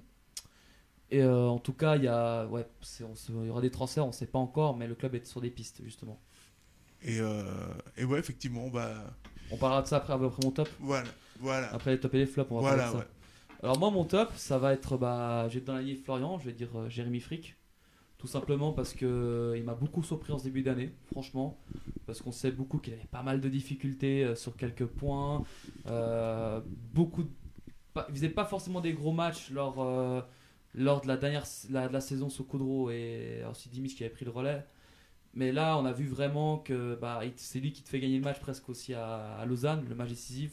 Et 1.10 1.22
euh, 1.22 1.48
en 1.48 1.58
tout 1.58 1.72
cas, 1.72 1.96
il 1.96 2.04
y, 2.04 2.08
a... 2.08 2.46
ouais, 2.46 2.66
c'est- 2.80 3.04
on 3.04 3.14
se- 3.14 3.32
il 3.32 3.46
y 3.46 3.50
aura 3.50 3.60
des 3.60 3.70
transferts, 3.70 4.04
on 4.04 4.08
ne 4.08 4.12
sait 4.12 4.26
pas 4.26 4.38
encore, 4.38 4.76
mais 4.76 4.86
le 4.86 4.94
club 4.94 5.14
est 5.14 5.26
sur 5.26 5.40
des 5.40 5.50
pistes 5.50 5.82
justement. 5.84 6.20
et, 7.02 7.18
euh, 7.20 7.44
et 7.96 8.04
ouais, 8.04 8.18
effectivement, 8.18 8.68
bah 8.68 9.14
On 9.50 9.56
parlera 9.58 9.82
de 9.82 9.86
ça 9.86 9.96
après, 9.98 10.12
après 10.14 10.28
mon 10.42 10.50
top. 10.50 10.68
voilà, 10.78 11.08
voilà, 11.38 11.70
Après 11.70 11.92
les 11.92 12.00
tops 12.00 12.14
et 12.14 12.18
les 12.18 12.26
flops, 12.26 12.50
on 12.52 12.56
va 12.56 12.62
voilà, 12.62 12.76
parler 12.76 12.84
de 12.84 12.88
ça. 12.88 12.98
ouais. 12.98 13.06
Alors 13.62 13.78
moi 13.78 13.90
mon 13.90 14.04
top 14.04 14.32
ça 14.36 14.58
va 14.58 14.72
être 14.72 14.96
bah 14.96 15.48
j'ai 15.50 15.60
dans 15.60 15.74
la 15.74 15.82
ligne 15.82 15.96
Florian, 15.96 16.38
je 16.38 16.46
vais 16.46 16.52
dire 16.52 16.70
euh, 16.78 16.88
Jérémy 16.88 17.20
Frick. 17.20 17.56
Tout 18.18 18.28
simplement 18.28 18.72
parce 18.72 18.94
que 18.94 19.06
euh, 19.06 19.58
il 19.58 19.64
m'a 19.64 19.74
beaucoup 19.74 20.02
surpris 20.02 20.32
en 20.32 20.38
ce 20.38 20.44
début 20.44 20.62
d'année, 20.62 20.94
franchement. 21.12 21.58
Parce 22.06 22.22
qu'on 22.22 22.32
sait 22.32 22.52
beaucoup 22.52 22.78
qu'il 22.78 22.94
avait 22.94 23.04
pas 23.10 23.22
mal 23.22 23.40
de 23.40 23.48
difficultés 23.48 24.34
sur 24.36 24.56
quelques 24.56 24.86
points. 24.86 25.44
Beaucoup 26.94 27.22
de- 27.24 27.30
pas, 27.94 28.06
il 28.10 28.14
faisait 28.16 28.28
pas 28.30 28.44
forcément 28.44 28.80
des 28.80 28.92
gros 28.94 29.12
matchs 29.12 29.50
lors, 29.50 29.80
lors 30.74 31.00
de 31.00 31.08
la 31.08 31.16
dernière 31.16 31.44
de 31.68 31.92
la 31.92 32.00
saison 32.00 32.28
sous 32.28 32.44
Coudreau 32.44 32.90
et 32.90 33.42
aussi 33.50 33.68
Dimitri 33.68 33.96
qui 33.96 34.04
avait 34.04 34.12
pris 34.12 34.24
le 34.24 34.30
relais. 34.30 34.64
Mais 35.34 35.52
là, 35.52 35.78
on 35.78 35.84
a 35.84 35.92
vu 35.92 36.06
vraiment 36.06 36.58
que 36.58 36.96
bah, 37.00 37.20
c'est 37.36 37.60
lui 37.60 37.72
qui 37.72 37.82
te 37.82 37.88
fait 37.88 38.00
gagner 38.00 38.18
le 38.18 38.24
match 38.24 38.40
presque 38.40 38.68
aussi 38.68 38.94
à, 38.94 39.44
Lausanne, 39.46 39.84
le 39.88 39.94
match 39.94 40.08
décisif. 40.10 40.52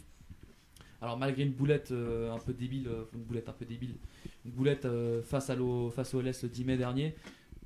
Alors 1.01 1.17
malgré 1.17 1.43
une 1.43 1.51
boulette 1.53 1.91
euh, 1.91 2.31
un 2.33 2.39
peu 2.39 2.53
débile, 2.53 2.87
euh, 2.87 3.03
une 3.13 3.21
boulette 3.23 3.49
un 3.49 3.53
peu 3.53 3.65
débile, 3.65 3.97
une 4.45 4.51
boulette 4.51 4.85
euh, 4.85 5.21
face 5.21 5.49
à 5.51 5.55
l'O- 5.55 5.91
face 5.91 6.15
au 6.15 6.21
LS 6.21 6.41
le 6.43 6.49
10 6.49 6.65
mai 6.65 6.77
dernier, 6.77 7.15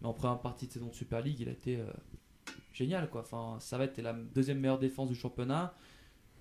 mais 0.01 0.07
en 0.07 0.13
première 0.13 0.39
partie 0.39 0.67
de 0.67 0.73
saison 0.73 0.87
de 0.87 0.93
Super 0.93 1.21
League, 1.21 1.39
il 1.39 1.47
a 1.47 1.53
été 1.53 1.79
génial 2.73 3.09
quoi. 3.09 3.21
Enfin, 3.21 3.57
ça 3.59 3.77
va 3.77 3.85
être 3.85 4.01
la 4.01 4.11
deuxième 4.13 4.59
meilleure 4.59 4.79
défense 4.79 5.07
du 5.09 5.15
championnat. 5.15 5.73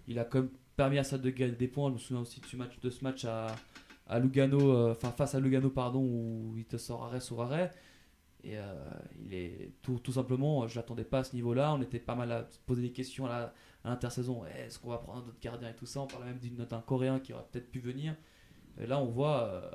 Il 0.09 0.19
a 0.19 0.25
quand 0.25 0.41
même 0.41 0.51
permis 0.77 0.99
à 0.99 1.05
ça 1.05 1.19
de 1.19 1.31
gagner 1.31 1.55
des 1.55 1.69
points. 1.69 1.89
Je 1.91 1.95
me 1.95 1.99
souviens 1.99 2.23
aussi 2.23 2.41
de 2.41 2.57
match, 2.57 2.81
de 2.81 2.91
ce 2.91 3.05
match 3.05 3.25
à, 3.25 3.55
à 4.11 4.19
Lugano, 4.19 4.73
euh, 4.73 4.93
enfin 4.93 5.13
face 5.13 5.35
à 5.35 5.41
Lugano 5.41 5.71
pardon, 5.71 6.01
où 6.03 6.55
il 6.57 6.65
te 6.67 6.77
sort 6.77 7.05
arrêt 7.05 7.21
sur 7.21 7.41
arrêt. 7.41 7.71
Et 8.43 8.59
euh, 8.59 8.75
il 9.25 9.35
est 9.35 9.73
tout, 9.83 10.01
simplement, 10.13 10.67
je 10.67 10.75
l'attendais 10.77 11.05
pas 11.05 11.19
à 11.21 11.25
ce 11.25 11.35
niveau-là. 11.35 11.75
On 11.75 11.83
était 11.83 11.99
pas 12.01 12.15
mal 12.15 12.33
à 12.33 12.49
se 12.51 12.59
poser 12.59 12.83
des 12.83 12.93
questions 12.93 13.27
à 13.27 13.53
l'intersaison. 13.85 14.45
Est-ce 14.47 14.79
qu'on 14.79 14.89
va 14.91 14.99
prendre 14.99 15.19
un 15.25 15.29
autre 15.29 15.41
gardien 15.41 15.69
et 15.71 15.77
tout 15.77 15.87
ça? 15.87 16.01
On 16.01 16.07
parlait 16.07 16.27
même 16.27 16.39
d'une- 16.39 16.57
d'un 16.57 16.81
Coréen 16.81 17.21
qui 17.21 17.33
aurait 17.35 17.45
peut-être 17.51 17.71
pu 17.71 17.81
venir. 17.81 18.17
Là, 18.79 18.99
on 18.99 19.07
voit, 19.07 19.45
euh, 19.45 19.71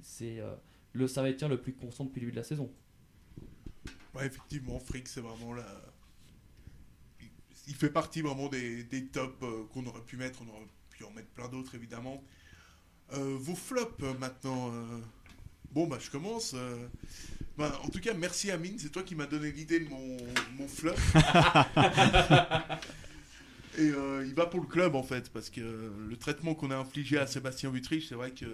c'est 0.00 0.42
le 0.92 1.06
Servetien 1.06 1.48
le 1.48 1.60
plus 1.60 1.74
constant 1.74 2.04
depuis 2.04 2.20
le 2.20 2.26
début 2.26 2.32
de 2.32 2.36
la 2.40 2.44
saison. 2.44 2.72
Ouais, 4.14 4.26
effectivement, 4.26 4.78
Frick, 4.80 5.06
c'est 5.06 5.20
vraiment 5.20 5.52
là. 5.52 5.66
Il- 7.68 7.74
fait 7.74 7.90
partie 7.90 8.22
vraiment 8.22 8.48
des, 8.48 8.84
des 8.84 9.06
tops 9.06 9.44
qu'on 9.72 9.84
aurait 9.84 10.04
pu 10.06 10.16
mettre. 10.16 10.40
On 10.42 10.48
aurait 10.48 10.66
pu 10.88 11.04
en 11.04 11.10
mettre 11.10 11.28
plein 11.28 11.48
d'autres, 11.48 11.74
évidemment. 11.74 12.22
Euh, 13.14 13.36
vos 13.38 13.54
flops 13.54 14.02
euh, 14.02 14.14
maintenant. 14.18 14.70
euh, 14.72 14.82
Bon, 15.72 15.86
bah, 15.86 15.98
je 16.00 16.10
commence. 16.10 16.54
Bah, 17.58 17.78
en 17.84 17.88
tout 17.88 18.00
cas, 18.00 18.14
merci 18.14 18.50
Amine. 18.50 18.78
C'est 18.78 18.88
toi 18.90 19.02
qui 19.02 19.14
m'as 19.14 19.26
donné 19.26 19.52
l'idée 19.52 19.80
de 19.80 19.88
mon, 19.90 20.16
mon 20.58 20.66
flop. 20.68 20.94
Et 23.78 23.90
euh, 23.90 24.24
il 24.26 24.34
va 24.34 24.46
pour 24.46 24.60
le 24.60 24.66
club, 24.66 24.94
en 24.94 25.02
fait, 25.02 25.30
parce 25.30 25.50
que 25.50 25.60
le 26.08 26.16
traitement 26.16 26.54
qu'on 26.54 26.70
a 26.70 26.76
infligé 26.76 27.18
à 27.18 27.26
Sébastien 27.26 27.70
Vutrich, 27.70 28.08
c'est 28.08 28.14
vrai 28.14 28.30
que. 28.30 28.46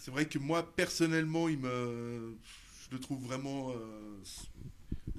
C'est 0.00 0.10
vrai 0.10 0.26
que 0.26 0.38
moi, 0.38 0.74
personnellement, 0.76 1.48
il 1.48 1.58
me. 1.58 2.34
Je 2.86 2.96
le 2.96 3.00
trouve 3.00 3.22
vraiment. 3.26 3.70
euh, 3.72 3.74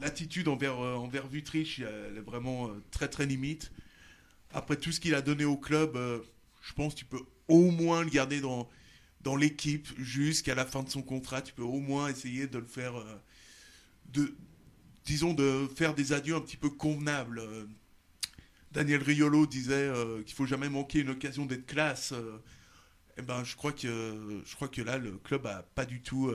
L'attitude 0.01 0.47
envers, 0.47 0.79
euh, 0.79 0.95
envers 0.95 1.25
elle 1.31 2.17
est 2.17 2.21
vraiment 2.21 2.69
très 2.89 3.09
très 3.09 3.25
limite. 3.25 3.71
Après 4.53 4.77
tout 4.77 4.91
ce 4.91 4.99
qu'il 4.99 5.13
a 5.13 5.21
donné 5.21 5.45
au 5.45 5.57
club, 5.57 5.97
je 6.61 6.73
pense 6.73 6.93
que 6.93 6.99
tu 6.99 7.05
peux 7.05 7.21
au 7.49 7.71
moins 7.71 8.03
le 8.03 8.09
garder 8.11 8.41
dans, 8.41 8.69
dans 9.21 9.35
l'équipe 9.35 9.87
jusqu'à 9.99 10.55
la 10.55 10.65
fin 10.65 10.83
de 10.83 10.89
son 10.89 11.01
contrat. 11.03 11.41
Tu 11.41 11.53
peux 11.53 11.63
au 11.63 11.79
moins 11.79 12.09
essayer 12.09 12.47
de 12.47 12.59
le 12.59 12.67
faire. 12.67 12.95
euh, 12.97 13.15
de, 14.13 14.35
disons, 15.05 15.33
de 15.33 15.67
faire 15.75 15.95
des 15.95 16.13
adieux 16.13 16.35
un 16.35 16.41
petit 16.41 16.57
peu 16.57 16.69
convenables. 16.69 17.39
Euh, 17.39 17.65
Daniel 18.71 19.01
Riolo 19.01 19.45
disait 19.47 19.73
euh, 19.73 20.21
qu'il 20.23 20.35
faut 20.35 20.45
jamais 20.45 20.69
manquer 20.69 20.99
une 20.99 21.09
occasion 21.09 21.45
d'être 21.45 21.65
classe. 21.65 22.11
euh, 22.13 22.37
eh 23.17 23.21
ben, 23.21 23.43
je 23.43 23.55
crois 23.55 23.73
que 23.73 24.41
je 24.45 24.55
crois 24.55 24.69
que 24.69 24.81
là, 24.81 24.97
le 24.97 25.11
club 25.19 25.45
a 25.47 25.63
pas 25.75 25.85
du 25.85 26.01
tout, 26.01 26.31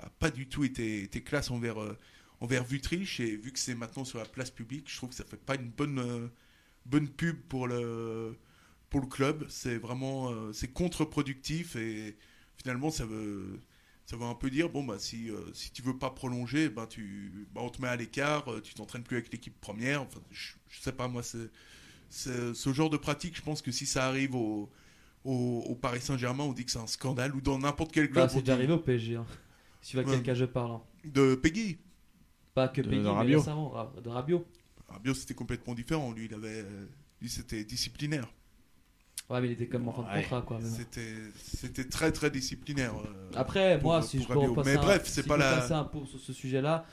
a 0.00 0.10
pas 0.20 0.30
du 0.30 0.48
tout 0.48 0.64
été, 0.64 1.02
été 1.02 1.22
classe 1.22 1.50
envers 1.50 1.76
envers 2.40 2.64
Vutrich 2.64 3.20
et 3.20 3.36
vu 3.36 3.52
que 3.52 3.58
c'est 3.58 3.74
maintenant 3.74 4.04
sur 4.04 4.18
la 4.18 4.26
place 4.26 4.50
publique, 4.50 4.90
je 4.90 4.96
trouve 4.96 5.10
que 5.10 5.14
ça 5.16 5.24
fait 5.24 5.38
pas 5.38 5.56
une 5.56 5.70
bonne 5.70 6.30
bonne 6.86 7.08
pub 7.08 7.38
pour 7.48 7.68
le 7.68 8.36
pour 8.90 9.00
le 9.00 9.06
club. 9.06 9.44
C'est 9.48 9.76
vraiment 9.78 10.30
euh, 10.30 10.52
c'est 10.52 10.68
contre-productif 10.68 11.76
et 11.76 12.16
finalement 12.56 12.90
ça 12.90 13.04
veut 13.06 13.58
ça 14.06 14.16
veut 14.16 14.24
un 14.24 14.34
peu 14.34 14.50
dire 14.50 14.68
bon 14.68 14.84
bah 14.84 14.98
si 14.98 15.30
euh, 15.30 15.40
si 15.52 15.70
tu 15.72 15.82
veux 15.82 15.96
pas 15.98 16.10
prolonger, 16.10 16.68
ben 16.68 16.86
tu 16.86 17.46
bah, 17.52 17.60
on 17.64 17.70
te 17.70 17.80
met 17.82 17.88
à 17.88 17.96
l'écart, 17.96 18.50
euh, 18.52 18.60
tu 18.60 18.74
t'entraînes 18.74 19.02
plus 19.02 19.16
avec 19.16 19.32
l'équipe 19.32 19.58
première. 19.60 20.02
Enfin, 20.02 20.20
je, 20.30 20.52
je 20.68 20.80
sais 20.80 20.92
pas 20.92 21.08
moi 21.08 21.22
c'est 21.22 21.50
c'est 22.08 22.54
ce 22.54 22.72
genre 22.72 22.88
de 22.90 22.96
pratique. 22.96 23.36
Je 23.36 23.42
pense 23.42 23.62
que 23.62 23.72
si 23.72 23.86
ça 23.86 24.06
arrive 24.06 24.34
au 24.34 24.70
au, 25.24 25.64
au 25.66 25.74
Paris 25.74 26.00
Saint-Germain, 26.00 26.44
on 26.44 26.52
dit 26.52 26.64
que 26.64 26.70
c'est 26.70 26.78
un 26.78 26.86
scandale 26.86 27.34
ou 27.34 27.40
dans 27.40 27.58
n'importe 27.58 27.90
quel 27.90 28.08
club 28.10 28.26
Bah, 28.26 28.28
c'est 28.28 28.40
déjà 28.42 28.52
dit- 28.54 28.58
arrivé 28.60 28.72
au 28.74 28.78
PSG. 28.78 29.16
Hein. 29.16 29.26
Si 29.82 29.90
tu 29.90 29.96
vois 29.96 30.06
Ouais. 30.08 30.12
quel 30.16 30.22
cas 30.22 30.34
je 30.34 30.44
parle. 30.44 30.70
hein. 30.70 30.82
de 31.04 31.34
Peggy. 31.34 31.78
Pas 32.54 32.68
que 32.68 32.80
De- 32.80 32.88
Peggy, 32.88 32.98
de 33.02 33.08
mais 33.08 33.10
Rabiot. 33.10 33.42
de 34.02 34.08
Rabiot. 34.08 34.46
Rabiot 34.88 35.14
c'était 35.14 35.34
complètement 35.34 35.74
différent. 35.74 36.12
Lui 36.12 36.26
il 36.26 36.34
avait 36.34 36.64
lui 37.20 37.28
c'était 37.28 37.64
disciplinaire. 37.64 38.32
Ouais, 39.28 39.40
mais 39.40 39.48
il 39.48 39.52
était 39.52 39.66
comme 39.66 39.88
en 39.88 39.92
fin 39.92 40.02
de 40.02 40.08
contrat 40.22 40.42
quoi. 40.42 40.58
C'était 41.38 41.84
très 41.88 42.12
très 42.12 42.30
disciplinaire. 42.30 42.94
euh, 42.96 43.30
Après, 43.34 43.76
pour- 43.78 43.88
moi, 43.90 44.00
pour 44.00 44.08
si 44.08 44.22
je 44.22 44.26
peux 44.28 44.38
repasser 44.38 44.70
Mais 44.70 44.76
un, 44.78 44.82
bref, 44.82 45.06
si 45.06 45.12
c'est 45.14 45.22
je 45.22 45.28
pas 45.28 45.36
la- 45.36 45.56
passer 45.56 45.72
un 45.72 45.84
pot 45.84 46.06
sur 46.06 46.20
ce 46.20 46.32
sujet-là, 46.32 46.86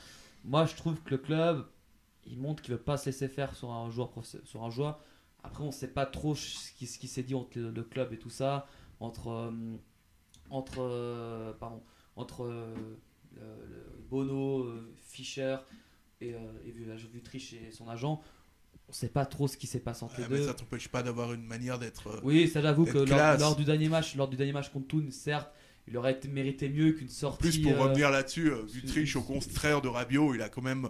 moi 0.44 0.66
je 0.66 0.74
trouve 0.74 1.00
que 1.02 1.10
le 1.10 1.18
club, 1.18 1.66
il 2.26 2.38
montre 2.38 2.62
qu'il 2.62 2.74
veut 2.74 2.80
pas 2.80 2.96
se 2.96 3.06
laisser 3.06 3.28
faire 3.28 3.54
sur 3.54 3.70
un 3.70 3.88
joueur. 3.90 4.10
Sur 4.44 4.64
un 4.64 4.70
joueur. 4.70 4.98
Après, 5.44 5.62
on 5.62 5.70
sait 5.70 5.88
pas 5.88 6.06
trop 6.06 6.34
ce 6.34 6.72
qui, 6.72 6.86
ce 6.86 6.98
qui 6.98 7.06
s'est 7.06 7.22
dit 7.22 7.34
entre 7.34 7.58
le, 7.58 7.70
le 7.70 7.82
club 7.84 8.12
et 8.12 8.18
tout 8.18 8.30
ça, 8.30 8.66
entre, 8.98 9.28
euh, 9.28 9.50
entre, 10.50 10.78
euh, 10.80 11.52
pardon, 11.52 11.82
entre 12.16 12.46
le- 12.46 12.74
le 13.36 14.00
Bono, 14.10 14.66
Fischer 14.96 15.56
et, 16.20 16.30
et 16.30 16.70
Vu- 16.72 16.86
Vutriche 17.12 17.52
et 17.52 17.70
son 17.70 17.88
agent. 17.88 18.20
On 18.88 18.92
sait 18.92 19.08
pas 19.08 19.26
trop 19.26 19.48
ce 19.48 19.56
qui 19.56 19.66
s'est 19.66 19.80
passé 19.80 20.04
entre 20.04 20.18
Ouais, 20.18 20.24
les 20.28 20.34
mais 20.34 20.38
deux. 20.40 20.46
ça 20.46 20.54
t'empêche 20.54 20.88
pas 20.88 21.02
d'avoir 21.02 21.32
une 21.32 21.44
manière 21.44 21.78
d'être. 21.78 22.06
euh, 22.08 22.20
Oui, 22.22 22.48
ça 22.48 22.60
j'avoue 22.62 22.84
que 22.86 22.98
lors, 22.98 23.56
du 23.56 23.64
dernier 23.64 23.88
match, 23.88 24.14
lors 24.14 24.28
du 24.28 24.36
dernier 24.36 24.52
match 24.52 24.70
contre 24.70 24.88
Toon, 24.88 25.06
certes, 25.10 25.50
il 25.88 25.96
aurait 25.96 26.12
été 26.12 26.28
mérité 26.28 26.68
mieux 26.68 26.92
qu'une 26.92 27.08
sortie. 27.08 27.42
plus, 27.42 27.58
pour 27.58 27.72
euh, 27.72 27.84
revenir 27.84 28.10
là-dessus, 28.10 28.50
euh, 28.52 28.62
Vutriche, 28.62 29.16
au 29.16 29.22
contraire 29.22 29.80
de 29.82 29.88
Rabiot, 29.88 30.34
il 30.34 30.42
a 30.42 30.48
quand 30.48 30.62
même 30.62 30.88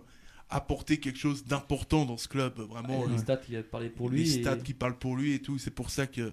apporté 0.50 0.98
quelque 0.98 1.18
chose 1.18 1.44
d'important 1.44 2.04
dans 2.04 2.16
ce 2.16 2.28
club. 2.28 2.58
Vraiment, 2.60 3.04
euh, 3.04 3.08
les 3.08 3.18
stats 3.18 3.36
qui 3.38 3.56
parlaient 3.62 3.90
pour 3.90 4.08
lui. 4.10 4.22
les 4.22 4.34
et- 4.36 4.42
stats 4.42 4.56
qui 4.56 4.74
parlent 4.74 4.98
pour 4.98 5.16
lui 5.16 5.32
et 5.34 5.40
tout. 5.40 5.58
C'est 5.58 5.70
pour 5.70 5.90
ça 5.90 6.06
que 6.06 6.32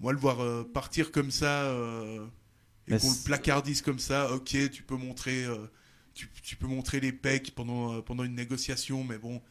moi, 0.00 0.12
le 0.12 0.18
voir 0.18 0.40
euh, 0.40 0.64
partir 0.64 1.12
comme 1.12 1.30
ça 1.30 1.64
euh, 1.66 2.26
et 2.88 2.92
Mais 2.92 2.98
qu'on 2.98 3.10
le 3.10 3.16
placardise 3.24 3.82
comme 3.82 3.98
ça, 3.98 4.32
ok, 4.34 4.70
tu 4.70 4.82
peux 4.82 4.96
montrer, 4.96 5.44
euh, 5.44 5.58
tu, 6.14 6.28
tu 6.42 6.56
peux 6.56 6.66
montrer 6.66 7.00
les 7.00 7.12
pecs 7.12 7.54
pendant, 7.54 7.94
euh, 7.94 8.02
pendant 8.02 8.24
une 8.24 8.34
négociation, 8.34 9.04
mais 9.04 9.18
bon, 9.18 9.42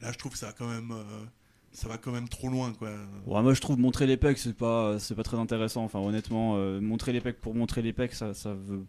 là, 0.00 0.12
je 0.12 0.18
trouve 0.18 0.32
que 0.32 0.38
ça 0.38 0.46
va 0.46 0.52
quand 0.52 0.68
même, 0.68 0.90
euh, 0.92 1.24
ça 1.72 1.88
va 1.88 1.98
quand 1.98 2.12
même 2.12 2.28
trop 2.28 2.48
loin, 2.48 2.72
quoi. 2.72 2.90
Ouais, 3.26 3.42
moi 3.42 3.54
je 3.54 3.60
trouve 3.60 3.78
montrer 3.78 4.06
les 4.06 4.16
pecs 4.16 4.38
c'est 4.38 4.56
pas 4.56 4.98
c'est 4.98 5.14
pas 5.14 5.22
très 5.22 5.36
intéressant. 5.38 5.84
Enfin 5.84 5.98
honnêtement, 6.00 6.54
euh, 6.56 6.80
montrer 6.80 7.12
les 7.12 7.20
pecs 7.20 7.40
pour 7.40 7.54
montrer 7.54 7.82
les 7.82 7.92
pecs 7.92 8.14
ça 8.14 8.34
ça 8.34 8.54
veut 8.54 8.84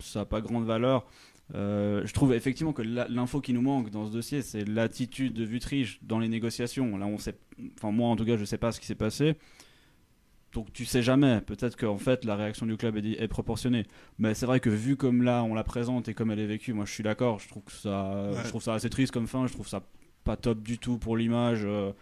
ça 0.00 0.20
a 0.22 0.24
pas 0.24 0.40
grande 0.40 0.64
valeur. 0.66 1.06
Euh, 1.54 2.00
je 2.06 2.12
trouve 2.14 2.32
effectivement 2.32 2.72
que 2.72 2.80
l'info 2.82 3.40
qui 3.42 3.52
nous 3.52 3.60
manque 3.60 3.90
dans 3.90 4.06
ce 4.06 4.10
dossier 4.12 4.40
c'est 4.40 4.64
l'attitude 4.64 5.34
de 5.34 5.44
Vutriche 5.44 5.98
dans 6.02 6.18
les 6.18 6.28
négociations. 6.28 6.96
Là 6.96 7.06
on 7.06 7.18
sait, 7.18 7.36
enfin 7.78 7.90
moi 7.92 8.08
en 8.08 8.16
tout 8.16 8.24
cas 8.24 8.36
je 8.36 8.44
sais 8.44 8.58
pas 8.58 8.72
ce 8.72 8.80
qui 8.80 8.86
s'est 8.86 8.94
passé. 8.94 9.36
Donc 10.52 10.72
tu 10.72 10.84
sais 10.86 11.02
jamais. 11.02 11.40
Peut-être 11.40 11.76
qu'en 11.76 11.98
fait 11.98 12.24
la 12.24 12.34
réaction 12.36 12.64
du 12.66 12.76
club 12.76 12.96
est, 12.96 13.22
est 13.22 13.28
proportionnée. 13.28 13.86
Mais 14.18 14.34
c'est 14.34 14.46
vrai 14.46 14.58
que 14.60 14.70
vu 14.70 14.96
comme 14.96 15.22
là 15.22 15.42
on 15.44 15.54
la 15.54 15.64
présente 15.64 16.08
et 16.08 16.14
comme 16.14 16.30
elle 16.30 16.40
est 16.40 16.46
vécue, 16.46 16.72
moi 16.72 16.84
je 16.86 16.92
suis 16.92 17.02
d'accord. 17.02 17.38
Je 17.40 17.48
trouve 17.48 17.62
que 17.64 17.72
ça, 17.72 18.30
Ouais. 18.30 18.38
je 18.44 18.48
trouve 18.48 18.62
ça 18.62 18.74
assez 18.74 18.88
triste 18.90 19.12
comme 19.12 19.26
fin. 19.26 19.46
Je 19.46 19.52
trouve 19.52 19.68
ça 19.68 19.82
pas 20.24 20.36
top 20.36 20.62
du 20.62 20.78
tout 20.78 20.98
pour 20.98 21.16
l'image. 21.16 21.60
euh, 21.64 21.92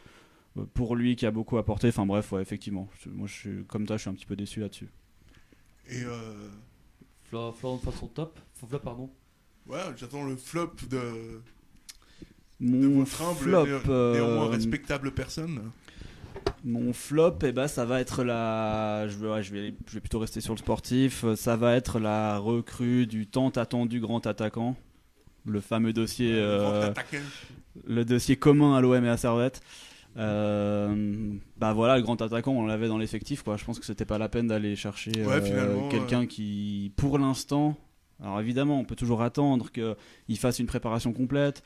pour 0.74 0.96
lui 0.96 1.16
qui 1.16 1.24
a 1.26 1.30
beaucoup 1.30 1.56
apporté. 1.58 1.88
Enfin 1.88 2.06
bref, 2.06 2.30
ouais, 2.32 2.42
effectivement. 2.42 2.88
Moi, 3.06 3.26
je 3.26 3.32
suis 3.32 3.64
comme 3.66 3.86
toi, 3.86 3.96
je 3.96 4.02
suis 4.02 4.10
un 4.10 4.14
petit 4.14 4.26
peu 4.26 4.36
déçu 4.36 4.60
là-dessus. 4.60 4.88
Et 5.88 6.02
euh, 6.04 6.48
Flo- 7.30 7.52
Florent 7.52 7.76
de 7.76 7.82
façon 7.82 8.06
top. 8.06 8.38
Flop, 8.54 8.78
pardon. 8.80 9.10
ouais, 9.66 9.78
j'attends 9.96 10.24
le 10.24 10.36
flop 10.36 10.72
de, 10.90 10.96
de 10.98 11.40
Mon 12.60 13.00
votre 13.00 13.22
humble, 13.22 13.38
flop, 13.38 13.66
néo- 13.66 13.80
euh, 13.88 14.12
néanmoins 14.14 14.48
respectable 14.50 15.10
personne. 15.12 15.72
mon 16.64 16.92
flop, 16.92 17.38
eh 17.42 17.52
ben, 17.52 17.66
ça 17.66 17.84
va 17.84 18.00
être 18.00 18.22
la. 18.22 19.08
Je 19.08 19.16
vais, 19.16 19.28
ouais, 19.28 19.42
je 19.42 19.52
vais, 19.52 19.74
je 19.88 19.94
vais 19.94 20.00
plutôt 20.00 20.18
rester 20.18 20.40
sur 20.40 20.52
le 20.54 20.58
sportif. 20.58 21.24
Ça 21.34 21.56
va 21.56 21.74
être 21.76 21.98
la 21.98 22.38
recrue 22.38 23.06
du 23.06 23.26
tant 23.26 23.48
attendu 23.48 24.00
grand 24.00 24.26
attaquant, 24.26 24.76
le 25.46 25.60
fameux 25.60 25.92
dossier, 25.92 26.32
euh, 26.34 26.92
le 27.86 28.04
dossier 28.04 28.36
commun 28.36 28.76
à 28.76 28.80
l'OM 28.80 29.04
et 29.04 29.08
à 29.08 29.16
Servette. 29.16 29.60
Euh, 30.16 31.32
bah 31.56 31.72
voilà, 31.72 31.96
le 31.96 32.02
grand 32.02 32.20
attaquant, 32.20 32.52
on 32.52 32.66
l'avait 32.66 32.88
dans 32.88 32.98
l'effectif. 32.98 33.42
Quoi. 33.42 33.56
Je 33.56 33.64
pense 33.64 33.78
que 33.78 33.86
c'était 33.86 34.04
pas 34.04 34.18
la 34.18 34.28
peine 34.28 34.48
d'aller 34.48 34.76
chercher 34.76 35.10
Ouais, 35.24 35.40
euh, 35.42 35.88
quelqu'un 35.88 36.26
qui, 36.26 36.92
pour 36.96 37.18
l'instant, 37.18 37.76
alors 38.22 38.40
évidemment, 38.40 38.78
on 38.78 38.84
peut 38.84 38.96
toujours 38.96 39.22
attendre 39.22 39.70
qu'il 39.70 40.38
fasse 40.38 40.58
une 40.58 40.66
préparation 40.66 41.12
complète 41.12 41.62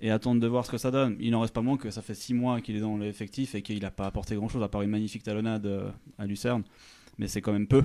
et 0.00 0.10
attendre 0.10 0.40
de 0.40 0.46
voir 0.46 0.66
ce 0.66 0.70
que 0.70 0.78
ça 0.78 0.90
donne. 0.90 1.16
Il 1.20 1.32
n'en 1.32 1.40
reste 1.40 1.54
pas 1.54 1.62
moins 1.62 1.76
que 1.76 1.90
ça 1.90 2.02
fait 2.02 2.14
six 2.14 2.34
mois 2.34 2.60
qu'il 2.60 2.76
est 2.76 2.80
dans 2.80 2.96
l'effectif 2.96 3.54
et 3.54 3.62
qu'il 3.62 3.80
n'a 3.80 3.90
pas 3.90 4.06
apporté 4.06 4.34
grand 4.36 4.48
chose 4.48 4.62
à 4.62 4.68
part 4.68 4.82
une 4.82 4.90
magnifique 4.90 5.22
talonnade 5.22 5.66
euh, 5.66 5.90
à 6.18 6.26
Lucerne. 6.26 6.62
Mais 7.18 7.28
c'est 7.28 7.40
quand 7.40 7.52
même 7.52 7.66
peu. 7.66 7.84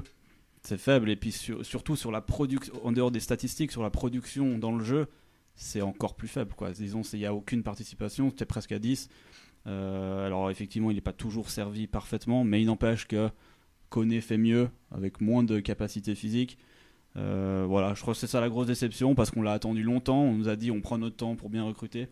C'est 0.62 0.78
faible. 0.78 1.10
Et 1.10 1.16
puis 1.16 1.32
sur- 1.32 1.66
surtout 1.66 1.96
sur 1.96 2.12
la 2.12 2.22
production, 2.22 2.74
en 2.84 2.92
dehors 2.92 3.12
des 3.12 3.20
statistiques, 3.20 3.72
sur 3.72 3.84
la 3.84 3.90
production 3.90 4.58
dans 4.58 4.72
le 4.76 4.84
jeu, 4.84 5.08
c'est 5.56 5.82
encore 5.82 6.16
plus 6.16 6.28
faible. 6.28 6.54
Disons, 6.76 7.02
il 7.14 7.20
n'y 7.20 7.26
a 7.26 7.34
aucune 7.34 7.64
participation, 7.64 8.30
c'était 8.30 8.46
presque 8.46 8.72
à 8.72 8.80
10. 8.80 9.10
Euh, 9.68 10.26
alors 10.26 10.50
effectivement, 10.52 10.90
il 10.92 10.96
n'est 10.96 11.02
pas 11.02 11.14
toujours 11.14 11.50
servi 11.50 11.88
parfaitement, 11.88 12.44
mais 12.44 12.62
il 12.62 12.66
n'empêche 12.66 13.08
que 13.08 13.30
Koné 13.90 14.22
fait 14.22 14.38
mieux 14.38 14.70
avec 14.92 15.20
moins 15.22 15.44
de 15.44 15.60
capacité 15.60 16.16
physique. 16.16 16.58
Euh, 17.18 17.66
voilà, 17.68 17.94
je 17.96 18.02
crois 18.02 18.14
que 18.14 18.20
c'est 18.20 18.28
ça 18.28 18.40
la 18.40 18.50
grosse 18.50 18.68
déception 18.68 19.16
parce 19.16 19.32
qu'on 19.32 19.42
l'a 19.42 19.52
attendu 19.54 19.84
longtemps. 19.84 20.22
On 20.22 20.34
nous 20.36 20.48
a 20.48 20.56
dit 20.56 20.72
on 20.72 20.80
prend 20.82 20.98
notre 20.98 21.16
temps 21.18 21.36
pour 21.36 21.50
bien 21.50 21.64
recruter. 21.64 22.08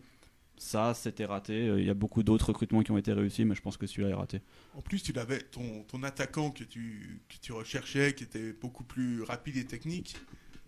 Ça, 0.58 0.92
c'était 0.94 1.24
raté. 1.24 1.68
Euh, 1.68 1.80
Il 1.80 1.86
y 1.86 1.90
a 1.90 1.94
beaucoup 1.94 2.22
d'autres 2.22 2.48
recrutements 2.48 2.82
qui 2.82 2.90
ont 2.90 2.98
été 2.98 3.12
réussis, 3.12 3.44
mais 3.44 3.54
je 3.54 3.62
pense 3.62 3.76
que 3.76 3.86
celui-là 3.86 4.10
est 4.10 4.14
raté. 4.14 4.40
En 4.74 4.82
plus, 4.82 5.02
tu 5.02 5.12
l'avais, 5.12 5.38
ton, 5.40 5.84
ton 5.84 6.02
attaquant 6.02 6.50
que 6.50 6.64
tu, 6.64 7.20
que 7.28 7.36
tu 7.40 7.52
recherchais, 7.52 8.14
qui 8.14 8.24
était 8.24 8.52
beaucoup 8.52 8.84
plus 8.84 9.22
rapide 9.22 9.56
et 9.56 9.64
technique, 9.64 10.16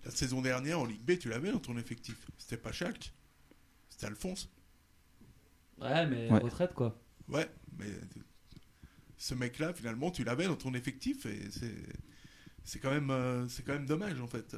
la 0.05 0.11
saison 0.11 0.41
dernière 0.43 0.79
en 0.81 0.87
Ligue 0.87 1.03
B, 1.03 1.19
tu 1.19 1.29
l'avais 1.29 1.51
dans 1.53 1.59
ton 1.59 1.77
effectif. 1.77 2.27
C'était 2.39 2.57
pas 2.57 2.73
Schalke, 2.73 3.13
c'était 3.89 4.07
Alphonse. 4.07 4.49
Ouais, 5.79 6.07
mais 6.07 6.31
Ouais. 6.31 6.39
retraite 6.39 6.73
quoi. 6.75 6.99
Ouais, 7.29 7.49
mais 7.79 7.87
ce 9.17 9.35
mec-là, 9.35 9.73
finalement, 9.75 10.11
tu 10.11 10.25
l'avais 10.25 10.47
dans 10.47 10.57
ton 10.57 10.73
effectif 10.75 11.27
et 11.27 11.51
c'est, 11.51 11.75
c'est 12.65 12.79
quand 12.79 12.91
même, 12.91 13.11
euh, 13.11 13.49
c'est 13.49 13.63
quand 13.65 13.73
même 13.75 13.87
dommage 13.87 14.21
en 14.21 14.27
fait. 14.27 14.55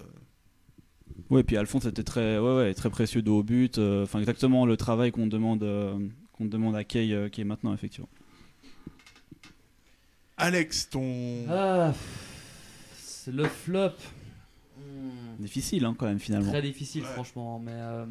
Ouais, 1.31 1.43
puis 1.43 1.57
Alphonse 1.57 1.85
était 1.87 2.03
très, 2.03 2.39
ouais, 2.39 2.57
ouais, 2.57 2.75
très 2.75 2.91
précieux 2.91 3.23
de 3.23 3.31
haut 3.31 3.43
but. 3.43 3.79
euh, 3.79 4.03
Enfin, 4.05 4.21
exactement 4.21 4.67
le 4.67 4.77
travail 4.77 5.13
qu'on 5.13 5.27
demande, 5.27 5.63
euh, 5.63 5.99
qu'on 6.33 6.45
demande 6.47 6.77
à 6.77 6.85
Kay, 6.85 7.13
euh, 7.13 7.29
qui 7.29 7.41
est 7.41 7.45
maintenant 7.45 7.73
effectivement. 7.75 8.09
Alex, 10.37 10.89
ton, 10.91 11.45
Ah, 11.49 11.93
c'est 12.97 13.33
le 13.33 13.45
flop. 13.45 13.91
Hmm. 14.79 15.37
Difficile, 15.39 15.85
hein, 15.85 15.95
quand 15.97 16.07
même, 16.07 16.19
finalement. 16.19 16.51
Très 16.51 16.63
difficile, 16.63 17.03
Ouais. 17.03 17.09
franchement. 17.11 17.59
Mais 17.59 17.73
euh, 17.75 18.05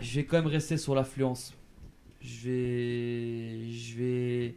je 0.00 0.14
vais 0.16 0.24
quand 0.24 0.36
même 0.38 0.46
rester 0.50 0.76
sur 0.78 0.94
l'affluence. 0.94 1.54
Je 2.20 2.48
vais, 2.48 3.70
je 3.72 3.96
vais, 3.98 4.54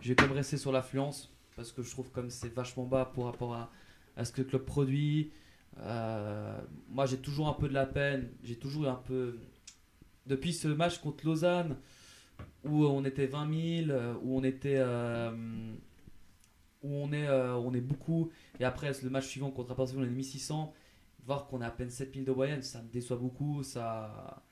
je 0.00 0.08
vais 0.08 0.14
quand 0.14 0.26
même 0.26 0.36
rester 0.36 0.56
sur 0.56 0.70
l'affluence 0.72 1.32
parce 1.56 1.72
que 1.72 1.82
je 1.82 1.90
trouve 1.90 2.10
comme 2.10 2.30
c'est 2.30 2.52
vachement 2.54 2.84
bas 2.84 3.10
par 3.14 3.24
rapport 3.24 3.54
à, 3.54 3.70
à 4.16 4.24
ce 4.24 4.32
que 4.32 4.40
le 4.42 4.46
club 4.48 4.62
produit. 4.64 5.30
Euh, 5.80 6.58
moi, 6.88 7.06
j'ai 7.06 7.18
toujours 7.18 7.48
un 7.48 7.54
peu 7.54 7.68
de 7.68 7.74
la 7.74 7.86
peine. 7.86 8.30
J'ai 8.42 8.56
toujours 8.56 8.88
un 8.88 8.94
peu. 8.94 9.38
Depuis 10.26 10.52
ce 10.52 10.68
match 10.68 10.98
contre 10.98 11.24
Lausanne, 11.24 11.76
où 12.64 12.84
on 12.84 13.04
était 13.04 13.26
20 13.26 13.84
000, 13.86 13.90
euh, 13.90 14.14
où 14.22 14.38
on 14.38 14.44
était, 14.44 14.76
euh, 14.76 15.30
où 16.82 16.94
on 16.94 17.12
est, 17.12 17.28
on 17.30 17.72
est 17.72 17.80
beaucoup. 17.80 18.30
Et 18.60 18.64
après, 18.64 18.92
le 19.02 19.10
match 19.10 19.26
suivant 19.26 19.50
contre 19.50 19.74
Barcelone, 19.74 20.04
on 20.04 20.06
est 20.06 20.10
1600. 20.10 20.74
Voir 21.24 21.46
qu'on 21.46 21.60
a 21.60 21.66
à 21.66 21.70
peine 21.70 21.90
7000 21.90 22.24
de 22.24 22.32
moyenne, 22.32 22.62
ça 22.62 22.82
me 22.82 22.88
déçoit 22.88 23.16
beaucoup. 23.16 23.62
Ça... 23.62 24.42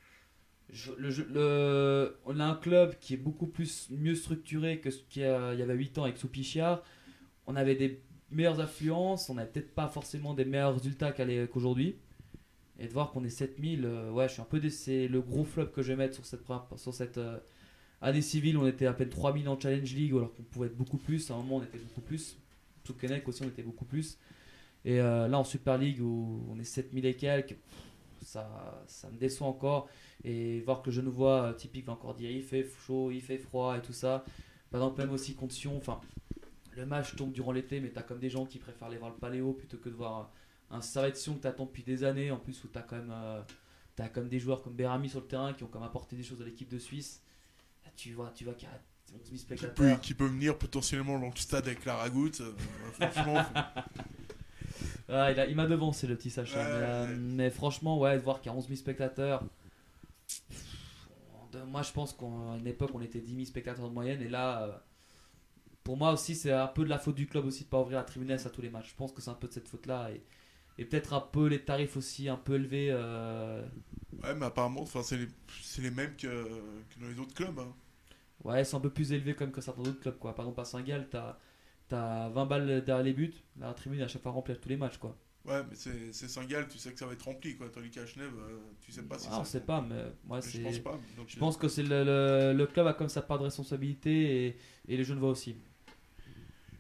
Le 0.99 2.19
on 2.25 2.41
a 2.41 2.45
un 2.45 2.57
club 2.57 2.99
qui 2.99 3.15
est 3.15 3.19
beaucoup 3.19 3.47
plus 3.47 3.89
mieux 3.91 4.17
structuré 4.17 4.81
que 4.81 4.91
ce 4.91 5.01
qu'il 5.05 5.23
y, 5.23 5.25
avait 5.25 5.75
8 5.75 5.99
ans 5.99 6.05
avec 6.05 6.17
Soupichia. 6.17 6.83
On 7.47 7.55
avait 7.55 7.77
des 7.77 8.03
meilleures 8.31 8.61
affluences, 8.61 9.31
on 9.31 9.35
n'avait 9.35 9.51
peut-être 9.51 9.75
pas 9.75 9.89
forcément 9.89 10.35
des 10.35 10.45
meilleurs 10.45 10.75
résultats 10.75 11.13
qu'aujourd'hui. 11.13 11.97
Et 12.79 12.87
de 12.87 12.93
voir 12.93 13.11
qu'on 13.11 13.25
est 13.25 13.31
7000, 13.31 13.85
euh, 13.85 14.11
ouais, 14.11 14.29
je 14.29 14.35
suis 14.35 14.43
un 14.43 14.47
peu 14.47 14.61
déçu. 14.61 14.77
C'est 14.77 15.09
le 15.09 15.23
gros 15.23 15.45
flop 15.45 15.67
que 15.67 15.83
je 15.83 15.89
vais 15.89 15.97
mettre 15.97 16.15
sur 16.15 16.27
cette, 16.27 16.43
sur 16.77 16.93
cette 16.93 17.17
euh, 17.17 17.39
année 18.03 18.21
civile. 18.21 18.59
On 18.59 18.67
était 18.67 18.87
à 18.87 18.93
peine 18.93 19.09
3000 19.09 19.49
en 19.49 19.59
Challenge 19.59 19.95
League, 19.95 20.13
alors 20.13 20.35
qu'on 20.35 20.43
pouvait 20.43 20.67
être 20.67 20.77
beaucoup 20.77 20.99
plus. 20.99 21.31
À 21.31 21.35
un 21.35 21.39
moment, 21.39 21.57
on 21.57 21.63
était 21.63 21.79
beaucoup 21.79 22.03
plus. 22.03 22.37
Tout 22.85 22.95
Kennec 22.95 23.27
aussi, 23.27 23.43
on 23.43 23.49
était 23.49 23.63
beaucoup 23.63 23.87
plus. 23.87 24.19
Et 24.85 25.01
euh, 25.01 25.27
là, 25.27 25.39
en 25.39 25.45
Super 25.45 25.79
League, 25.79 26.01
où 26.03 26.47
on 26.51 26.59
est 26.59 26.65
7000 26.65 27.07
et 27.07 27.15
quelques, 27.15 27.57
ça, 28.21 28.85
ça 28.87 29.09
me 29.11 29.17
déçoit 29.17 29.47
encore. 29.47 29.89
Et 30.23 30.61
voir 30.61 30.83
que 30.83 30.91
je 30.91 31.01
ne 31.01 31.09
vois, 31.09 31.55
typique, 31.55 31.87
va 31.87 31.95
encore 31.95 32.15
dire 32.15 32.31
il 32.31 32.43
fait 32.43 32.69
chaud, 32.87 33.11
il 33.11 33.23
fait 33.23 33.39
froid 33.39 33.79
et 33.79 33.81
tout 33.81 33.95
ça. 33.95 34.25
Par 34.71 34.83
exemple, 34.83 35.01
même 35.01 35.13
aussi 35.13 35.35
contre 35.35 35.55
enfin, 35.75 36.01
le 36.77 36.87
match 36.87 37.17
tombe 37.17 37.33
durant 37.33 37.53
l'été, 37.53 37.81
mais 37.81 37.91
t'as 37.91 38.03
comme 38.03 38.19
des 38.19 38.31
gens 38.31 38.47
qui 38.47 38.59
préfèrent 38.59 38.89
aller 38.89 38.99
voir 38.99 39.11
le 39.11 39.17
Paléo 39.17 39.53
plutôt 39.53 39.79
que 39.79 39.89
de 39.89 39.95
voir 39.95 40.31
un 40.71 40.81
Servet 40.81 41.13
de 41.13 41.17
Sion 41.17 41.35
que 41.35 41.41
t'attends 41.43 41.65
depuis 41.67 41.83
des 41.83 42.05
années, 42.05 42.31
en 42.31 42.39
plus 42.39 42.63
où 42.65 42.69
t'as 42.69 42.83
quand 42.83 42.97
même. 42.97 43.13
euh, 43.13 43.41
comme 44.13 44.29
des 44.29 44.39
joueurs 44.39 44.61
comme 44.63 44.75
Berami 44.75 45.09
sur 45.09 45.21
le 45.21 45.27
terrain 45.27 45.55
qui 45.55 45.65
ont 45.65 45.69
comme 45.69 45.83
apporté 45.83 46.17
des 46.17 46.23
choses 46.23 46.43
à 46.43 46.45
l'équipe 46.45 46.69
de 46.69 46.79
Suisse. 46.79 47.23
Là, 47.85 47.91
tu 47.97 48.13
vois, 48.13 48.31
tu 48.35 48.45
vois 48.45 48.53
qu'il 48.55 48.69
y 48.69 48.71
a 48.71 48.79
11 49.15 49.21
000 49.25 49.25
qui 49.25 49.31
peut, 49.31 49.37
spectateurs. 49.39 50.01
qui 50.01 50.15
peut 50.15 50.27
venir 50.27 50.59
potentiellement 50.59 51.19
dans 51.19 51.29
le 51.31 51.37
stade 51.37 51.67
avec 51.67 51.85
la 51.87 51.97
ragoute. 51.97 52.41
euh, 52.43 52.53
franchement, 52.93 53.43
Ah, 55.09 55.33
il 55.49 55.55
m'a 55.57 55.67
devancé 55.67 56.07
le 56.07 56.17
petit 56.17 56.29
Sacha. 56.31 56.59
Ouais, 56.59 56.65
mais, 56.65 56.71
euh, 56.73 57.07
ouais. 57.07 57.17
mais 57.17 57.51
franchement, 57.51 57.99
ouais, 57.99 58.19
de 58.19 58.23
voir 58.23 58.41
qu'il 58.43 58.51
y 58.53 58.55
a 58.55 58.59
11 58.59 58.67
000 58.67 58.77
spectateurs. 58.77 59.43
Moi, 61.69 61.83
je 61.83 61.93
pense 61.93 62.13
qu'à 62.13 62.27
une 62.27 62.67
époque, 62.67 62.91
on 62.93 63.01
était 63.01 63.21
10 63.21 63.33
000 63.35 63.45
spectateurs 63.47 63.89
de 63.89 63.95
moyenne. 63.95 64.21
Et 64.21 64.29
là, 64.29 64.63
euh, 64.65 64.73
pour 65.87 65.97
moi 65.99 66.13
aussi, 66.13 66.35
c'est 66.37 66.53
un 66.53 66.67
peu 66.69 66.85
de 66.85 66.91
la 66.91 66.99
faute 66.99 67.17
du 67.17 67.27
club 67.29 67.47
aussi 67.47 67.65
de 67.65 67.69
pas 67.71 67.81
ouvrir 67.81 67.99
la 67.99 68.05
tribune 68.05 68.31
à 68.33 68.39
tous 68.39 68.63
les 68.63 68.71
matchs. 68.71 68.91
Je 68.91 68.97
pense 68.97 69.13
que 69.13 69.23
c'est 69.23 69.31
un 69.31 69.35
peu 69.35 69.49
de 69.49 69.55
cette 69.55 69.69
faute-là. 69.69 70.11
Et, 70.13 70.23
et 70.79 70.85
peut-être 70.87 71.15
un 71.15 71.21
peu 71.21 71.47
les 71.49 71.65
tarifs 71.65 71.97
aussi 71.97 72.29
un 72.29 72.37
peu 72.37 72.57
élevés. 72.57 72.89
euh, 72.93 73.67
ouais, 74.23 74.35
mais 74.35 74.47
apparemment, 74.47 74.85
c'est 74.87 75.17
les, 75.79 75.91
mêmes 75.91 76.17
que, 76.17 76.27
que 76.29 77.01
dans 77.01 77.09
les 77.09 77.19
autres 77.19 77.35
clubs. 77.35 77.59
hein. 77.59 77.75
Ouais, 78.45 78.65
c'est 78.65 78.77
un 78.77 78.81
peu 78.81 78.91
plus 78.91 79.13
élevé 79.13 79.35
comme 79.35 79.53
que 79.53 79.61
certains 79.61 79.83
autres 79.83 80.01
clubs. 80.01 80.19
Quoi. 80.19 80.35
Par 80.35 80.45
exemple, 80.47 80.61
à 80.61 80.65
Saint-Gall, 80.65 81.09
t'as 81.11 81.39
t'as 81.89 82.29
20 82.31 82.47
balles 82.47 82.85
derrière 82.85 83.05
les 83.05 83.13
buts, 83.15 83.35
la 83.59 83.73
tribune 83.75 84.01
est 84.01 84.05
à 84.05 84.09
chaque 84.09 84.23
fois 84.23 84.33
remplie 84.33 84.53
à 84.55 84.57
tous 84.57 84.69
les 84.69 84.77
matchs 84.77 84.99
quoi. 84.99 85.17
Ouais, 85.45 85.63
mais 85.71 85.77
c'est 85.77 86.13
Saint-Gall, 86.29 86.67
tu 86.69 86.77
sais 86.79 86.93
que 86.93 86.99
ça 86.99 87.07
va 87.07 87.13
être 87.13 87.23
rempli, 87.25 87.57
quoi. 87.57 87.69
Tandis 87.71 87.91
qu'à 87.91 88.05
Genève, 88.05 88.33
euh, 88.37 88.59
tu 88.81 88.91
sais 88.91 89.03
pas 89.05 89.17
si 89.19 89.29
Ah, 89.31 89.31
ça. 89.31 89.41
on 89.41 89.45
sait 89.45 89.61
pas, 89.61 89.81
mais 89.81 90.13
moi 90.25 90.41
Je 90.41 90.51
c'est. 90.51 90.63
pense 90.63 90.79
pas. 90.81 90.99
donc, 91.17 91.29
Je 91.29 91.37
pense 91.39 91.57
que 91.57 91.69
c'est 91.69 91.83
le, 91.85 92.05
le- 92.05 92.53
le 92.53 92.67
club 92.67 92.87
a 92.87 92.95
comme 92.95 93.09
sa 93.09 93.23
part 93.23 93.39
de 93.39 93.45
responsabilité 93.45 94.47
et, 94.49 94.59
et 94.89 94.97
les 94.97 95.05
jeunes 95.05 95.19
voient 95.21 95.31
aussi. 95.31 95.57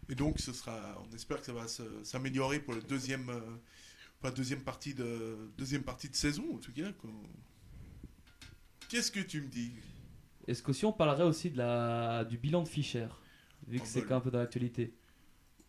Et 0.09 0.14
donc, 0.14 0.38
ce 0.38 0.52
sera, 0.52 1.02
on 1.09 1.14
espère 1.14 1.40
que 1.40 1.46
ça 1.46 1.52
va 1.52 1.66
s'améliorer 2.04 2.61
pour 2.61 2.74
la 2.74 2.80
deuxième, 2.80 3.28
euh, 3.28 3.40
pour 4.20 4.28
la 4.28 4.30
deuxième 4.30 4.61
partie 4.62 4.94
de 4.94 5.36
deuxième 5.59 5.82
partie 5.82 6.09
de 6.09 6.14
saison, 6.16 6.44
en 6.54 6.59
tout 6.59 6.72
cas. 6.72 6.90
Qu'est-ce 8.88 9.11
que 9.11 9.20
tu 9.20 9.40
me 9.42 9.48
dis? 9.48 9.72
Est-ce 10.46 10.62
qu'aussi 10.62 10.84
on 10.84 10.92
parlerait 10.92 11.24
aussi 11.24 11.50
de 11.50 11.59
la, 11.59 12.24
du 12.24 12.38
bilan 12.38 12.62
de 12.62 12.68
Fischer 12.68 13.09
Vu 13.66 13.78
que 13.78 13.82
Ah 13.84 13.88
c'est 13.88 14.00
bah, 14.02 14.07
quand 14.09 14.14
même 14.14 14.18
un 14.18 14.24
peu 14.24 14.30
dans 14.30 14.38
l'actualité? 14.38 14.94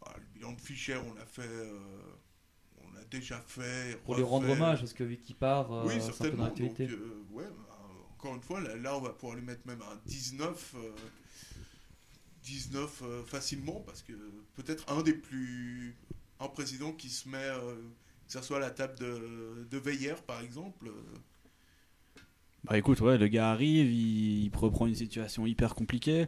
Ah, 0.06 0.14
Le 0.18 0.26
bilan 0.36 0.54
de 0.54 0.62
Fischer, 0.62 0.98
on 0.98 1.14
l'a 1.16 1.26
fait, 1.26 1.42
euh, 1.42 1.80
on 2.84 2.92
l'a 2.92 3.04
déjà 3.06 3.40
fait. 3.42 4.00
Pour 4.04 4.16
lui 4.16 4.22
rendre 4.24 4.48
refait. 4.48 4.54
hommage, 4.62 4.80
parce 4.82 4.94
que 4.94 5.04
vu 5.04 5.18
qu'il 5.18 5.36
part, 5.36 5.72
euh, 5.74 5.86
Oui, 5.88 5.96
c'est 6.00 6.12
un 6.12 6.30
peu 6.30 6.38
dans 6.38 6.44
l'actualité. 6.44 6.88
Euh, 6.90 7.24
ouais, 7.32 7.44
euh, 7.44 8.12
encore 8.14 8.36
une 8.36 8.42
fois, 8.44 8.62
là, 8.62 8.76
là, 8.76 8.96
on 8.96 9.02
va 9.02 9.10
pouvoir 9.14 9.36
lui 9.36 9.44
mettre 9.44 9.66
même 9.66 9.82
un 9.82 10.00
19, 10.06 10.76
euh, 10.78 10.92
19 12.48 13.02
euh, 13.04 13.24
facilement, 13.24 13.84
parce 13.86 14.02
que 14.02 14.14
peut-être 14.56 14.92
un 14.92 15.04
des 15.04 15.14
plus. 15.14 15.96
Un 16.40 16.48
président 16.50 16.92
qui 16.92 17.10
se 17.10 17.28
met, 17.28 17.38
euh, 17.38 17.74
que 18.28 18.34
ce 18.34 18.42
soit 18.44 18.58
à 18.58 18.60
la 18.60 18.70
table 18.70 18.94
de, 19.00 19.66
de 19.72 19.78
Veillère, 19.80 20.22
par 20.22 20.40
exemple. 20.42 20.88
euh, 20.88 22.20
Bah 22.64 22.78
écoute, 22.78 23.02
ouais, 23.02 23.18
le 23.18 23.28
gars 23.28 23.50
arrive, 23.52 23.92
il, 23.92 24.52
reprend 24.56 24.86
une 24.86 24.96
situation 24.96 25.48
hyper 25.48 25.74
compliquée. 25.74 26.28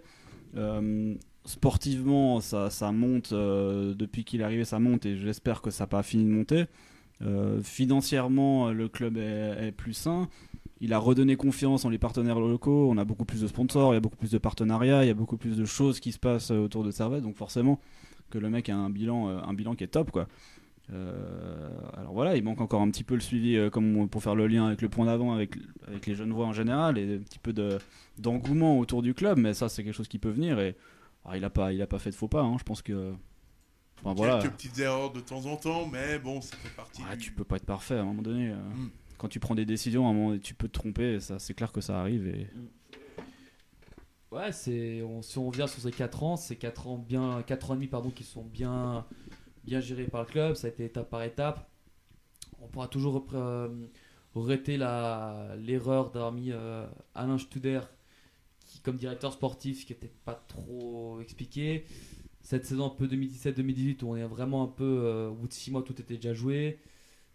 Euh, 0.56 1.14
sportivement, 1.46 2.42
ça, 2.42 2.72
ça 2.72 2.92
monte, 2.92 3.34
depuis 3.34 4.24
qu'il 4.24 4.42
est 4.42 4.44
arrivé, 4.44 4.66
ça 4.66 4.80
monte 4.80 5.06
et 5.06 5.16
j'espère 5.16 5.62
que 5.62 5.70
ça 5.70 5.84
n'a 5.84 5.88
pas 5.88 6.02
fini 6.02 6.24
de 6.26 6.30
monter. 6.30 6.66
Financièrement, 7.62 8.72
le 8.72 8.90
club 8.90 9.18
est 9.18 9.72
plus 9.78 9.94
sain. 9.94 10.28
Il 10.82 10.94
a 10.94 10.98
redonné 10.98 11.36
confiance 11.36 11.84
en 11.86 11.90
les 11.90 11.98
partenaires 11.98 12.40
locaux. 12.40 12.90
On 12.90 12.98
a 12.98 13.04
beaucoup 13.06 13.26
plus 13.26 13.42
de 13.42 13.48
sponsors, 13.48 13.92
il 13.92 13.96
y 13.96 13.98
a 13.98 14.02
beaucoup 14.02 14.16
plus 14.18 14.32
de 14.32 14.38
partenariats, 14.38 15.04
il 15.04 15.08
y 15.08 15.12
a 15.12 15.14
beaucoup 15.16 15.38
plus 15.38 15.58
de 15.58 15.66
choses 15.66 16.00
qui 16.00 16.12
se 16.12 16.20
passent 16.20 16.52
euh, 16.52 16.60
autour 16.60 16.84
de 16.84 16.92
Servette. 16.92 17.24
Donc 17.24 17.36
forcément, 17.36 17.80
que 18.30 18.38
le 18.38 18.50
mec 18.50 18.70
a 18.70 18.76
un 18.78 18.90
bilan, 18.90 19.28
euh, 19.30 19.40
un 19.44 19.54
bilan 19.54 19.76
qui 19.76 19.84
est 19.84 19.88
top, 19.88 20.12
quoi. 20.12 20.28
Euh, 20.92 21.70
alors 21.98 22.14
voilà, 22.14 22.36
il 22.36 22.44
manque 22.44 22.62
encore 22.62 22.82
un 22.82 22.90
petit 22.90 23.04
peu 23.04 23.14
le 23.14 23.20
suivi 23.22 23.56
euh, 23.58 23.70
comme 23.70 23.96
on- 23.96 24.08
pour 24.08 24.24
faire 24.24 24.34
le 24.36 24.48
lien 24.48 24.66
avec 24.68 24.82
le 24.82 24.90
point 24.90 25.06
d'avant, 25.06 25.34
avec, 25.34 25.56
avec 25.88 26.08
les 26.08 26.16
jeunes 26.16 26.32
voix 26.32 26.48
en 26.48 26.54
général, 26.54 26.98
et 26.98 27.16
un 27.16 27.20
petit 27.20 27.38
peu 27.40 27.54
de- 27.54 27.78
d'engouement 28.18 28.80
autour 28.80 29.02
du 29.04 29.14
club, 29.14 29.38
mais 29.38 29.54
ça 29.54 29.70
c'est 29.70 29.84
quelque 29.84 29.94
chose 29.96 30.08
qui 30.08 30.18
peut 30.18 30.30
venir. 30.32 30.60
Et 30.60 30.76
alors, 31.26 31.36
il 31.38 31.44
a 31.46 31.50
pas, 31.52 31.74
il 31.74 31.82
a 31.82 31.88
pas 31.88 32.00
fait 32.00 32.10
de 32.10 32.16
faux 32.16 32.28
pas. 32.28 32.42
hein, 32.42 32.56
je 32.58 32.64
pense 32.64 32.82
que, 32.82 33.14
enfin 34.04 34.16
voilà, 34.16 34.40
Quelques 34.40 34.54
petites 34.54 34.80
erreurs 34.80 35.12
de 35.12 35.20
temps 35.20 35.46
en 35.46 35.58
temps, 35.58 35.88
mais 35.92 36.18
bon, 36.18 36.42
ça 36.42 36.56
fait 36.58 36.76
partie. 36.76 37.04
Ah, 37.08 37.16
du- 37.16 37.26
tu 37.26 37.32
peux 37.34 37.44
pas 37.44 37.58
être 37.58 37.66
parfait 37.66 37.96
à 37.96 38.02
un 38.02 38.06
moment 38.06 38.24
donné. 38.24 38.50
euh, 38.50 38.56
Mm. 38.56 38.90
Quand 39.20 39.28
tu 39.28 39.40
prends 39.40 39.54
des 39.54 39.66
décisions, 39.66 40.08
à 40.08 40.10
un 40.10 40.14
moment, 40.14 40.38
tu 40.40 40.56
peux 40.56 40.68
te 40.68 40.74
tromper. 40.74 41.20
Ça, 41.20 41.38
c'est 41.38 41.54
clair 41.54 41.72
que 41.72 41.82
ça 41.82 42.00
arrive. 42.00 42.26
Et 42.28 42.48
Ouais, 44.32 44.52
c'est 44.52 45.04
si 45.22 45.38
on 45.40 45.48
revient 45.48 45.66
sur 45.68 45.82
ces 45.82 45.92
4 45.92 46.24
ans, 46.24 46.36
c'est 46.36 46.56
4 46.56 46.88
ans 46.88 46.98
bien 47.00 47.42
4 47.48 47.72
ans 47.72 47.74
et 47.74 47.78
demi 47.78 47.88
pardon 47.88 48.12
qui 48.12 48.24
sont 48.24 48.44
bien 48.44 49.06
bien 49.64 49.80
gérés 49.80 50.06
par 50.06 50.22
le 50.22 50.28
club, 50.28 50.56
ça 50.56 50.68
a 50.68 50.70
été 50.70 50.86
étape 50.86 51.10
par 51.10 51.24
étape. 51.24 51.68
On 52.62 52.68
pourra 52.68 52.88
toujours 52.88 53.26
euh, 53.34 53.70
regretter 54.36 54.78
la 54.78 55.56
l'erreur 55.58 56.12
d'avoir 56.12 56.32
mis 56.32 56.52
euh, 56.52 56.86
Alain 57.16 57.40
Studer 57.40 57.82
qui 58.68 58.80
comme 58.82 58.98
directeur 58.98 59.34
sportif 59.34 59.86
qui 59.86 59.94
était 59.94 60.12
pas 60.26 60.36
trop 60.48 61.20
expliqué. 61.22 61.86
Cette 62.42 62.66
saison 62.66 62.86
un 62.86 62.90
peu 62.90 63.08
2017-2018 63.08 64.04
où 64.04 64.12
on 64.12 64.16
est 64.16 64.24
vraiment 64.26 64.64
un 64.64 64.68
peu 64.68 64.84
euh, 64.84 65.30
au 65.30 65.34
bout 65.36 65.48
de 65.48 65.54
6 65.54 65.72
mois 65.72 65.82
tout 65.82 66.00
était 66.00 66.16
déjà 66.16 66.34
joué. 66.36 66.80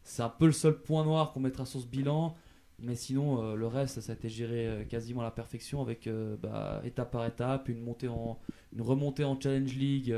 C'est 0.05 0.23
un 0.23 0.29
peu 0.29 0.47
le 0.47 0.53
seul 0.53 0.81
point 0.81 1.05
noir 1.05 1.33
qu'on 1.33 1.41
mettra 1.41 1.67
sur 1.67 1.81
ce 1.81 1.87
bilan. 1.87 2.37
Mais 2.79 2.97
sinon, 2.97 3.43
euh, 3.43 3.55
le 3.57 3.67
reste, 3.67 4.01
ça 4.01 4.13
a 4.13 4.15
été 4.15 4.29
géré 4.29 4.67
euh, 4.67 4.85
quasiment 4.85 5.21
à 5.23 5.25
la 5.25 5.31
perfection 5.31 5.81
avec 5.81 6.07
euh, 6.07 6.37
bah, 6.37 6.83
étape 6.85 7.11
par 7.13 7.25
étape, 7.25 7.69
une, 7.69 7.83
montée 7.83 8.09
en, 8.09 8.39
une 8.73 8.83
remontée 8.83 9.25
en 9.25 9.41
Challenge 9.41 9.73
League. 9.75 10.15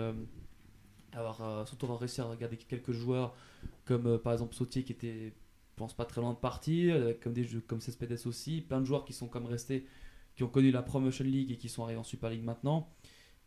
avoir, 1.13 1.67
surtout 1.67 1.87
avoir 1.87 2.01
réussi 2.01 2.21
à 2.21 2.25
regarder 2.25 2.57
quelques 2.57 2.93
joueurs 2.93 3.35
comme 3.85 4.19
par 4.19 4.33
exemple 4.33 4.55
Sautier 4.55 4.83
qui 4.83 4.93
était, 4.93 5.33
je 5.33 5.77
pense, 5.77 5.95
pas 5.95 6.05
très 6.05 6.21
loin 6.21 6.33
de 6.33 6.39
partir, 6.39 7.15
comme 7.23 7.33
des 7.33 7.45
jeux 7.45 7.61
comme 7.61 7.81
Cespedes 7.81 8.27
aussi. 8.27 8.63
Plein 8.63 8.81
de 8.81 8.87
joueurs 8.87 9.05
qui 9.05 9.13
sont 9.13 9.29
comme 9.29 9.47
restés, 9.47 9.87
qui 10.35 10.43
ont 10.43 10.49
connu 10.49 10.71
la 10.71 10.83
Promotion 10.83 11.25
League 11.25 11.53
et 11.53 11.57
qui 11.57 11.69
sont 11.69 11.85
arrivés 11.85 12.01
en 12.01 12.05
Super 12.05 12.31
League 12.31 12.45
maintenant. 12.45 12.91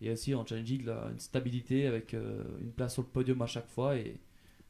Et 0.01 0.11
aussi 0.11 0.33
en 0.33 0.45
Challenge 0.45 0.69
League, 0.69 0.87
une 0.87 1.19
stabilité 1.19 1.87
avec 1.87 2.13
une 2.13 2.71
place 2.71 2.93
sur 2.93 3.01
le 3.01 3.09
podium 3.09 3.41
à 3.41 3.47
chaque 3.47 3.67
fois. 3.67 3.97
Et 3.97 4.19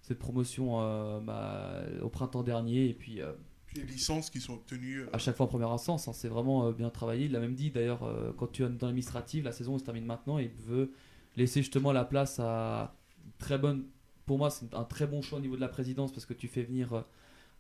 cette 0.10 0.20
promotion 0.20 0.82
euh, 0.82 1.20
bah, 1.22 1.84
au 2.02 2.10
printemps 2.10 2.44
dernier. 2.44 2.90
Et 2.90 2.94
puis. 2.94 3.22
euh, 3.22 3.32
les 3.76 3.84
licences 3.84 4.32
qui 4.32 4.42
sont 4.42 4.54
obtenues. 4.56 5.02
euh, 5.02 5.10
à 5.14 5.20
chaque 5.20 5.36
fois 5.38 5.46
en 5.46 5.50
première 5.50 5.70
instance. 5.70 6.08
hein, 6.08 6.14
c'est 6.14 6.28
vraiment 6.28 6.66
euh, 6.68 6.72
bien 6.74 6.90
travaillé. 6.90 7.26
Il 7.26 7.32
l'a 7.32 7.40
même 7.40 7.54
dit 7.54 7.70
d'ailleurs, 7.70 8.04
euh, 8.04 8.34
quand 8.36 8.48
tu 8.52 8.64
es 8.64 8.70
dans 8.70 8.88
l'administrative, 8.88 9.44
la 9.46 9.52
saison 9.52 9.78
se 9.78 9.84
termine 9.84 10.06
maintenant 10.06 10.40
et 10.40 10.46
il 10.46 10.64
veut 10.66 10.92
laisser 11.38 11.62
justement 11.62 11.92
la 11.94 12.04
place 12.04 12.40
à 12.40 12.96
une 13.24 13.32
très 13.38 13.58
bonne. 13.60 13.86
Pour 14.26 14.40
moi, 14.40 14.50
c'est 14.50 14.74
un 14.74 14.84
très 14.84 15.06
bon 15.08 15.22
choix 15.22 15.38
au 15.38 15.42
niveau 15.42 15.56
de 15.56 15.62
la 15.62 15.70
présidence 15.70 16.12
parce 16.12 16.26
que 16.26 16.34
tu 16.34 16.48
fais 16.48 16.64
venir 16.64 17.06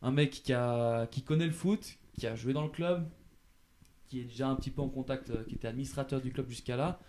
un 0.01 0.11
mec 0.11 0.31
qui, 0.31 0.53
a, 0.53 1.05
qui 1.07 1.21
connaît 1.21 1.45
le 1.45 1.51
foot, 1.51 1.97
qui 2.13 2.25
a 2.27 2.35
joué 2.35 2.53
dans 2.53 2.63
le 2.63 2.69
club, 2.69 3.07
qui 4.07 4.19
est 4.21 4.23
déjà 4.23 4.47
un 4.49 4.55
petit 4.55 4.71
peu 4.71 4.81
en 4.81 4.89
contact, 4.89 5.45
qui 5.45 5.55
était 5.55 5.67
administrateur 5.67 6.21
du 6.21 6.31
club 6.31 6.49
jusqu'à 6.49 6.75
là. 6.75 6.99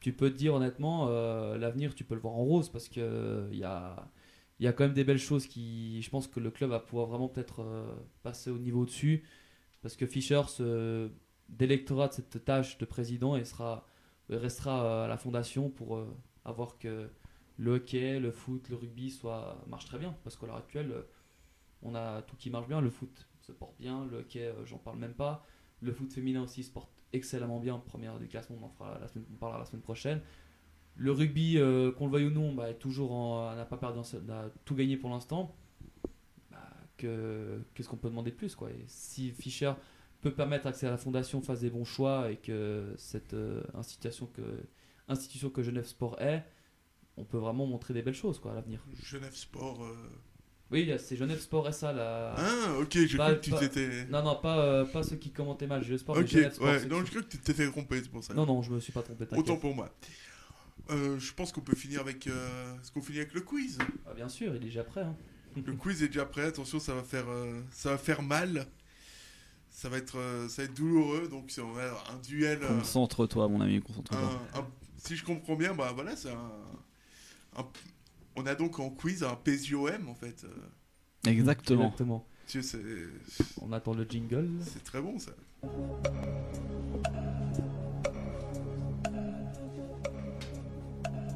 Tu 0.00 0.12
peux 0.14 0.30
te 0.30 0.36
dire 0.36 0.54
honnêtement, 0.54 1.08
l'avenir, 1.56 1.94
tu 1.94 2.04
peux 2.04 2.14
le 2.14 2.20
voir 2.20 2.34
en 2.34 2.44
rose 2.44 2.68
parce 2.70 2.88
que 2.88 3.48
il 3.52 3.58
y 3.58 3.64
a 3.64 4.08
il 4.58 4.64
y 4.64 4.68
a 4.68 4.72
quand 4.72 4.84
même 4.84 4.94
des 4.94 5.04
belles 5.04 5.18
choses 5.18 5.46
qui, 5.46 6.00
je 6.02 6.10
pense 6.10 6.28
que 6.28 6.40
le 6.40 6.50
club 6.50 6.70
va 6.70 6.80
pouvoir 6.80 7.06
vraiment 7.06 7.28
peut-être 7.28 7.62
euh, 7.62 7.94
passer 8.22 8.50
au 8.50 8.58
niveau 8.58 8.82
au-dessus, 8.82 9.24
parce 9.82 9.96
que 9.96 10.06
Fischer 10.06 10.42
se 10.48 11.10
délectera 11.48 12.08
de 12.08 12.12
cette 12.12 12.44
tâche 12.44 12.78
de 12.78 12.84
président 12.84 13.36
et 13.36 13.44
sera, 13.44 13.86
restera 14.30 14.84
euh, 14.84 15.04
à 15.04 15.08
la 15.08 15.16
fondation 15.16 15.68
pour 15.70 15.96
euh, 15.96 16.16
avoir 16.44 16.78
que 16.78 17.10
le 17.56 17.72
hockey, 17.72 18.20
le 18.20 18.30
foot, 18.30 18.68
le 18.68 18.76
rugby 18.76 19.10
soit, 19.10 19.62
marche 19.66 19.86
très 19.86 19.98
bien, 19.98 20.14
parce 20.24 20.36
qu'à 20.36 20.46
l'heure 20.46 20.56
actuelle, 20.56 20.94
on 21.82 21.94
a 21.94 22.22
tout 22.22 22.36
qui 22.36 22.50
marche 22.50 22.68
bien, 22.68 22.80
le 22.80 22.90
foot 22.90 23.28
se 23.40 23.52
porte 23.52 23.76
bien, 23.78 24.06
le 24.06 24.18
hockey, 24.18 24.52
j'en 24.64 24.78
parle 24.78 24.98
même 24.98 25.14
pas, 25.14 25.44
le 25.80 25.92
foot 25.92 26.12
féminin 26.12 26.42
aussi 26.42 26.62
se 26.62 26.70
porte 26.70 26.90
excellemment 27.12 27.60
bien, 27.60 27.78
première 27.78 28.18
du 28.18 28.28
classement, 28.28 28.56
on 28.60 28.66
en 28.66 28.68
fera 28.70 28.98
la 28.98 29.08
semaine, 29.08 29.26
parlera 29.38 29.58
la 29.58 29.64
semaine 29.64 29.82
prochaine. 29.82 30.20
Le 30.96 31.10
rugby, 31.10 31.58
euh, 31.58 31.90
qu'on 31.92 32.06
le 32.06 32.12
veuille 32.12 32.26
ou 32.26 32.30
non, 32.30 32.52
bah, 32.52 32.70
est 32.70 32.74
toujours 32.78 33.12
en- 33.12 33.54
n'a 33.56 33.64
pas 33.64 33.76
perdu, 33.78 33.98
n'a 34.26 34.44
tout 34.64 34.74
gagné 34.74 34.96
pour 34.96 35.10
l'instant. 35.10 35.54
Bah, 36.50 36.58
que 36.98 37.60
qu'est-ce 37.74 37.88
qu'on 37.88 37.96
peut 37.96 38.10
demander 38.10 38.30
de 38.30 38.36
plus 38.36 38.54
quoi? 38.54 38.70
Et 38.70 38.84
Si 38.86 39.30
Fischer 39.30 39.72
peut 40.20 40.32
permettre 40.32 40.66
à 40.66 40.72
que 40.72 40.86
la 40.86 40.96
fondation 40.98 41.40
fasse 41.40 41.60
des 41.60 41.70
bons 41.70 41.84
choix 41.84 42.30
et 42.30 42.36
que 42.36 42.94
cette 42.96 43.34
euh, 43.34 43.62
institution 43.74 44.26
que 44.26 44.42
institution 45.08 45.50
que 45.50 45.62
Genève 45.62 45.86
Sport 45.86 46.20
est, 46.20 46.44
on 47.16 47.24
peut 47.24 47.38
vraiment 47.38 47.66
montrer 47.66 47.92
des 47.94 48.02
belles 48.02 48.14
choses 48.14 48.38
quoi 48.38 48.52
à 48.52 48.54
l'avenir. 48.54 48.84
Genève 49.02 49.34
Sport. 49.34 49.82
euh, 49.82 49.94
Oui, 50.70 50.90
a- 50.92 50.98
c'est 50.98 51.16
Genève 51.16 51.40
Sport 51.40 51.72
SA 51.74 51.92
là. 51.92 52.34
Ah, 52.36 52.78
ok, 52.80 53.16
Pas- 53.16 53.34
cru 53.34 53.40
que 53.40 53.44
tu 53.44 53.50
t'étais. 53.68 54.04
Non 54.10 54.22
non 54.22 54.36
pas 54.36 54.58
euh, 54.64 54.84
pas 54.84 55.02
ceux 55.02 55.16
qui 55.16 55.30
commentaient 55.32 55.66
mal 55.66 55.82
Genève 55.82 55.98
Sport. 56.00 56.16
mais 56.16 56.22
Ok, 56.22 56.28
Genève 56.28 56.52
Sport, 56.54 56.66
ouais, 56.68 56.86
non, 56.86 57.04
je 57.04 57.10
crois 57.10 57.22
que 57.22 57.28
tu 57.28 57.38
t'es 57.38 57.52
fait 57.54 57.68
tromper, 57.70 58.00
c'est 58.02 58.10
pour 58.10 58.22
ça. 58.22 58.34
non 58.34 58.46
non 58.46 58.62
je 58.62 58.70
me 58.70 58.78
suis 58.78 58.92
pas 58.92 59.02
trompé. 59.02 59.24
Autant 59.36 59.56
pour 59.56 59.74
moi. 59.74 59.90
Euh, 60.90 61.18
je 61.18 61.32
pense 61.32 61.52
qu'on 61.52 61.60
peut 61.60 61.76
finir 61.76 62.00
avec. 62.00 62.26
euh, 62.26 62.74
Est-ce 62.80 62.90
qu'on 62.92 63.02
finit 63.02 63.18
avec 63.20 63.34
le 63.34 63.40
quiz 63.40 63.78
Ah, 64.06 64.14
bien 64.14 64.28
sûr, 64.28 64.52
il 64.54 64.56
est 64.56 64.66
déjà 64.66 64.84
prêt. 64.84 65.02
hein. 65.02 65.14
Le 65.66 65.74
quiz 65.74 66.02
est 66.02 66.08
déjà 66.08 66.24
prêt. 66.24 66.44
Attention, 66.44 66.80
ça 66.80 66.94
va 66.94 67.02
faire, 67.02 67.28
euh, 67.28 67.60
ça 67.70 67.90
va 67.90 67.98
faire 67.98 68.22
mal. 68.22 68.66
Ça 69.70 69.88
va 69.88 69.98
être, 69.98 70.18
euh, 70.18 70.48
ça 70.48 70.62
va 70.62 70.66
être 70.66 70.74
douloureux. 70.74 71.28
Donc, 71.28 71.50
c'est- 71.50 71.60
on 71.60 71.72
va 71.72 71.84
avoir 71.84 72.10
un 72.10 72.18
duel. 72.18 72.60
euh, 72.62 72.78
concentre-toi, 72.78 73.48
mon 73.48 73.60
ami, 73.60 73.80
concentre-toi. 73.80 74.18
un- 74.54 74.60
un- 74.60 74.68
si 74.96 75.16
je 75.16 75.24
comprends 75.24 75.56
bien, 75.56 75.74
bah 75.74 75.92
voilà, 75.94 76.16
c'est 76.16 76.30
un, 76.30 76.52
un- 77.56 77.66
On 78.34 78.46
a 78.46 78.54
donc 78.54 78.78
en 78.78 78.88
quiz 78.88 79.22
un 79.24 79.34
PSJOM 79.36 80.08
en 80.08 80.14
fait. 80.14 80.44
Euh, 80.44 81.28
Exactement. 81.30 81.82
Exactement. 81.84 82.26
tu 82.46 82.62
sais, 82.62 82.78
c'est 83.28 83.44
On 83.60 83.72
attend 83.72 83.92
le 83.94 84.04
jingle. 84.08 84.48
c'est 84.64 84.82
très 84.84 85.02
bon 85.02 85.18
ça. 85.18 85.32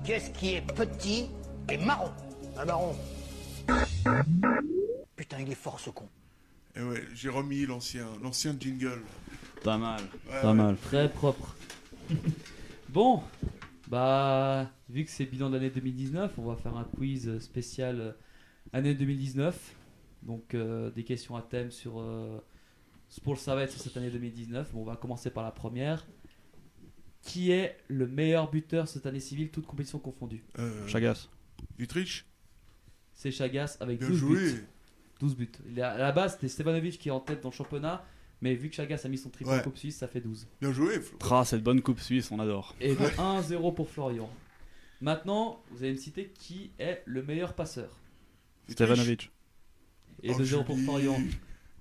Qu'est-ce 0.06 0.30
qui 0.30 0.54
est 0.54 0.62
petit 0.62 1.26
et 1.68 1.78
marron 1.78 2.12
Un 2.56 2.64
marron. 2.64 2.94
Putain, 5.16 5.40
il 5.40 5.50
est 5.50 5.56
fort 5.56 5.80
ce 5.80 5.90
con. 5.90 6.08
Et 6.76 6.80
ouais, 6.80 7.02
j'ai 7.12 7.28
remis 7.28 7.66
l'ancien, 7.66 8.06
l'ancien 8.22 8.54
jingle. 8.56 9.02
Pas 9.64 9.76
mal. 9.76 10.00
Ouais, 10.30 10.42
Pas 10.42 10.48
ouais. 10.50 10.54
mal. 10.54 10.76
Très 10.76 11.10
propre. 11.10 11.56
bon, 12.88 13.20
bah, 13.88 14.70
vu 14.88 15.04
que 15.04 15.10
c'est 15.10 15.24
bilan 15.24 15.50
d'année 15.50 15.70
2019, 15.70 16.34
on 16.38 16.44
va 16.44 16.54
faire 16.54 16.76
un 16.76 16.84
quiz 16.84 17.40
spécial 17.40 18.00
euh, 18.00 18.12
année 18.72 18.94
2019. 18.94 19.74
Donc, 20.22 20.54
euh, 20.54 20.92
des 20.92 21.02
questions 21.02 21.34
à 21.34 21.42
thème 21.42 21.72
sur 21.72 21.98
euh, 21.98 22.38
pour 23.24 23.34
le 23.34 23.40
savoir 23.40 23.68
sur 23.68 23.80
cette 23.80 23.96
année 23.96 24.10
2019. 24.10 24.72
Bon, 24.72 24.82
on 24.82 24.84
va 24.84 24.94
commencer 24.94 25.30
par 25.30 25.42
la 25.42 25.50
première. 25.50 26.06
Qui 27.26 27.50
est 27.50 27.76
le 27.88 28.06
meilleur 28.06 28.50
buteur 28.50 28.86
cette 28.88 29.04
année 29.06 29.20
civile, 29.20 29.50
toutes 29.50 29.66
compétitions 29.66 29.98
confondues 29.98 30.42
Euh, 30.58 30.86
Chagas. 30.86 31.28
Utrecht 31.78 32.24
C'est 33.14 33.30
Chagas 33.30 33.76
avec 33.80 33.98
Bien 33.98 34.08
12 34.08 34.18
joué. 34.18 34.52
buts. 34.52 34.64
12 35.20 35.36
buts. 35.36 35.48
Il 35.68 35.78
est 35.78 35.82
à 35.82 35.96
la 35.98 36.12
base, 36.12 36.34
c'était 36.34 36.48
Stevanovic 36.48 36.98
qui 36.98 37.08
est 37.08 37.12
en 37.12 37.20
tête 37.20 37.42
dans 37.42 37.48
le 37.50 37.54
championnat, 37.54 38.04
mais 38.42 38.54
vu 38.54 38.68
que 38.68 38.74
Chagas 38.76 39.00
a 39.04 39.08
mis 39.08 39.18
son 39.18 39.30
triple 39.30 39.50
en 39.50 39.54
Ouais. 39.54 39.62
Coupe 39.62 39.76
Suisse, 39.78 39.96
ça 39.96 40.08
fait 40.08 40.20
12. 40.20 40.46
Bien 40.60 40.72
joué, 40.72 41.00
Flo. 41.00 41.18
Tra, 41.18 41.44
cette 41.44 41.62
bonne 41.62 41.80
coupe 41.82 42.00
suisse, 42.00 42.30
on 42.30 42.38
adore. 42.38 42.74
Et 42.80 42.94
de 42.94 43.04
1-0 43.18 43.74
pour 43.74 43.88
Florian. 43.90 44.30
Maintenant, 45.00 45.62
vous 45.70 45.82
allez 45.82 45.92
me 45.92 45.98
citer 45.98 46.32
qui 46.38 46.70
est 46.78 47.02
le 47.06 47.22
meilleur 47.22 47.54
passeur. 47.54 47.98
Stevanovic. 48.68 49.30
Et 50.22 50.30
Oh, 50.32 50.38
2-0 50.38 50.64
pour. 50.64 50.78
Florian. 50.78 51.18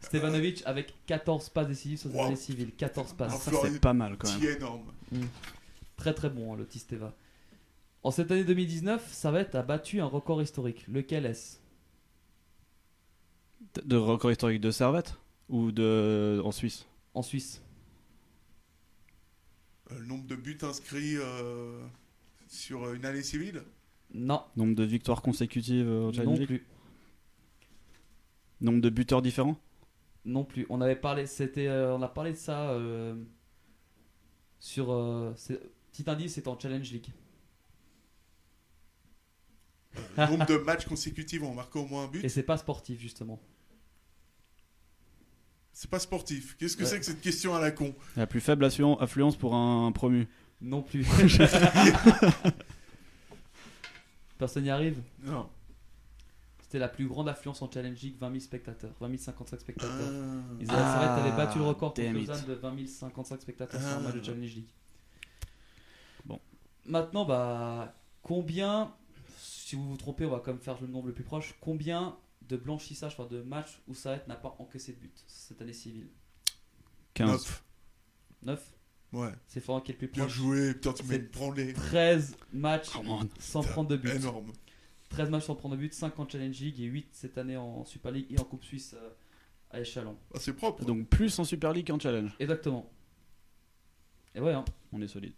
Stevanovic 0.05 0.63
avec 0.65 0.93
14 1.05 1.49
passes 1.49 1.67
décisives 1.67 1.99
sur 1.99 2.09
cette 2.09 2.19
Wow. 2.19 2.25
année 2.27 2.35
civile. 2.35 2.71
14 2.75 3.09
Ah, 3.11 3.15
passes. 3.17 3.41
Ça, 3.41 3.51
c'est 3.63 3.79
pas 3.79 3.93
mal 3.93 4.17
quand 4.17 4.29
même. 4.39 4.49
énorme. 4.57 4.91
Très 5.97 6.13
très 6.13 6.29
bon 6.29 6.53
hein, 6.53 6.57
le 6.57 6.65
Tisteva. 6.65 7.13
En 8.03 8.11
cette 8.11 8.29
année 8.31 8.43
2019, 8.43 9.11
Servette 9.11 9.55
a 9.55 9.63
battu 9.63 9.99
un 10.01 10.05
record 10.05 10.41
historique. 10.41 10.85
Lequel 10.87 11.25
est-ce? 11.25 11.57
De 13.83 13.95
record 13.97 14.31
historique 14.31 14.61
de 14.61 14.71
Servette 14.71 15.15
Ou 15.49 15.71
de 15.71 16.41
en 16.43 16.51
Suisse? 16.51 16.85
En 17.13 17.21
Suisse. 17.21 17.61
Euh, 19.91 19.99
le 19.99 20.05
nombre 20.05 20.25
de 20.27 20.35
buts 20.35 20.57
inscrits 20.61 21.17
euh, 21.17 21.79
sur 22.47 22.93
une 22.93 23.05
année 23.05 23.23
civile? 23.23 23.63
Non, 24.13 24.43
Nombre 24.55 24.75
de 24.75 24.83
victoires 24.83 25.21
consécutives 25.21 25.87
euh, 25.87 26.07
au 26.09 26.13
Challenge 26.13 26.39
non 26.39 26.45
plus. 26.45 26.65
Nombre 28.61 28.81
de 28.81 28.89
buteurs 28.89 29.21
différents? 29.21 29.57
Non 30.25 30.43
plus. 30.43 30.65
On 30.69 30.81
avait 30.81 30.95
parlé, 30.95 31.27
c'était, 31.27 31.67
euh, 31.67 31.95
on 31.95 32.01
a 32.01 32.07
parlé 32.07 32.31
de 32.31 32.37
ça 32.37 32.71
euh, 32.71 33.15
sur. 34.59 34.91
euh, 34.91 35.33
c'est- 35.37 35.61
petit 35.91 36.09
indice, 36.09 36.33
c'est 36.33 36.47
en 36.47 36.59
Challenge 36.59 36.91
League. 36.91 37.07
Le 40.17 40.25
nombre 40.27 40.45
de 40.45 40.57
matchs 40.57 40.85
consécutifs 40.85 41.41
en 41.43 41.53
marquant 41.53 41.81
au 41.81 41.87
moins 41.87 42.03
un 42.03 42.07
but 42.07 42.23
Et 42.25 42.29
c'est 42.29 42.43
pas 42.43 42.57
sportif 42.57 42.99
justement. 42.99 43.39
C'est 45.71 45.89
pas 45.89 45.99
sportif. 45.99 46.55
Qu'est-ce 46.57 46.75
que 46.75 46.83
Ouais. 46.83 46.89
c'est 46.89 46.99
que 46.99 47.05
cette 47.05 47.21
question 47.21 47.53
à 47.55 47.61
la 47.61 47.71
con? 47.71 47.93
La 48.17 48.27
plus 48.27 48.41
faible 48.41 48.65
afflu- 48.65 48.97
affluence 49.01 49.35
pour 49.37 49.55
un 49.55 49.91
promu. 49.91 50.27
Non 50.61 50.81
plus. 50.81 51.05
Personne 54.37 54.63
n'y 54.63 54.69
arrive? 54.69 55.01
Non. 55.23 55.49
C'était 56.65 56.79
la 56.79 56.87
plus 56.89 57.07
grande 57.07 57.29
affluence 57.29 57.61
en 57.61 57.69
Challenge 57.69 58.01
League, 58.01 58.15
20 58.19 58.27
000 58.31 58.39
spectateurs, 58.39 58.91
20 58.99 59.15
055 59.19 59.61
spectateurs. 59.61 59.91
Ah. 60.01 60.55
Ils 60.59 60.67
avaient, 60.71 60.81
Ah, 60.81 61.33
battu 61.37 61.59
le 61.59 61.63
record 61.65 61.93
contre. 61.93 62.01
Lausanne 62.11 62.45
de 62.47 62.53
20 62.55 62.87
055 62.87 63.39
spectateurs 63.41 63.79
sur 63.79 63.87
un 63.89 63.97
Ah. 63.97 63.99
match 63.99 64.15
de 64.15 64.23
Challenge 64.23 64.55
League. 64.55 64.69
Bon. 66.25 66.39
Maintenant, 66.87 67.23
bah, 67.23 67.93
combien, 68.23 68.91
si 69.37 69.75
vous 69.75 69.87
vous 69.91 69.97
trompez, 69.97 70.25
on 70.25 70.31
va 70.31 70.39
quand 70.39 70.53
même 70.53 70.59
faire 70.59 70.81
le 70.81 70.87
nombre 70.87 71.05
le 71.05 71.13
plus 71.13 71.23
proche, 71.23 71.53
combien 71.61 72.17
de 72.49 72.57
blanchissages, 72.57 73.13
enfin 73.15 73.27
de 73.29 73.43
matchs 73.43 73.79
où 73.87 73.93
Servette 73.93 74.27
n'a 74.27 74.35
pas 74.35 74.55
encaissé 74.57 74.93
de 74.93 74.97
but 74.97 75.23
cette 75.27 75.61
année 75.61 75.71
civile? 75.71 76.07
15. 77.13 77.29
Neuf. 77.29 77.63
9 78.41 78.71
Ouais. 79.13 79.31
C'est 79.45 79.59
Florent 79.59 79.81
qui 79.81 79.91
est 79.91 80.01
le 80.01 80.07
plus 80.07 80.07
Bien 80.07 80.27
joué. 80.27 80.73
Putain, 80.73 80.93
tu 80.93 81.03
m'as 81.03 81.09
C'est- 81.13 81.31
branlé. 81.31 81.73
13 81.73 82.35
matchs 82.51 82.89
sans 83.39 83.61
prendre 83.61 83.87
de 83.89 83.97
but. 83.97 84.09
Énorme. 84.15 84.51
13 85.15 85.29
matchs 85.29 85.45
sans 85.45 85.55
prendre 85.55 85.75
de 85.75 85.79
but, 85.79 85.93
5 85.93 86.19
en 86.19 86.27
Challenge 86.27 86.59
League 86.59 86.81
et 86.81 86.85
8 86.85 87.07
cette 87.13 87.37
année 87.37 87.55
en 87.55 87.85
Super 87.85 88.11
League 88.11 88.27
et 88.29 88.37
en 88.37 88.43
Coupe 88.43 88.65
Suisse 88.65 88.95
euh, 88.97 89.09
à 89.71 89.79
échelon. 89.79 90.17
Ah, 90.33 90.39
c'est 90.41 90.53
propre. 90.53 90.83
Donc 90.83 91.07
plus 91.07 91.39
en 91.39 91.45
Super 91.45 91.71
League 91.71 91.87
qu'en 91.87 91.97
Challenge. 91.97 92.31
Exactement. 92.39 92.91
Et 94.35 94.41
ouais, 94.41 94.51
hein. 94.53 94.65
On 94.91 95.01
est 95.01 95.07
solide. 95.07 95.33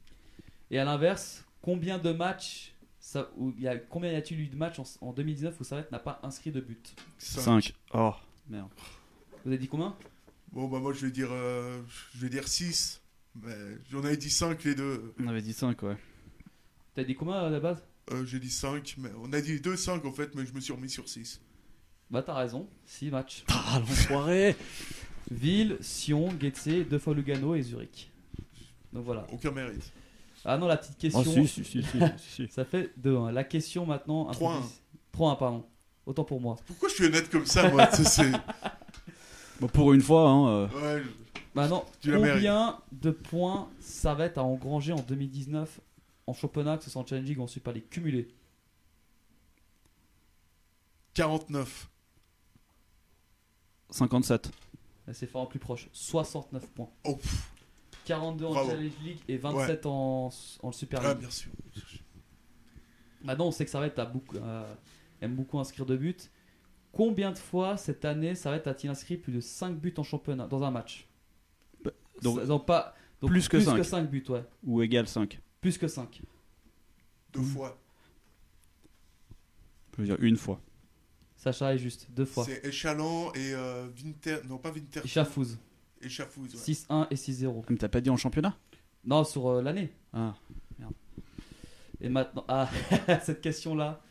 Et 0.72 0.80
à 0.80 0.84
l'inverse, 0.84 1.46
combien 1.62 2.00
de 2.00 2.12
matchs 2.12 2.74
ça, 3.00 3.30
où 3.38 3.54
y 3.58 3.68
a, 3.68 3.78
combien 3.78 4.12
y 4.12 4.16
a-t-il 4.16 4.40
eu 4.42 4.48
de 4.48 4.56
matchs 4.56 4.80
en, 4.80 4.84
en 5.02 5.14
2019 5.14 5.60
où 5.60 5.64
Servette 5.64 5.92
n'a 5.92 6.00
pas 6.00 6.20
inscrit 6.24 6.52
de 6.52 6.60
but? 6.60 6.96
5. 7.20 7.42
5. 7.42 7.74
Oh, 7.94 8.14
merde. 8.50 8.70
Vous 9.46 9.52
avez 9.52 9.60
dit 9.60 9.68
combien? 9.68 9.96
Bon, 10.52 10.68
bah, 10.68 10.80
moi, 10.80 10.92
je 10.92 11.06
vais 11.06 11.12
dire, 11.12 11.30
euh, 11.32 11.80
je 12.16 12.20
vais 12.20 12.30
dire 12.30 12.48
6. 12.48 13.00
Mais 13.36 13.54
j'en 13.92 14.00
avais 14.04 14.18
dit 14.18 14.32
5 14.32 14.64
les 14.64 14.74
deux. 14.74 15.14
On 15.20 15.28
avait 15.28 15.44
dit 15.44 15.54
5, 15.54 15.84
ouais. 15.84 15.98
T'as 16.96 17.04
dit 17.04 17.14
combien 17.14 17.36
à 17.36 17.50
la 17.52 17.60
base? 17.60 17.84
Euh, 18.12 18.26
J'ai 18.26 18.40
dit 18.40 18.50
5, 18.50 18.96
mais 19.00 19.10
on 19.22 19.32
a 19.34 19.42
dit 19.42 19.60
2, 19.60 19.76
5 19.76 20.06
en 20.06 20.12
fait, 20.12 20.34
mais 20.36 20.46
je 20.46 20.54
me 20.54 20.60
suis 20.60 20.74
remis 20.74 20.90
sur 20.90 21.08
6. 21.08 21.42
Bah 22.10 22.24
t'as 22.24 22.36
raison, 22.36 22.68
6 22.86 23.12
matchs. 23.12 23.44
Ah, 23.50 23.80
l'enfoiré 23.80 24.56
Ville, 25.32 25.78
Sion, 25.82 26.30
Getse, 26.40 26.88
deux 26.90 27.00
fois 27.00 27.14
Lugano 27.14 27.54
et 27.56 27.62
Zurich. 27.62 28.10
Donc 28.94 29.04
voilà. 29.04 29.28
Aucun 29.34 29.52
mérite. 29.52 29.92
Ah 30.46 30.58
non, 30.58 30.68
la 30.68 30.78
petite 30.78 30.98
question. 30.98 31.22
Oh, 31.26 31.46
si, 31.46 31.66
si, 31.66 31.66
si, 31.66 31.84
si. 32.18 32.48
Ça 32.52 32.64
fait 32.64 32.94
2-1. 33.04 33.32
La 33.34 33.44
question 33.44 33.86
maintenant. 33.86 34.30
un 34.30 34.34
peu 34.34 34.40
3-1. 34.46 34.60
plus- 34.62 35.20
3-1, 35.20 35.38
pardon. 35.38 35.66
Autant 36.06 36.24
pour 36.24 36.40
moi. 36.40 36.56
Pourquoi 36.66 36.88
je 36.88 36.94
suis 36.94 37.06
honnête 37.06 37.30
comme 37.30 37.46
ça, 37.46 37.70
moi 37.70 37.92
c'est- 37.92 38.32
Bon, 39.60 39.68
pour 39.68 39.92
une 39.94 40.02
fois, 40.02 40.30
hein, 40.30 40.48
euh, 40.50 40.98
Ouais, 41.00 41.04
Maintenant, 41.56 41.86
Tu 42.00 42.12
la 42.12 42.18
combien 42.34 42.78
de 42.94 43.10
points 43.12 43.68
Servette 43.82 44.38
a 44.38 44.44
engrangé 44.44 44.94
en 44.94 45.02
2019 45.02 45.82
en 46.28 46.34
championnat, 46.34 46.78
que 46.78 46.84
ce 46.84 46.90
soit 46.90 47.02
en 47.02 47.06
Challenge 47.06 47.26
League 47.28 47.40
ou 47.40 47.44
en 47.44 47.48
Super 47.48 47.74
League 47.74 47.90
cumulé 47.90 48.28
49. 51.14 51.90
57. 53.90 54.52
Là, 55.08 55.14
C'est 55.14 55.28
fort 55.28 55.42
en 55.42 55.46
plus 55.46 55.60
proche. 55.60 55.90
69 55.94 56.68
points. 56.72 56.90
Oh, 57.06 57.16
pff. 57.16 57.52
42 58.06 58.46
en 58.46 58.52
Bravo. 58.52 58.70
Challenge 58.70 58.92
League 59.04 59.20
et 59.28 59.38
27 59.38 59.86
en, 59.86 60.30
en 60.62 60.72
Super 60.72 61.00
Ah, 61.04 61.10
League. 61.10 61.20
bien 61.20 61.30
sûr. 61.30 61.52
Maintenant, 63.24 63.48
on 63.48 63.52
sait 63.52 63.66
que 63.66 63.72
a 64.00 64.06
beaucoup, 64.06 64.38
euh, 64.38 64.74
aime 65.22 65.36
beaucoup 65.36 65.60
inscrire 65.60 65.86
de 65.86 65.98
buts. 65.98 66.16
Combien 66.92 67.32
de 67.32 67.38
fois 67.38 67.78
cette 67.78 68.06
année 68.06 68.36
Servette 68.36 68.68
a-t-il 68.68 68.90
inscrit 68.90 69.18
plus 69.18 69.34
de 69.34 69.40
5 69.42 69.78
buts 69.78 69.94
en 69.98 70.04
championnat 70.04 70.48
dans 70.48 70.64
un 70.64 70.72
match? 70.72 71.08
Bah, 71.84 71.92
donc- 72.22 72.40
Ça- 72.40 72.46
non, 72.46 72.60
pas, 72.60 72.96
donc 73.22 73.30
plus 73.32 73.48
que 73.50 73.60
cinq. 73.60 73.84
5 73.84 74.10
buts, 74.10 74.24
ouais. 74.30 74.44
Ou 74.64 74.82
égal 74.82 75.08
5. 75.08 75.42
Plus 75.62 75.78
que 75.78 75.88
5. 75.88 76.22
Deux 77.34 77.42
fois. 77.42 77.80
Je 79.94 80.02
veux 80.02 80.08
dire 80.08 80.18
une 80.22 80.38
fois. 80.38 80.62
Sacha 81.36 81.74
est 81.74 81.78
juste, 81.78 82.08
deux 82.12 82.26
fois. 82.26 82.46
C'est 82.46 82.66
Échalant 82.66 83.32
et 83.34 83.54
euh, 83.54 83.88
Winter. 84.04 84.38
Non, 84.48 84.58
pas 84.58 84.72
Winter. 84.72 85.02
Échafouz. 85.04 85.58
Échafouz. 86.02 86.54
ouais. 86.56 86.60
6-1 86.62 87.08
et 87.12 87.16
6-0. 87.16 87.64
Mais 87.70 87.78
t'as 87.78 87.90
pas 87.90 88.02
dit 88.02 88.10
en 88.10 88.18
championnat? 88.18 88.58
Non, 89.06 89.24
sur 89.24 89.48
euh, 89.48 89.62
l'année. 89.62 89.92
Ah. 90.14 90.36
Et 92.00 92.10
maintenant, 92.10 92.46
ah, 92.48 92.70
cette 93.24 93.42
question-là. 93.42 94.02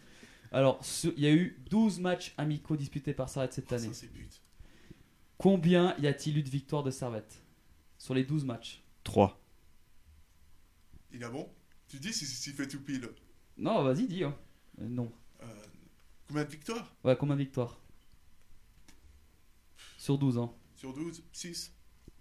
Alors, 0.53 0.81
il 1.17 1.21
y 1.23 1.27
a 1.27 1.33
eu 1.33 1.61
12 1.71 2.01
matchs 2.01 2.35
amicaux 2.39 2.77
disputés 2.77 3.13
par 3.13 3.29
Servette 3.29 3.53
cette 3.53 3.71
Oh, 3.71 3.75
année. 3.75 3.89
ça, 3.89 3.95
c'est 3.95 4.13
but. 4.13 4.43
Combien 5.39 5.95
y 5.99 6.07
a-t-il 6.07 6.39
eu 6.39 6.43
de 6.43 6.49
victoires 6.49 6.83
de 6.83 6.91
Servette 6.91 7.43
Sur 7.99 8.15
les 8.15 8.25
12 8.25 8.45
matchs? 8.45 8.83
3. 9.05 9.39
Il 11.13 11.23
a 11.25 11.29
bon 11.31 11.49
Tu 11.89 11.99
dis 11.99 12.13
si 12.13 12.27
s'il 12.27 12.53
fait 12.55 12.69
tout 12.69 12.81
pile. 12.81 13.09
Non, 13.59 13.83
vas-y, 13.83 14.07
dis. 14.07 14.25
hein. 14.25 14.37
Euh, 14.81 14.87
non. 14.89 15.11
Euh, 15.43 15.47
combien 16.29 16.45
de 16.45 16.51
victoires? 16.51 16.95
Ouais, 17.05 17.17
combien 17.17 17.35
de 17.37 17.41
victoires? 17.41 17.79
Sur 19.99 20.19
12, 20.19 20.39
hein. 20.39 20.51
Sur 20.75 20.93
12 20.93 21.23
6 21.33 21.73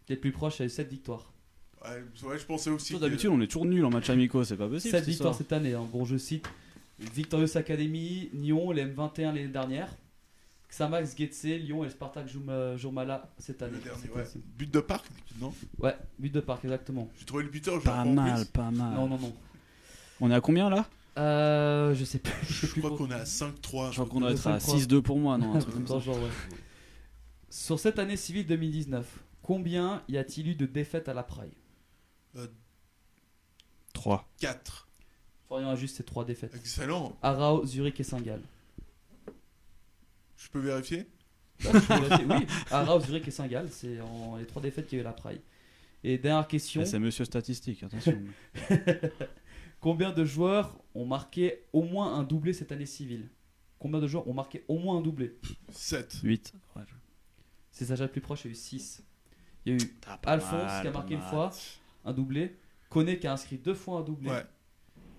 Les 0.09 0.15
plus 0.15 0.31
proches, 0.31 0.57
il 0.59 0.61
y 0.61 0.63
a 0.63 0.65
eu 0.67 0.69
7 0.69 0.87
victoires. 0.89 1.33
ouais, 1.83 2.03
ouais, 2.23 2.39
je 2.39 2.45
pensais 2.45 2.69
aussi. 2.69 2.97
D'habitude, 2.97 3.29
on 3.29 3.41
est 3.41 3.47
toujours 3.47 3.65
nul 3.65 3.83
en 3.85 3.89
match 3.89 4.09
amicaux, 4.09 4.43
c'est 4.43 4.57
pas 4.57 4.67
possible. 4.69 4.91
7 4.91 4.99
cette 5.03 5.09
victoires 5.09 5.35
cette 5.35 5.51
année. 5.53 5.73
hein. 5.73 5.87
Bon, 5.91 6.05
je 6.05 6.17
cite 6.17 6.47
Victorious 6.99 7.57
Academy, 7.57 8.29
Nyon, 8.33 8.71
les 8.71 8.85
M21 8.85 9.21
l'année 9.25 9.47
dernière. 9.49 9.93
Xamax 10.69 11.15
Getse, 11.17 11.43
Lyon 11.43 11.83
et 11.83 11.87
le 11.87 11.91
Spartak 11.91 12.27
Jourmala 12.77 13.31
cette 13.37 13.61
année. 13.61 13.77
Le 13.77 13.83
dernier, 13.83 14.09
ouais. 14.15 14.23
But 14.57 14.71
de 14.73 14.79
parc 14.79 15.05
Non? 15.39 15.53
Ouais, 15.79 15.95
but 16.19 16.33
de 16.33 16.39
parc, 16.41 16.65
exactement. 16.65 17.09
J'ai 17.17 17.25
trouvé 17.25 17.43
le 17.43 17.49
buteur, 17.49 17.79
je 17.79 17.85
Pas 17.85 18.03
mal, 18.05 18.45
pas 18.47 18.71
mal. 18.71 18.93
Non, 18.95 19.07
non, 19.07 19.17
non. 19.17 19.33
On 20.21 20.31
est 20.31 20.35
à 20.35 20.41
combien 20.41 20.69
là? 20.69 20.85
Euh, 21.17 21.93
je 21.95 22.03
sais 22.03 22.19
plus. 22.19 22.33
Je 22.47 22.67
Je 22.67 22.79
crois 22.79 22.97
qu'on 22.97 23.09
est 23.09 23.13
à 23.13 23.23
5-3. 23.23 23.89
Je 23.89 23.93
crois 23.93 24.05
qu'on 24.05 24.19
doit 24.19 24.31
être 24.31 24.47
à 24.47 24.59
sais 24.59 24.71
pas. 24.71 24.77
6-2 24.77 25.01
pour 25.01 25.17
moi, 25.17 25.37
non 25.37 25.55
un 25.55 25.59
truc 25.59 25.73
comme 25.75 25.87
ça. 25.87 25.99
genre, 25.99 26.17
ouais. 26.17 26.29
Sur 27.49 27.79
cette 27.79 27.99
année 27.99 28.17
civile 28.17 28.45
2019, 28.45 29.05
combien 29.41 30.03
y 30.09 30.17
a-t-il 30.17 30.49
eu 30.49 30.55
de 30.55 30.65
défaites 30.65 31.07
à 31.07 31.13
la 31.13 31.23
Praille? 31.23 31.53
3. 33.93 34.27
4. 34.39 34.87
Florian 35.47 35.69
a 35.69 35.75
juste 35.75 35.97
ces 35.97 36.03
3 36.03 36.25
défaites. 36.25 36.53
Excellent. 36.55 37.15
Arao, 37.21 37.65
Zurich 37.65 37.99
et 37.99 38.03
Saint-Gall. 38.03 38.41
Je 40.37 40.49
peux 40.49 40.59
vérifier 40.59 41.07
Ouais, 41.63 41.71
je 41.73 41.79
peux 41.87 42.05
vérifier. 42.07 42.25
oui, 42.29 42.45
Arao, 42.71 42.99
Zurich 42.99 43.27
et 43.27 43.31
Saint-Gall, 43.31 43.69
c'est 43.71 44.01
en- 44.01 44.35
les 44.37 44.45
3 44.45 44.61
défaites 44.61 44.87
qu'il 44.87 44.97
y 44.97 44.99
a 44.99 45.03
eu 45.03 45.05
la 45.05 45.13
Praille. 45.13 45.41
Et 46.03 46.17
dernière 46.17 46.47
question, 46.47 46.83
C'est 46.85 46.99
monsieur 46.99 47.25
statistique, 47.25 47.81
attention. 47.83 48.21
combien 49.79 50.11
de 50.11 50.25
joueurs 50.25 50.77
ont 50.93 51.05
marqué 51.05 51.63
au 51.73 51.83
moins 51.83 52.13
un 52.15 52.23
doublé 52.23 52.53
cette 52.53 52.71
année 52.71 52.85
civile? 52.85 53.29
Combien 53.79 53.99
de 53.99 54.07
joueurs 54.07 54.27
ont 54.27 54.33
marqué 54.33 54.63
au 54.67 54.77
moins 54.77 54.97
un 54.97 55.01
doublé? 55.01 55.37
7. 55.71 56.19
8. 56.23 56.53
C'est 57.71 57.85
Sacha 57.85 58.03
le 58.03 58.11
plus 58.11 58.21
proche, 58.21 58.45
il 58.45 58.47
y 58.47 58.49
a 58.49 58.51
eu 58.51 58.55
6. 58.55 59.03
Il 59.65 59.71
y 59.73 59.75
a 59.75 59.85
eu 59.85 59.89
Alphonse 60.25 60.81
qui 60.81 60.87
a 60.87 60.91
marqué 60.91 61.13
une 61.15 61.21
fois, 61.21 61.51
un 62.05 62.13
doublé. 62.13 62.55
Koné 62.89 63.19
qui 63.19 63.27
a 63.27 63.33
inscrit 63.33 63.57
deux 63.57 63.73
fois 63.73 63.99
un 63.99 64.03
doublé. 64.03 64.29
Ouais. 64.29 64.45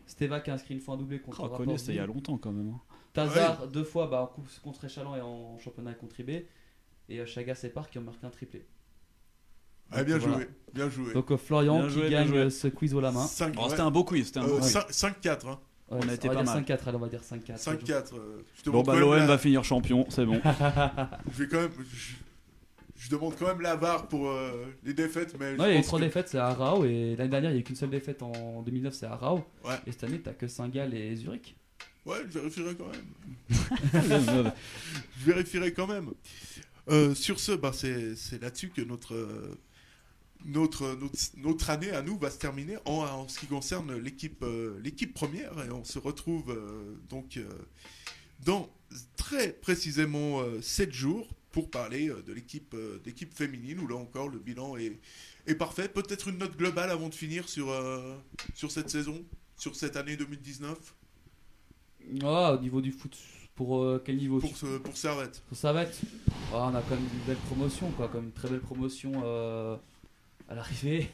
Steva 0.06 0.40
qui 0.40 0.50
a 0.50 0.54
inscrit 0.54 0.72
une 0.74 0.80
fois 0.80 0.94
un 0.94 0.98
doublé 0.98 1.18
contre 1.20 1.42
Oh, 1.52 1.56
Koné, 1.56 1.76
c'était 1.78 1.92
il 1.94 1.96
y 1.96 1.98
a 2.00 2.06
longtemps 2.06 2.38
quand 2.38 2.52
même. 2.52 2.68
hein. 2.70 2.80
Tazar 3.16 3.66
deux 3.68 3.84
fois 3.84 4.06
bah, 4.06 4.20
en 4.22 4.26
coupe 4.26 4.48
contre 4.62 4.84
Échalon 4.84 5.16
et 5.16 5.20
en 5.20 5.58
championnat 5.58 5.94
contre 5.94 6.20
IB. 6.20 6.30
Et 7.08 7.20
euh, 7.20 7.26
Chagas 7.26 7.60
et 7.64 7.68
Park 7.68 7.90
qui 7.92 7.98
ont 7.98 8.02
marqué 8.02 8.26
un 8.26 8.30
triplé. 8.30 8.66
Ah, 9.92 10.02
bien 10.02 10.18
Voilà. 10.18 10.38
joué, 10.38 10.48
bien 10.74 10.90
joué. 10.90 11.12
Donc 11.14 11.30
euh, 11.30 11.36
Florian 11.36 11.78
Bien 11.78 11.86
qui 11.88 11.94
joué, 11.94 12.10
gagne 12.10 12.34
euh, 12.36 12.50
ce 12.50 12.66
quiz 12.66 12.92
au 12.94 13.00
la 13.00 13.12
main. 13.12 13.24
5, 13.24 13.54
Oh, 13.56 13.66
c'était 13.68 13.82
un 13.82 13.90
beau 13.92 14.02
quiz, 14.02 14.26
c'était 14.26 14.40
un 14.40 14.46
beau 14.46 14.56
euh, 14.56 14.60
quiz. 14.60 14.74
5-4, 14.76 15.46
hein. 15.48 15.60
Ouais, 15.88 15.98
On 16.04 16.08
a 16.08 16.14
été 16.14 16.26
va 16.26 16.34
pas 16.34 16.42
dire 16.42 16.52
mal. 16.52 16.64
5-4, 16.64 16.88
allez, 16.88 16.96
on 16.96 17.00
va 17.00 17.08
dire 17.08 17.20
5-4. 17.22 17.62
5-4. 17.62 18.14
euh, 18.16 18.38
je 18.64 18.70
Bon 18.72 18.82
bah 18.82 18.96
l'OM 18.98 19.14
la- 19.16 19.26
va 19.26 19.38
finir 19.38 19.62
champion, 19.62 20.04
c'est 20.08 20.26
bon. 20.26 20.40
Je 21.32 21.42
vais 21.44 21.48
quand 21.48 21.60
même. 21.60 21.70
Je, 21.92 22.14
je 22.96 23.10
demande 23.10 23.34
quand 23.38 23.46
même 23.46 23.60
la 23.60 23.76
VAR 23.76 24.08
pour 24.08 24.28
euh, 24.28 24.66
les 24.82 24.94
défaites, 24.94 25.36
mais. 25.38 25.54
je 25.54 25.60
Ouais, 25.60 25.68
il 25.68 25.70
y 25.70 25.70
a 25.70 25.74
eu 25.74 25.76
pense 25.76 25.86
trois 25.86 26.00
que- 26.00 26.04
défaites, 26.06 26.28
c'est 26.28 26.38
à 26.38 26.46
Arao. 26.48 26.84
Et 26.84 27.14
l'année 27.14 27.30
dernière, 27.30 27.50
il 27.50 27.54
n'y 27.54 27.58
a 27.58 27.60
eu 27.60 27.64
qu'une 27.64 27.76
seule 27.76 27.90
défaite 27.90 28.22
en 28.24 28.62
2009, 28.62 28.92
c'est 28.92 29.06
à 29.06 29.12
Arao. 29.12 29.44
Ouais. 29.64 29.74
Et 29.86 29.92
cette 29.92 30.02
année, 30.02 30.18
t'as 30.20 30.32
que 30.32 30.48
Saint-Gall 30.48 30.92
et 30.94 31.14
Zurich. 31.14 31.56
Ouais, 32.06 32.18
je 32.30 32.38
vérifierai 32.38 32.76
quand 32.76 32.88
même. 32.88 33.04
Je 35.18 35.24
vérifierai 35.24 35.72
quand 35.72 35.88
même. 35.88 36.12
Euh, 36.88 37.16
sur 37.16 37.40
ce, 37.40 37.50
bah, 37.50 37.72
c'est 37.72 38.40
là-dessus 38.40 38.68
que 38.68 38.80
notre, 38.80 39.14
euh, 39.14 39.58
notre, 40.44 40.94
notre, 40.94 41.16
notre 41.36 41.70
année 41.70 41.90
à 41.90 42.02
nous 42.02 42.16
va 42.16 42.30
se 42.30 42.38
terminer 42.38 42.76
en, 42.84 43.00
en 43.02 43.28
ce 43.28 43.40
qui 43.40 43.46
concerne 43.46 43.96
l'équipe 43.98 44.44
euh, 44.44 44.78
l'équipe 44.84 45.12
première. 45.12 45.52
Et 45.64 45.72
on 45.72 45.82
se 45.82 45.98
retrouve 45.98 46.50
euh, 46.50 46.94
donc 47.08 47.40
dans 48.44 48.72
très 49.16 49.52
précisément 49.52 50.44
7 50.62 50.92
jours 50.92 51.28
pour 51.50 51.70
parler 51.70 52.08
de 52.24 52.32
l'équipe 52.32 52.76
d'équipe 53.02 53.34
féminine 53.34 53.80
où 53.80 53.88
là 53.88 53.96
encore 53.96 54.28
le 54.28 54.38
bilan 54.38 54.76
est, 54.76 55.00
est 55.48 55.56
parfait. 55.56 55.88
Peut-être 55.88 56.28
une 56.28 56.38
note 56.38 56.56
globale 56.56 56.90
avant 56.90 57.08
de 57.08 57.14
finir 57.14 57.48
sur, 57.48 57.74
sur 58.54 58.70
cette 58.70 58.90
saison, 58.90 59.24
sur 59.56 59.74
cette 59.74 59.96
année 59.96 60.16
2019 60.16 60.94
Ah, 62.22 62.54
au 62.54 62.58
niveau 62.60 62.80
du 62.80 62.92
foot, 62.92 63.16
pour 63.54 63.82
euh, 63.82 64.02
quel 64.04 64.16
niveau 64.16 64.38
pour, 64.38 64.56
ce, 64.56 64.78
pour 64.78 64.96
Servette. 64.96 65.42
Pour 65.48 65.78
être. 65.78 66.00
Ah, 66.52 66.70
on 66.70 66.74
a 66.74 66.82
quand 66.82 66.94
même 66.94 67.08
une 67.12 67.26
belle 67.26 67.42
promotion, 67.48 67.90
quoi, 67.92 68.08
comme 68.08 68.26
une 68.26 68.32
très 68.32 68.48
belle 68.48 68.60
promotion 68.60 69.12
euh, 69.24 69.76
à 70.48 70.54
l'arrivée. 70.54 71.10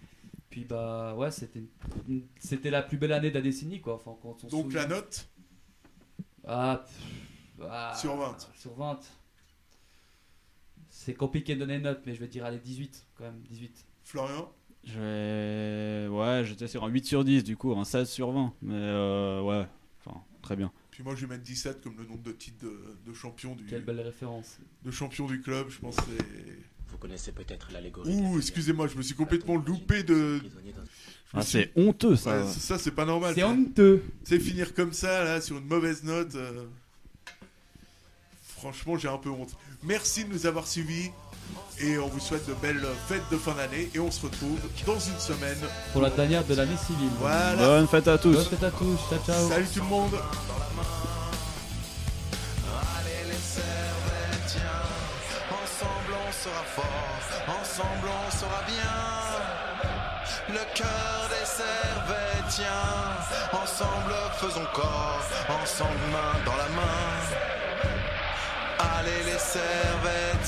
Puis 0.50 0.64
bah 0.64 1.14
ouais, 1.16 1.30
c'était 1.30 2.70
la 2.70 2.82
plus 2.82 2.96
belle 2.96 3.12
année 3.12 3.30
de 3.30 3.34
la 3.34 3.42
décennie, 3.42 3.80
quoi. 3.80 3.94
Enfin, 3.96 4.16
quand 4.22 4.44
on 4.44 4.48
se 4.48 4.54
Donc 4.54 4.72
la 4.72 4.86
note 4.86 5.28
Ah, 6.46 6.84
pff, 6.84 7.66
ah, 7.68 7.94
Sur 7.98 8.16
20. 8.16 8.36
Sur 8.56 8.74
20. 8.74 9.00
C'est 10.88 11.14
compliqué 11.14 11.54
de 11.54 11.60
donner 11.60 11.76
une 11.76 11.82
note, 11.82 12.02
mais 12.06 12.14
je 12.14 12.20
vais 12.20 12.28
dire 12.28 12.44
allez 12.44 12.58
18 12.58 13.06
quand 13.16 13.24
même, 13.24 13.40
18. 13.50 13.86
Florian 14.02 14.50
Je 14.84 14.98
vais... 14.98 16.08
Ouais, 16.08 16.42
j'étais 16.44 16.68
sur 16.68 16.84
un 16.84 16.88
8 16.88 17.04
sur 17.04 17.22
10 17.22 17.44
du 17.44 17.56
coup, 17.56 17.72
un 17.76 17.84
16 17.84 18.08
sur 18.08 18.32
20. 18.32 18.54
Mais 18.62 18.74
euh, 18.74 19.42
ouais, 19.42 19.66
très 20.46 20.56
bien. 20.56 20.70
Puis 20.92 21.02
moi, 21.02 21.14
je 21.16 21.26
vais 21.26 21.34
mettre 21.34 21.42
17 21.44 21.82
comme 21.82 21.96
le 21.98 22.04
nombre 22.04 22.22
de 22.22 22.32
titres 22.32 22.64
de, 22.64 22.80
de 23.10 23.12
champion 23.14 23.54
du, 23.54 23.64
Quelle 23.66 23.84
belle 23.84 24.00
référence. 24.00 24.58
de 24.84 24.90
champion 24.90 25.26
du 25.26 25.40
club. 25.42 25.68
Je 25.70 25.78
pense 25.78 25.96
que 25.96 26.02
c'est. 26.18 26.24
Vous 26.88 26.98
connaissez 26.98 27.32
peut-être 27.32 27.68
l'allégorie. 27.72 28.14
Ouh, 28.14 28.38
excusez-moi, 28.38 28.86
je 28.86 28.96
me 28.96 29.02
suis 29.02 29.14
complètement 29.16 29.56
loupé 29.56 30.02
de. 30.04 30.40
Ah, 31.34 31.42
suis- 31.42 31.52
c'est 31.52 31.72
honteux 31.74 32.14
ça. 32.16 32.44
Ouais, 32.44 32.52
ça, 32.52 32.78
c'est 32.78 32.92
pas 32.92 33.04
normal. 33.04 33.34
C'est 33.34 33.42
honteux. 33.44 34.02
C'est 34.24 34.38
finir 34.40 34.72
comme 34.72 34.92
ça, 34.92 35.24
là, 35.24 35.40
sur 35.40 35.58
une 35.58 35.66
mauvaise 35.66 36.04
note. 36.04 36.34
euh, 36.36 36.64
Franchement, 38.42 38.96
j'ai 38.96 39.08
un 39.08 39.18
peu 39.18 39.28
honte. 39.30 39.54
Merci 39.82 40.24
de 40.24 40.32
nous 40.32 40.46
avoir 40.46 40.66
suivis. 40.66 41.10
Et 41.78 41.98
on 41.98 42.08
vous 42.08 42.20
souhaite 42.20 42.48
de 42.48 42.54
belles 42.54 42.86
fêtes 43.06 43.28
de 43.30 43.36
fin 43.36 43.52
d'année. 43.52 43.90
Et 43.94 44.00
on 44.00 44.10
se 44.10 44.22
retrouve 44.22 44.58
dans 44.86 44.98
une 44.98 45.18
semaine. 45.18 45.58
Pour 45.92 46.02
la 46.02 46.10
dernière 46.10 46.44
de 46.44 46.54
l'année 46.54 46.76
civile. 46.76 47.10
Voilà. 47.20 47.56
Bonne 47.56 47.86
fête 47.86 48.08
à 48.08 48.16
tous. 48.16 48.32
Bonne 48.32 48.44
fête 48.44 48.64
à 48.64 48.70
tous. 48.70 48.98
Ciao, 49.10 49.18
ciao. 49.26 49.48
Salut 49.48 49.66
tout 49.66 49.80
le 49.80 49.86
monde. 49.86 50.14
Allez 52.98 53.24
les 53.28 53.42
Servétiens, 53.56 54.82
ensemble 55.50 56.14
on 56.26 56.32
sera 56.32 56.64
fort, 56.74 57.20
ensemble 57.60 58.08
on 58.08 58.30
sera 58.30 58.62
bien. 58.66 58.96
Le 60.48 60.64
cœur 60.74 61.28
des 61.28 61.44
Servétiens, 61.44 62.86
ensemble 63.52 64.14
faisons 64.40 64.66
corps, 64.72 65.26
ensemble 65.62 65.98
main 66.12 66.34
dans 66.44 66.56
la 66.56 66.68
main. 66.70 67.20
Allez 68.78 69.24
les 69.24 69.38
Servétiens. 69.38 70.36